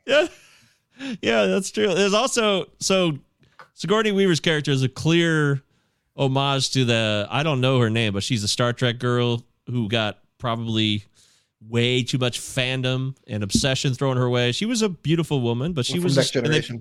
Yeah, 0.06 0.26
yeah, 1.22 1.46
that's 1.46 1.70
true. 1.70 1.94
There's 1.94 2.14
also 2.14 2.66
so 2.80 3.18
Sigourney 3.74 4.12
Weaver's 4.12 4.40
character 4.40 4.70
is 4.70 4.82
a 4.82 4.88
clear 4.88 5.62
homage 6.16 6.70
to 6.70 6.84
the 6.84 7.26
I 7.30 7.42
don't 7.42 7.60
know 7.60 7.78
her 7.80 7.90
name, 7.90 8.14
but 8.14 8.22
she's 8.22 8.42
a 8.42 8.48
Star 8.48 8.72
Trek 8.72 8.98
girl 8.98 9.44
who 9.66 9.88
got 9.88 10.18
probably 10.38 11.04
way 11.68 12.02
too 12.02 12.18
much 12.18 12.40
fandom 12.40 13.14
and 13.26 13.42
obsession 13.42 13.94
thrown 13.94 14.16
her 14.16 14.28
way. 14.28 14.52
She 14.52 14.64
was 14.64 14.82
a 14.82 14.88
beautiful 14.88 15.40
woman, 15.42 15.74
but 15.74 15.84
she 15.86 15.94
From 15.94 16.04
was 16.04 16.16
Next 16.16 16.34
and 16.34 16.46
they- 16.46 16.80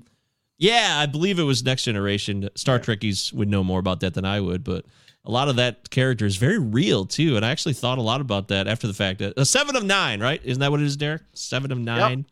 yeah, 0.58 0.96
I 0.98 1.06
believe 1.06 1.38
it 1.40 1.44
was 1.44 1.64
Next 1.64 1.84
Generation. 1.84 2.50
Star 2.56 2.80
Trekkies 2.80 3.32
would 3.34 3.48
know 3.48 3.64
more 3.64 3.80
about 3.80 4.00
that 4.02 4.14
than 4.14 4.26
I 4.26 4.40
would, 4.42 4.64
but 4.64 4.86
a 5.26 5.32
lot 5.32 5.50
of 5.50 5.58
that 5.58 5.90
character 5.90 6.26
is 6.26 6.38
very 6.38 6.58
real 6.58 7.06
too. 7.06 7.36
And 7.36 7.46
I 7.46 7.52
actually 7.52 7.74
thought 7.74 7.98
a 7.98 8.02
lot 8.02 8.22
about 8.22 8.48
that 8.50 8.68
after 8.68 8.88
the 8.88 8.94
fact. 8.94 9.22
A 9.22 9.46
seven 9.46 9.76
of 9.76 9.84
nine, 9.84 10.22
right? 10.22 10.42
Isn't 10.44 10.60
that 10.62 10.72
what 10.72 10.80
it 10.80 10.86
is, 10.86 10.98
Derek? 10.98 11.22
Seven 11.34 11.72
of 11.72 11.78
nine. 11.78 12.26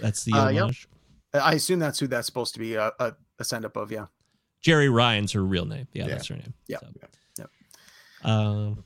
That's 0.00 0.24
the 0.24 0.32
Uh, 0.32 0.48
yep. 0.48 0.62
homage. 0.62 0.88
I 1.34 1.54
assume 1.54 1.78
that's 1.80 1.98
who 1.98 2.06
that's 2.06 2.26
supposed 2.26 2.54
to 2.54 2.60
be 2.60 2.74
a, 2.74 2.92
a, 2.98 3.12
a 3.38 3.44
send 3.44 3.64
up 3.64 3.76
of. 3.76 3.90
Yeah. 3.92 4.06
Jeri 4.64 4.92
Ryan's 4.92 5.32
her 5.32 5.44
real 5.44 5.66
name. 5.66 5.88
Yeah, 5.92 6.04
Yeah. 6.04 6.08
that's 6.10 6.26
her 6.28 6.36
name. 6.36 6.54
Yeah. 6.68 6.78
So, 6.80 6.88
Yep. 7.38 7.50
Um, 8.30 8.84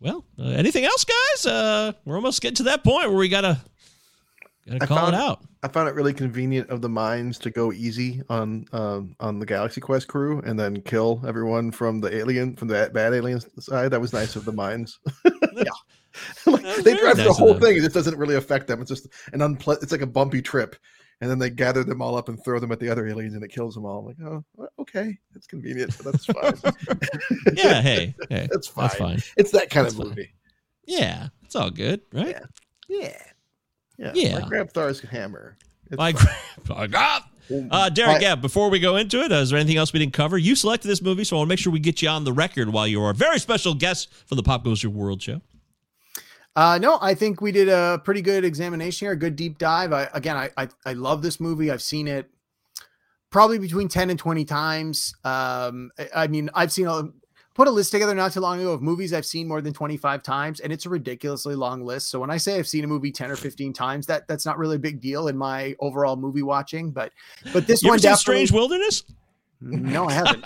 well, 0.00 0.24
uh, 0.38 0.44
anything 0.44 0.84
else, 0.84 1.04
guys? 1.04 1.46
Uh, 1.46 1.92
we're 2.04 2.14
almost 2.16 2.40
getting 2.40 2.54
to 2.56 2.62
that 2.64 2.84
point 2.84 3.08
where 3.08 3.18
we 3.18 3.28
gotta 3.28 3.58
gotta 4.72 4.84
I 4.84 4.86
call 4.86 4.98
found- 4.98 5.14
it 5.14 5.20
out. 5.20 5.44
I 5.62 5.68
found 5.68 5.88
it 5.88 5.94
really 5.96 6.12
convenient 6.14 6.70
of 6.70 6.82
the 6.82 6.88
mines 6.88 7.36
to 7.40 7.50
go 7.50 7.72
easy 7.72 8.22
on 8.28 8.66
um, 8.72 9.16
on 9.18 9.38
the 9.40 9.46
Galaxy 9.46 9.80
Quest 9.80 10.06
crew 10.08 10.40
and 10.46 10.58
then 10.58 10.80
kill 10.82 11.20
everyone 11.26 11.72
from 11.72 12.00
the 12.00 12.14
alien 12.16 12.54
from 12.56 12.68
the 12.68 12.90
bad 12.94 13.12
alien 13.14 13.40
side. 13.60 13.90
That 13.90 14.00
was 14.00 14.12
nice 14.12 14.36
of 14.36 14.44
the 14.44 14.52
mines. 14.52 14.98
Yeah. 15.54 15.64
like, 16.46 16.62
they 16.84 16.96
drive 16.96 17.16
nice 17.16 17.26
the 17.26 17.32
whole 17.32 17.54
thing. 17.58 17.76
It 17.76 17.80
just 17.80 17.94
doesn't 17.94 18.16
really 18.16 18.36
affect 18.36 18.68
them. 18.68 18.80
It's 18.80 18.88
just 18.88 19.08
an 19.32 19.40
unple- 19.40 19.82
It's 19.82 19.90
like 19.90 20.02
a 20.02 20.06
bumpy 20.06 20.40
trip, 20.40 20.76
and 21.20 21.28
then 21.28 21.40
they 21.40 21.50
gather 21.50 21.82
them 21.82 22.00
all 22.00 22.16
up 22.16 22.28
and 22.28 22.42
throw 22.44 22.60
them 22.60 22.70
at 22.70 22.78
the 22.78 22.88
other 22.88 23.08
aliens, 23.08 23.34
and 23.34 23.42
it 23.42 23.48
kills 23.50 23.74
them 23.74 23.84
all. 23.84 23.98
I'm 23.98 24.06
like, 24.06 24.44
oh, 24.60 24.68
okay, 24.82 25.18
that's 25.34 25.48
convenient, 25.48 25.96
but 26.02 26.12
that's 26.12 26.26
fine. 26.26 26.72
Yeah. 27.54 27.80
Hey. 27.82 28.14
Hey. 28.30 28.46
That's 28.50 28.68
That's 28.70 28.94
fine. 28.94 29.18
fine. 29.18 29.22
it's 29.36 29.50
that 29.50 29.68
kind 29.70 29.86
That's 29.86 29.94
of 29.96 29.98
fine. 30.00 30.08
movie. 30.10 30.32
Yeah. 30.86 31.28
It's 31.44 31.56
all 31.56 31.70
good, 31.70 32.02
right? 32.12 32.28
Yeah. 32.28 32.40
Yeah, 32.88 33.22
Yeah. 33.98 34.38
Like 34.38 34.44
Grabthar's 34.44 35.00
hammer. 35.00 35.56
It's 35.90 35.98
My, 35.98 36.12
fine. 36.12 36.36
my 36.68 36.86
God. 36.86 37.22
Uh, 37.70 37.88
Derek, 37.88 38.20
yeah, 38.20 38.34
before 38.34 38.68
we 38.68 38.78
go 38.78 38.96
into 38.96 39.22
it, 39.22 39.32
uh, 39.32 39.36
is 39.36 39.50
there 39.50 39.58
anything 39.58 39.78
else 39.78 39.92
we 39.92 39.98
didn't 39.98 40.12
cover? 40.12 40.36
You 40.36 40.54
selected 40.54 40.86
this 40.88 41.00
movie, 41.00 41.24
so 41.24 41.36
I 41.36 41.38
want 41.38 41.48
to 41.48 41.52
make 41.52 41.58
sure 41.58 41.72
we 41.72 41.80
get 41.80 42.02
you 42.02 42.08
on 42.08 42.24
the 42.24 42.32
record 42.32 42.70
while 42.70 42.86
you're 42.86 43.10
a 43.10 43.14
very 43.14 43.38
special 43.38 43.72
guest 43.74 44.12
for 44.26 44.34
the 44.34 44.42
Pop 44.42 44.64
Goes 44.64 44.82
Your 44.82 44.92
World 44.92 45.22
show. 45.22 45.40
Uh, 46.54 46.78
no, 46.78 46.98
I 47.00 47.14
think 47.14 47.40
we 47.40 47.50
did 47.52 47.68
a 47.68 48.00
pretty 48.04 48.20
good 48.20 48.44
examination 48.44 49.06
here, 49.06 49.12
a 49.12 49.16
good 49.16 49.34
deep 49.36 49.58
dive. 49.58 49.92
I, 49.92 50.08
again, 50.12 50.36
I, 50.36 50.50
I 50.56 50.68
I 50.84 50.92
love 50.92 51.22
this 51.22 51.40
movie. 51.40 51.70
I've 51.70 51.80
seen 51.82 52.08
it 52.08 52.28
probably 53.30 53.58
between 53.58 53.88
ten 53.88 54.10
and 54.10 54.18
twenty 54.18 54.44
times. 54.44 55.14
Um, 55.24 55.90
I, 55.98 56.08
I 56.14 56.26
mean, 56.26 56.50
I've 56.54 56.72
seen 56.72 56.86
a 56.86 57.08
put 57.58 57.66
a 57.66 57.70
list 57.72 57.90
together 57.90 58.14
not 58.14 58.32
too 58.32 58.38
long 58.40 58.60
ago 58.60 58.72
of 58.72 58.80
movies 58.80 59.12
I've 59.12 59.26
seen 59.26 59.48
more 59.48 59.60
than 59.60 59.72
twenty 59.74 59.96
five 59.96 60.22
times, 60.22 60.60
and 60.60 60.72
it's 60.72 60.86
a 60.86 60.88
ridiculously 60.88 61.56
long 61.56 61.84
list. 61.84 62.08
So 62.08 62.20
when 62.20 62.30
I 62.30 62.36
say 62.36 62.56
I've 62.56 62.68
seen 62.68 62.84
a 62.84 62.86
movie 62.86 63.10
ten 63.10 63.30
or 63.30 63.36
fifteen 63.36 63.72
times, 63.72 64.06
that 64.06 64.28
that's 64.28 64.46
not 64.46 64.56
really 64.58 64.76
a 64.76 64.78
big 64.78 65.00
deal 65.00 65.26
in 65.26 65.36
my 65.36 65.74
overall 65.80 66.14
movie 66.16 66.42
watching. 66.42 66.92
But 66.92 67.12
but 67.52 67.66
this 67.66 67.82
You 67.82 67.90
one 67.90 67.98
definitely. 67.98 68.20
Strange 68.20 68.52
Wilderness? 68.52 69.02
no, 69.60 70.08
I 70.08 70.12
haven't. 70.12 70.44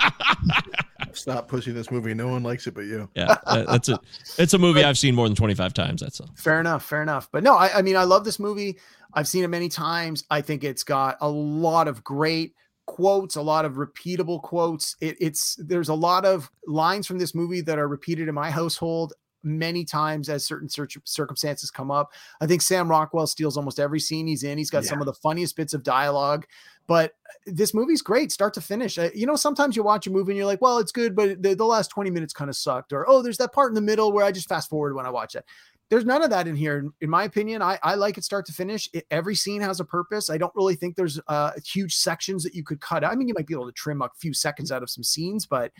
Stop 1.12 1.46
pushing 1.46 1.74
this 1.74 1.90
movie. 1.90 2.14
No 2.14 2.28
one 2.28 2.42
likes 2.42 2.66
it 2.66 2.72
but 2.72 2.86
you. 2.86 3.10
Yeah, 3.14 3.36
that's 3.46 3.90
a 3.90 4.00
it's 4.38 4.54
a 4.54 4.58
movie 4.58 4.82
I've 4.82 4.96
seen 4.96 5.14
more 5.14 5.28
than 5.28 5.36
25 5.36 5.74
times. 5.74 6.00
That's 6.00 6.18
all. 6.18 6.30
Fair 6.36 6.60
enough. 6.60 6.82
Fair 6.84 7.02
enough. 7.02 7.28
But 7.30 7.42
no, 7.42 7.54
I, 7.54 7.78
I 7.78 7.82
mean, 7.82 7.96
I 7.96 8.04
love 8.04 8.24
this 8.24 8.38
movie. 8.38 8.78
I've 9.12 9.28
seen 9.28 9.44
it 9.44 9.48
many 9.48 9.68
times. 9.68 10.24
I 10.30 10.40
think 10.40 10.64
it's 10.64 10.82
got 10.82 11.18
a 11.20 11.28
lot 11.28 11.86
of 11.88 12.02
great 12.02 12.54
quotes, 12.96 13.36
a 13.36 13.42
lot 13.42 13.64
of 13.64 13.74
repeatable 13.74 14.42
quotes. 14.42 14.96
It, 15.00 15.16
it's 15.18 15.56
there's 15.56 15.88
a 15.88 15.94
lot 15.94 16.24
of 16.24 16.50
lines 16.66 17.06
from 17.06 17.18
this 17.18 17.34
movie 17.34 17.62
that 17.62 17.78
are 17.78 17.88
repeated 17.88 18.28
in 18.28 18.34
my 18.34 18.50
household 18.50 19.14
many 19.42 19.84
times 19.84 20.28
as 20.28 20.46
certain 20.46 20.68
cir- 20.68 20.86
circumstances 21.04 21.70
come 21.70 21.90
up. 21.90 22.12
I 22.40 22.46
think 22.46 22.62
Sam 22.62 22.88
Rockwell 22.88 23.26
steals 23.26 23.56
almost 23.56 23.80
every 23.80 23.98
scene 23.98 24.26
he's 24.26 24.44
in. 24.44 24.58
He's 24.58 24.70
got 24.70 24.84
some 24.84 25.00
of 25.00 25.06
the 25.06 25.14
funniest 25.14 25.56
bits 25.56 25.74
of 25.74 25.82
dialogue. 25.82 26.46
but 26.86 27.14
this 27.46 27.74
movie's 27.74 28.02
great 28.02 28.30
start 28.30 28.52
to 28.54 28.60
finish. 28.60 28.98
Uh, 28.98 29.08
you 29.14 29.26
know, 29.26 29.36
sometimes 29.36 29.74
you 29.74 29.82
watch 29.82 30.06
a 30.06 30.10
movie 30.10 30.32
and 30.32 30.36
you're 30.36 30.46
like, 30.46 30.60
well, 30.60 30.78
it's 30.78 30.92
good, 30.92 31.16
but 31.16 31.42
the, 31.42 31.54
the 31.54 31.64
last 31.64 31.88
20 31.88 32.10
minutes 32.10 32.32
kind 32.32 32.50
of 32.50 32.56
sucked. 32.56 32.92
Or, 32.92 33.08
oh, 33.08 33.22
there's 33.22 33.38
that 33.38 33.52
part 33.52 33.70
in 33.70 33.74
the 33.74 33.80
middle 33.80 34.12
where 34.12 34.24
I 34.24 34.30
just 34.32 34.48
fast 34.48 34.68
forward 34.68 34.94
when 34.94 35.06
I 35.06 35.10
watch 35.10 35.34
it. 35.34 35.44
There's 35.92 36.06
none 36.06 36.22
of 36.22 36.30
that 36.30 36.48
in 36.48 36.56
here. 36.56 36.90
In 37.02 37.10
my 37.10 37.24
opinion, 37.24 37.60
I, 37.60 37.78
I 37.82 37.96
like 37.96 38.16
it 38.16 38.24
start 38.24 38.46
to 38.46 38.52
finish. 38.54 38.88
It, 38.94 39.04
every 39.10 39.34
scene 39.34 39.60
has 39.60 39.78
a 39.78 39.84
purpose. 39.84 40.30
I 40.30 40.38
don't 40.38 40.54
really 40.54 40.74
think 40.74 40.96
there's 40.96 41.20
uh, 41.28 41.50
huge 41.62 41.96
sections 41.96 42.42
that 42.44 42.54
you 42.54 42.64
could 42.64 42.80
cut. 42.80 43.04
I 43.04 43.14
mean, 43.14 43.28
you 43.28 43.34
might 43.34 43.46
be 43.46 43.52
able 43.52 43.66
to 43.66 43.72
trim 43.72 44.00
a 44.00 44.08
few 44.16 44.32
seconds 44.32 44.72
out 44.72 44.82
of 44.82 44.88
some 44.88 45.04
scenes, 45.04 45.44
but 45.44 45.70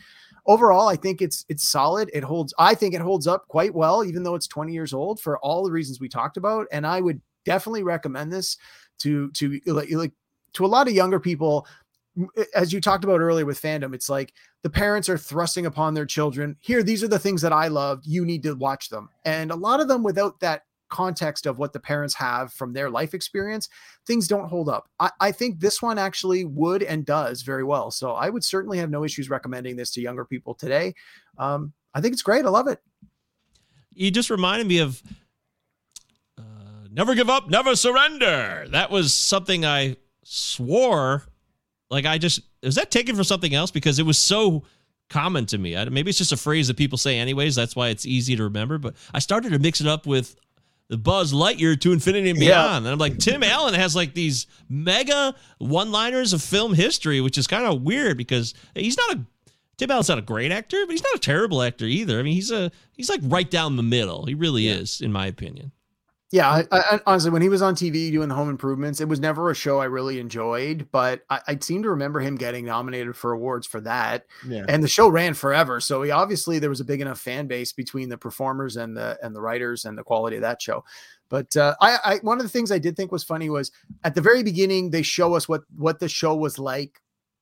overall, 0.45 0.87
I 0.87 0.97
think 0.97 1.23
it's 1.23 1.45
it's 1.49 1.67
solid. 1.67 2.11
It 2.13 2.23
holds. 2.23 2.53
I 2.59 2.75
think 2.75 2.93
it 2.93 3.01
holds 3.01 3.25
up 3.25 3.47
quite 3.47 3.73
well, 3.73 4.05
even 4.05 4.21
though 4.21 4.35
it's 4.35 4.45
20 4.45 4.71
years 4.71 4.93
old, 4.93 5.19
for 5.19 5.39
all 5.39 5.63
the 5.63 5.71
reasons 5.71 5.99
we 5.99 6.09
talked 6.09 6.37
about. 6.37 6.67
And 6.71 6.85
I 6.85 7.01
would 7.01 7.19
definitely 7.43 7.81
recommend 7.81 8.31
this 8.31 8.57
to 8.99 9.31
to 9.31 9.59
like, 9.65 10.11
to 10.53 10.63
a 10.63 10.67
lot 10.67 10.87
of 10.87 10.93
younger 10.93 11.19
people 11.19 11.65
as 12.55 12.71
you 12.71 12.79
talked 12.79 13.03
about 13.03 13.21
earlier 13.21 13.45
with 13.45 13.61
fandom, 13.61 13.93
it's 13.93 14.09
like 14.09 14.33
the 14.61 14.69
parents 14.69 15.09
are 15.09 15.17
thrusting 15.17 15.65
upon 15.65 15.93
their 15.93 16.05
children. 16.05 16.55
Here, 16.59 16.83
these 16.83 17.03
are 17.03 17.07
the 17.07 17.19
things 17.19 17.41
that 17.41 17.53
I 17.53 17.67
loved. 17.67 18.05
You 18.05 18.25
need 18.25 18.43
to 18.43 18.53
watch 18.53 18.89
them. 18.89 19.09
And 19.25 19.51
a 19.51 19.55
lot 19.55 19.79
of 19.79 19.87
them, 19.87 20.03
without 20.03 20.39
that 20.41 20.63
context 20.89 21.47
of 21.47 21.57
what 21.57 21.73
the 21.73 21.79
parents 21.79 22.13
have 22.13 22.53
from 22.53 22.71
their 22.71 22.89
life 22.89 23.15
experience, 23.15 23.67
things 24.05 24.27
don't 24.27 24.47
hold 24.47 24.69
up. 24.69 24.87
I, 24.99 25.09
I, 25.19 25.31
think 25.31 25.59
this 25.59 25.81
one 25.81 25.97
actually 25.97 26.45
would 26.45 26.83
and 26.83 27.03
does 27.03 27.41
very 27.41 27.63
well. 27.63 27.89
So 27.89 28.11
I 28.11 28.29
would 28.29 28.43
certainly 28.43 28.77
have 28.77 28.91
no 28.91 29.03
issues 29.03 29.27
recommending 29.27 29.75
this 29.75 29.89
to 29.93 30.01
younger 30.01 30.23
people 30.23 30.53
today. 30.53 30.93
Um, 31.39 31.73
I 31.95 32.01
think 32.01 32.13
it's 32.13 32.21
great. 32.21 32.45
I 32.45 32.49
love 32.49 32.67
it. 32.67 32.79
You 33.91 34.11
just 34.11 34.29
reminded 34.29 34.67
me 34.67 34.79
of 34.79 35.01
uh, 36.37 36.41
Never 36.91 37.15
Give 37.15 37.29
Up, 37.29 37.49
Never 37.49 37.75
Surrender. 37.75 38.67
That 38.69 38.91
was 38.91 39.15
something 39.15 39.65
I 39.65 39.97
swore 40.23 41.23
like 41.93 42.05
I 42.05 42.17
just 42.17 42.41
is 42.61 42.75
that 42.75 42.91
taken 42.91 43.15
from 43.15 43.23
something 43.23 43.53
else 43.53 43.71
because 43.71 43.99
it 43.99 44.05
was 44.05 44.17
so 44.17 44.63
common 45.09 45.45
to 45.45 45.57
me. 45.57 45.77
I, 45.77 45.85
maybe 45.85 46.09
it's 46.09 46.17
just 46.17 46.31
a 46.31 46.37
phrase 46.37 46.67
that 46.67 46.77
people 46.77 46.97
say 46.97 47.19
anyways. 47.19 47.55
That's 47.55 47.75
why 47.75 47.89
it's 47.89 48.05
easy 48.05 48.35
to 48.35 48.43
remember. 48.43 48.77
But 48.77 48.95
I 49.13 49.19
started 49.19 49.51
to 49.51 49.59
mix 49.59 49.79
it 49.79 49.87
up 49.87 50.05
with 50.05 50.35
the 50.89 50.97
Buzz 50.97 51.31
Lightyear 51.33 51.79
to 51.79 51.93
Infinity 51.93 52.31
and 52.31 52.39
Beyond, 52.39 52.71
yeah. 52.71 52.77
and 52.77 52.87
I'm 52.87 52.97
like 52.97 53.17
Tim 53.17 53.43
Allen 53.43 53.73
has 53.75 53.95
like 53.95 54.13
these 54.13 54.47
mega 54.67 55.33
one-liners 55.59 56.33
of 56.33 56.41
film 56.41 56.73
history, 56.73 57.21
which 57.21 57.37
is 57.37 57.47
kind 57.47 57.65
of 57.65 57.83
weird 57.83 58.17
because 58.17 58.53
he's 58.75 58.97
not 58.97 59.17
a 59.17 59.25
Tim 59.77 59.91
Allen's 59.91 60.09
not 60.09 60.19
a 60.19 60.23
great 60.23 60.51
actor, 60.51 60.83
but 60.85 60.91
he's 60.91 61.03
not 61.03 61.15
a 61.15 61.19
terrible 61.19 61.61
actor 61.61 61.85
either. 61.85 62.19
I 62.19 62.23
mean, 62.23 62.33
he's 62.33 62.51
a 62.51 62.71
he's 62.93 63.09
like 63.09 63.21
right 63.23 63.49
down 63.49 63.75
the 63.75 63.83
middle. 63.83 64.25
He 64.25 64.33
really 64.33 64.63
yeah. 64.63 64.75
is, 64.75 65.01
in 65.01 65.11
my 65.11 65.27
opinion. 65.27 65.71
Yeah, 66.33 66.49
I, 66.49 66.65
I, 66.71 66.99
honestly, 67.05 67.29
when 67.29 67.43
he 67.43 67.49
was 67.49 67.61
on 67.61 67.75
TV 67.75 68.11
doing 68.11 68.31
Home 68.31 68.49
Improvements, 68.49 68.99
it 68.99 69.07
was 69.07 69.19
never 69.19 69.51
a 69.51 69.55
show 69.55 69.77
I 69.77 69.85
really 69.85 70.19
enjoyed, 70.19 70.87
but 70.91 71.21
I, 71.29 71.41
I 71.49 71.57
seem 71.61 71.83
to 71.83 71.91
remember 71.91 72.21
him 72.21 72.37
getting 72.37 72.65
nominated 72.65 73.15
for 73.15 73.33
awards 73.33 73.67
for 73.67 73.79
that. 73.81 74.25
Yeah. 74.43 74.65
And 74.67 74.83
the 74.83 74.87
show 74.87 75.09
ran 75.09 75.35
forever, 75.35 75.79
so 75.79 76.01
he 76.01 76.09
obviously 76.09 76.57
there 76.57 76.71
was 76.71 76.79
a 76.79 76.85
big 76.85 77.01
enough 77.01 77.19
fan 77.19 77.45
base 77.45 77.71
between 77.71 78.09
the 78.09 78.17
performers 78.17 78.77
and 78.77 78.97
the 78.97 79.15
and 79.21 79.35
the 79.35 79.41
writers 79.41 79.85
and 79.85 79.95
the 79.95 80.01
quality 80.01 80.37
of 80.37 80.41
that 80.41 80.59
show. 80.59 80.83
But 81.29 81.55
uh, 81.55 81.75
I, 81.79 81.97
I 82.03 82.15
one 82.23 82.39
of 82.39 82.43
the 82.43 82.49
things 82.49 82.71
I 82.71 82.79
did 82.79 82.97
think 82.97 83.11
was 83.11 83.23
funny 83.23 83.51
was 83.51 83.71
at 84.03 84.15
the 84.15 84.21
very 84.21 84.41
beginning 84.41 84.89
they 84.89 85.03
show 85.03 85.35
us 85.35 85.47
what 85.47 85.61
what 85.77 85.99
the 85.99 86.09
show 86.09 86.35
was 86.35 86.57
like 86.57 86.99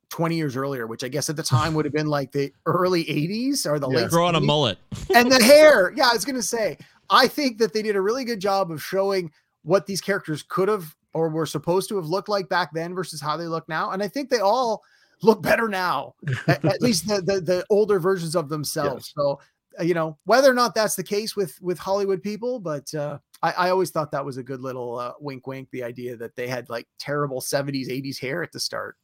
20 0.10 0.36
years 0.36 0.58
earlier, 0.58 0.86
which 0.86 1.06
I 1.06 1.08
guess 1.08 1.30
at 1.30 1.38
the 1.38 1.44
time 1.44 1.74
would 1.76 1.86
have 1.86 1.94
been 1.94 2.08
like 2.08 2.34
the 2.34 2.52
early 2.66 3.06
80s 3.06 3.66
or 3.66 3.80
the 3.80 3.90
yeah. 3.90 4.02
late. 4.02 4.10
Growing 4.10 4.36
80s. 4.36 4.38
a 4.38 4.42
mullet. 4.42 4.78
and 5.16 5.32
the 5.32 5.42
hair. 5.42 5.94
Yeah, 5.96 6.10
I 6.10 6.14
was 6.14 6.26
going 6.26 6.36
to 6.36 6.44
say, 6.44 6.78
I 7.12 7.28
think 7.28 7.58
that 7.60 7.74
they 7.74 7.82
did 7.82 7.96
a 7.96 8.02
really 8.02 8.26
good 8.26 8.40
job 8.40 8.72
of 8.72 8.82
showing 8.82 9.32
what 9.64 9.86
these 9.86 10.02
characters 10.02 10.44
could 10.48 10.68
have 10.68 10.96
or 11.14 11.30
were 11.30 11.46
supposed 11.46 11.90
to 11.90 11.98
have 11.98 12.06
looked 12.06 12.30
like 12.30 12.48
back 12.50 12.72
then 12.74 12.96
versus 12.96 13.22
how 13.22 13.38
they 13.38 13.48
look 13.48 13.68
now. 13.68 13.92
And 13.92 14.02
I 14.02 14.08
think 14.08 14.30
they 14.30 14.40
all 14.40 14.82
look 15.22 15.42
better 15.44 15.68
now, 15.68 16.16
at, 16.48 16.64
at, 16.64 16.82
least 16.82 17.08
the, 17.08 17.22
the, 17.22 17.42
the 17.42 17.66
older 17.70 18.00
versions 18.00 18.36
of 18.36 18.50
themselves. 18.50 19.14
Yes. 19.16 19.24
So 19.24 19.40
uh, 19.80 19.84
you 19.84 19.94
know 19.94 20.18
whether 20.26 20.52
or 20.52 20.54
not 20.54 20.76
that's 20.76 20.96
the 20.96 21.04
case 21.04 21.36
with 21.36 21.58
with 21.62 21.80
Hollywood 21.80 22.22
people, 22.22 22.60
but 22.60 22.94
uh, 22.94 23.20
I, 23.42 23.52
I 23.52 23.70
always 23.70 23.90
thought 23.90 24.12
that 24.12 24.26
was 24.26 24.38
a 24.38 24.44
good 24.44 24.62
little 24.62 24.98
uh, 24.98 25.14
wink, 25.20 25.48
wink. 25.48 25.70
The 25.72 25.84
idea 25.84 26.18
that 26.18 26.36
they 26.36 26.48
had 26.48 26.70
like 26.70 26.88
terrible 27.00 27.40
'70s, 27.40 27.90
'80s 27.90 28.20
hair 28.20 28.44
at 28.44 28.52
the 28.52 28.60
start. 28.60 28.98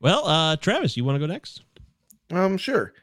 Well, 0.00 0.26
uh, 0.26 0.56
Travis, 0.56 0.96
you 0.96 1.04
want 1.04 1.16
to 1.16 1.20
go 1.20 1.26
next? 1.26 1.62
Um, 2.30 2.56
sure. 2.56 2.94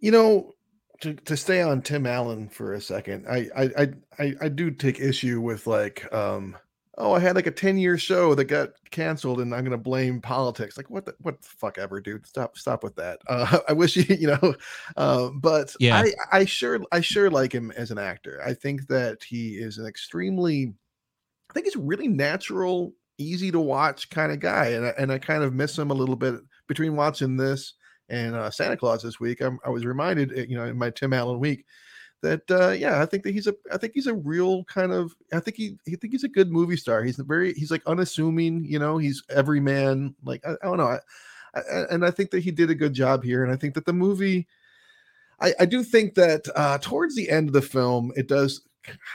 You 0.00 0.10
know, 0.10 0.54
to, 1.00 1.14
to 1.14 1.36
stay 1.36 1.62
on 1.62 1.82
Tim 1.82 2.06
Allen 2.06 2.48
for 2.48 2.74
a 2.74 2.80
second, 2.80 3.26
I, 3.28 3.48
I 3.56 3.88
I 4.18 4.34
I 4.40 4.48
do 4.48 4.70
take 4.70 5.00
issue 5.00 5.40
with 5.40 5.66
like 5.66 6.12
um 6.12 6.56
oh 6.98 7.12
I 7.12 7.20
had 7.20 7.36
like 7.36 7.46
a 7.46 7.50
10 7.50 7.78
year 7.78 7.98
show 7.98 8.34
that 8.34 8.44
got 8.44 8.70
canceled 8.90 9.40
and 9.40 9.54
I'm 9.54 9.64
gonna 9.64 9.76
blame 9.76 10.20
politics. 10.20 10.76
Like 10.76 10.90
what 10.90 11.04
the 11.04 11.14
what 11.20 11.40
the 11.42 11.48
fuck 11.48 11.78
ever, 11.78 12.00
dude. 12.00 12.26
Stop 12.26 12.56
stop 12.56 12.82
with 12.82 12.96
that. 12.96 13.20
Uh 13.28 13.58
I 13.68 13.72
wish 13.72 13.96
you 13.96 14.04
you 14.16 14.28
know 14.28 14.54
uh, 14.96 15.30
but 15.34 15.74
yeah 15.78 15.96
I, 15.96 16.12
I 16.32 16.44
sure 16.44 16.80
I 16.92 17.00
sure 17.00 17.30
like 17.30 17.52
him 17.52 17.70
as 17.72 17.90
an 17.90 17.98
actor. 17.98 18.40
I 18.44 18.54
think 18.54 18.86
that 18.88 19.22
he 19.22 19.54
is 19.54 19.78
an 19.78 19.86
extremely 19.86 20.74
I 21.50 21.52
think 21.52 21.66
he's 21.66 21.76
a 21.76 21.80
really 21.80 22.08
natural, 22.08 22.92
easy 23.18 23.50
to 23.52 23.60
watch 23.60 24.10
kind 24.10 24.32
of 24.32 24.40
guy. 24.40 24.66
And 24.68 24.86
I, 24.86 24.94
and 24.98 25.12
I 25.12 25.18
kind 25.18 25.42
of 25.42 25.54
miss 25.54 25.78
him 25.78 25.90
a 25.90 25.94
little 25.94 26.16
bit 26.16 26.34
between 26.66 26.96
watching 26.96 27.36
this 27.36 27.74
and 28.08 28.34
uh, 28.34 28.50
Santa 28.50 28.76
Claus 28.76 29.02
this 29.02 29.20
week, 29.20 29.40
I'm, 29.40 29.58
i 29.64 29.70
was 29.70 29.84
reminded, 29.84 30.36
eh, 30.36 30.46
you 30.48 30.56
know, 30.56 30.64
in 30.64 30.78
my 30.78 30.90
Tim 30.90 31.12
Allen 31.12 31.40
week, 31.40 31.64
that 32.22 32.50
uh, 32.50 32.70
yeah, 32.70 33.02
I 33.02 33.06
think 33.06 33.24
that 33.24 33.32
he's 33.32 33.46
a, 33.46 33.54
I 33.72 33.76
think 33.76 33.92
he's 33.94 34.06
a 34.06 34.14
real 34.14 34.64
kind 34.64 34.92
of, 34.92 35.14
I 35.32 35.40
think 35.40 35.56
he, 35.56 35.76
I 35.86 35.96
think 35.96 36.12
he's 36.12 36.24
a 36.24 36.28
good 36.28 36.50
movie 36.50 36.76
star. 36.76 37.02
He's 37.02 37.16
very, 37.16 37.52
he's 37.54 37.70
like 37.70 37.82
unassuming, 37.86 38.64
you 38.64 38.78
know, 38.78 38.98
he's 38.98 39.22
every 39.30 39.60
man. 39.60 40.14
Like 40.24 40.44
I, 40.46 40.52
I 40.52 40.66
don't 40.66 40.78
know, 40.78 40.86
I, 40.86 41.00
I, 41.54 41.60
and 41.90 42.04
I 42.04 42.10
think 42.10 42.30
that 42.30 42.40
he 42.42 42.50
did 42.50 42.70
a 42.70 42.74
good 42.74 42.94
job 42.94 43.22
here. 43.24 43.44
And 43.44 43.52
I 43.52 43.56
think 43.56 43.74
that 43.74 43.86
the 43.86 43.92
movie, 43.92 44.46
I, 45.40 45.54
I 45.60 45.66
do 45.66 45.82
think 45.82 46.14
that 46.14 46.46
uh, 46.54 46.78
towards 46.78 47.14
the 47.14 47.28
end 47.28 47.48
of 47.48 47.52
the 47.52 47.62
film, 47.62 48.12
it 48.16 48.28
does 48.28 48.62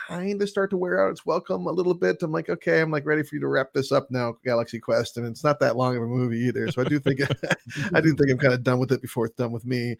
kind 0.07 0.41
of 0.41 0.49
start 0.49 0.69
to 0.71 0.77
wear 0.77 1.03
out 1.05 1.11
its 1.11 1.25
welcome 1.25 1.67
a 1.67 1.71
little 1.71 1.93
bit. 1.93 2.21
I'm 2.21 2.31
like, 2.31 2.49
okay, 2.49 2.81
I'm 2.81 2.91
like 2.91 3.05
ready 3.05 3.23
for 3.23 3.35
you 3.35 3.41
to 3.41 3.47
wrap 3.47 3.73
this 3.73 3.91
up 3.91 4.09
now, 4.11 4.35
Galaxy 4.43 4.79
Quest, 4.79 5.17
and 5.17 5.25
it's 5.25 5.43
not 5.43 5.59
that 5.59 5.77
long 5.77 5.95
of 5.95 6.03
a 6.03 6.07
movie 6.07 6.39
either. 6.39 6.71
So 6.71 6.81
I 6.81 6.85
do 6.85 6.99
think 6.99 7.21
I 7.93 8.01
do 8.01 8.13
think 8.15 8.31
I'm 8.31 8.37
kind 8.37 8.53
of 8.53 8.63
done 8.63 8.79
with 8.79 8.91
it 8.91 9.01
before 9.01 9.25
it's 9.25 9.35
done 9.35 9.51
with 9.51 9.65
me. 9.65 9.97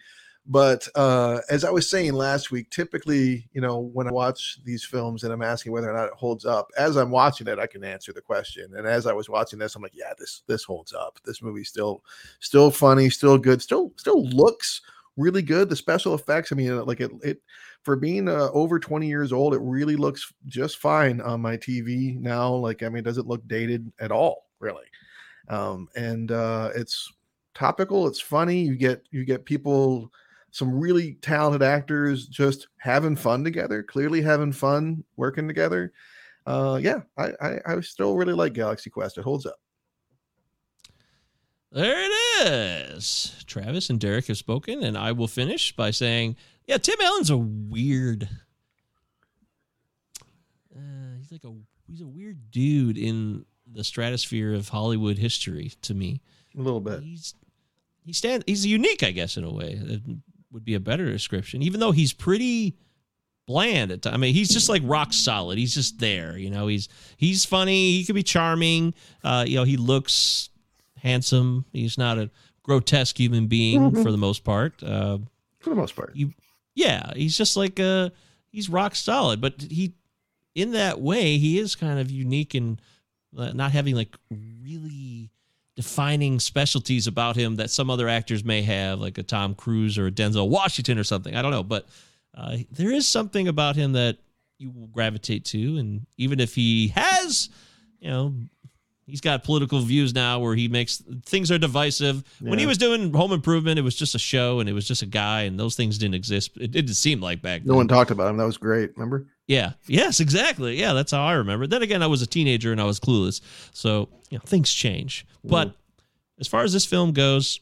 But 0.48 0.88
uh, 0.96 1.40
as 1.50 1.64
I 1.64 1.70
was 1.70 1.90
saying 1.90 2.14
last 2.14 2.50
week, 2.50 2.72
typically, 2.72 3.48
you 3.54 3.62
know, 3.62 3.78
when 3.78 4.08
I 4.08 4.12
watch 4.12 4.60
these 4.64 4.84
films 4.84 5.24
and 5.24 5.32
I'm 5.32 5.44
asking 5.44 5.72
whether 5.72 5.90
or 5.90 5.94
not 5.94 6.08
it 6.08 6.14
holds 6.14 6.46
up, 6.46 6.72
as 6.78 6.98
I'm 6.98 7.12
watching 7.12 7.48
it, 7.48 7.60
I 7.60 7.68
can 7.68 7.84
answer 7.84 8.12
the 8.12 8.22
question. 8.22 8.74
And 8.76 8.88
as 8.88 9.06
I 9.06 9.14
was 9.14 9.30
watching 9.30 9.60
this, 9.60 9.76
I'm 9.76 9.84
like, 9.84 9.96
yeah, 9.96 10.14
this 10.18 10.42
this 10.48 10.64
holds 10.64 10.94
up. 10.94 11.20
This 11.26 11.44
movie 11.44 11.64
still 11.64 12.04
still 12.40 12.72
funny, 12.72 13.10
still 13.10 13.38
good, 13.38 13.62
still 13.62 13.94
still 13.98 14.26
looks 14.30 14.82
really 15.16 15.44
good. 15.44 15.70
The 15.70 15.76
special 15.76 16.16
effects, 16.16 16.52
I 16.52 16.56
mean, 16.56 16.86
like 16.86 17.02
it 17.02 17.12
it 17.24 17.42
for 17.84 17.96
being 17.96 18.28
uh, 18.28 18.50
over 18.54 18.80
20 18.80 19.08
years 19.08 19.34
old, 19.34 19.54
it 19.54 19.62
really 19.62 19.96
looks 19.96 20.32
just 20.48 20.78
fine 20.78 21.20
on 21.22 21.42
my 21.42 21.58
TV 21.58 22.20
now. 22.20 22.54
Like, 22.54 22.84
I 22.84 22.90
mean, 22.90 23.00
it 23.00 23.06
doesn't 23.06 23.28
look 23.28 23.48
dated 23.48 23.92
at 24.00 24.12
all, 24.12 24.46
really. 24.60 24.86
Um, 25.50 25.88
and 25.96 26.32
uh, 26.32 26.70
it's 26.76 27.12
topical. 27.54 28.08
It's 28.08 28.22
funny. 28.22 28.62
You 28.62 28.76
get 28.76 29.04
you 29.12 29.26
get 29.26 29.46
people, 29.46 30.12
some 30.52 30.80
really 30.80 31.14
talented 31.22 31.64
actors, 31.64 32.28
just 32.28 32.68
having 32.78 33.16
fun 33.16 33.44
together. 33.44 33.84
Clearly 33.84 34.22
having 34.22 34.52
fun 34.52 35.04
working 35.16 35.48
together. 35.48 35.92
Uh, 36.46 36.80
yeah, 36.82 37.02
I, 37.18 37.32
I 37.42 37.60
I 37.66 37.82
still 37.82 38.16
really 38.16 38.34
like 38.34 38.54
Galaxy 38.54 38.90
Quest. 38.90 39.18
It 39.18 39.24
holds 39.24 39.46
up. 39.46 39.60
There 41.72 42.04
it 42.04 42.48
is. 42.48 43.44
Travis 43.48 43.90
and 43.90 44.00
Derek 44.00 44.28
have 44.28 44.38
spoken, 44.38 44.84
and 44.84 44.98
I 44.98 45.14
will 45.14 45.28
finish 45.28 45.74
by 45.74 45.92
saying 45.92 46.36
yeah, 46.68 46.78
Tim 46.78 47.00
Allen's 47.02 47.30
a 47.30 47.38
weird. 47.38 48.28
Uh, 50.76 51.18
he's 51.18 51.32
like 51.32 51.44
a 51.44 51.54
he's 51.88 52.02
a 52.02 52.08
weird 52.08 52.52
dude 52.52 52.98
in 52.98 53.46
the 53.72 53.84
stratosphere 53.84 54.54
of 54.54 54.70
Hollywood 54.70 55.18
history 55.18 55.74
to 55.82 55.94
me. 55.94 56.22
A 56.58 56.62
little 56.62 56.82
bit. 56.82 57.02
He's 57.04 57.36
he 58.06 58.14
stand 58.14 58.44
he's 58.48 58.66
unique, 58.66 59.04
I 59.04 59.12
guess, 59.12 59.38
in 59.38 59.44
a 59.44 59.52
way. 59.52 59.76
That 59.76 60.02
would 60.52 60.66
be 60.66 60.76
a 60.76 60.80
better 60.80 61.06
description. 61.06 61.62
Even 61.62 61.80
though 61.80 61.92
he's 61.92 62.14
pretty 62.14 62.76
bland 63.48 63.92
at 63.92 64.02
times. 64.02 64.14
I 64.16 64.18
mean, 64.18 64.34
he's 64.34 64.50
just 64.50 64.70
like 64.70 64.82
rock 64.86 65.14
solid. 65.14 65.58
He's 65.58 65.74
just 65.74 66.00
there. 66.00 66.38
You 66.38 66.50
know, 66.50 66.68
he's 66.68 66.90
he's 67.18 67.46
funny. 67.46 67.92
He 67.92 68.06
could 68.06 68.16
be 68.16 68.24
charming. 68.24 68.94
Uh, 69.24 69.46
you 69.48 69.58
know, 69.58 69.64
he 69.64 69.78
looks 69.78 70.50
handsome. 70.98 71.66
He's 71.72 71.98
not 71.98 72.18
a 72.18 72.30
grotesque 72.64 73.20
human 73.20 73.48
being 73.48 73.82
mm-hmm. 73.82 74.04
for 74.04 74.12
the 74.12 74.18
most 74.18 74.44
part. 74.44 74.82
Uh, 74.84 75.20
for 75.60 75.70
the 75.70 75.76
most 75.76 75.96
part, 75.96 76.16
you 76.16 76.34
yeah, 76.76 77.12
he's 77.16 77.38
just 77.38 77.58
like 77.58 77.80
uh 77.80 78.10
he's 78.52 78.70
rock 78.70 78.96
solid, 78.96 79.42
but 79.42 79.62
he 79.70 79.94
in 80.56 80.72
that 80.72 81.00
way 81.00 81.38
he 81.38 81.60
is 81.60 81.76
kind 81.76 82.00
of 82.00 82.12
unique 82.12 82.56
in 82.56 82.80
uh, 83.38 83.52
not 83.54 83.72
having 83.72 83.96
like 83.96 84.16
really 84.30 85.32
defining 85.76 86.40
specialties 86.40 87.08
about 87.08 87.36
him 87.36 87.56
that 87.56 87.70
some 87.70 87.90
other 87.90 88.10
actors 88.10 88.44
may 88.44 88.62
have, 88.62 89.00
like 89.00 89.18
a 89.18 89.24
Tom 89.24 89.56
Cruise 89.56 89.98
or 89.98 90.08
a 90.08 90.12
Denzel 90.12 90.50
Washington 90.50 90.98
or 90.98 91.04
something. 91.04 91.36
I 91.36 91.42
don't 91.42 91.52
know, 91.52 91.64
but 91.64 91.88
uh, 92.36 92.58
there 92.72 92.92
is 92.92 93.08
something 93.08 93.48
about 93.48 93.76
him 93.76 93.94
that 93.94 94.18
you 94.58 94.70
will 94.70 94.88
gravitate 94.88 95.46
to, 95.46 95.78
and 95.78 96.06
even 96.18 96.40
if 96.40 96.54
he 96.54 96.90
has, 96.90 97.50
you 98.00 98.10
know, 98.10 98.34
he's 99.12 99.22
got 99.22 99.44
political 99.44 99.82
views 99.82 100.16
now 100.16 100.40
where 100.40 100.56
he 100.56 100.68
makes 100.68 101.04
things 101.26 101.52
are 101.52 101.58
divisive. 101.58 102.24
When 102.40 102.58
he 102.58 102.66
was 102.66 102.78
doing 102.78 103.14
Home 103.14 103.34
Improvement, 103.34 103.78
it 103.78 103.82
was 103.82 103.96
just 103.96 104.16
a 104.16 104.20
show 104.20 104.60
and 104.60 104.70
it 104.70 104.74
was 104.74 104.88
just 104.88 105.02
a 105.02 105.06
guy, 105.06 105.42
and 105.42 105.60
those 105.60 105.76
things 105.76 105.98
didn't 105.98 106.16
exist. 106.16 106.52
It 106.60 106.72
didn't 106.72 106.94
seem 106.94 107.22
like 107.22 107.42
back 107.42 107.62
Then. 107.62 107.68
No 107.68 107.74
then. 107.74 107.78
one 107.78 107.88
talked 107.90 108.10
about 108.10 108.30
him. 108.30 108.38
That 108.38 108.46
was 108.46 108.58
great. 108.58 108.92
Remember? 108.96 109.28
Yeah. 109.48 109.74
Yes, 109.86 110.22
exactly. 110.22 110.80
Yeah, 110.80 110.94
that's 110.94 111.12
how 111.12 111.24
I 111.24 111.34
remember. 111.34 111.68
Then 111.68 111.84
again, 111.84 112.02
I 112.02 112.08
was 112.08 112.22
a 112.22 112.28
teenager 112.28 112.72
and 112.72 112.80
I 112.80 112.86
was 112.86 113.00
clueless. 113.00 113.42
So, 113.74 114.08
you 114.30 114.38
know, 114.38 114.44
things 114.46 114.72
change. 114.74 115.26
Mm-hmm. 115.40 115.50
But 115.50 115.76
as 116.40 116.48
far 116.48 116.64
as 116.64 116.72
this 116.72 116.86
film 116.86 117.12
goes, 117.12 117.60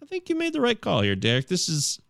I 0.00 0.06
think 0.06 0.28
you 0.28 0.36
made 0.36 0.52
the 0.52 0.60
right 0.60 0.80
call 0.80 1.02
here, 1.02 1.16
Derek. 1.16 1.48
This 1.48 1.68
is 1.68 2.00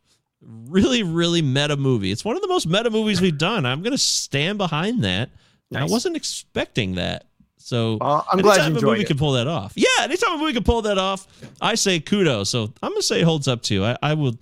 really, 0.42 1.02
really 1.02 1.40
meta 1.40 1.76
movie. 1.76 2.12
It's 2.12 2.24
one 2.24 2.36
of 2.36 2.42
the 2.42 2.48
most 2.48 2.66
meta 2.66 2.90
movies 2.90 3.22
we've 3.22 3.38
done. 3.38 3.64
I'm 3.64 3.80
going 3.82 3.92
to 3.92 3.98
stand 3.98 4.58
behind 4.58 5.02
that. 5.04 5.30
And 5.70 5.78
I 5.78 5.86
wasn't 5.86 6.16
expecting 6.16 6.96
that. 6.96 7.24
So 7.64 7.98
Well, 8.00 8.26
I'm 8.30 8.38
glad 8.40 8.56
you 8.56 8.62
a 8.62 8.66
enjoyed 8.66 8.82
movie 8.90 9.02
it. 9.02 9.06
can 9.06 9.18
pull 9.18 9.32
that 9.32 9.46
off. 9.46 9.72
Yeah, 9.76 9.86
anytime 10.00 10.32
a 10.34 10.38
movie 10.38 10.52
can 10.52 10.64
pull 10.64 10.82
that 10.82 10.98
off, 10.98 11.26
I 11.60 11.74
say 11.76 12.00
kudos. 12.00 12.50
So 12.50 12.72
I'm 12.82 12.90
gonna 12.92 13.02
say 13.02 13.20
it 13.20 13.24
holds 13.24 13.48
up 13.48 13.62
too. 13.62 13.84
I, 13.84 13.96
I 14.02 14.14
will 14.14 14.34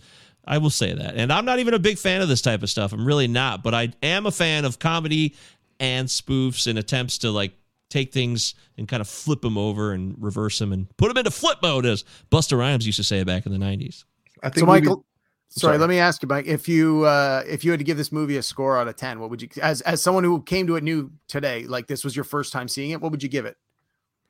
I 0.44 0.58
will 0.58 0.70
say 0.70 0.92
that. 0.92 1.14
And 1.16 1.32
I'm 1.32 1.44
not 1.44 1.58
even 1.58 1.74
a 1.74 1.78
big 1.78 1.98
fan 1.98 2.22
of 2.22 2.28
this 2.28 2.40
type 2.42 2.62
of 2.62 2.70
stuff. 2.70 2.92
I'm 2.92 3.04
really 3.06 3.28
not, 3.28 3.62
but 3.62 3.74
I 3.74 3.92
am 4.02 4.26
a 4.26 4.30
fan 4.32 4.64
of 4.64 4.78
comedy 4.78 5.34
and 5.78 6.08
spoofs 6.08 6.66
and 6.66 6.78
attempts 6.78 7.18
to 7.18 7.30
like 7.30 7.52
take 7.90 8.12
things 8.12 8.54
and 8.78 8.88
kind 8.88 9.00
of 9.00 9.08
flip 9.08 9.40
them 9.42 9.58
over 9.58 9.92
and 9.92 10.14
reverse 10.18 10.58
them 10.58 10.72
and 10.72 10.86
put 10.96 11.08
them 11.08 11.18
into 11.18 11.30
flip 11.30 11.58
mode 11.62 11.84
as 11.86 12.04
Busta 12.30 12.56
Rhymes 12.58 12.86
used 12.86 12.96
to 12.96 13.04
say 13.04 13.22
back 13.24 13.46
in 13.46 13.52
the 13.52 13.58
90s. 13.58 14.04
I 14.42 14.48
think 14.48 14.60
So, 14.60 14.66
movie- 14.66 14.80
Michael, 14.80 15.04
sorry, 15.50 15.72
Sorry. 15.74 15.78
let 15.78 15.88
me 15.88 15.98
ask 15.98 16.22
you, 16.22 16.28
Mike. 16.28 16.46
If 16.46 16.68
you 16.68 17.04
uh, 17.04 17.42
if 17.46 17.64
you 17.64 17.70
had 17.70 17.78
to 17.80 17.84
give 17.84 17.96
this 17.96 18.10
movie 18.10 18.36
a 18.38 18.42
score 18.42 18.78
out 18.78 18.88
of 18.88 18.96
ten, 18.96 19.20
what 19.20 19.30
would 19.30 19.42
you? 19.42 19.48
As 19.62 19.80
as 19.82 20.00
someone 20.02 20.24
who 20.24 20.42
came 20.42 20.66
to 20.68 20.76
it 20.76 20.82
new 20.82 21.10
today, 21.28 21.64
like 21.64 21.86
this 21.86 22.02
was 22.04 22.16
your 22.16 22.24
first 22.24 22.52
time 22.52 22.68
seeing 22.68 22.90
it, 22.90 23.00
what 23.00 23.10
would 23.12 23.22
you 23.22 23.28
give 23.28 23.44
it? 23.46 23.56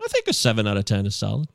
I 0.03 0.09
think 0.09 0.27
a 0.29 0.33
7 0.33 0.67
out 0.67 0.79
of 0.79 0.87
10 0.87 1.05
is 1.05 1.15
solid. 1.15 1.49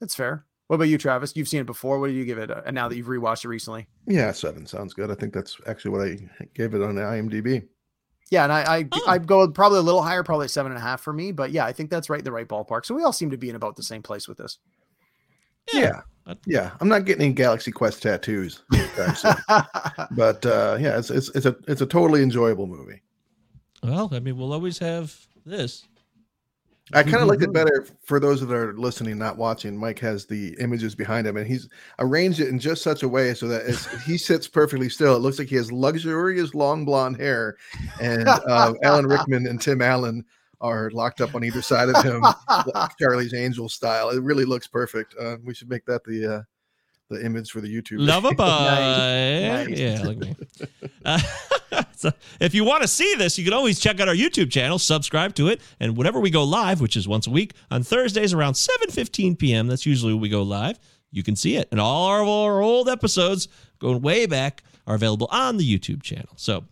That's 0.00 0.14
fair. 0.14 0.46
What 0.68 0.76
about 0.76 0.88
you, 0.88 0.96
Travis? 0.96 1.36
You've 1.36 1.48
seen 1.48 1.60
it 1.60 1.66
before. 1.66 1.98
What 2.00 2.06
do 2.06 2.14
you 2.14 2.24
give 2.24 2.38
it? 2.38 2.50
Uh, 2.50 2.62
and 2.64 2.74
now 2.74 2.88
that 2.88 2.96
you've 2.96 3.08
rewatched 3.08 3.44
it 3.44 3.48
recently, 3.48 3.86
yeah, 4.06 4.32
seven 4.32 4.64
sounds 4.66 4.94
good. 4.94 5.10
I 5.10 5.14
think 5.14 5.34
that's 5.34 5.58
actually 5.66 5.90
what 5.90 6.00
I 6.08 6.16
gave 6.54 6.72
it 6.74 6.80
on 6.82 6.94
IMDb. 6.94 7.68
yeah, 8.30 8.44
and 8.44 8.52
I 8.52 8.78
I 8.78 8.88
Oh. 8.90 9.04
I'd 9.06 9.26
go 9.26 9.46
probably 9.50 9.80
a 9.80 9.82
little 9.82 10.00
higher, 10.02 10.22
probably 10.22 10.48
seven 10.48 10.72
and 10.72 10.78
a 10.78 10.82
half 10.82 11.02
for 11.02 11.12
me. 11.12 11.30
But 11.30 11.50
yeah, 11.50 11.66
I 11.66 11.72
think 11.72 11.90
that's 11.90 12.08
right 12.08 12.20
in 12.20 12.24
the 12.24 12.32
right 12.32 12.48
ballpark. 12.48 12.86
So 12.86 12.94
we 12.94 13.02
all 13.02 13.12
seem 13.12 13.30
to 13.30 13.36
be 13.36 13.50
in 13.50 13.56
about 13.56 13.76
the 13.76 13.82
same 13.82 14.02
place 14.02 14.26
with 14.26 14.38
this. 14.38 14.56
Yeah. 15.72 16.00
Yeah. 16.46 16.72
I'm 16.80 16.88
not 16.88 17.04
getting 17.04 17.24
any 17.24 17.34
Galaxy 17.34 17.70
Quest 17.70 18.02
tattoos, 18.02 18.62
but 20.10 20.44
uh, 20.46 20.76
yeah, 20.80 20.98
it's, 20.98 21.10
it's 21.10 21.30
it's 21.34 21.46
a 21.46 21.56
it's 21.68 21.80
a 21.80 21.86
totally 21.86 22.22
enjoyable 22.22 22.66
movie. 22.66 23.02
Well, 23.82 24.08
I 24.12 24.20
mean, 24.20 24.38
we'll 24.38 24.52
always 24.52 24.78
have 24.78 25.14
this. 25.44 25.84
I 26.92 27.02
kind 27.02 27.16
of 27.16 27.28
liked 27.28 27.42
it 27.42 27.52
better 27.54 27.86
for 28.02 28.20
those 28.20 28.40
that 28.40 28.52
are 28.52 28.74
listening, 28.74 29.16
not 29.16 29.38
watching. 29.38 29.76
Mike 29.76 29.98
has 30.00 30.26
the 30.26 30.54
images 30.60 30.94
behind 30.94 31.26
him, 31.26 31.36
and 31.36 31.46
he's 31.46 31.68
arranged 31.98 32.40
it 32.40 32.48
in 32.48 32.58
just 32.58 32.82
such 32.82 33.02
a 33.02 33.08
way 33.08 33.32
so 33.32 33.48
that 33.48 33.66
he 34.06 34.18
sits 34.18 34.46
perfectly 34.46 34.88
still. 34.88 35.16
It 35.16 35.20
looks 35.20 35.38
like 35.38 35.48
he 35.48 35.56
has 35.56 35.72
luxurious 35.72 36.54
long 36.54 36.84
blonde 36.84 37.16
hair, 37.16 37.56
and 38.00 38.28
uh, 38.28 38.74
Alan 38.82 39.06
Rickman 39.06 39.46
and 39.46 39.60
Tim 39.60 39.80
Allen 39.80 40.24
are 40.64 40.90
locked 40.92 41.20
up 41.20 41.34
on 41.34 41.44
either 41.44 41.60
side 41.60 41.90
of 41.90 42.02
him, 42.02 42.22
like 42.22 42.90
Charlie's 42.98 43.34
Angel 43.34 43.68
style. 43.68 44.08
It 44.08 44.22
really 44.22 44.46
looks 44.46 44.66
perfect. 44.66 45.14
Uh, 45.20 45.36
we 45.44 45.54
should 45.54 45.68
make 45.68 45.84
that 45.84 46.02
the 46.04 46.36
uh, 46.36 46.42
the 47.10 47.24
image 47.24 47.50
for 47.50 47.60
the 47.60 47.68
YouTube. 47.68 47.98
Love 47.98 48.24
a 48.24 48.34
bye. 48.34 49.66
Nice. 49.66 49.78
Yeah, 49.78 50.02
look 50.02 50.16
me. 50.16 50.34
Uh, 51.04 51.20
so 51.96 52.10
if 52.40 52.54
you 52.54 52.64
want 52.64 52.80
to 52.80 52.88
see 52.88 53.14
this, 53.16 53.38
you 53.38 53.44
can 53.44 53.52
always 53.52 53.78
check 53.78 54.00
out 54.00 54.08
our 54.08 54.14
YouTube 54.14 54.50
channel, 54.50 54.78
subscribe 54.78 55.34
to 55.34 55.48
it, 55.48 55.60
and 55.80 55.98
whenever 55.98 56.18
we 56.18 56.30
go 56.30 56.42
live, 56.42 56.80
which 56.80 56.96
is 56.96 57.06
once 57.06 57.26
a 57.26 57.30
week 57.30 57.52
on 57.70 57.82
Thursdays 57.82 58.32
around 58.32 58.54
7:15 58.54 59.38
p.m., 59.38 59.66
that's 59.66 59.84
usually 59.84 60.14
when 60.14 60.22
we 60.22 60.30
go 60.30 60.42
live. 60.42 60.78
You 61.12 61.22
can 61.22 61.36
see 61.36 61.56
it, 61.56 61.68
and 61.70 61.78
all 61.78 62.06
our, 62.06 62.24
our 62.24 62.62
old 62.62 62.88
episodes 62.88 63.48
going 63.78 64.00
way 64.00 64.24
back 64.24 64.62
are 64.86 64.94
available 64.94 65.28
on 65.30 65.58
the 65.58 65.78
YouTube 65.78 66.02
channel. 66.02 66.32
So, 66.36 66.64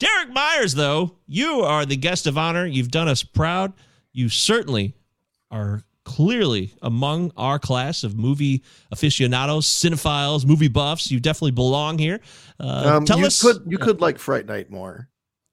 Derek 0.00 0.32
Myers, 0.32 0.74
though, 0.74 1.16
you 1.26 1.60
are 1.60 1.86
the 1.86 1.96
guest 1.96 2.26
of 2.26 2.36
honor. 2.36 2.66
You've 2.66 2.90
done 2.90 3.08
us 3.08 3.22
proud. 3.22 3.72
You 4.12 4.28
certainly 4.28 4.94
are 5.50 5.82
clearly 6.04 6.74
among 6.82 7.32
our 7.36 7.58
class 7.58 8.04
of 8.04 8.16
movie 8.18 8.62
aficionados, 8.90 9.66
cinephiles, 9.66 10.44
movie 10.44 10.68
buffs. 10.68 11.10
You 11.10 11.20
definitely 11.20 11.52
belong 11.52 11.98
here. 11.98 12.20
Uh, 12.60 12.96
Um, 12.96 13.04
tell 13.04 13.18
you 13.18 13.26
us. 13.26 13.40
could 13.40 13.62
you 13.66 13.78
could 13.78 14.00
like 14.00 14.18
Fright 14.18 14.46
Night 14.46 14.70
more. 14.70 15.08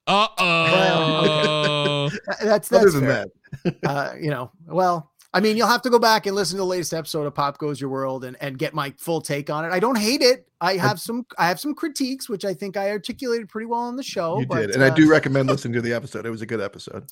Uh 0.08 0.28
oh. 0.40 2.10
that's 2.42 2.68
that's 2.70 2.74
Other 2.74 2.90
than 2.90 3.02
fair. 3.06 3.26
that, 3.64 3.76
uh, 3.86 4.14
you 4.20 4.30
know, 4.32 4.52
well, 4.68 5.11
I 5.34 5.40
mean, 5.40 5.56
you'll 5.56 5.68
have 5.68 5.82
to 5.84 5.90
go 5.90 6.00
back 6.00 6.26
and 6.26 6.36
listen 6.36 6.58
to 6.58 6.62
the 6.62 6.66
latest 6.66 6.94
episode 6.94 7.26
of 7.26 7.34
Pop 7.34 7.58
Goes 7.58 7.80
Your 7.80 7.90
World 7.90 8.26
and, 8.26 8.36
and 8.42 8.58
get 8.58 8.74
my 8.74 8.94
full 8.98 9.22
take 9.22 9.50
on 9.50 9.64
it. 9.64 9.72
I 9.72 9.80
don't 9.80 9.98
hate 9.98 10.22
it. 10.22 10.48
I 10.60 10.76
have 10.76 11.00
some 11.00 11.26
I 11.38 11.48
have 11.48 11.60
some 11.60 11.74
critiques, 11.74 12.28
which 12.28 12.44
I 12.44 12.54
think 12.54 12.76
I 12.76 12.92
articulated 12.92 13.48
pretty 13.48 13.66
well 13.66 13.80
on 13.80 13.96
the 13.96 14.04
show. 14.04 14.40
you 14.40 14.46
but, 14.46 14.58
did, 14.58 14.72
and 14.72 14.84
I 14.84 14.88
uh, 14.88 14.94
do 14.94 15.10
recommend 15.10 15.48
listening 15.50 15.74
to 15.76 15.82
the 15.82 15.94
episode. 15.94 16.26
It 16.26 16.30
was 16.30 16.42
a 16.42 16.46
good 16.46 16.60
episode. 16.60 17.06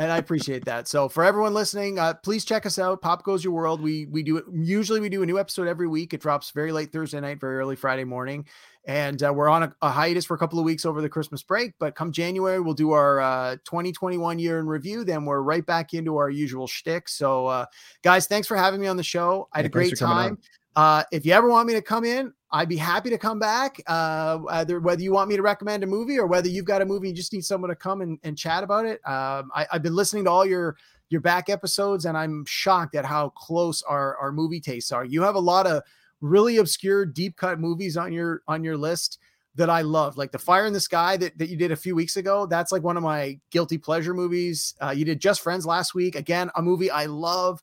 and 0.00 0.10
I 0.10 0.16
appreciate 0.16 0.64
that. 0.64 0.88
So 0.88 1.10
for 1.10 1.22
everyone 1.22 1.52
listening, 1.52 1.98
uh, 1.98 2.14
please 2.14 2.46
check 2.46 2.64
us 2.64 2.78
out. 2.78 3.02
Pop 3.02 3.22
Goes 3.22 3.44
Your 3.44 3.52
World. 3.52 3.82
We 3.82 4.06
we 4.06 4.22
do 4.22 4.38
it 4.38 4.46
usually 4.50 5.00
we 5.00 5.10
do 5.10 5.22
a 5.22 5.26
new 5.26 5.38
episode 5.38 5.68
every 5.68 5.88
week. 5.88 6.14
It 6.14 6.22
drops 6.22 6.52
very 6.52 6.72
late 6.72 6.90
Thursday 6.90 7.20
night, 7.20 7.38
very 7.38 7.58
early 7.58 7.76
Friday 7.76 8.04
morning, 8.04 8.46
and 8.84 9.22
uh, 9.22 9.32
we're 9.32 9.48
on 9.48 9.62
a, 9.62 9.74
a 9.82 9.90
hiatus 9.90 10.24
for 10.24 10.34
a 10.34 10.38
couple 10.38 10.58
of 10.58 10.64
weeks 10.64 10.84
over 10.84 11.00
the 11.00 11.08
Christmas 11.08 11.42
break. 11.42 11.72
But 11.78 11.94
come 11.94 12.12
January, 12.12 12.60
we'll 12.60 12.74
do 12.74 12.92
our 12.92 13.20
uh, 13.20 13.56
2021 13.64 14.38
year 14.38 14.58
in 14.58 14.66
review. 14.66 15.04
Then 15.04 15.24
we're 15.24 15.40
right 15.40 15.64
back 15.64 15.94
into 15.94 16.16
our 16.16 16.30
usual 16.30 16.66
shtick. 16.66 17.08
So 17.08 17.46
uh, 17.46 17.66
guys, 18.02 18.26
thanks 18.26 18.48
for 18.48 18.56
having 18.56 18.80
me 18.80 18.88
on 18.88 18.96
the 18.96 19.02
show. 19.02 19.48
I 19.52 19.58
had 19.58 19.64
Yeah, 19.64 19.66
a 19.66 19.70
great 19.70 19.86
thanks 19.90 20.00
for 20.00 20.06
coming 20.06 20.30
time. 20.30 20.38
Uh, 20.74 21.04
if 21.12 21.26
you 21.26 21.32
ever 21.32 21.48
want 21.48 21.68
me 21.68 21.74
to 21.74 21.82
come 21.82 22.04
in, 22.04 22.32
I'd 22.50 22.68
be 22.68 22.76
happy 22.76 23.10
to 23.10 23.18
come 23.18 23.38
back. 23.38 23.80
Uh, 23.86 24.40
either 24.50 24.80
whether 24.80 25.02
you 25.02 25.12
want 25.12 25.28
me 25.28 25.36
to 25.36 25.42
recommend 25.42 25.84
a 25.84 25.86
movie 25.86 26.18
or 26.18 26.26
whether 26.26 26.48
you've 26.48 26.64
got 26.64 26.82
a 26.82 26.86
movie 26.86 27.08
you 27.08 27.14
just 27.14 27.32
need 27.32 27.44
someone 27.44 27.70
to 27.70 27.76
come 27.76 28.00
and, 28.00 28.18
and 28.22 28.36
chat 28.36 28.64
about 28.64 28.86
it. 28.86 29.00
Um, 29.06 29.50
I, 29.54 29.66
I've 29.72 29.82
been 29.82 29.94
listening 29.94 30.24
to 30.24 30.30
all 30.30 30.46
your 30.46 30.76
your 31.08 31.20
back 31.20 31.50
episodes, 31.50 32.06
and 32.06 32.16
I'm 32.16 32.44
shocked 32.46 32.94
at 32.94 33.04
how 33.04 33.30
close 33.30 33.82
our 33.82 34.16
our 34.16 34.32
movie 34.32 34.60
tastes 34.60 34.92
are. 34.92 35.04
You 35.04 35.22
have 35.22 35.34
a 35.34 35.40
lot 35.40 35.66
of 35.66 35.82
really 36.22 36.56
obscure, 36.56 37.04
deep 37.04 37.36
cut 37.36 37.60
movies 37.60 37.98
on 37.98 38.12
your 38.12 38.42
on 38.48 38.64
your 38.64 38.78
list 38.78 39.18
that 39.54 39.68
I 39.68 39.82
love, 39.82 40.16
like 40.16 40.32
the 40.32 40.38
Fire 40.38 40.64
in 40.64 40.72
the 40.72 40.80
Sky 40.80 41.18
that, 41.18 41.36
that 41.36 41.50
you 41.50 41.58
did 41.58 41.72
a 41.72 41.76
few 41.76 41.94
weeks 41.94 42.16
ago. 42.16 42.46
That's 42.46 42.72
like 42.72 42.82
one 42.82 42.96
of 42.96 43.02
my 43.02 43.38
guilty 43.50 43.76
pleasure 43.76 44.14
movies. 44.14 44.74
Uh, 44.80 44.94
you 44.96 45.04
did 45.04 45.20
Just 45.20 45.42
Friends 45.42 45.66
last 45.66 45.94
week, 45.94 46.14
again, 46.14 46.50
a 46.56 46.62
movie 46.62 46.90
I 46.90 47.04
love. 47.04 47.60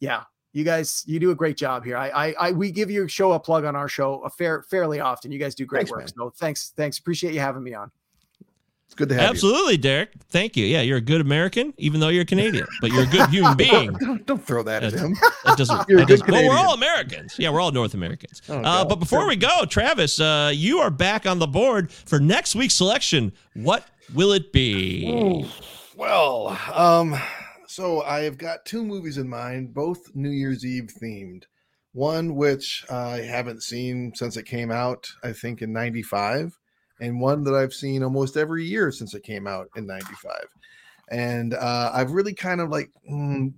Yeah, 0.00 0.24
you 0.52 0.64
guys, 0.64 1.04
you 1.06 1.20
do 1.20 1.30
a 1.30 1.34
great 1.34 1.56
job 1.56 1.84
here. 1.84 1.96
I, 1.96 2.08
I, 2.08 2.34
I 2.40 2.52
we 2.52 2.72
give 2.72 2.90
your 2.90 3.08
show 3.08 3.32
a 3.32 3.38
plug 3.38 3.64
on 3.64 3.76
our 3.76 3.86
show 3.86 4.24
a 4.24 4.30
fair, 4.30 4.64
fairly 4.64 4.98
often. 4.98 5.30
You 5.30 5.38
guys 5.38 5.54
do 5.54 5.66
great 5.66 5.80
Thanks, 5.80 5.90
work. 5.92 6.00
man. 6.00 6.08
So 6.08 6.32
thanks, 6.36 6.72
thanks. 6.76 6.98
Appreciate 6.98 7.32
you 7.32 7.40
having 7.40 7.62
me 7.62 7.74
on. 7.74 7.92
It's 8.90 8.96
good 8.96 9.08
to 9.10 9.14
have 9.14 9.30
Absolutely, 9.30 9.76
Derek. 9.76 10.10
Thank 10.30 10.56
you. 10.56 10.66
Yeah, 10.66 10.80
you're 10.80 10.96
a 10.96 11.00
good 11.00 11.20
American, 11.20 11.72
even 11.78 12.00
though 12.00 12.08
you're 12.08 12.24
Canadian, 12.24 12.66
but 12.80 12.90
you're 12.90 13.04
a 13.04 13.06
good 13.06 13.28
human 13.30 13.56
being. 13.56 13.92
Don't, 13.92 14.26
don't 14.26 14.44
throw 14.44 14.64
that 14.64 14.82
at 14.82 14.94
him. 14.94 15.16
That 15.44 15.56
doesn't. 15.56 15.84
You're 15.88 15.98
a 15.98 16.00
that 16.00 16.08
good 16.08 16.26
doesn't- 16.26 16.32
well, 16.32 16.48
we're 16.48 16.56
all 16.58 16.74
Americans. 16.74 17.36
Yeah, 17.38 17.50
we're 17.50 17.60
all 17.60 17.70
North 17.70 17.94
Americans. 17.94 18.42
Oh, 18.48 18.58
uh, 18.58 18.84
but 18.84 18.96
before 18.96 19.28
we 19.28 19.36
go, 19.36 19.64
Travis, 19.64 20.18
uh, 20.18 20.50
you 20.52 20.80
are 20.80 20.90
back 20.90 21.24
on 21.24 21.38
the 21.38 21.46
board 21.46 21.92
for 21.92 22.18
next 22.18 22.56
week's 22.56 22.74
selection. 22.74 23.32
What 23.54 23.86
will 24.12 24.32
it 24.32 24.52
be? 24.52 25.48
Well, 25.96 26.58
um, 26.74 27.16
so 27.68 28.02
I've 28.02 28.38
got 28.38 28.64
two 28.64 28.84
movies 28.84 29.18
in 29.18 29.28
mind, 29.28 29.72
both 29.72 30.00
New 30.16 30.30
Year's 30.30 30.64
Eve 30.66 30.90
themed. 31.00 31.44
One 31.92 32.34
which 32.34 32.84
I 32.90 33.18
haven't 33.18 33.62
seen 33.62 34.12
since 34.16 34.36
it 34.36 34.46
came 34.46 34.72
out, 34.72 35.06
I 35.22 35.32
think 35.32 35.62
in 35.62 35.72
'95, 35.72 36.58
and 37.00 37.20
one 37.20 37.44
that 37.44 37.54
I've 37.54 37.74
seen 37.74 38.02
almost 38.02 38.36
every 38.36 38.64
year 38.64 38.90
since 38.92 39.14
it 39.14 39.22
came 39.22 39.46
out 39.46 39.68
in 39.76 39.86
'95. 39.86 40.32
And 41.10 41.54
uh, 41.54 41.90
I've 41.92 42.12
really 42.12 42.34
kind 42.34 42.60
of 42.60 42.70
like 42.70 42.90
mm, 43.10 43.52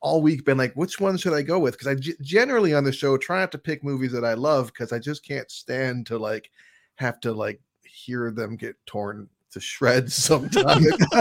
all 0.00 0.22
week 0.22 0.44
been 0.44 0.58
like, 0.58 0.74
which 0.74 1.00
one 1.00 1.16
should 1.16 1.32
I 1.32 1.42
go 1.42 1.58
with? 1.58 1.74
Because 1.74 1.88
I 1.88 1.94
g- 1.94 2.14
generally 2.20 2.74
on 2.74 2.84
the 2.84 2.92
show 2.92 3.16
try 3.16 3.40
not 3.40 3.52
to 3.52 3.58
pick 3.58 3.82
movies 3.82 4.12
that 4.12 4.24
I 4.24 4.34
love 4.34 4.66
because 4.68 4.92
I 4.92 4.98
just 4.98 5.24
can't 5.26 5.50
stand 5.50 6.06
to 6.06 6.18
like 6.18 6.50
have 6.96 7.20
to 7.20 7.32
like 7.32 7.60
hear 7.84 8.30
them 8.30 8.56
get 8.56 8.76
torn 8.86 9.28
to 9.52 9.60
shreds 9.60 10.14
sometimes. 10.14 10.86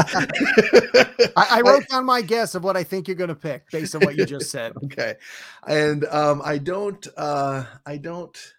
I, 1.36 1.48
I 1.52 1.62
wrote 1.62 1.88
down 1.90 2.06
my 2.06 2.22
guess 2.22 2.56
of 2.56 2.64
what 2.64 2.78
I 2.78 2.84
think 2.84 3.08
you're 3.08 3.16
going 3.16 3.28
to 3.28 3.36
pick 3.36 3.70
based 3.72 3.94
on 3.94 4.02
what 4.02 4.16
you 4.16 4.26
just 4.26 4.50
said. 4.50 4.74
okay 4.84 5.16
and 5.68 6.06
um 6.06 6.42
i 6.44 6.58
don't 6.58 7.08
uh 7.18 7.64
i 7.86 7.98
don't 7.98 8.54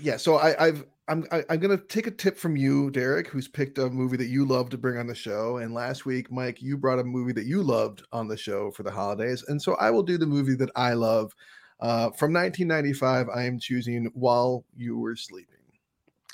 yeah 0.00 0.16
so 0.16 0.36
i 0.36 0.54
i've 0.66 0.84
i'm 1.08 1.26
I, 1.32 1.44
i'm 1.50 1.58
gonna 1.58 1.76
take 1.76 2.06
a 2.06 2.10
tip 2.10 2.38
from 2.38 2.56
you 2.56 2.90
derek 2.90 3.28
who's 3.28 3.48
picked 3.48 3.78
a 3.78 3.90
movie 3.90 4.16
that 4.16 4.26
you 4.28 4.44
love 4.44 4.70
to 4.70 4.78
bring 4.78 4.98
on 4.98 5.06
the 5.06 5.14
show 5.14 5.56
and 5.58 5.74
last 5.74 6.06
week 6.06 6.30
mike 6.30 6.62
you 6.62 6.76
brought 6.76 6.98
a 6.98 7.04
movie 7.04 7.32
that 7.32 7.46
you 7.46 7.62
loved 7.62 8.02
on 8.12 8.28
the 8.28 8.36
show 8.36 8.70
for 8.70 8.82
the 8.84 8.90
holidays 8.90 9.44
and 9.48 9.60
so 9.60 9.74
i 9.76 9.90
will 9.90 10.02
do 10.02 10.16
the 10.16 10.26
movie 10.26 10.54
that 10.54 10.70
i 10.76 10.92
love 10.92 11.32
uh 11.80 12.10
from 12.12 12.32
1995 12.32 13.28
i 13.34 13.42
am 13.44 13.58
choosing 13.58 14.10
while 14.14 14.64
you 14.76 14.96
were 14.98 15.16
sleeping. 15.16 15.48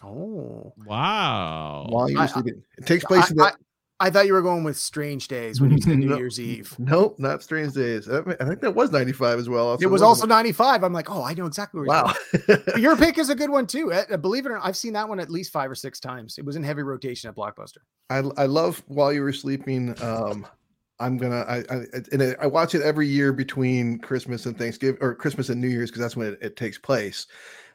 Oh, 0.03 0.73
Wow. 0.87 1.87
while 1.91 2.09
you 2.11 2.17
I- 2.19 2.21
were 2.23 2.25
I- 2.25 2.33
sleeping. 2.33 2.62
It 2.79 2.87
takes 2.87 3.05
place 3.05 3.31
in 3.31 3.39
I, 3.41 3.51
the 3.51 3.53
I, 3.53 3.57
I 4.01 4.09
thought 4.11 4.27
you 4.27 4.33
were 4.33 4.41
going 4.43 4.65
with 4.65 4.77
Strange 4.79 5.29
Days 5.29 5.61
when 5.61 5.71
you 5.71 5.79
said 5.81 5.99
New 5.99 6.09
No. 6.11 6.17
Year's 6.17 6.41
Eve. 6.41 6.75
Nope, 6.79 7.19
not 7.19 7.43
Strange 7.43 7.75
Days. 7.75 8.09
I 8.09 8.19
I 8.41 8.45
think 8.47 8.61
that 8.63 8.75
was 8.75 8.91
95 8.91 9.39
as 9.39 9.49
well. 9.49 9.75
It 9.81 9.87
was 9.87 10.01
also 10.03 10.27
95. 10.27 10.83
I'm 10.83 10.93
like, 10.93 11.11
oh, 11.11 11.23
I 11.23 11.35
know 11.35 11.47
exactly 11.47 11.81
where 11.81 11.87
wow. 11.89 12.15
Your 12.77 12.97
pick 13.05 13.19
is 13.19 13.29
a 13.31 13.35
good 13.35 13.51
one 13.51 13.67
too. 13.67 13.93
Uh, 13.93 14.17
Believe 14.17 14.47
it 14.47 14.51
or 14.53 14.55
not, 14.57 14.67
I've 14.67 14.77
seen 14.77 14.95
that 14.95 15.09
one 15.09 15.21
at 15.21 15.29
least 15.31 15.53
five 15.53 15.71
or 15.71 15.75
six 15.75 16.01
times. 16.01 16.39
It 16.39 16.45
was 16.45 16.57
in 16.57 16.63
heavy 16.63 16.83
rotation 16.83 17.29
at 17.29 17.37
Blockbuster. 17.37 17.79
I 18.09 18.19
I 18.37 18.47
love 18.47 18.83
while 18.87 19.13
you 19.13 19.21
were 19.23 19.33
sleeping. 19.35 19.95
Um, 20.03 20.47
I'm 20.99 21.17
gonna 21.19 21.41
I 21.49 21.59
I 21.71 21.85
and 22.13 22.23
I- 22.23 22.37
I 22.43 22.47
watch 22.47 22.75
it 22.75 22.83
every 22.83 23.07
year 23.07 23.33
between 23.33 23.99
Christmas 23.99 24.47
and 24.47 24.57
Thanksgiving 24.59 24.99
or 25.03 25.15
Christmas 25.15 25.49
and 25.51 25.61
New 25.61 25.69
Year's 25.69 25.91
because 25.91 26.01
that's 26.03 26.17
when 26.17 26.29
it, 26.29 26.39
it 26.43 26.57
takes 26.57 26.79
place. 26.79 27.27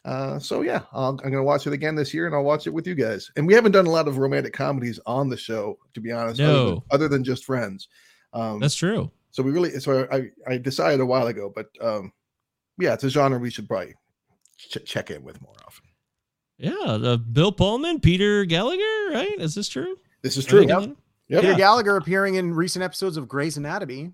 Uh, 0.06 0.38
so 0.40 0.61
yeah, 0.61 0.82
I'll, 0.94 1.10
I'm 1.10 1.32
gonna 1.32 1.44
watch 1.44 1.65
it 1.68 1.73
again 1.73 1.95
this 1.95 2.14
year, 2.14 2.27
and 2.27 2.36
I'll 2.36 2.44
watch 2.44 2.68
it 2.68 2.69
with 2.69 2.86
you 2.86 2.94
guys. 2.95 3.32
And 3.36 3.48
we 3.48 3.53
haven't 3.56 3.72
done 3.72 3.88
a 3.88 3.90
lot 3.90 4.07
of 4.07 4.18
romantic 4.19 4.53
comedies 4.53 4.99
on 5.07 5.30
the 5.30 5.36
show, 5.38 5.80
to 5.95 5.99
be 5.99 6.11
honest, 6.11 6.40
other, 6.40 6.53
than, 6.53 6.65
No. 6.76 6.84
other 6.91 7.07
than 7.07 7.23
just 7.23 7.44
Friends. 7.44 7.88
Um, 8.32 8.60
That's 8.60 8.76
true. 8.76 9.10
so 9.32 9.41
we 9.41 9.52
really 9.52 9.72
so 9.80 10.07
I 10.11 10.30
I 10.48 10.57
decided 10.57 10.99
a 10.99 11.06
while 11.06 11.26
ago, 11.27 11.52
but 11.53 11.68
um, 11.82 12.11
yeah, 12.77 12.94
it's 12.94 13.03
a 13.03 13.10
genre 13.10 13.40
we 13.40 13.49
should 13.49 13.68
probably 13.68 13.95
ch- 14.57 14.86
check 14.86 15.10
in 15.10 15.23
with 15.23 15.41
more 15.41 15.56
often. 15.65 15.86
Yeah, 16.60 16.98
the 16.99 17.18
Bill 17.18 17.52
Pullman, 17.52 17.99
Peter 17.99 18.45
Gallagher, 18.45 19.11
right? 19.11 19.36
Is 19.40 19.56
this 19.56 19.68
true? 19.68 19.98
This 20.22 20.38
is 20.38 20.45
true. 20.45 20.65
Right? 20.68 20.95
Yep. 21.30 21.41
Peter 21.41 21.56
Gallagher 21.56 21.98
appearing 21.98 22.36
in 22.36 22.53
recent 22.53 22.84
episodes 22.84 23.18
of 23.18 23.27
Grey's 23.27 23.57
Anatomy. 23.57 24.11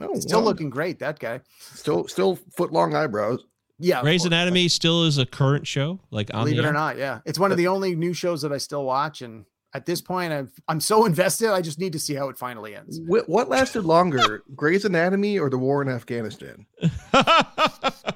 Oh, 0.00 0.18
Still 0.18 0.38
wow. 0.40 0.46
looking 0.46 0.70
great, 0.70 0.98
that 1.00 1.18
guy. 1.18 1.40
still 1.60 2.08
still 2.08 2.36
foot 2.56 2.72
long 2.72 2.94
eyebrows. 2.94 3.44
Yeah. 3.78 3.98
of 3.98 4.04
Grey's 4.04 4.22
course. 4.22 4.26
Anatomy 4.28 4.68
still 4.68 5.04
is 5.04 5.18
a 5.18 5.26
current 5.26 5.66
show, 5.66 6.00
like 6.10 6.30
on 6.34 6.44
Believe 6.44 6.56
the 6.56 6.62
it 6.64 6.66
or 6.66 6.72
not, 6.72 6.96
yeah. 6.96 7.20
It's 7.26 7.38
one 7.38 7.50
of 7.52 7.58
the 7.58 7.68
only 7.68 7.94
new 7.94 8.12
shows 8.14 8.42
that 8.42 8.52
I 8.52 8.58
still 8.58 8.84
watch. 8.84 9.20
And 9.22 9.44
at 9.74 9.84
this 9.86 10.00
point, 10.00 10.32
I've, 10.32 10.52
I'm 10.68 10.80
so 10.80 11.04
invested. 11.10 11.50
I 11.50 11.60
just 11.60 11.78
need 11.78 11.92
to 11.92 11.98
see 11.98 12.14
how 12.14 12.28
it 12.30 12.38
finally 12.38 12.74
ends. 12.74 13.00
What, 13.06 13.28
what 13.28 13.48
lasted 13.48 13.82
longer, 13.84 14.42
Grey's 14.54 14.84
Anatomy 14.84 15.38
or 15.38 15.50
the 15.50 15.58
war 15.58 15.82
in 15.82 15.88
Afghanistan? 15.88 16.66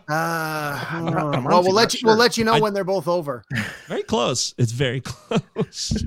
Uh, 0.08 0.84
I'm 0.90 1.04
well, 1.04 1.18
honestly 1.36 1.42
we'll 1.44 1.62
not 1.62 1.74
let 1.74 1.94
you 1.94 2.00
we'll 2.06 2.16
let 2.16 2.36
you 2.36 2.44
know 2.44 2.54
I- 2.54 2.60
when 2.60 2.74
they're 2.74 2.82
both 2.82 3.06
over. 3.06 3.44
very 3.86 4.02
close. 4.02 4.54
It's 4.58 4.72
very 4.72 5.00
close. 5.04 6.04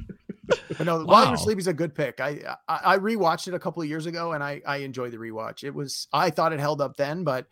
But 0.77 0.81
no, 0.85 0.97
While 0.97 1.05
Wow. 1.07 1.23
You're 1.27 1.33
Asleep 1.35 1.57
is 1.57 1.67
a 1.67 1.73
good 1.73 1.95
pick. 1.95 2.19
I, 2.19 2.57
I 2.67 2.79
I 2.83 2.97
rewatched 2.97 3.47
it 3.47 3.53
a 3.53 3.59
couple 3.59 3.81
of 3.81 3.87
years 3.87 4.05
ago, 4.05 4.33
and 4.33 4.43
I 4.43 4.61
I 4.67 4.77
enjoyed 4.77 5.13
the 5.13 5.17
rewatch. 5.17 5.63
It 5.63 5.73
was 5.73 6.07
I 6.11 6.31
thought 6.31 6.51
it 6.51 6.59
held 6.59 6.81
up 6.81 6.97
then, 6.97 7.23
but 7.23 7.47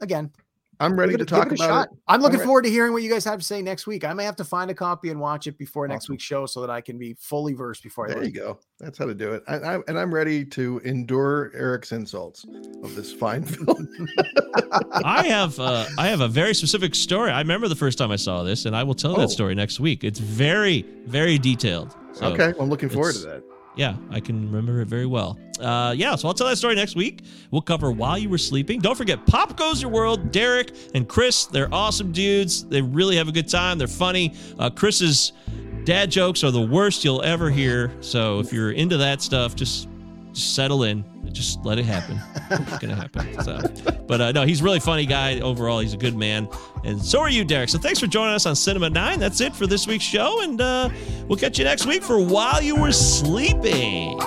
again, 0.00 0.30
I'm 0.80 0.98
ready 0.98 1.12
give 1.12 1.20
to 1.20 1.26
talk 1.26 1.46
about 1.46 1.58
shot. 1.58 1.88
it. 1.92 1.98
I'm 2.06 2.20
looking 2.22 2.38
re- 2.38 2.44
forward 2.44 2.62
to 2.62 2.70
hearing 2.70 2.92
what 2.92 3.02
you 3.02 3.10
guys 3.10 3.24
have 3.24 3.38
to 3.40 3.44
say 3.44 3.60
next 3.62 3.86
week. 3.86 4.04
I 4.04 4.12
may 4.12 4.24
have 4.24 4.36
to 4.36 4.44
find 4.44 4.70
a 4.70 4.74
copy 4.74 5.10
and 5.10 5.18
watch 5.18 5.46
it 5.46 5.58
before 5.58 5.88
next 5.88 6.08
week's 6.08 6.22
show 6.24 6.46
so 6.46 6.60
that 6.60 6.70
I 6.70 6.80
can 6.80 6.98
be 6.98 7.14
fully 7.18 7.52
versed 7.54 7.82
before 7.82 8.08
I 8.08 8.14
There 8.14 8.24
you 8.24 8.30
go. 8.30 8.58
That's 8.78 8.96
how 8.96 9.06
to 9.06 9.14
do 9.14 9.32
it. 9.32 9.42
I, 9.48 9.56
I, 9.56 9.78
and 9.88 9.98
I'm 9.98 10.14
ready 10.14 10.44
to 10.44 10.80
endure 10.84 11.50
Eric's 11.54 11.90
insults 11.92 12.44
of 12.84 12.94
this 12.94 13.12
fine 13.12 13.42
film. 13.44 13.88
I 15.04 15.26
have 15.26 15.58
uh, 15.58 15.86
I 15.98 16.08
have 16.08 16.20
a 16.20 16.28
very 16.28 16.54
specific 16.54 16.94
story. 16.94 17.30
I 17.30 17.40
remember 17.40 17.68
the 17.68 17.76
first 17.76 17.98
time 17.98 18.10
I 18.10 18.16
saw 18.16 18.42
this, 18.42 18.64
and 18.66 18.76
I 18.76 18.82
will 18.84 18.94
tell 18.94 19.16
Oh. 19.16 19.20
that 19.20 19.30
story 19.30 19.54
next 19.54 19.80
week. 19.80 20.04
It's 20.04 20.18
very 20.20 20.82
very 21.06 21.38
detailed. 21.38 21.94
So, 22.12 22.26
okay, 22.26 22.52
well, 22.52 22.62
I'm 22.62 22.68
looking 22.70 22.88
forward 22.88 23.14
to 23.14 23.20
that. 23.20 23.42
Yeah, 23.78 23.94
I 24.10 24.18
can 24.18 24.50
remember 24.50 24.80
it 24.80 24.88
very 24.88 25.06
well. 25.06 25.38
Uh, 25.60 25.94
yeah, 25.96 26.16
so 26.16 26.26
I'll 26.26 26.34
tell 26.34 26.48
that 26.48 26.56
story 26.56 26.74
next 26.74 26.96
week. 26.96 27.22
We'll 27.52 27.62
cover 27.62 27.92
while 27.92 28.18
you 28.18 28.28
were 28.28 28.36
sleeping. 28.36 28.80
Don't 28.80 28.96
forget, 28.96 29.24
Pop 29.24 29.56
Goes 29.56 29.80
Your 29.80 29.92
World. 29.92 30.32
Derek 30.32 30.74
and 30.94 31.08
Chris, 31.08 31.46
they're 31.46 31.72
awesome 31.72 32.10
dudes. 32.10 32.64
They 32.64 32.82
really 32.82 33.16
have 33.16 33.28
a 33.28 33.32
good 33.32 33.48
time. 33.48 33.78
They're 33.78 33.86
funny. 33.86 34.34
Uh, 34.58 34.68
Chris's 34.68 35.32
dad 35.84 36.10
jokes 36.10 36.42
are 36.42 36.50
the 36.50 36.60
worst 36.60 37.04
you'll 37.04 37.22
ever 37.22 37.50
hear. 37.50 37.92
So 38.00 38.40
if 38.40 38.52
you're 38.52 38.72
into 38.72 38.96
that 38.96 39.22
stuff, 39.22 39.54
just 39.54 39.88
just 40.32 40.54
settle 40.56 40.82
in. 40.82 41.04
Just 41.32 41.64
let 41.64 41.78
it 41.78 41.84
happen. 41.84 42.20
It's 42.50 42.78
gonna 42.78 42.94
happen. 42.96 43.42
So, 43.42 43.60
but 44.06 44.20
uh, 44.20 44.32
no, 44.32 44.44
he's 44.44 44.60
a 44.60 44.64
really 44.64 44.80
funny 44.80 45.06
guy 45.06 45.40
overall. 45.40 45.80
He's 45.80 45.94
a 45.94 45.98
good 45.98 46.16
man, 46.16 46.48
and 46.84 47.00
so 47.00 47.20
are 47.20 47.30
you, 47.30 47.44
Derek. 47.44 47.68
So 47.68 47.78
thanks 47.78 47.98
for 48.00 48.06
joining 48.06 48.34
us 48.34 48.46
on 48.46 48.56
Cinema 48.56 48.90
Nine. 48.90 49.20
That's 49.20 49.40
it 49.40 49.54
for 49.54 49.66
this 49.66 49.86
week's 49.86 50.04
show, 50.04 50.42
and 50.42 50.60
uh, 50.60 50.90
we'll 51.26 51.38
catch 51.38 51.58
you 51.58 51.64
next 51.64 51.86
week 51.86 52.02
for 52.02 52.18
While 52.20 52.62
You 52.62 52.76
Were 52.76 52.92
Sleeping. 52.92 54.18